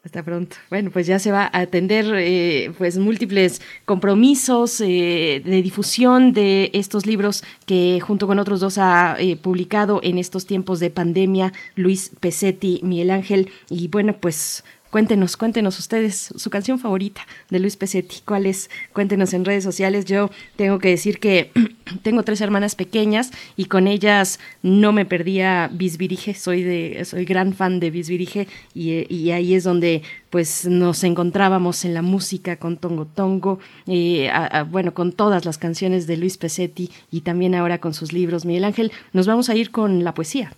Hasta 0.03 0.21
pronto. 0.21 0.57
Bueno, 0.69 0.91
pues 0.91 1.07
ya 1.07 1.17
se 1.17 1.31
va 1.31 1.43
a 1.45 1.59
atender 1.59 2.05
eh, 2.13 2.73
pues 2.77 2.97
múltiples 2.97 3.61
compromisos 3.85 4.81
eh, 4.81 5.41
de 5.45 5.61
difusión 5.61 6.33
de 6.33 6.71
estos 6.73 7.05
libros 7.05 7.41
que 7.65 8.01
junto 8.01 8.27
con 8.27 8.37
otros 8.37 8.59
dos 8.59 8.77
ha 8.77 9.15
eh, 9.17 9.37
publicado 9.37 10.01
en 10.03 10.17
estos 10.17 10.45
tiempos 10.45 10.81
de 10.81 10.89
pandemia 10.89 11.53
Luis 11.75 12.11
Pesetti, 12.19 12.81
Miguel 12.83 13.11
Ángel 13.11 13.49
y 13.69 13.87
bueno 13.87 14.17
pues 14.19 14.65
Cuéntenos, 14.93 15.37
cuéntenos 15.37 15.79
ustedes 15.79 16.31
su 16.35 16.51
canción 16.51 16.77
favorita 16.77 17.25
de 17.49 17.59
Luis 17.59 17.77
Pesetti. 17.77 18.17
¿Cuál 18.23 18.45
es? 18.45 18.69
Cuéntenos 18.93 19.33
en 19.33 19.43
redes 19.43 19.63
sociales. 19.63 20.05
Yo 20.05 20.29
tengo 20.55 20.77
que 20.77 20.89
decir 20.89 21.19
que 21.19 21.49
tengo 22.03 22.21
tres 22.21 22.41
hermanas 22.41 22.75
pequeñas 22.75 23.31
y 23.57 23.65
con 23.65 23.87
ellas 23.87 24.39
no 24.61 24.91
me 24.91 25.07
perdía 25.07 25.67
Bisbirige. 25.73 26.35
Soy 26.35 26.61
de, 26.61 27.05
soy 27.05 27.25
gran 27.25 27.53
fan 27.53 27.79
de 27.79 27.89
Bisbirige 27.89 28.47
y, 28.75 29.11
y 29.11 29.31
ahí 29.31 29.55
es 29.55 29.63
donde 29.63 30.03
pues 30.29 30.67
nos 30.67 31.03
encontrábamos 31.03 31.85
en 31.85 31.95
la 31.95 32.03
música 32.03 32.57
con 32.57 32.77
Tongo 32.77 33.07
Tongo, 33.07 33.57
eh, 33.87 34.31
bueno, 34.69 34.93
con 34.93 35.11
todas 35.11 35.43
las 35.43 35.57
canciones 35.57 36.05
de 36.05 36.17
Luis 36.17 36.37
Pesetti 36.37 36.91
y 37.09 37.21
también 37.21 37.55
ahora 37.55 37.79
con 37.79 37.95
sus 37.95 38.13
libros. 38.13 38.45
Miguel 38.45 38.65
Ángel, 38.65 38.91
nos 39.11 39.25
vamos 39.25 39.49
a 39.49 39.55
ir 39.55 39.71
con 39.71 40.03
la 40.03 40.13
poesía. 40.13 40.53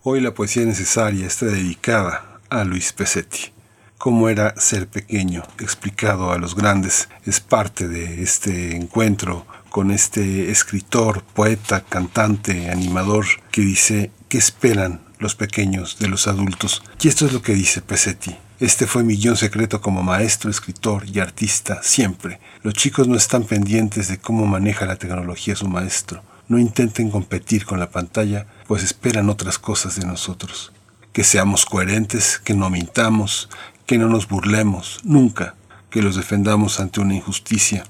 Hoy 0.02 0.20
la 0.20 0.34
poesía 0.34 0.64
necesaria 0.64 1.26
está 1.26 1.47
dedicada 1.47 2.40
a 2.50 2.64
Luis 2.64 2.92
Pesetti 2.92 3.53
cómo 4.05 4.28
era 4.28 4.55
ser 4.60 4.86
pequeño, 4.86 5.44
explicado 5.60 6.31
a 6.31 6.36
los 6.36 6.55
grandes. 6.55 7.08
Es 7.24 7.41
parte 7.41 7.89
de 7.89 8.23
este 8.23 8.76
encuentro 8.76 9.47
con 9.70 9.91
este 9.91 10.50
escritor, 10.50 11.23
poeta, 11.23 11.81
cantante, 11.81 12.70
animador, 12.70 13.24
que 13.50 13.62
dice, 13.62 14.10
¿qué 14.28 14.36
esperan 14.36 15.00
los 15.18 15.34
pequeños 15.34 15.99
de 16.00 16.08
los 16.08 16.26
adultos? 16.26 16.83
Y 17.00 17.08
esto 17.08 17.24
es 17.24 17.33
lo 17.33 17.41
que 17.41 17.55
dice 17.55 17.81
Pesetti. 17.81 18.36
Este 18.60 18.86
fue 18.86 19.05
mi 19.05 19.16
guion 19.16 19.39
secreto 19.39 19.81
como 19.81 20.02
maestro, 20.02 20.50
escritor 20.50 21.07
y 21.08 21.20
artista, 21.20 21.83
siempre. 21.83 22.41
Los 22.62 22.74
chicos 22.74 23.08
no 23.08 23.16
están 23.16 23.44
pendientes 23.44 24.08
de 24.08 24.18
cómo 24.18 24.44
maneja 24.44 24.84
la 24.84 24.97
tecnología 24.97 25.57
su 25.57 25.66
maestro. 25.66 26.23
No 26.47 26.58
intenten 26.58 27.10
competir 27.10 27.65
con 27.65 27.81
la 27.81 27.89
pantalla, 27.89 28.49
pues 28.66 28.83
esperan 28.83 29.31
otras 29.31 29.58
cosas 29.58 29.99
de 29.99 30.05
nosotros. 30.05 30.73
Que 31.15 31.23
seamos 31.23 31.65
coherentes, 31.65 32.41
que 32.42 32.55
no 32.55 32.68
mintamos, 32.70 33.49
que 33.86 33.98
no 33.98 34.08
nos 34.08 34.28
burlemos, 34.28 35.00
nunca, 35.04 35.54
que 35.90 36.02
los 36.02 36.16
defendamos 36.16 36.80
ante 36.80 37.00
una 37.00 37.14
injusticia, 37.14 37.84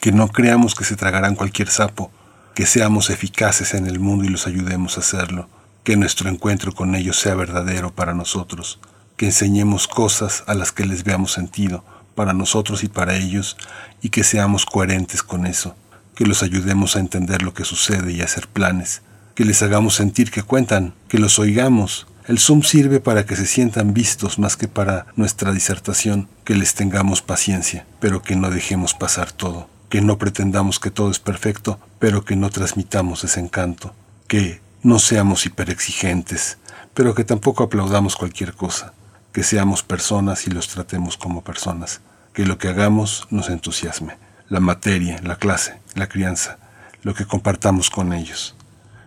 que 0.00 0.12
no 0.12 0.28
creamos 0.28 0.74
que 0.74 0.84
se 0.84 0.96
tragarán 0.96 1.34
cualquier 1.34 1.70
sapo, 1.70 2.10
que 2.54 2.66
seamos 2.66 3.08
eficaces 3.08 3.74
en 3.74 3.86
el 3.86 3.98
mundo 3.98 4.24
y 4.24 4.28
los 4.28 4.46
ayudemos 4.46 4.96
a 4.96 5.00
hacerlo, 5.00 5.48
que 5.84 5.96
nuestro 5.96 6.28
encuentro 6.28 6.72
con 6.72 6.94
ellos 6.94 7.18
sea 7.18 7.34
verdadero 7.34 7.94
para 7.94 8.12
nosotros, 8.12 8.78
que 9.16 9.26
enseñemos 9.26 9.88
cosas 9.88 10.44
a 10.46 10.54
las 10.54 10.70
que 10.70 10.84
les 10.84 11.02
veamos 11.02 11.32
sentido, 11.32 11.84
para 12.14 12.32
nosotros 12.34 12.84
y 12.84 12.88
para 12.88 13.16
ellos, 13.16 13.56
y 14.02 14.10
que 14.10 14.24
seamos 14.24 14.66
coherentes 14.66 15.22
con 15.22 15.46
eso, 15.46 15.76
que 16.14 16.26
los 16.26 16.42
ayudemos 16.42 16.96
a 16.96 17.00
entender 17.00 17.42
lo 17.42 17.54
que 17.54 17.64
sucede 17.64 18.12
y 18.12 18.20
a 18.20 18.24
hacer 18.24 18.48
planes, 18.48 19.02
que 19.34 19.44
les 19.44 19.62
hagamos 19.62 19.94
sentir 19.94 20.30
que 20.30 20.42
cuentan, 20.42 20.94
que 21.08 21.18
los 21.18 21.38
oigamos, 21.38 22.06
el 22.28 22.38
Zoom 22.38 22.62
sirve 22.62 23.00
para 23.00 23.24
que 23.24 23.36
se 23.36 23.46
sientan 23.46 23.94
vistos 23.94 24.38
más 24.38 24.58
que 24.58 24.68
para 24.68 25.06
nuestra 25.16 25.50
disertación, 25.50 26.28
que 26.44 26.54
les 26.54 26.74
tengamos 26.74 27.22
paciencia, 27.22 27.86
pero 28.00 28.20
que 28.20 28.36
no 28.36 28.50
dejemos 28.50 28.92
pasar 28.92 29.32
todo, 29.32 29.70
que 29.88 30.02
no 30.02 30.18
pretendamos 30.18 30.78
que 30.78 30.90
todo 30.90 31.10
es 31.10 31.20
perfecto, 31.20 31.80
pero 31.98 32.26
que 32.26 32.36
no 32.36 32.50
transmitamos 32.50 33.24
ese 33.24 33.40
encanto, 33.40 33.94
que 34.26 34.60
no 34.82 34.98
seamos 34.98 35.46
hiperexigentes, 35.46 36.58
pero 36.92 37.14
que 37.14 37.24
tampoco 37.24 37.64
aplaudamos 37.64 38.14
cualquier 38.14 38.52
cosa, 38.52 38.92
que 39.32 39.42
seamos 39.42 39.82
personas 39.82 40.46
y 40.46 40.50
los 40.50 40.68
tratemos 40.68 41.16
como 41.16 41.42
personas, 41.42 42.02
que 42.34 42.44
lo 42.44 42.58
que 42.58 42.68
hagamos 42.68 43.26
nos 43.30 43.48
entusiasme, 43.48 44.18
la 44.50 44.60
materia, 44.60 45.18
la 45.22 45.36
clase, 45.36 45.80
la 45.94 46.10
crianza, 46.10 46.58
lo 47.02 47.14
que 47.14 47.24
compartamos 47.24 47.88
con 47.88 48.12
ellos. 48.12 48.54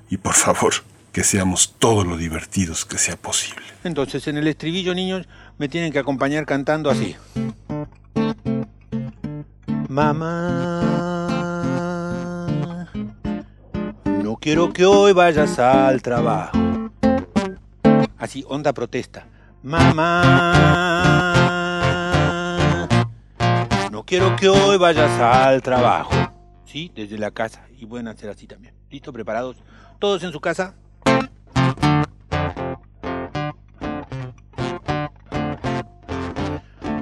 Y 0.10 0.18
por 0.18 0.34
favor, 0.34 0.74
que 1.12 1.24
seamos 1.24 1.76
todo 1.78 2.04
lo 2.04 2.18
divertidos 2.18 2.86
que 2.86 2.98
sea 2.98 3.18
posible. 3.18 3.62
Entonces, 3.84 4.28
en 4.28 4.38
el 4.38 4.48
estribillo, 4.48 4.96
niños, 4.96 5.28
me 5.58 5.68
tienen 5.68 5.92
que 5.92 6.00
acompañar 6.00 6.46
cantando 6.46 6.90
así. 6.90 7.16
Mamá, 9.90 10.88
no 14.06 14.38
quiero 14.38 14.72
que 14.72 14.86
hoy 14.86 15.12
vayas 15.12 15.60
al 15.60 16.02
trabajo. 16.02 16.58
Así, 18.18 18.46
onda 18.48 18.72
protesta. 18.72 19.28
Mamá, 19.64 20.08
no 23.92 24.06
quiero 24.06 24.36
que 24.38 24.48
hoy 24.48 24.78
vayas 24.78 25.12
al 25.20 25.62
trabajo. 25.62 26.14
Sí, 26.66 26.90
desde 26.96 27.18
la 27.18 27.32
casa. 27.32 27.68
Y 27.78 27.86
pueden 27.86 28.08
hacer 28.08 28.30
así 28.30 28.48
también. 28.48 28.74
¿Listo? 28.90 29.12
¿Preparados? 29.12 29.58
¿Todos 30.00 30.24
en 30.24 30.32
su 30.32 30.40
casa? 30.40 30.76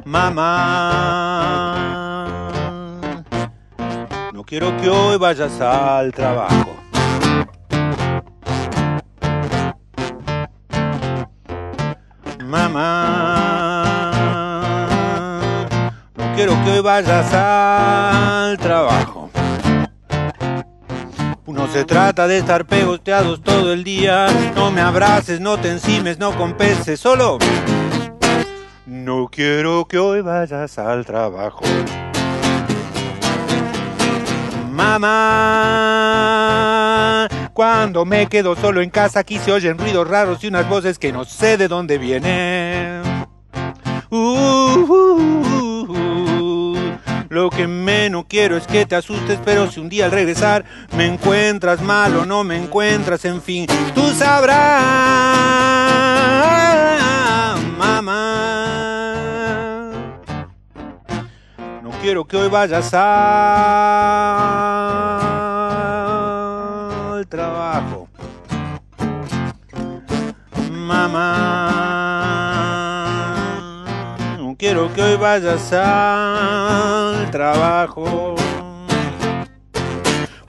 Mamá, 0.10 1.76
no 4.34 4.44
quiero 4.44 4.76
que 4.78 4.90
hoy 4.90 5.20
vayas 5.20 5.62
al 5.62 6.12
trabajo. 6.12 6.76
Mamá, 12.44 12.96
no 16.16 16.36
quiero 16.36 16.54
que 16.64 16.72
hoy 16.72 16.82
vayas 16.82 17.32
al 17.32 18.58
trabajo. 18.58 19.30
No 21.46 21.68
se 21.68 21.86
trata 21.86 22.26
de 22.26 22.40
estar 22.40 22.66
pegoteados 22.66 23.44
todo 23.44 23.74
el 23.74 23.84
día. 23.84 24.26
No 24.56 24.72
me 24.72 24.82
abraces, 24.82 25.40
no 25.40 25.60
te 25.60 25.70
encimes, 25.70 26.18
no 26.18 26.36
compenses, 26.36 27.00
solo 27.00 27.38
no 29.04 29.28
quiero 29.32 29.86
que 29.88 29.98
hoy 29.98 30.22
vayas 30.22 30.78
al 30.78 31.06
trabajo. 31.06 31.64
Mamá, 34.72 35.08
cuando 37.54 38.06
me 38.06 38.28
quedo 38.28 38.56
solo 38.56 38.82
en 38.82 38.90
casa 38.90 39.20
aquí 39.20 39.38
se 39.40 39.52
oyen 39.52 39.78
ruidos 39.78 40.08
raros 40.08 40.44
y 40.44 40.48
unas 40.48 40.70
voces 40.70 40.98
que 40.98 41.12
no 41.12 41.26
sé 41.26 41.58
de 41.58 41.68
dónde 41.68 41.98
vienen. 41.98 43.02
Uh, 44.10 45.50
lo 47.30 47.50
que 47.50 47.68
menos 47.68 48.26
quiero 48.28 48.58
es 48.58 48.66
que 48.66 48.86
te 48.86 48.96
asustes, 48.96 49.40
pero 49.46 49.70
si 49.70 49.80
un 49.80 49.88
día 49.88 50.06
al 50.06 50.12
regresar 50.12 50.66
me 50.98 51.06
encuentras 51.06 51.82
mal 51.82 52.16
o 52.16 52.26
no 52.26 52.44
me 52.44 52.58
encuentras, 52.58 53.24
en 53.26 53.42
fin, 53.42 53.68
tú 53.94 54.08
sabrás, 54.16 54.60
quiero 62.02 62.26
que 62.26 62.38
hoy 62.38 62.50
vayas 62.50 62.94
al 62.94 63.02
trabajo. 67.28 68.08
Mamá, 70.72 71.76
no 74.38 74.56
quiero 74.58 74.92
que 74.94 75.02
hoy 75.02 75.18
vayas 75.18 75.74
al 75.74 77.30
trabajo. 77.32 78.36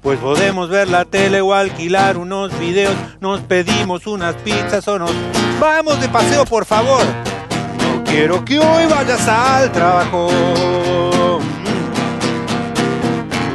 Pues 0.00 0.18
podemos 0.18 0.70
ver 0.70 0.88
la 0.88 1.04
tele 1.04 1.42
o 1.42 1.52
alquilar 1.52 2.16
unos 2.16 2.58
videos, 2.58 2.94
nos 3.20 3.40
pedimos 3.40 4.06
unas 4.06 4.34
pizzas 4.36 4.88
o 4.88 4.98
nos 4.98 5.12
vamos 5.60 6.00
de 6.00 6.08
paseo, 6.08 6.46
por 6.46 6.64
favor. 6.64 7.04
No 7.82 8.02
quiero 8.04 8.42
que 8.44 8.58
hoy 8.58 8.86
vayas 8.86 9.28
al 9.28 9.70
trabajo. 9.72 10.30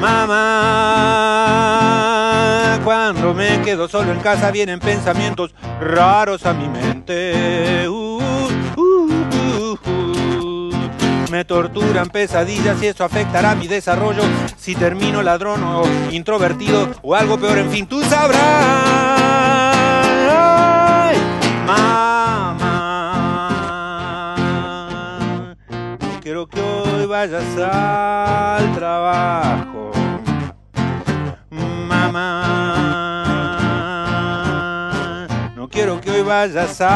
Mamá, 0.05 1.49
cuando 2.83 3.33
me 3.33 3.59
quedo 3.63 3.87
solo 3.87 4.11
en 4.11 4.19
casa 4.19 4.51
vienen 4.51 4.79
pensamientos 4.79 5.55
raros 5.81 6.45
a 6.45 6.53
mi 6.53 6.69
mente. 6.69 7.89
Uh, 7.89 8.19
uh, 8.77 9.75
uh, 9.83 10.69
me 11.31 11.43
torturan 11.43 12.09
pesadillas 12.09 12.83
y 12.83 12.87
eso 12.87 13.03
afectará 13.03 13.55
mi 13.55 13.67
desarrollo 13.67 14.21
si 14.55 14.75
termino 14.75 15.23
ladrón 15.23 15.63
o 15.63 15.81
introvertido 16.11 16.87
o 17.01 17.15
algo 17.15 17.39
peor, 17.39 17.57
en 17.57 17.71
fin, 17.71 17.87
tú 17.87 18.03
sabrás. 18.03 18.35
mamá, 21.65 22.85
no 25.99 26.19
quiero 26.21 26.45
que 26.45 26.61
hoy 26.61 27.07
vayas 27.07 27.57
al 27.57 28.71
trabajo 28.75 29.64
vayas 36.25 36.81
al 36.81 36.89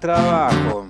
trabajo. 0.00 0.86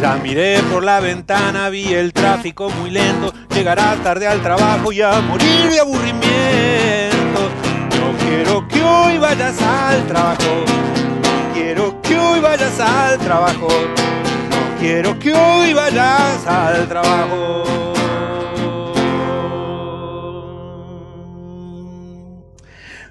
Ya 0.00 0.16
miré 0.16 0.60
por 0.70 0.84
la 0.84 1.00
ventana, 1.00 1.70
vi 1.70 1.94
el 1.94 2.12
tráfico 2.12 2.68
muy 2.70 2.90
lento. 2.90 3.32
Llegarás 3.54 4.02
tarde 4.02 4.26
al 4.28 4.42
trabajo 4.42 4.92
y 4.92 5.00
a 5.00 5.20
morir 5.20 5.70
de 5.70 5.80
aburrimiento. 5.80 7.50
No 7.98 8.12
quiero 8.18 8.68
que 8.68 8.82
hoy 8.82 9.18
vayas 9.18 9.60
al 9.62 10.06
trabajo. 10.06 10.64
No 11.22 11.54
quiero 11.54 12.00
que 12.02 12.18
hoy 12.18 12.40
vayas 12.40 12.78
al 12.80 13.18
trabajo. 13.18 13.68
No 13.68 14.78
quiero 14.78 15.18
que 15.18 15.32
hoy 15.32 15.72
vayas 15.72 16.46
al 16.46 16.88
trabajo. 16.88 17.64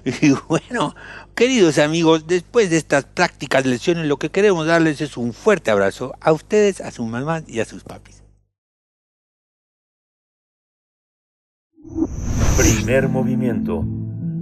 Y 0.22 0.30
bueno, 0.48 0.94
queridos 1.38 1.78
amigos, 1.78 2.26
después 2.26 2.68
de 2.68 2.76
estas 2.78 3.04
prácticas 3.04 3.64
lecciones, 3.64 4.06
lo 4.06 4.16
que 4.16 4.30
queremos 4.30 4.66
darles 4.66 5.00
es 5.00 5.16
un 5.16 5.32
fuerte 5.32 5.70
abrazo 5.70 6.12
a 6.20 6.32
ustedes, 6.32 6.80
a 6.80 6.90
sus 6.90 7.06
mamás 7.06 7.44
y 7.46 7.60
a 7.60 7.64
sus 7.64 7.84
papis. 7.84 8.24
Primer 12.56 13.08
movimiento. 13.08 13.84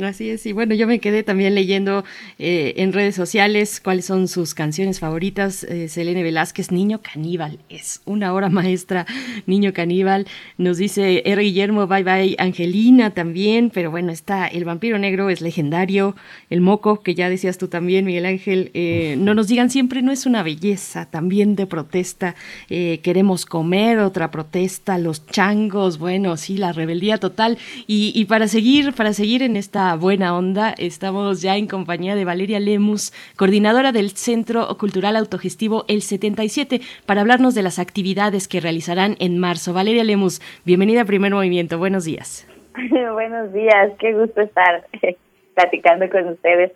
Así 0.05 0.31
es, 0.31 0.47
y 0.47 0.53
bueno, 0.53 0.77
yo 0.77 0.87
me 0.87 1.01
quedé 1.01 1.25
también 1.25 1.57
leyendo 1.57 2.05
eh, 2.39 2.75
en 2.77 2.93
redes 2.93 3.17
sociales 3.17 3.81
cuáles 3.83 4.05
son 4.05 4.29
sus 4.29 4.55
canciones 4.55 5.01
favoritas. 5.01 5.65
Eh, 5.65 5.89
Selene 5.89 6.23
Velázquez, 6.23 6.71
Niño 6.71 7.01
Caníbal, 7.03 7.59
es 7.69 8.01
una 8.05 8.33
obra 8.33 8.51
maestra, 8.51 9.05
Niño 9.47 9.73
Caníbal. 9.73 10.29
Nos 10.59 10.79
dice 10.79 11.25
R. 11.27 11.43
Guillermo, 11.43 11.89
bye 11.89 12.05
bye, 12.05 12.37
Angelina 12.39 13.11
también, 13.11 13.71
pero 13.71 13.91
bueno, 13.91 14.13
está 14.13 14.47
El 14.47 14.65
Vampiro 14.65 14.97
Negro, 14.97 15.29
es 15.29 15.41
legendario, 15.41 16.15
El 16.51 16.61
Moco, 16.61 17.01
que 17.01 17.17
ya 17.17 17.29
decías 17.29 17.59
tú 17.59 17.67
también, 17.67 18.05
Miguel 18.05 18.27
Ángel, 18.27 18.71
eh, 18.75 19.17
no 19.19 19.35
nos 19.35 19.49
digan 19.49 19.71
siempre, 19.71 20.03
no 20.03 20.13
es 20.13 20.25
una 20.25 20.45
belleza, 20.45 21.07
también 21.07 21.57
de 21.57 21.67
protesta, 21.67 22.37
queremos 22.69 23.45
comer, 23.45 23.99
otra 23.99 24.31
protesta, 24.31 24.99
los 24.99 25.27
changos, 25.27 25.99
bueno, 25.99 26.37
sí, 26.37 26.59
la 26.59 26.73
rebeldía 26.73 27.19
total. 27.19 27.59
Y, 27.89 28.13
y 28.15 28.27
para 28.27 28.47
seguir, 28.47 28.93
para 28.93 29.13
seguir 29.13 29.48
en 29.49 29.57
esta 29.57 29.97
buena 29.97 30.37
onda. 30.37 30.75
Estamos 30.77 31.41
ya 31.41 31.57
en 31.57 31.67
compañía 31.67 32.15
de 32.15 32.27
Valeria 32.27 32.61
Lemus, 32.61 33.13
coordinadora 33.35 33.93
del 33.93 34.11
Centro 34.11 34.69
Cultural 34.77 35.17
Autogestivo 35.17 35.87
El 35.89 36.03
77, 36.03 36.83
para 37.07 37.23
hablarnos 37.23 37.55
de 37.55 37.63
las 37.63 37.79
actividades 37.79 38.47
que 38.47 38.61
realizarán 38.61 39.17
en 39.21 39.39
marzo. 39.39 39.73
Valeria 39.73 40.05
Lemus, 40.05 40.43
bienvenida 40.67 41.03
a 41.03 41.05
Primer 41.07 41.33
Movimiento. 41.33 41.79
Buenos 41.79 42.05
días. 42.05 42.47
Buenos 43.13 43.53
días, 43.55 43.93
qué 43.99 44.13
gusto 44.13 44.43
estar 44.43 44.87
platicando 45.55 46.11
con 46.11 46.29
ustedes. 46.29 46.73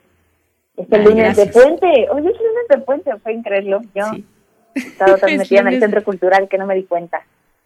Este 0.78 0.98
lunes 0.98 1.36
de 1.36 1.46
puente. 1.46 1.86
Oye, 2.10 2.30
es 2.30 2.36
lunes 2.40 2.68
de 2.70 2.78
puente, 2.78 3.10
fue 3.22 3.38
creerlo. 3.42 3.82
Yo 3.94 4.04
he 4.74 4.78
estado 4.78 5.18
tan 5.18 5.36
metida 5.36 5.60
en 5.60 5.68
el 5.68 5.80
Centro 5.80 6.02
Cultural 6.02 6.48
que 6.48 6.56
no 6.56 6.66
me 6.66 6.74
di 6.74 6.84
cuenta. 6.84 7.22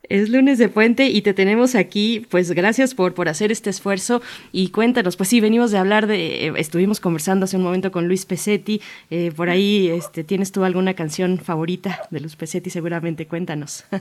Es 0.09 0.29
lunes 0.31 0.59
de 0.59 0.69
puente 0.69 1.07
y 1.07 1.23
te 1.23 1.35
tenemos 1.35 1.75
aquí, 1.75 2.27
pues 2.31 2.53
gracias 2.53 2.95
por, 2.95 3.15
por 3.15 3.29
hacer 3.29 3.51
este 3.51 3.71
esfuerzo 3.71 4.21
y 4.53 4.71
cuéntanos, 4.71 5.17
pues 5.17 5.29
sí, 5.29 5.41
venimos 5.41 5.73
de 5.73 5.79
hablar 5.79 6.07
de, 6.07 6.47
eh, 6.47 6.53
estuvimos 6.57 7.01
conversando 7.01 7.45
hace 7.45 7.57
un 7.57 7.63
momento 7.63 7.91
con 7.91 8.07
Luis 8.07 8.27
Pesetti, 8.27 8.81
eh, 9.11 9.33
por 9.37 9.49
ahí 9.49 9.89
este, 9.89 10.23
tienes 10.25 10.53
tú 10.53 10.65
alguna 10.65 10.95
canción 10.95 11.39
favorita 11.39 12.03
de 12.11 12.21
Luis 12.21 12.37
Pesetti, 12.37 12.71
seguramente, 12.71 13.27
cuéntanos. 13.27 13.87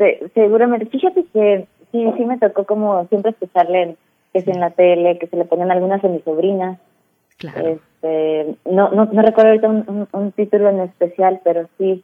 Sí, 0.00 0.06
seguramente, 0.32 0.86
fíjate 0.86 1.26
que 1.30 1.66
sí, 1.92 2.06
sí 2.16 2.24
me 2.24 2.38
tocó 2.38 2.64
como 2.64 3.06
siempre 3.08 3.32
escucharle 3.32 3.96
que 4.32 4.38
es 4.38 4.48
en 4.48 4.58
la 4.58 4.70
tele, 4.70 5.18
que 5.18 5.26
se 5.26 5.36
le 5.36 5.44
ponen 5.44 5.70
algunas 5.70 6.00
de 6.00 6.08
mis 6.08 6.24
sobrinas. 6.24 6.78
Claro. 7.36 7.68
Este, 7.68 8.54
no, 8.64 8.90
no, 8.92 9.06
no 9.06 9.22
recuerdo 9.22 9.50
ahorita 9.50 9.68
un, 9.68 10.08
un 10.10 10.32
título 10.32 10.70
en 10.70 10.80
especial, 10.80 11.40
pero 11.44 11.68
sí, 11.76 12.02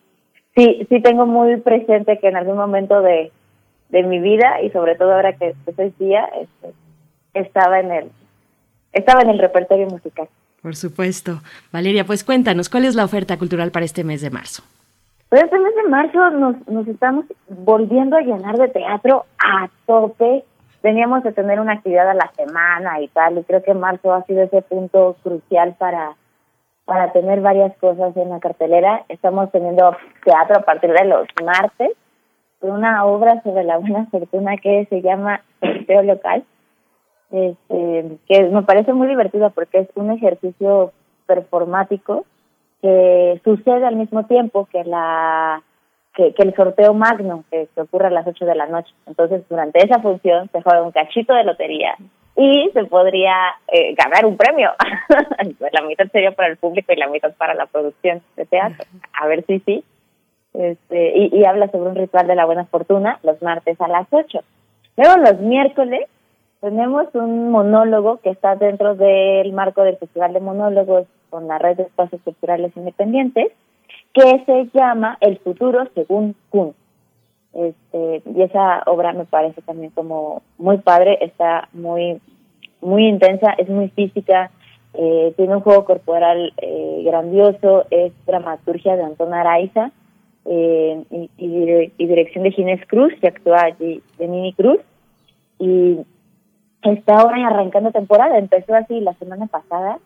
sí, 0.57 0.87
sí 0.89 1.01
tengo 1.01 1.27
muy 1.27 1.57
presente 1.59 2.19
que 2.19 2.29
en 2.29 2.37
algún 2.37 2.57
momento 2.57 3.03
de, 3.03 3.31
de 3.91 4.03
mi 4.03 4.19
vida 4.19 4.61
y 4.63 4.71
sobre 4.71 4.97
todo 4.97 5.13
ahora 5.13 5.35
que, 5.35 5.55
soy 5.77 5.91
tía, 5.93 6.25
este, 6.41 6.75
estaba 7.35 7.81
en 7.81 7.93
el 7.93 8.11
estaba 8.93 9.21
en 9.21 9.29
el 9.29 9.39
repertorio 9.39 9.87
musical. 9.89 10.27
Por 10.63 10.75
supuesto. 10.75 11.41
Valeria, 11.71 12.05
pues 12.07 12.25
cuéntanos, 12.25 12.71
¿cuál 12.71 12.87
es 12.87 12.95
la 12.95 13.05
oferta 13.05 13.37
cultural 13.37 13.71
para 13.71 13.85
este 13.85 14.05
mes 14.05 14.23
de 14.23 14.31
marzo? 14.31 14.63
Pues 15.29 15.43
este 15.43 15.59
mes 15.59 15.75
de 15.75 15.89
marzo 15.91 16.31
nos, 16.31 16.67
nos 16.67 16.89
estamos 16.89 17.27
volviendo 17.49 18.17
a 18.17 18.23
llenar 18.23 18.57
de 18.57 18.69
teatro 18.69 19.27
a 19.39 19.69
tope. 19.85 20.45
Teníamos 20.81 21.23
que 21.23 21.33
tener 21.33 21.61
una 21.61 21.75
actividad 21.75 22.09
a 22.09 22.15
la 22.15 22.33
semana 22.37 23.01
y 23.03 23.09
tal, 23.09 23.39
y 23.39 23.45
creo 23.45 23.63
que 23.63 23.75
marzo 23.75 24.15
ha 24.15 24.25
sido 24.25 24.45
ese 24.45 24.63
punto 24.63 25.17
crucial 25.23 25.75
para 25.79 26.17
para 26.87 27.13
tener 27.13 27.41
varias 27.41 27.77
cosas 27.79 28.17
en 28.17 28.31
la 28.31 28.41
cartelera. 28.41 29.05
Estamos 29.09 29.51
teniendo 29.51 29.95
teatro 30.25 30.57
a 30.57 30.63
partir 30.63 30.93
de 30.93 31.05
los 31.05 31.27
martes, 31.45 31.91
con 32.61 32.71
una 32.71 33.05
obra 33.05 33.43
sobre 33.43 33.65
la 33.65 33.77
buena 33.77 34.07
fortuna 34.07 34.57
que 34.57 34.87
se 34.89 35.03
llama 35.03 35.43
Sorteo 35.61 36.03
Local, 36.05 36.45
este, 37.31 38.19
que 38.29 38.45
me 38.45 38.63
parece 38.63 38.93
muy 38.93 39.09
divertido 39.09 39.51
porque 39.51 39.81
es 39.81 39.89
un 39.97 40.13
ejercicio 40.13 40.93
performático 41.27 42.25
que 42.81 43.41
sucede 43.43 43.85
al 43.85 43.97
mismo 43.97 44.25
tiempo 44.27 44.69
que 44.71 44.85
la 44.85 45.63
que, 46.15 46.33
el 46.39 46.55
sorteo 46.55 46.95
magno 46.95 47.45
que, 47.51 47.69
que 47.75 47.81
ocurre 47.81 48.07
a 48.07 48.11
las 48.11 48.27
8 48.27 48.47
de 48.47 48.55
la 48.55 48.67
noche. 48.67 48.95
Entonces, 49.07 49.43
durante 49.51 49.85
esa 49.85 50.01
función 50.01 50.49
se 50.53 50.63
juega 50.63 50.83
un 50.83 50.93
cachito 50.93 51.35
de 51.35 51.45
lotería 51.45 51.97
y 52.37 52.71
se 52.73 52.85
podría 52.85 53.35
eh, 53.69 53.95
ganar 53.95 54.27
un 54.27 54.37
premio. 54.37 54.71
la 55.73 55.83
mitad 55.83 56.07
sería 56.13 56.33
para 56.33 56.49
el 56.49 56.59
público 56.59 56.93
y 56.93 56.97
la 56.97 57.09
mitad 57.09 57.33
para 57.35 57.55
la 57.55 57.67
producción 57.67 58.23
de 58.37 58.45
teatro. 58.45 58.85
A 59.19 59.27
ver 59.27 59.45
si 59.47 59.61
sí. 59.61 59.85
Este, 60.53 61.19
y, 61.19 61.45
habla 61.45 61.69
sobre 61.71 61.91
un 61.91 61.97
ritual 61.97 62.27
de 62.27 62.35
la 62.35 62.47
buena 62.47 62.65
fortuna 62.65 63.19
los 63.23 63.41
martes 63.43 63.79
a 63.81 63.89
las 63.89 64.07
8. 64.11 64.41
Luego 64.97 65.17
los 65.19 65.41
miércoles 65.41 66.09
tenemos 66.61 67.15
un 67.15 67.51
monólogo 67.51 68.21
que 68.23 68.31
está 68.31 68.57
dentro 68.57 68.95
del 68.95 69.53
marco 69.53 69.83
del 69.83 69.99
Festival 69.99 70.33
de 70.33 70.41
Monólogos 70.41 71.07
con 71.29 71.47
la 71.47 71.59
Red 71.59 71.77
de 71.77 71.83
Espacios 71.83 72.23
Culturales 72.23 72.73
Independientes, 72.75 73.53
que 74.15 74.45
se 74.47 74.71
llama 74.73 75.19
El 75.21 75.39
futuro 75.39 75.85
según 75.95 76.35
Kuhn. 76.49 76.75
Este, 77.57 78.23
y 78.35 78.43
esa 78.43 78.83
obra 78.85 79.15
me 79.15 79.25
parece 79.25 79.63
también 79.63 79.91
como 79.93 80.43
muy 80.59 80.77
padre, 80.79 81.19
está 81.23 81.69
muy, 81.73 82.21
muy 82.83 83.07
intensa, 83.07 83.55
es 83.57 83.69
muy 83.69 83.89
física, 83.89 84.51
eh, 84.93 85.33
tiene 85.37 85.57
un 85.57 85.63
juego 85.63 85.87
corporal 85.87 86.53
eh, 86.59 87.03
grandioso, 87.07 87.87
es 87.91 88.13
dramaturgia 88.27 88.97
de 88.97 89.05
Antón 89.05 89.33
Araiza 89.33 89.91
eh, 90.45 91.03
y, 91.11 92.07
dirección 92.07 92.45
de 92.45 92.51
Ginés 92.51 92.87
Cruz, 92.87 93.15
que 93.21 93.29
actúa 93.29 93.63
allí 93.63 94.03
de 94.19 94.29
Nini 94.29 94.53
Cruz. 94.53 94.81
Y 95.59 95.99
está 96.83 97.21
ahora 97.21 97.47
arrancando 97.47 97.91
temporada, 97.91 98.37
empezó 98.37 98.75
así 98.75 99.01
la 99.01 99.15
semana 99.15 99.47
pasada 99.47 99.99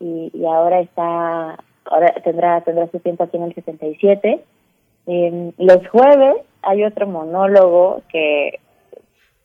y, 0.00 0.30
y 0.32 0.46
ahora 0.46 0.80
está, 0.80 1.58
ahora 1.84 2.14
tendrá, 2.24 2.62
tendrá 2.62 2.86
su 2.88 2.98
tiempo 3.00 3.24
aquí 3.24 3.36
en 3.36 3.42
el 3.42 3.54
77 3.54 4.42
los 5.06 5.86
jueves 5.88 6.36
hay 6.66 6.84
otro 6.84 7.06
monólogo 7.06 8.02
que 8.08 8.60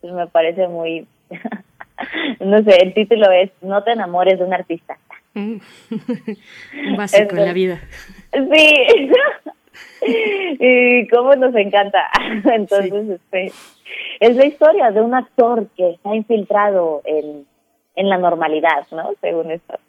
me 0.01 0.27
parece 0.27 0.67
muy, 0.67 1.07
no 2.39 2.63
sé, 2.63 2.81
el 2.81 2.93
título 2.93 3.31
es 3.31 3.51
No 3.61 3.83
te 3.83 3.91
enamores 3.91 4.39
de 4.39 4.45
un 4.45 4.53
artista. 4.53 4.97
Mm. 5.33 5.57
un 6.89 6.97
básico 6.97 7.35
en 7.35 7.45
la 7.45 7.53
vida. 7.53 7.79
Sí. 8.31 9.11
y 10.59 11.07
cómo 11.09 11.35
nos 11.35 11.55
encanta. 11.55 12.09
Entonces, 12.53 13.09
este, 13.09 13.51
es 14.19 14.35
la 14.35 14.45
historia 14.45 14.91
de 14.91 15.01
un 15.01 15.13
actor 15.13 15.67
que 15.75 15.91
está 15.91 16.15
infiltrado 16.15 17.01
en, 17.05 17.45
en 17.95 18.09
la 18.09 18.17
normalidad, 18.17 18.87
¿no? 18.91 19.11
Según 19.21 19.51
esto. 19.51 19.79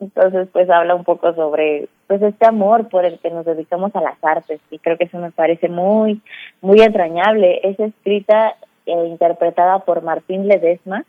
Entonces, 0.00 0.48
pues 0.52 0.70
habla 0.70 0.94
un 0.94 1.04
poco 1.04 1.34
sobre 1.34 1.88
pues 2.06 2.22
este 2.22 2.46
amor 2.46 2.88
por 2.88 3.04
el 3.04 3.18
que 3.18 3.30
nos 3.30 3.44
dedicamos 3.44 3.94
a 3.96 4.00
las 4.00 4.22
artes 4.22 4.60
y 4.70 4.78
creo 4.78 4.96
que 4.96 5.04
eso 5.04 5.18
me 5.18 5.32
parece 5.32 5.68
muy 5.68 6.20
muy 6.60 6.80
entrañable. 6.80 7.60
Es 7.64 7.78
escrita 7.80 8.54
e 8.86 9.06
interpretada 9.06 9.80
por 9.80 10.02
Martín 10.02 10.46
Ledesma, 10.46 11.04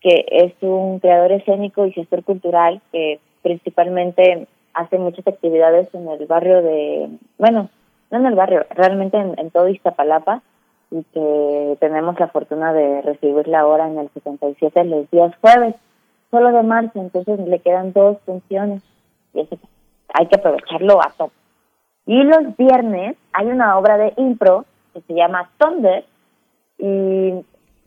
que 0.00 0.24
es 0.28 0.52
un 0.60 0.98
creador 0.98 1.32
escénico 1.32 1.86
y 1.86 1.92
gestor 1.92 2.24
cultural 2.24 2.80
que 2.90 3.20
principalmente 3.42 4.46
hace 4.74 4.98
muchas 4.98 5.26
actividades 5.26 5.94
en 5.94 6.08
el 6.08 6.26
barrio 6.26 6.62
de, 6.62 7.10
bueno, 7.38 7.68
no 8.10 8.18
en 8.18 8.26
el 8.26 8.34
barrio, 8.34 8.64
realmente 8.70 9.18
en, 9.18 9.38
en 9.38 9.50
todo 9.50 9.68
Iztapalapa 9.68 10.42
y 10.90 11.02
que 11.14 11.76
tenemos 11.80 12.18
la 12.18 12.28
fortuna 12.28 12.72
de 12.72 13.02
recibirla 13.02 13.60
ahora 13.60 13.86
en 13.86 13.98
el 13.98 14.08
77 14.10 14.84
los 14.84 15.10
días 15.10 15.32
jueves 15.40 15.74
solo 16.32 16.50
de 16.50 16.64
marzo, 16.64 16.98
entonces 16.98 17.38
le 17.38 17.60
quedan 17.60 17.92
dos 17.92 18.18
funciones 18.26 18.82
y 19.34 19.46
hay 20.14 20.26
que 20.26 20.36
aprovecharlo 20.36 21.00
a 21.00 21.12
top. 21.16 21.30
Y 22.06 22.24
los 22.24 22.56
viernes 22.56 23.16
hay 23.32 23.46
una 23.46 23.78
obra 23.78 23.96
de 23.98 24.12
impro 24.16 24.64
que 24.92 25.02
se 25.02 25.14
llama 25.14 25.50
Thunder 25.58 26.04
y 26.78 27.44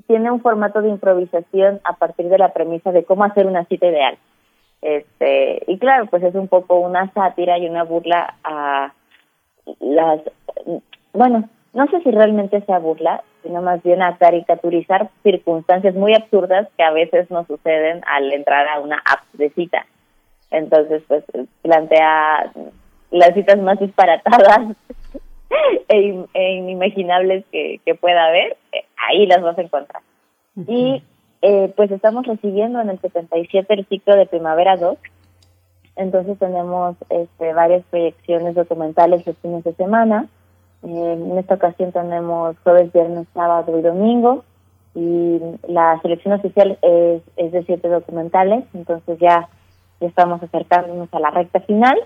tiene 0.07 0.31
un 0.31 0.39
formato 0.39 0.81
de 0.81 0.89
improvisación 0.89 1.81
a 1.83 1.93
partir 1.93 2.29
de 2.29 2.37
la 2.37 2.53
premisa 2.53 2.93
de 2.93 3.03
cómo 3.03 3.25
hacer 3.25 3.47
una 3.47 3.65
cita 3.65 3.87
ideal. 3.87 4.17
Este, 4.81 5.63
y 5.67 5.77
claro, 5.79 6.05
pues 6.05 6.23
es 6.23 6.35
un 6.35 6.47
poco 6.47 6.79
una 6.79 7.11
sátira 7.11 7.57
y 7.57 7.67
una 7.67 7.83
burla 7.83 8.35
a 8.43 8.93
las 9.79 10.21
bueno, 11.11 11.49
no 11.73 11.87
sé 11.87 12.01
si 12.01 12.11
realmente 12.11 12.61
sea 12.61 12.79
burla, 12.79 13.23
sino 13.45 13.61
más 13.61 13.81
bien 13.83 14.01
a 14.01 14.17
caricaturizar 14.17 15.09
circunstancias 15.23 15.93
muy 15.95 16.13
absurdas 16.13 16.67
que 16.75 16.83
a 16.83 16.91
veces 16.91 17.29
nos 17.29 17.45
suceden 17.47 18.01
al 18.07 18.31
entrar 18.33 18.67
a 18.67 18.79
una 18.79 18.97
app 18.97 19.23
de 19.33 19.49
cita. 19.51 19.85
Entonces, 20.51 21.03
pues 21.07 21.23
plantea 21.61 22.51
las 23.11 23.33
citas 23.33 23.59
más 23.59 23.79
disparatadas 23.79 24.75
e, 25.89 26.25
e, 26.33 26.51
inimaginables 26.53 27.45
que, 27.51 27.79
que 27.85 27.95
pueda 27.95 28.25
haber, 28.25 28.57
eh, 28.71 28.85
ahí 29.07 29.25
las 29.27 29.41
vas 29.41 29.57
a 29.57 29.61
encontrar. 29.61 30.01
Y 30.67 31.03
eh, 31.41 31.71
pues 31.75 31.91
estamos 31.91 32.25
recibiendo 32.25 32.81
en 32.81 32.89
el 32.89 32.99
77 32.99 33.73
el 33.73 33.85
ciclo 33.85 34.15
de 34.15 34.25
Primavera 34.25 34.77
2, 34.77 34.97
entonces 35.95 36.37
tenemos 36.39 36.95
este, 37.09 37.53
varias 37.53 37.83
proyecciones 37.89 38.55
documentales 38.55 39.25
los 39.25 39.37
fines 39.37 39.63
de 39.63 39.73
semana. 39.75 40.27
En 40.85 41.37
esta 41.37 41.55
ocasión 41.55 41.91
tenemos 41.91 42.55
jueves, 42.63 42.93
viernes, 42.93 43.27
sábado 43.33 43.77
y 43.77 43.81
domingo. 43.81 44.43
Y 44.93 45.41
la 45.67 45.99
selección 46.01 46.35
oficial 46.35 46.77
es, 46.81 47.21
es 47.35 47.51
de 47.51 47.63
siete 47.65 47.89
documentales, 47.89 48.63
entonces 48.73 49.19
ya, 49.19 49.49
ya 49.99 50.07
estamos 50.07 50.41
acercándonos 50.41 51.09
a 51.11 51.19
la 51.19 51.31
recta 51.31 51.59
final. 51.61 51.97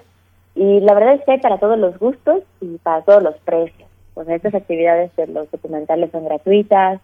Y 0.56 0.80
la 0.80 0.93
verdad 0.93 1.16
es 1.16 1.24
que 1.24 1.33
hay 1.33 1.40
para 1.40 1.59
todos 1.59 1.77
los 1.77 1.99
gustos 1.99 2.41
y 2.61 2.77
para 2.77 3.01
todos 3.03 3.22
los 3.22 3.35
precios. 3.40 3.88
Pues 4.14 4.27
estas 4.30 4.56
actividades 4.56 5.16
de 5.16 5.27
los 5.27 5.51
documentales 5.51 6.09
son 6.11 6.25
gratuitas. 6.25 6.99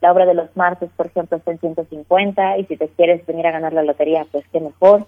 La 0.00 0.12
obra 0.12 0.26
de 0.26 0.34
los 0.34 0.54
martes, 0.56 0.90
por 0.96 1.06
ejemplo, 1.06 1.38
está 1.38 1.50
en 1.50 1.58
150 1.58 2.58
y 2.58 2.64
si 2.66 2.76
te 2.76 2.88
quieres 2.88 3.26
venir 3.26 3.46
a 3.46 3.52
ganar 3.52 3.72
la 3.72 3.82
lotería, 3.82 4.26
pues 4.30 4.44
qué 4.52 4.60
mejor. 4.60 5.06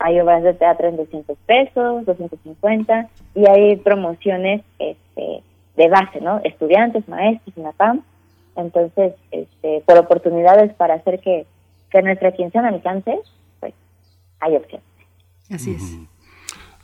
Hay 0.00 0.20
obras 0.20 0.42
de 0.42 0.54
teatro 0.54 0.88
en 0.88 0.96
200 0.96 1.38
pesos, 1.46 2.04
250 2.04 3.08
y 3.36 3.48
hay 3.48 3.76
promociones 3.76 4.62
este, 4.80 5.42
de 5.76 5.88
base, 5.88 6.20
¿no? 6.20 6.40
Estudiantes, 6.44 7.08
maestros, 7.08 7.54
PAM. 7.76 8.02
Entonces, 8.56 9.14
este, 9.30 9.82
por 9.86 9.98
oportunidades 9.98 10.72
para 10.74 10.94
hacer 10.94 11.20
que, 11.20 11.46
que 11.90 12.02
nuestra 12.02 12.32
quincena 12.32 12.68
alcance, 12.68 13.18
pues 13.60 13.74
hay 14.40 14.56
opciones. 14.56 14.86
Así 15.50 15.74
es. 15.74 16.11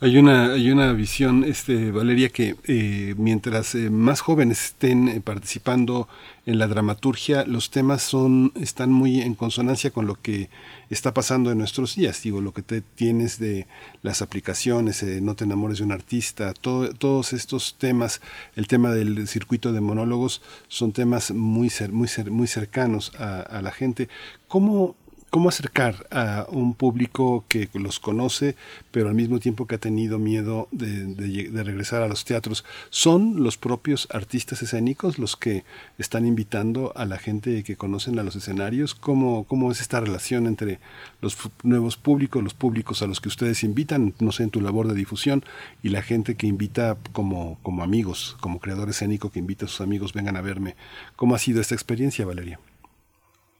Hay 0.01 0.17
una, 0.17 0.53
hay 0.53 0.71
una 0.71 0.93
visión, 0.93 1.43
este, 1.43 1.91
Valeria, 1.91 2.29
que 2.29 2.55
eh, 2.63 3.15
mientras 3.17 3.75
eh, 3.75 3.89
más 3.89 4.21
jóvenes 4.21 4.67
estén 4.67 5.09
eh, 5.09 5.19
participando 5.19 6.07
en 6.45 6.57
la 6.57 6.67
dramaturgia, 6.67 7.43
los 7.45 7.69
temas 7.69 8.01
son, 8.01 8.53
están 8.55 8.93
muy 8.93 9.19
en 9.19 9.35
consonancia 9.35 9.91
con 9.91 10.07
lo 10.07 10.15
que 10.15 10.49
está 10.89 11.13
pasando 11.13 11.51
en 11.51 11.57
nuestros 11.57 11.97
días. 11.97 12.23
Digo, 12.23 12.39
lo 12.39 12.53
que 12.53 12.61
te 12.61 12.79
tienes 12.79 13.39
de 13.39 13.67
las 14.01 14.21
aplicaciones, 14.21 15.03
no 15.21 15.35
te 15.35 15.43
enamores 15.43 15.79
de 15.79 15.83
un 15.83 15.91
artista, 15.91 16.53
todos 16.53 17.33
estos 17.33 17.75
temas, 17.77 18.21
el 18.55 18.67
tema 18.67 18.91
del 18.91 19.27
circuito 19.27 19.73
de 19.73 19.81
monólogos, 19.81 20.41
son 20.69 20.93
temas 20.93 21.31
muy, 21.31 21.69
muy, 21.91 22.09
muy 22.31 22.47
cercanos 22.47 23.11
a 23.19 23.61
la 23.61 23.71
gente. 23.71 24.07
¿Cómo, 24.47 24.95
cómo 25.29 25.49
acercar 25.49 26.07
a 26.11 26.45
un 26.49 26.73
público 26.73 27.45
que 27.47 27.69
los 27.73 27.99
conoce, 27.99 28.55
pero 28.91 29.09
al 29.09 29.15
mismo 29.15 29.39
tiempo 29.39 29.67
que 29.67 29.75
ha 29.75 29.79
tenido 29.79 30.19
miedo 30.19 30.67
de, 30.71 31.49
regresar 31.63 32.01
a 32.01 32.07
los 32.07 32.25
teatros. 32.25 32.65
¿Son 32.89 33.43
los 33.43 33.57
propios 33.57 34.07
artistas 34.11 34.61
escénicos 34.61 35.19
los 35.19 35.35
que 35.35 35.63
están 35.97 36.25
invitando 36.25 36.93
a 36.95 37.05
la 37.05 37.17
gente 37.17 37.63
que 37.63 37.75
conocen 37.75 38.17
a 38.19 38.23
los 38.23 38.35
escenarios? 38.35 38.95
¿Cómo, 38.95 39.43
cómo 39.45 39.71
es 39.71 39.81
esta 39.81 39.99
relación 39.99 40.47
entre 40.47 40.79
los 41.21 41.37
nuevos 41.63 41.97
públicos, 41.97 42.43
los 42.43 42.53
públicos 42.53 43.01
a 43.01 43.07
los 43.07 43.21
que 43.21 43.29
ustedes 43.29 43.63
invitan, 43.63 44.13
no 44.19 44.31
sé, 44.31 44.43
en 44.43 44.49
tu 44.49 44.61
labor 44.61 44.87
de 44.87 44.95
difusión, 44.95 45.43
y 45.83 45.89
la 45.89 46.01
gente 46.01 46.35
que 46.35 46.47
invita 46.47 46.97
como, 47.11 47.59
como 47.61 47.83
amigos, 47.83 48.35
como 48.39 48.59
creador 48.59 48.89
escénico 48.89 49.31
que 49.31 49.39
invita 49.39 49.65
a 49.65 49.69
sus 49.69 49.81
amigos, 49.81 50.13
vengan 50.13 50.37
a 50.37 50.41
verme? 50.41 50.75
¿Cómo 51.15 51.35
ha 51.35 51.39
sido 51.39 51.61
esta 51.61 51.75
experiencia, 51.75 52.25
Valeria? 52.25 52.59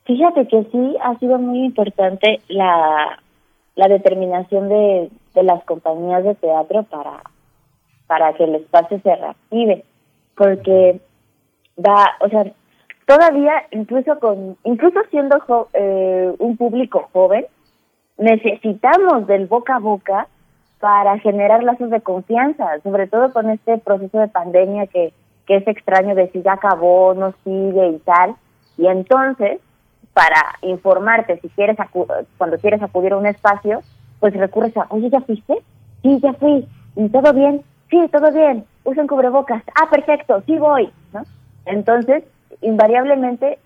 Fíjate 0.10 0.48
que 0.48 0.64
sí 0.72 0.98
ha 1.04 1.16
sido 1.20 1.38
muy 1.38 1.66
importante 1.66 2.42
la, 2.48 3.20
la 3.76 3.88
determinación 3.88 4.68
de, 4.68 5.12
de 5.36 5.44
las 5.44 5.64
compañías 5.66 6.24
de 6.24 6.34
teatro 6.34 6.82
para, 6.82 7.22
para 8.08 8.34
que 8.34 8.46
el 8.46 8.56
espacio 8.56 9.00
se 9.04 9.16
reactive, 9.16 9.86
porque 10.36 11.00
da, 11.78 11.94
o 12.22 12.30
sea, 12.30 12.44
todavía 13.06 13.54
incluso 13.70 14.18
con, 14.18 14.58
incluso 14.64 15.00
siendo 15.12 15.38
eh, 15.74 16.34
un 16.40 16.58
público 16.58 17.08
joven, 17.14 17.46
necesitamos 18.18 19.28
del 19.28 19.46
boca 19.46 19.76
a 19.76 19.80
boca 19.80 20.28
para 20.80 21.20
generar 21.20 21.62
lazos 21.62 21.92
de 21.92 22.02
confianza, 22.02 22.80
sobre 22.82 23.06
todo 23.06 23.32
con 23.32 23.52
este 23.52 23.78
proceso 23.78 24.18
de 24.18 24.28
pandemia 24.28 24.88
que, 24.88 25.14
que 25.46 25.58
es 25.58 25.68
extraño 25.68 26.16
de 26.16 26.32
si 26.32 26.42
ya 26.42 26.54
acabó, 26.54 27.14
no 27.14 27.32
sigue 27.44 27.90
y 27.90 28.00
tal. 28.00 28.34
Y 28.76 28.88
entonces, 28.88 29.60
para 30.20 30.58
informarte 30.64 31.40
si 31.40 31.48
quieres 31.48 31.78
cuando 32.38 32.58
quieres 32.58 32.82
acudir 32.82 33.14
a 33.14 33.18
un 33.18 33.26
espacio, 33.26 33.84
pues 34.20 34.34
recurres 34.34 34.76
a, 34.76 34.86
oye, 34.90 35.10
¿ya 35.10 35.22
fuiste? 35.22 35.60
Sí, 36.02 36.20
ya 36.22 36.34
fui. 36.34 36.68
¿Y 36.98 37.08
todo 37.08 37.32
bien? 37.32 37.62
Sí, 37.90 37.98
todo 38.12 38.30
bien. 38.30 38.66
Usen 38.84 39.08
cubrebocas. 39.08 39.64
Ah, 39.82 39.90
perfecto, 39.90 40.44
sí 40.46 40.58
voy. 40.58 40.92
¿no? 41.14 41.22
Entonces, 41.66 42.26
invariablemente 42.60 43.60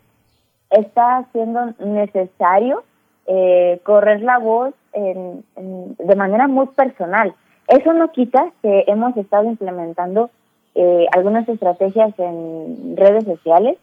está 0.70 1.26
siendo 1.32 1.74
necesario 1.80 2.84
eh, 3.26 3.82
correr 3.82 4.22
la 4.22 4.38
voz 4.38 4.76
en, 4.94 5.44
de 5.56 6.16
manera 6.16 6.48
muy 6.48 6.68
personal. 6.68 7.34
Eso 7.68 7.94
no 7.94 8.12
quita 8.12 8.52
que 8.62 8.84
hemos 8.86 9.18
estado 9.18 9.46
implementando 9.46 10.30
eh, 10.76 11.08
algunas 11.16 11.50
estrategias 11.50 12.14
en 12.20 12.96
redes 12.96 13.24
sociales 13.24 13.80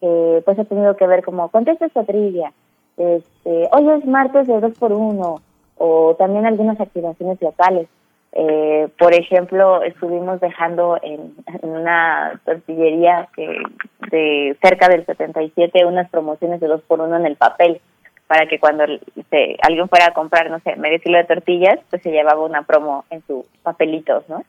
que 0.00 0.42
pues 0.44 0.58
ha 0.58 0.64
tenido 0.64 0.96
que 0.96 1.06
ver 1.06 1.22
como 1.24 1.48
contesta 1.50 1.86
esta 1.86 2.04
trivia, 2.04 2.52
este, 2.96 3.68
hoy 3.72 3.88
es 3.98 4.04
martes 4.04 4.46
de 4.46 4.60
dos 4.60 4.76
por 4.78 4.92
uno, 4.92 5.40
o 5.78 6.14
también 6.16 6.44
algunas 6.44 6.78
activaciones 6.78 7.40
locales. 7.40 7.88
Eh, 8.32 8.88
por 8.98 9.14
ejemplo, 9.14 9.82
estuvimos 9.82 10.38
dejando 10.40 10.98
en, 11.02 11.34
una 11.62 12.38
tortillería 12.44 13.28
que 13.34 13.48
de 14.10 14.56
cerca 14.62 14.88
del 14.88 15.06
77 15.06 15.84
unas 15.86 16.10
promociones 16.10 16.60
de 16.60 16.68
dos 16.68 16.82
por 16.82 17.00
uno 17.00 17.16
en 17.16 17.26
el 17.26 17.36
papel 17.36 17.80
para 18.26 18.46
que 18.46 18.60
cuando 18.60 18.84
se, 19.30 19.56
alguien 19.62 19.88
fuera 19.88 20.06
a 20.08 20.14
comprar, 20.14 20.50
no 20.50 20.60
sé, 20.60 20.76
medio 20.76 21.00
kilo 21.00 21.18
de 21.18 21.24
tortillas, 21.24 21.80
pues 21.88 22.02
se 22.02 22.12
llevaba 22.12 22.44
una 22.44 22.62
promo 22.62 23.04
en 23.10 23.22
sus 23.26 23.44
papelitos, 23.62 24.28
¿no? 24.28 24.44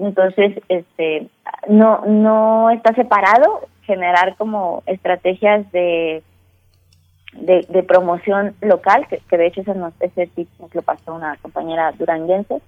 Entonces, 0.00 0.62
este, 0.68 1.28
no, 1.68 2.02
no 2.06 2.70
está 2.70 2.94
separado 2.94 3.62
generar 3.82 4.36
como 4.36 4.82
estrategias 4.86 5.70
de, 5.72 6.22
de, 7.32 7.82
promoción 7.82 8.54
local, 8.60 9.06
que, 9.08 9.36
de 9.36 9.46
hecho 9.46 9.62
ese, 9.62 9.74
nos, 9.74 9.92
ese 10.00 10.28
tip 10.28 10.48
nos 10.60 10.74
lo 10.74 10.82
pasó 10.82 11.14
una 11.14 11.36
compañera 11.38 11.92
duranguense, 11.92 12.60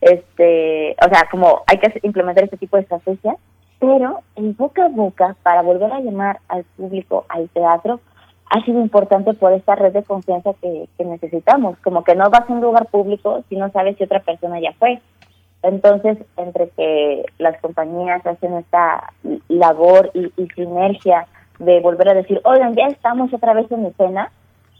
este, 0.00 0.96
o 1.04 1.08
sea, 1.08 1.28
como 1.30 1.62
hay 1.66 1.78
que 1.78 2.00
implementar 2.02 2.44
este 2.44 2.56
tipo 2.56 2.76
de 2.76 2.82
estrategias, 2.82 3.36
pero 3.78 4.20
en 4.36 4.56
boca 4.56 4.86
a 4.86 4.88
boca, 4.88 5.36
para 5.42 5.60
volver 5.62 5.92
a 5.92 6.00
llamar 6.00 6.40
al 6.48 6.64
público 6.64 7.26
al 7.28 7.50
teatro, 7.50 8.00
ha 8.48 8.64
sido 8.64 8.80
importante 8.80 9.34
por 9.34 9.52
esta 9.52 9.74
red 9.74 9.92
de 9.92 10.04
confianza 10.04 10.52
que 10.62 11.04
necesitamos, 11.04 11.76
como 11.78 12.04
que 12.04 12.14
no 12.14 12.30
vas 12.30 12.48
a 12.48 12.52
un 12.52 12.60
lugar 12.60 12.86
público 12.86 13.42
si 13.48 13.56
no 13.56 13.70
sabes 13.72 13.96
si 13.98 14.04
otra 14.04 14.20
persona 14.20 14.58
ya 14.60 14.72
fue. 14.78 15.00
Entonces, 15.66 16.18
entre 16.36 16.68
que 16.70 17.24
las 17.38 17.60
compañías 17.60 18.24
hacen 18.24 18.54
esta 18.54 19.12
labor 19.48 20.12
y, 20.14 20.30
sinergia 20.54 21.26
de 21.58 21.80
volver 21.80 22.08
a 22.10 22.14
decir, 22.14 22.40
oigan, 22.44 22.74
ya 22.74 22.86
estamos 22.86 23.34
otra 23.34 23.52
vez 23.52 23.70
en 23.72 23.86
escena, 23.86 24.30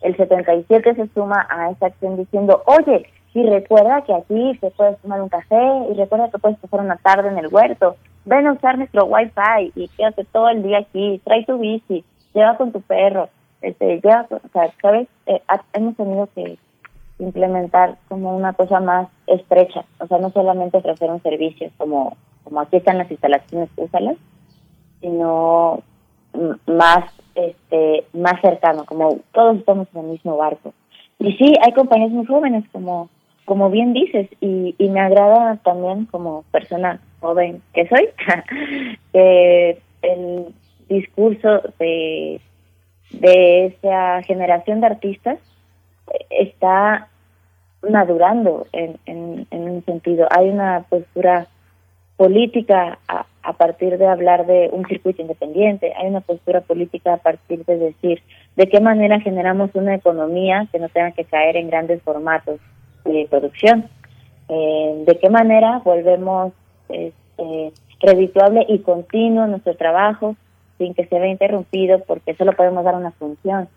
el 0.03 0.17
77 0.17 0.95
se 0.95 1.09
suma 1.09 1.45
a 1.51 1.71
esta 1.71 1.87
acción 1.87 2.17
diciendo, 2.17 2.63
oye, 2.67 3.11
y 3.35 3.43
recuerda 3.43 4.03
que 4.03 4.15
aquí 4.15 4.57
te 4.61 4.71
puedes 4.71 4.97
tomar 4.99 5.21
un 5.21 5.29
café 5.29 5.61
y 5.91 5.95
recuerda 5.95 6.31
que 6.31 6.39
puedes 6.39 6.59
pasar 6.59 6.81
una 6.81 6.97
tarde 6.97 7.31
en 7.31 7.39
el 7.39 7.53
huerto, 7.53 7.97
ven 8.25 8.47
a 8.47 8.53
usar 8.53 8.79
nuestro 8.79 9.07
wifi 9.07 9.73
y 9.75 9.89
quédate 9.89 10.25
todo 10.25 10.49
el 10.51 10.63
día 10.63 10.79
aquí, 10.79 11.21
trae 11.25 11.45
tu 11.45 11.59
bici, 11.59 12.05
lleva 12.33 12.57
con 12.57 12.71
tu 12.71 12.81
perro, 12.81 13.29
este, 13.61 14.01
lleva, 14.01 14.27
o 14.31 14.49
sea, 14.53 14.71
¿sabes? 14.81 15.09
Eh, 15.27 15.43
hemos 15.73 15.97
tenido 15.97 16.29
que 16.33 16.59
implementar 17.19 17.97
como 18.09 18.37
una 18.37 18.53
cosa 18.53 18.81
más 18.81 19.09
estrecha, 19.27 19.85
o 19.99 20.07
sea, 20.07 20.19
no 20.19 20.31
solamente 20.31 20.77
ofrecer 20.77 21.11
un 21.11 21.23
servicio 21.23 21.71
como, 21.79 22.17
como 22.45 22.61
aquí 22.61 22.77
están 22.77 22.99
las 22.99 23.11
instalaciones, 23.11 23.71
úsalas, 23.77 24.17
sino 25.01 25.83
más 26.67 27.05
este 27.35 28.05
más 28.13 28.41
cercano, 28.41 28.85
como 28.85 29.21
todos 29.33 29.57
estamos 29.57 29.89
en 29.95 30.01
el 30.01 30.11
mismo 30.13 30.37
barco. 30.37 30.75
Y 31.19 31.33
sí, 31.33 31.55
hay 31.63 31.73
compañías 31.73 32.11
muy 32.11 32.27
jóvenes, 32.27 32.65
como 32.73 33.09
como 33.47 33.71
bien 33.71 33.93
dices, 33.93 34.29
y, 34.41 34.75
y 34.77 34.89
me 34.89 35.01
agrada 35.01 35.57
también 35.59 36.07
como 36.07 36.43
persona 36.51 37.01
joven 37.21 37.63
que 37.73 37.89
soy, 37.89 38.09
el 40.03 40.47
discurso 40.89 41.63
de, 41.79 42.41
de 43.13 43.67
esa 43.67 44.21
generación 44.23 44.81
de 44.81 44.87
artistas 44.89 45.39
está 46.31 47.09
madurando 47.89 48.67
en, 48.73 48.99
en, 49.07 49.47
un 49.51 49.85
sentido. 49.85 50.27
Hay 50.31 50.49
una 50.49 50.85
postura 50.89 51.47
política 52.17 52.99
a, 53.09 53.53
partir 53.53 53.97
de 53.99 54.07
hablar 54.07 54.47
de 54.47 54.71
un 54.73 54.85
circuito 54.87 55.23
independiente, 55.23 55.93
hay 55.97 56.09
una 56.09 56.21
postura 56.21 56.61
política 56.63 57.15
a 57.15 57.17
partir 57.19 57.65
de 57.65 57.79
decir 57.79 58.23
de 58.57 58.69
qué 58.69 58.81
manera 58.81 59.21
generamos 59.21 59.71
una 59.75 59.95
economía 59.95 60.67
que 60.73 60.81
no 60.81 60.89
tenga 60.89 61.13
que 61.13 61.25
caer 61.25 61.57
en 61.57 61.69
grandes 61.69 62.03
formatos, 62.03 62.59
de 63.05 63.27
producción. 63.31 63.89
Eh, 64.49 65.05
¿De 65.07 65.19
qué 65.19 65.31
manera 65.31 65.81
volvemos 65.85 66.53
este, 66.89 67.73
redituable 68.01 68.67
y 68.69 68.81
continuo 68.81 69.47
nuestro 69.47 69.77
trabajo 69.77 70.35
sin 70.79 70.93
que 70.93 71.07
se 71.07 71.19
vea 71.19 71.31
interrumpido 71.31 72.01
porque 72.01 72.35
solo 72.35 72.53
podemos 72.53 72.85
dar 72.85 72.97
una 72.97 73.13
función? 73.13 73.69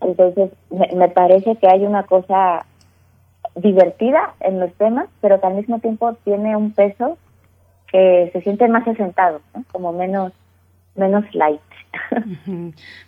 Entonces, 0.00 0.50
me, 0.70 0.88
me 0.94 1.08
parece 1.08 1.56
que 1.56 1.68
hay 1.68 1.84
una 1.84 2.04
cosa 2.04 2.64
divertida 3.54 4.34
en 4.40 4.60
los 4.60 4.72
temas, 4.74 5.08
pero 5.20 5.40
que 5.40 5.46
al 5.46 5.54
mismo 5.54 5.80
tiempo 5.80 6.14
tiene 6.24 6.56
un 6.56 6.72
peso 6.72 7.18
que 7.90 8.30
se 8.32 8.42
siente 8.42 8.68
más 8.68 8.86
asentado, 8.86 9.40
como 9.72 9.92
menos, 9.92 10.32
menos 10.98 11.24
light. 11.34 11.60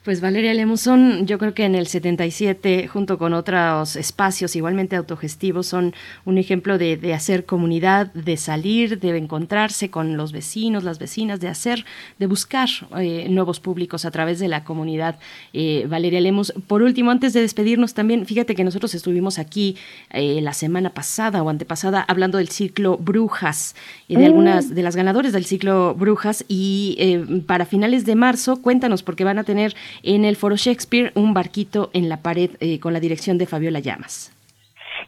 Pues 0.05 0.21
Valeria 0.21 0.55
Lemusón, 0.55 1.27
yo 1.27 1.39
creo 1.39 1.53
que 1.53 1.65
en 1.65 1.75
el 1.75 1.87
77, 1.87 2.89
junto 2.89 3.19
con 3.19 3.35
otros 3.35 3.97
espacios 3.97 4.57
igualmente 4.57 4.97
autogestivos, 4.97 5.67
son 5.67 5.95
un 6.25 6.39
ejemplo 6.39 6.79
de, 6.79 7.15
hacer 7.15 7.45
comunidad, 7.45 8.13
de 8.15 8.37
salir, 8.37 8.99
de 8.99 9.17
encontrarse 9.17 9.91
con 9.91 10.17
los 10.17 10.33
vecinos, 10.33 10.85
las 10.85 10.99
vecinas, 10.99 11.41
de 11.41 11.49
hacer, 11.49 11.85
de 12.19 12.27
buscar 12.27 12.69
eh, 12.99 13.27
nuevos 13.29 13.61
públicos 13.61 14.05
a 14.05 14.11
través 14.11 14.39
de 14.39 14.49
la 14.49 14.65
comunidad. 14.65 15.19
Eh, 15.53 15.87
Valeria 15.89 16.21
Lemus, 16.21 16.53
por 16.67 16.83
último, 16.83 17.11
antes 17.11 17.33
de 17.33 17.43
despedirnos 17.43 17.95
también, 17.95 18.25
fíjate 18.27 18.55
que 18.55 18.65
nosotros 18.65 18.95
estuvimos 18.95 19.39
aquí 19.39 19.77
eh, 20.11 20.41
la 20.41 20.55
semana 20.55 20.91
pasada 20.91 21.43
o 21.43 21.51
antepasada 21.51 22.05
hablando 22.09 22.39
del 22.39 22.49
ciclo 22.49 22.97
Brujas 22.97 23.77
y 24.09 24.17
de 24.17 24.23
mm. 24.23 24.27
algunas 24.27 24.75
de 24.75 24.83
las 24.83 24.97
ganadoras 24.97 25.33
del 25.33 25.45
ciclo 25.45 25.95
Brujas 25.95 26.45
y 26.49 27.43
para 27.47 27.67
finales 27.81 28.05
de 28.05 28.15
marzo, 28.15 28.61
cuéntanos 28.61 29.03
porque 29.03 29.25
van 29.25 29.39
a 29.39 29.45
tener 29.45 29.73
en 30.03 30.27
el 30.27 30.37
Foro 30.37 30.55
Shakespeare 30.55 31.13
un 31.15 31.33
barquito 31.33 31.89
en 31.95 32.11
la 32.11 32.19
pared 32.19 32.51
eh, 32.61 32.79
con 32.79 32.93
la 32.93 33.01
dirección 33.01 33.39
de 33.39 33.47
Fabiola 33.47 33.81
Llamas. 33.81 34.37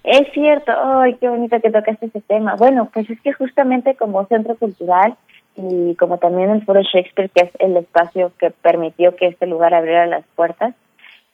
Es 0.04 0.32
cierto, 0.32 0.72
ay, 0.82 1.16
qué 1.20 1.28
bonito 1.28 1.60
que 1.60 1.70
tocaste 1.70 2.06
ese 2.06 2.22
tema. 2.22 2.54
Bueno, 2.56 2.88
pues 2.90 3.10
es 3.10 3.20
que 3.20 3.34
justamente 3.34 3.94
como 3.94 4.24
centro 4.24 4.56
cultural 4.56 5.16
y 5.54 5.94
como 5.96 6.16
también 6.16 6.48
el 6.48 6.64
Foro 6.64 6.80
Shakespeare, 6.80 7.28
que 7.28 7.44
es 7.44 7.50
el 7.58 7.76
espacio 7.76 8.32
que 8.38 8.50
permitió 8.50 9.16
que 9.16 9.26
este 9.26 9.46
lugar 9.46 9.74
abriera 9.74 10.06
las 10.06 10.24
puertas, 10.34 10.74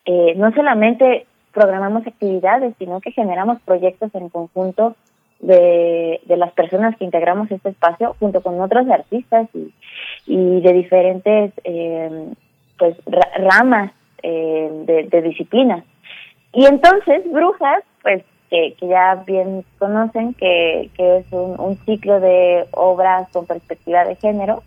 eh, 0.03 0.33
no 0.35 0.51
solamente 0.51 1.25
programamos 1.53 2.05
actividades, 2.05 2.75
sino 2.79 2.99
que 2.99 3.13
generamos 3.13 3.61
proyectos 3.61 4.13
en 4.13 4.27
conjunto 4.27 4.97
de, 5.39 6.21
de 6.25 6.37
las 6.37 6.51
personas 6.53 6.97
que 6.97 7.05
integramos 7.05 7.49
este 7.51 7.69
espacio 7.69 8.15
junto 8.19 8.41
con 8.41 8.59
otros 8.61 8.89
artistas 8.89 9.47
y, 9.53 9.73
y 10.25 10.61
de 10.61 10.73
diferentes 10.73 11.53
eh, 11.63 12.33
pues 12.77 12.95
ramas 13.05 13.91
eh, 14.23 14.69
de, 15.11 15.21
disciplinas. 15.21 15.83
Y 16.53 16.65
entonces, 16.65 17.23
Brujas, 17.31 17.83
pues 18.01 18.23
que, 18.49 18.73
que 18.79 18.87
ya 18.87 19.15
bien 19.27 19.63
conocen 19.77 20.33
que, 20.33 20.89
que 20.95 21.17
es 21.17 21.25
un, 21.31 21.77
ciclo 21.85 22.19
de 22.19 22.65
obras 22.71 23.29
con 23.31 23.45
perspectiva 23.45 24.05
de 24.05 24.15
género, 24.15 24.63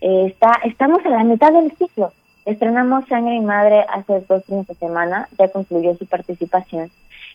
eh, 0.00 0.26
está, 0.26 0.52
estamos 0.64 1.04
a 1.04 1.08
la 1.08 1.24
mitad 1.24 1.52
del 1.52 1.72
ciclo. 1.72 2.12
Estrenamos 2.44 3.08
Sangre 3.08 3.34
y 3.34 3.40
Madre 3.40 3.84
hace 3.88 4.20
dos 4.28 4.44
fines 4.44 4.68
de 4.68 4.74
semana, 4.74 5.28
ya 5.36 5.48
concluyó 5.48 5.94
su 5.96 6.06
participación. 6.06 6.90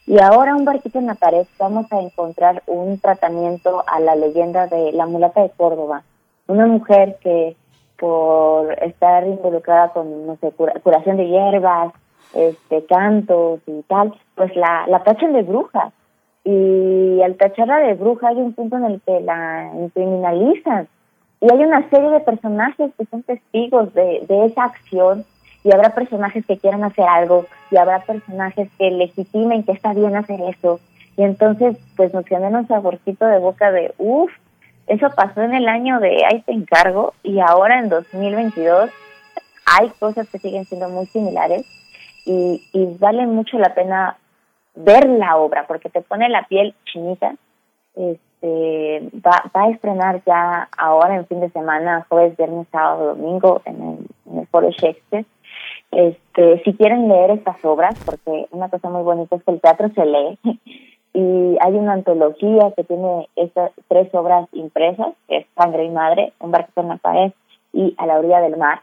Y 0.07 0.19
ahora 0.19 0.55
un 0.55 0.65
barquito 0.65 0.99
en 0.99 1.07
la 1.07 1.15
pared 1.15 1.45
vamos 1.59 1.91
a 1.91 1.99
encontrar 1.99 2.63
un 2.65 2.99
tratamiento 2.99 3.83
a 3.87 3.99
la 3.99 4.15
leyenda 4.15 4.67
de 4.67 4.91
la 4.93 5.05
mulata 5.05 5.41
de 5.41 5.51
Córdoba, 5.51 6.03
una 6.47 6.65
mujer 6.65 7.17
que 7.21 7.55
por 7.99 8.73
estar 8.83 9.27
involucrada 9.27 9.89
con, 9.89 10.25
no 10.25 10.35
sé, 10.37 10.51
curación 10.81 11.17
de 11.17 11.27
hierbas, 11.27 11.93
este, 12.33 12.83
cantos 12.85 13.59
y 13.67 13.83
tal, 13.83 14.15
pues 14.35 14.55
la, 14.55 15.01
tachan 15.05 15.33
de 15.33 15.43
bruja. 15.43 15.91
Y 16.43 17.21
al 17.21 17.35
tacharla 17.35 17.77
de 17.77 17.93
bruja 17.93 18.29
hay 18.29 18.37
un 18.37 18.53
punto 18.53 18.77
en 18.77 18.85
el 18.85 19.01
que 19.01 19.19
la 19.19 19.71
criminalizan. 19.93 20.87
Y 21.41 21.53
hay 21.53 21.59
una 21.63 21.87
serie 21.91 22.09
de 22.09 22.19
personajes 22.21 22.91
que 22.97 23.05
son 23.05 23.21
testigos 23.21 23.93
de 23.93 24.45
esa 24.45 24.63
acción 24.63 25.25
y 25.63 25.73
habrá 25.73 25.93
personajes 25.93 26.45
que 26.45 26.57
quieran 26.57 26.83
hacer 26.83 27.05
algo 27.07 27.45
y 27.69 27.77
habrá 27.77 27.99
personajes 27.99 28.69
que 28.77 28.91
legitimen 28.91 29.63
que 29.63 29.73
está 29.73 29.93
bien 29.93 30.15
hacer 30.15 30.39
eso. 30.41 30.79
Y 31.17 31.23
entonces, 31.23 31.77
pues 31.95 32.13
nos 32.13 32.25
genera 32.25 32.57
un 32.57 32.67
saborcito 32.67 33.25
de 33.25 33.39
boca 33.39 33.71
de, 33.71 33.93
uff, 33.97 34.31
eso 34.87 35.09
pasó 35.15 35.41
en 35.41 35.53
el 35.53 35.67
año 35.67 35.99
de 35.99 36.25
ahí 36.25 36.41
te 36.41 36.51
encargo 36.51 37.13
y 37.23 37.39
ahora 37.39 37.79
en 37.79 37.89
2022 37.89 38.89
hay 39.65 39.89
cosas 39.99 40.27
que 40.29 40.39
siguen 40.39 40.65
siendo 40.65 40.89
muy 40.89 41.05
similares 41.05 41.65
y, 42.25 42.61
y 42.73 42.97
vale 42.99 43.25
mucho 43.27 43.57
la 43.57 43.73
pena 43.73 44.17
ver 44.75 45.07
la 45.09 45.37
obra 45.37 45.65
porque 45.67 45.89
te 45.89 46.01
pone 46.01 46.29
la 46.29 46.43
piel 46.43 46.75
chinita. 46.85 47.35
Este, 47.95 49.09
va, 49.25 49.43
va 49.55 49.63
a 49.63 49.69
estrenar 49.69 50.21
ya 50.25 50.67
ahora 50.77 51.15
en 51.15 51.27
fin 51.27 51.41
de 51.41 51.49
semana, 51.51 52.05
jueves, 52.09 52.37
viernes, 52.37 52.67
sábado, 52.71 53.15
domingo 53.15 53.61
en 53.65 53.75
el, 53.75 54.07
en 54.31 54.39
el 54.39 54.47
Foro 54.47 54.69
Shakespeare. 54.71 55.25
Este, 55.91 56.61
si 56.63 56.73
quieren 56.73 57.07
leer 57.07 57.31
estas 57.31 57.63
obras, 57.65 57.95
porque 58.05 58.47
una 58.51 58.69
cosa 58.69 58.89
muy 58.89 59.03
bonita 59.03 59.35
es 59.35 59.43
que 59.43 59.51
el 59.51 59.61
teatro 59.61 59.89
se 59.89 60.05
lee, 60.05 60.39
y 61.13 61.57
hay 61.59 61.73
una 61.73 61.93
antología 61.93 62.71
que 62.75 62.83
tiene 62.83 63.27
estas 63.35 63.71
tres 63.89 64.13
obras 64.13 64.47
impresas, 64.53 65.09
que 65.27 65.37
es 65.37 65.45
Sangre 65.55 65.85
y 65.85 65.89
Madre, 65.89 66.33
Un 66.39 66.51
barco 66.51 66.81
en 66.81 66.87
la 66.87 66.97
pared 66.97 67.31
y 67.73 67.93
A 67.97 68.05
la 68.05 68.19
orilla 68.19 68.41
del 68.41 68.57
mar, 68.57 68.81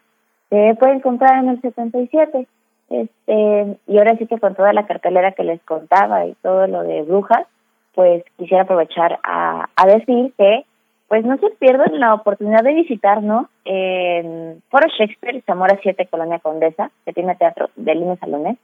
se 0.50 0.74
pueden 0.78 1.00
comprar 1.00 1.42
en 1.42 1.50
el 1.50 1.60
77. 1.60 2.46
Este, 2.90 3.76
y 3.86 3.98
ahora 3.98 4.16
sí 4.16 4.26
que 4.26 4.38
con 4.38 4.54
toda 4.54 4.72
la 4.72 4.86
cartelera 4.86 5.32
que 5.32 5.44
les 5.44 5.60
contaba 5.62 6.24
y 6.24 6.34
todo 6.42 6.66
lo 6.66 6.82
de 6.84 7.02
brujas, 7.02 7.46
pues 7.94 8.24
quisiera 8.38 8.62
aprovechar 8.62 9.18
a, 9.22 9.68
a 9.76 9.86
decir 9.86 10.32
que 10.38 10.64
pues 11.08 11.24
no 11.24 11.36
se 11.38 11.50
pierdan 11.58 11.98
la 11.98 12.14
oportunidad 12.14 12.62
de 12.62 12.74
visitarnos 12.74 13.46
en 13.64 14.62
Foro 14.70 14.86
Shakespeare, 14.98 15.42
Zamora 15.46 15.78
7, 15.82 16.06
Colonia 16.10 16.38
Condesa, 16.38 16.90
que 17.04 17.12
tiene 17.12 17.34
teatro 17.36 17.70
de 17.76 17.94
líneas 17.94 18.18
salones, 18.18 18.58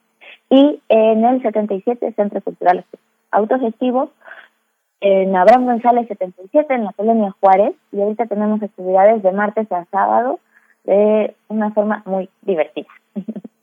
y 0.51 0.81
en 0.89 1.25
el 1.25 1.43
77, 1.43 2.13
Centro 2.13 2.41
Cultural 2.43 2.85
autogestivos 3.31 4.11
en 5.01 5.35
Abraham 5.37 5.67
González 5.67 6.07
77 6.09 6.73
en 6.73 6.85
la 6.85 6.93
colonia 6.93 7.35
Juárez 7.41 7.75
y 7.93 8.01
ahorita 8.01 8.27
tenemos 8.27 8.63
actividades 8.63 9.23
de 9.23 9.33
martes 9.33 9.71
a 9.73 9.85
sábado 9.87 10.39
de 10.85 11.35
una 11.49 11.73
forma 11.73 12.03
muy 12.07 12.29
divertida. 12.43 12.89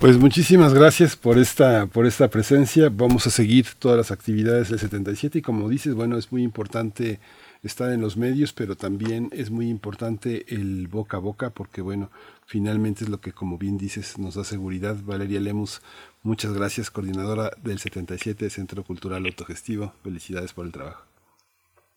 Pues 0.00 0.16
muchísimas 0.16 0.74
gracias 0.74 1.16
por 1.16 1.38
esta 1.38 1.86
por 1.86 2.06
esta 2.06 2.28
presencia. 2.28 2.88
Vamos 2.90 3.26
a 3.26 3.30
seguir 3.30 3.66
todas 3.78 3.96
las 3.96 4.10
actividades 4.12 4.68
del 4.68 4.78
77 4.78 5.38
y 5.38 5.42
como 5.42 5.68
dices, 5.68 5.94
bueno, 5.94 6.16
es 6.16 6.30
muy 6.30 6.44
importante 6.44 7.18
estar 7.64 7.90
en 7.90 8.00
los 8.00 8.16
medios, 8.16 8.52
pero 8.52 8.76
también 8.76 9.28
es 9.32 9.50
muy 9.50 9.68
importante 9.68 10.44
el 10.54 10.86
boca 10.86 11.16
a 11.16 11.20
boca 11.20 11.50
porque 11.50 11.80
bueno, 11.80 12.10
finalmente 12.46 13.02
es 13.02 13.10
lo 13.10 13.20
que 13.20 13.32
como 13.32 13.58
bien 13.58 13.76
dices 13.76 14.18
nos 14.18 14.36
da 14.36 14.44
seguridad. 14.44 14.96
Valeria 15.02 15.40
Lemus, 15.40 15.82
Muchas 16.22 16.52
gracias, 16.52 16.90
coordinadora 16.90 17.50
del 17.62 17.78
77 17.78 18.50
Centro 18.50 18.82
Cultural 18.82 19.24
Autogestivo. 19.24 19.92
Felicidades 20.02 20.52
por 20.52 20.66
el 20.66 20.72
trabajo. 20.72 21.04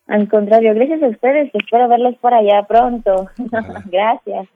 Al 0.07 0.29
contrario, 0.29 0.73
gracias 0.75 1.01
a 1.01 1.07
ustedes. 1.07 1.49
Espero 1.53 1.87
verlos 1.87 2.15
por 2.17 2.33
allá 2.33 2.63
pronto. 2.67 3.29
gracias. 3.85 4.47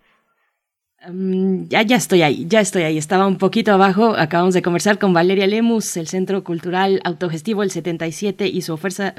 Mm, 1.07 1.67
ya, 1.69 1.83
ya 1.83 1.97
estoy 1.97 2.21
ahí, 2.23 2.45
ya 2.47 2.61
estoy 2.61 2.83
ahí. 2.83 2.97
Estaba 2.97 3.27
un 3.27 3.37
poquito 3.37 3.71
abajo. 3.71 4.15
Acabamos 4.17 4.53
de 4.53 4.61
conversar 4.61 4.97
con 4.97 5.13
Valeria 5.13 5.45
Lemus, 5.45 5.97
el 5.97 6.07
Centro 6.07 6.43
Cultural 6.43 6.99
Autogestivo 7.03 7.63
el 7.63 7.71
77 7.71 8.47
y 8.47 8.61
su 8.61 8.73
oferta, 8.73 9.13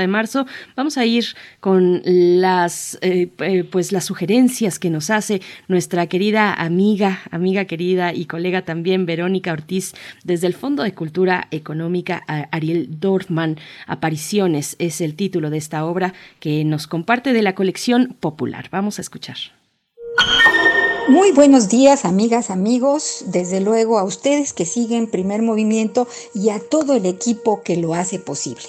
de 0.00 0.06
marzo. 0.06 0.46
Vamos 0.76 0.98
a 0.98 1.06
ir 1.06 1.24
con 1.60 2.02
las, 2.04 2.98
eh, 3.00 3.30
eh, 3.38 3.64
pues 3.64 3.92
las 3.92 4.04
sugerencias 4.04 4.78
que 4.78 4.90
nos 4.90 5.10
hace 5.10 5.40
nuestra 5.68 6.06
querida 6.06 6.52
amiga, 6.52 7.20
amiga 7.30 7.64
querida 7.64 8.12
y 8.12 8.26
colega 8.26 8.62
también, 8.62 9.06
Verónica 9.06 9.52
Ortiz, 9.52 9.94
desde 10.24 10.46
el 10.46 10.54
Fondo 10.54 10.82
de 10.82 10.92
Cultura 10.94 11.48
Económica 11.50 12.22
Ariel 12.26 13.00
Dorfman. 13.00 13.58
Apariciones 13.86 14.76
es 14.78 15.00
el 15.00 15.14
título 15.14 15.50
de 15.50 15.58
esta 15.58 15.84
obra 15.84 16.12
que 16.40 16.64
nos 16.64 16.86
comparte 16.86 17.32
de 17.32 17.42
la 17.42 17.54
colección 17.54 18.16
popular. 18.20 18.68
Vamos 18.70 18.98
a 18.98 19.02
escuchar. 19.02 19.36
Muy 21.12 21.30
buenos 21.30 21.68
días, 21.68 22.06
amigas, 22.06 22.48
amigos. 22.48 23.24
Desde 23.26 23.60
luego 23.60 23.98
a 23.98 24.02
ustedes 24.02 24.54
que 24.54 24.64
siguen 24.64 25.10
Primer 25.10 25.42
Movimiento 25.42 26.08
y 26.32 26.48
a 26.48 26.58
todo 26.58 26.94
el 26.94 27.04
equipo 27.04 27.60
que 27.62 27.76
lo 27.76 27.92
hace 27.92 28.18
posible. 28.18 28.64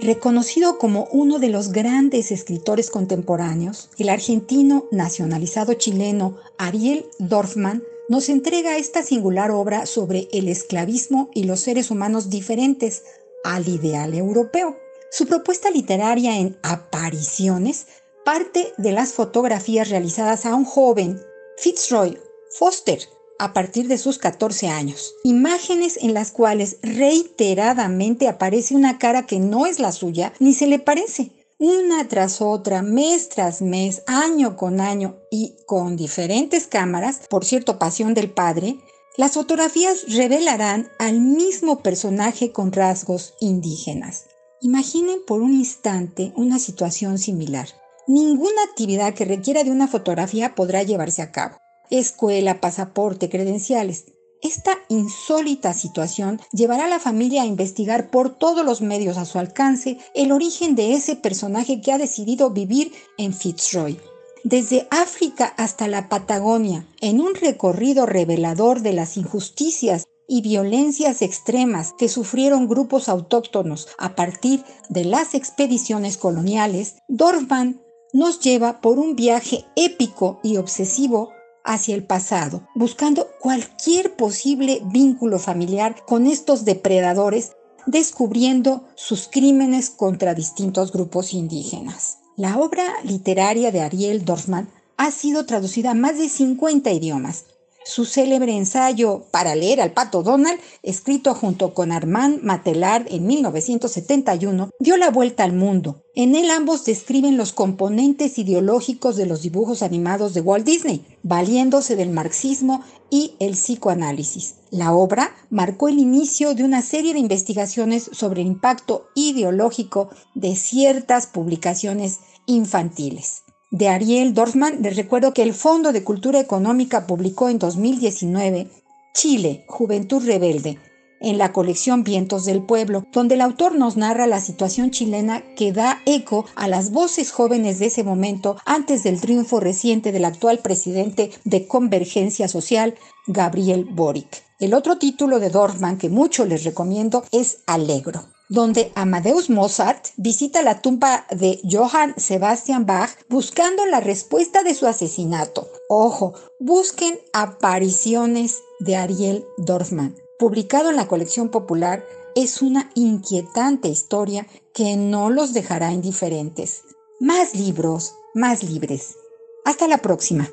Reconocido 0.00 0.78
como 0.78 1.06
uno 1.12 1.38
de 1.38 1.50
los 1.50 1.72
grandes 1.72 2.32
escritores 2.32 2.88
contemporáneos, 2.88 3.90
el 3.98 4.08
argentino 4.08 4.86
nacionalizado 4.90 5.74
chileno 5.74 6.38
Ariel 6.56 7.04
Dorfman 7.18 7.82
nos 8.08 8.30
entrega 8.30 8.78
esta 8.78 9.02
singular 9.02 9.50
obra 9.50 9.84
sobre 9.84 10.28
el 10.32 10.48
esclavismo 10.48 11.28
y 11.34 11.44
los 11.44 11.60
seres 11.60 11.90
humanos 11.90 12.30
diferentes 12.30 13.04
al 13.44 13.68
ideal 13.68 14.14
europeo. 14.14 14.78
Su 15.10 15.26
propuesta 15.26 15.70
literaria 15.70 16.38
en 16.38 16.56
Apariciones 16.62 17.86
parte 18.24 18.72
de 18.78 18.92
las 18.92 19.12
fotografías 19.12 19.90
realizadas 19.90 20.46
a 20.46 20.54
un 20.54 20.64
joven 20.64 21.20
Fitzroy 21.58 22.18
Foster, 22.58 23.00
a 23.38 23.52
partir 23.52 23.88
de 23.88 23.98
sus 23.98 24.18
14 24.18 24.68
años. 24.68 25.14
Imágenes 25.24 25.98
en 26.00 26.14
las 26.14 26.30
cuales 26.30 26.78
reiteradamente 26.82 28.28
aparece 28.28 28.74
una 28.74 28.98
cara 28.98 29.26
que 29.26 29.38
no 29.38 29.66
es 29.66 29.78
la 29.78 29.92
suya 29.92 30.32
ni 30.38 30.54
se 30.54 30.66
le 30.66 30.78
parece. 30.78 31.32
Una 31.58 32.06
tras 32.08 32.42
otra, 32.42 32.82
mes 32.82 33.30
tras 33.30 33.62
mes, 33.62 34.02
año 34.06 34.56
con 34.56 34.80
año 34.80 35.16
y 35.30 35.56
con 35.66 35.96
diferentes 35.96 36.66
cámaras, 36.66 37.20
por 37.30 37.44
cierto, 37.46 37.78
pasión 37.78 38.12
del 38.12 38.30
padre, 38.30 38.76
las 39.16 39.32
fotografías 39.32 40.14
revelarán 40.14 40.90
al 40.98 41.20
mismo 41.20 41.82
personaje 41.82 42.52
con 42.52 42.72
rasgos 42.72 43.32
indígenas. 43.40 44.26
Imaginen 44.60 45.20
por 45.26 45.40
un 45.40 45.54
instante 45.54 46.34
una 46.36 46.58
situación 46.58 47.18
similar. 47.18 47.68
Ninguna 48.08 48.62
actividad 48.62 49.14
que 49.14 49.24
requiera 49.24 49.64
de 49.64 49.72
una 49.72 49.88
fotografía 49.88 50.54
podrá 50.54 50.84
llevarse 50.84 51.22
a 51.22 51.32
cabo. 51.32 51.56
Escuela, 51.90 52.60
pasaporte, 52.60 53.28
credenciales. 53.28 54.04
Esta 54.42 54.78
insólita 54.88 55.72
situación 55.72 56.40
llevará 56.52 56.84
a 56.84 56.88
la 56.88 57.00
familia 57.00 57.42
a 57.42 57.46
investigar 57.46 58.10
por 58.10 58.30
todos 58.30 58.64
los 58.64 58.80
medios 58.80 59.16
a 59.16 59.24
su 59.24 59.40
alcance 59.40 59.98
el 60.14 60.30
origen 60.30 60.76
de 60.76 60.94
ese 60.94 61.16
personaje 61.16 61.80
que 61.80 61.90
ha 61.90 61.98
decidido 61.98 62.50
vivir 62.50 62.92
en 63.18 63.34
Fitzroy. 63.34 63.98
Desde 64.44 64.86
África 64.90 65.52
hasta 65.56 65.88
la 65.88 66.08
Patagonia, 66.08 66.86
en 67.00 67.20
un 67.20 67.34
recorrido 67.34 68.06
revelador 68.06 68.82
de 68.82 68.92
las 68.92 69.16
injusticias 69.16 70.04
y 70.28 70.42
violencias 70.42 71.22
extremas 71.22 71.92
que 71.98 72.08
sufrieron 72.08 72.68
grupos 72.68 73.08
autóctonos 73.08 73.88
a 73.98 74.14
partir 74.14 74.62
de 74.88 75.04
las 75.04 75.34
expediciones 75.34 76.16
coloniales, 76.16 76.96
Dorfman 77.08 77.80
nos 78.12 78.40
lleva 78.40 78.80
por 78.80 78.98
un 78.98 79.16
viaje 79.16 79.64
épico 79.76 80.40
y 80.42 80.56
obsesivo 80.56 81.30
hacia 81.64 81.94
el 81.94 82.04
pasado, 82.04 82.66
buscando 82.74 83.28
cualquier 83.40 84.14
posible 84.14 84.80
vínculo 84.84 85.38
familiar 85.38 86.04
con 86.06 86.26
estos 86.26 86.64
depredadores, 86.64 87.52
descubriendo 87.86 88.84
sus 88.94 89.28
crímenes 89.28 89.90
contra 89.90 90.34
distintos 90.34 90.92
grupos 90.92 91.34
indígenas. 91.34 92.18
La 92.36 92.58
obra 92.58 92.84
literaria 93.02 93.72
de 93.72 93.80
Ariel 93.80 94.24
Dorfman 94.24 94.68
ha 94.96 95.10
sido 95.10 95.46
traducida 95.46 95.90
a 95.90 95.94
más 95.94 96.18
de 96.18 96.28
50 96.28 96.90
idiomas, 96.92 97.44
su 97.86 98.04
célebre 98.04 98.56
ensayo 98.56 99.26
Para 99.30 99.54
leer 99.54 99.80
al 99.80 99.92
pato 99.92 100.22
Donald, 100.22 100.58
escrito 100.82 101.34
junto 101.34 101.72
con 101.72 101.92
Armand 101.92 102.42
Matelard 102.42 103.06
en 103.08 103.26
1971, 103.26 104.70
dio 104.80 104.96
la 104.96 105.10
vuelta 105.10 105.44
al 105.44 105.52
mundo. 105.52 106.02
En 106.14 106.34
él 106.34 106.50
ambos 106.50 106.84
describen 106.84 107.36
los 107.36 107.52
componentes 107.52 108.38
ideológicos 108.38 109.16
de 109.16 109.26
los 109.26 109.42
dibujos 109.42 109.82
animados 109.82 110.34
de 110.34 110.40
Walt 110.40 110.66
Disney, 110.66 111.04
valiéndose 111.22 111.94
del 111.94 112.10
marxismo 112.10 112.82
y 113.08 113.34
el 113.38 113.52
psicoanálisis. 113.52 114.56
La 114.70 114.92
obra 114.92 115.36
marcó 115.50 115.88
el 115.88 115.98
inicio 115.98 116.54
de 116.54 116.64
una 116.64 116.82
serie 116.82 117.12
de 117.12 117.20
investigaciones 117.20 118.10
sobre 118.12 118.40
el 118.40 118.48
impacto 118.48 119.06
ideológico 119.14 120.10
de 120.34 120.56
ciertas 120.56 121.28
publicaciones 121.28 122.18
infantiles 122.46 123.45
de 123.76 123.88
Ariel 123.88 124.32
Dorfman, 124.32 124.80
les 124.80 124.96
recuerdo 124.96 125.34
que 125.34 125.42
el 125.42 125.52
Fondo 125.52 125.92
de 125.92 126.02
Cultura 126.02 126.40
Económica 126.40 127.06
publicó 127.06 127.50
en 127.50 127.58
2019 127.58 128.68
Chile, 129.12 129.64
Juventud 129.68 130.24
Rebelde, 130.24 130.78
en 131.20 131.36
la 131.36 131.52
colección 131.52 132.02
Vientos 132.02 132.46
del 132.46 132.62
Pueblo, 132.62 133.04
donde 133.12 133.34
el 133.34 133.42
autor 133.42 133.74
nos 133.74 133.98
narra 133.98 134.26
la 134.26 134.40
situación 134.40 134.92
chilena 134.92 135.42
que 135.56 135.72
da 135.72 136.00
eco 136.06 136.46
a 136.54 136.68
las 136.68 136.90
voces 136.90 137.32
jóvenes 137.32 137.78
de 137.78 137.86
ese 137.86 138.02
momento 138.02 138.56
antes 138.64 139.02
del 139.02 139.20
triunfo 139.20 139.60
reciente 139.60 140.10
del 140.10 140.24
actual 140.24 140.60
presidente 140.60 141.30
de 141.44 141.66
Convergencia 141.66 142.48
Social, 142.48 142.94
Gabriel 143.26 143.84
Boric. 143.84 144.42
El 144.58 144.72
otro 144.72 144.96
título 144.96 145.38
de 145.38 145.50
Dorfman 145.50 145.98
que 145.98 146.08
mucho 146.08 146.46
les 146.46 146.64
recomiendo 146.64 147.24
es 147.30 147.58
Alegro 147.66 148.35
donde 148.48 148.92
Amadeus 148.94 149.50
Mozart 149.50 150.08
visita 150.16 150.62
la 150.62 150.80
tumba 150.80 151.26
de 151.30 151.60
Johann 151.68 152.14
Sebastian 152.16 152.86
Bach 152.86 153.10
buscando 153.28 153.86
la 153.86 154.00
respuesta 154.00 154.62
de 154.62 154.74
su 154.74 154.86
asesinato. 154.86 155.68
Ojo, 155.88 156.34
busquen 156.60 157.18
apariciones 157.32 158.60
de 158.80 158.96
Ariel 158.96 159.44
Dorfman. 159.58 160.14
Publicado 160.38 160.90
en 160.90 160.96
la 160.96 161.08
colección 161.08 161.48
popular, 161.48 162.04
es 162.34 162.60
una 162.60 162.90
inquietante 162.94 163.88
historia 163.88 164.46
que 164.74 164.96
no 164.96 165.30
los 165.30 165.54
dejará 165.54 165.92
indiferentes. 165.92 166.82
Más 167.18 167.54
libros, 167.54 168.14
más 168.34 168.62
libres. 168.62 169.16
Hasta 169.64 169.88
la 169.88 169.98
próxima. 169.98 170.50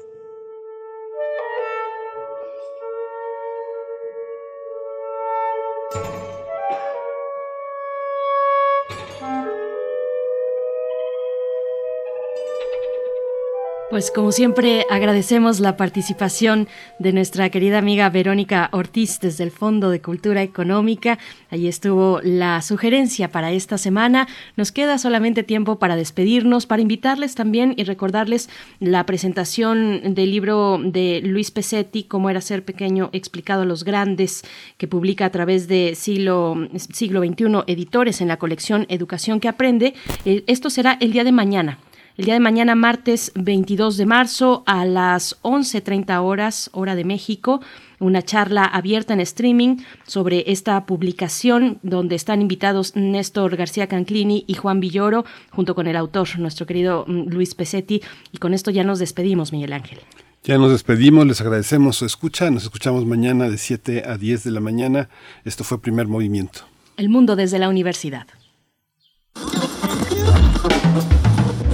Pues 13.93 14.09
como 14.09 14.31
siempre 14.31 14.87
agradecemos 14.89 15.59
la 15.59 15.77
participación 15.77 16.67
de 16.97 17.13
nuestra 17.13 17.51
querida 17.51 17.77
amiga 17.77 18.09
Verónica 18.09 18.69
Ortiz 18.71 19.19
desde 19.19 19.43
el 19.43 19.51
Fondo 19.51 19.91
de 19.91 20.01
Cultura 20.01 20.41
Económica. 20.41 21.19
Allí 21.51 21.67
estuvo 21.67 22.19
la 22.23 22.59
sugerencia 22.63 23.29
para 23.29 23.51
esta 23.51 23.77
semana. 23.77 24.27
Nos 24.57 24.71
queda 24.71 24.97
solamente 24.97 25.43
tiempo 25.43 25.77
para 25.77 25.95
despedirnos, 25.95 26.65
para 26.65 26.81
invitarles 26.81 27.35
también 27.35 27.75
y 27.77 27.83
recordarles 27.83 28.49
la 28.79 29.05
presentación 29.05 30.15
del 30.15 30.31
libro 30.31 30.79
de 30.83 31.21
Luis 31.23 31.51
Pesetti, 31.51 32.05
Cómo 32.05 32.31
era 32.31 32.41
ser 32.41 32.65
pequeño, 32.65 33.11
explicado 33.13 33.61
a 33.61 33.65
los 33.65 33.83
grandes, 33.83 34.43
que 34.79 34.87
publica 34.87 35.27
a 35.27 35.29
través 35.29 35.67
de 35.67 35.93
siglo, 35.93 36.67
siglo 36.91 37.23
XXI 37.23 37.61
editores 37.67 38.21
en 38.21 38.29
la 38.29 38.37
colección 38.37 38.87
Educación 38.89 39.39
que 39.39 39.49
Aprende. 39.49 39.93
Eh, 40.25 40.43
esto 40.47 40.71
será 40.71 40.97
el 40.99 41.11
día 41.11 41.23
de 41.23 41.31
mañana 41.31 41.77
el 42.15 42.25
día 42.25 42.35
de 42.35 42.39
mañana, 42.39 42.75
martes 42.75 43.31
22 43.33 43.97
de 43.97 44.05
marzo, 44.05 44.63
a 44.67 44.85
las 44.85 45.41
11.30 45.41 46.21
horas, 46.21 46.69
hora 46.73 46.95
de 46.95 47.03
México, 47.03 47.59
una 47.99 48.21
charla 48.21 48.65
abierta 48.65 49.13
en 49.13 49.19
streaming 49.19 49.77
sobre 50.05 50.51
esta 50.51 50.85
publicación 50.85 51.79
donde 51.81 52.15
están 52.15 52.41
invitados 52.41 52.95
Néstor 52.95 53.55
García 53.55 53.87
Canclini 53.87 54.43
y 54.45 54.53
Juan 54.53 54.79
Villoro, 54.79 55.25
junto 55.49 55.73
con 55.73 55.87
el 55.87 55.95
autor, 55.95 56.37
nuestro 56.37 56.67
querido 56.67 57.05
mm, 57.07 57.29
Luis 57.29 57.55
Pesetti. 57.55 58.01
Y 58.31 58.37
con 58.37 58.53
esto 58.53 58.69
ya 58.69 58.83
nos 58.83 58.99
despedimos, 58.99 59.51
Miguel 59.51 59.73
Ángel. 59.73 59.99
Ya 60.43 60.59
nos 60.59 60.71
despedimos, 60.71 61.25
les 61.25 61.41
agradecemos 61.41 61.95
su 61.95 62.05
escucha, 62.05 62.51
nos 62.51 62.63
escuchamos 62.63 63.05
mañana 63.05 63.49
de 63.49 63.57
7 63.57 64.03
a 64.05 64.17
10 64.17 64.43
de 64.43 64.51
la 64.51 64.59
mañana. 64.59 65.09
Esto 65.45 65.63
fue 65.63 65.81
Primer 65.81 66.07
Movimiento. 66.07 66.61
El 66.95 67.09
mundo 67.09 67.35
desde 67.35 67.57
la 67.57 67.69
universidad. 67.69 68.27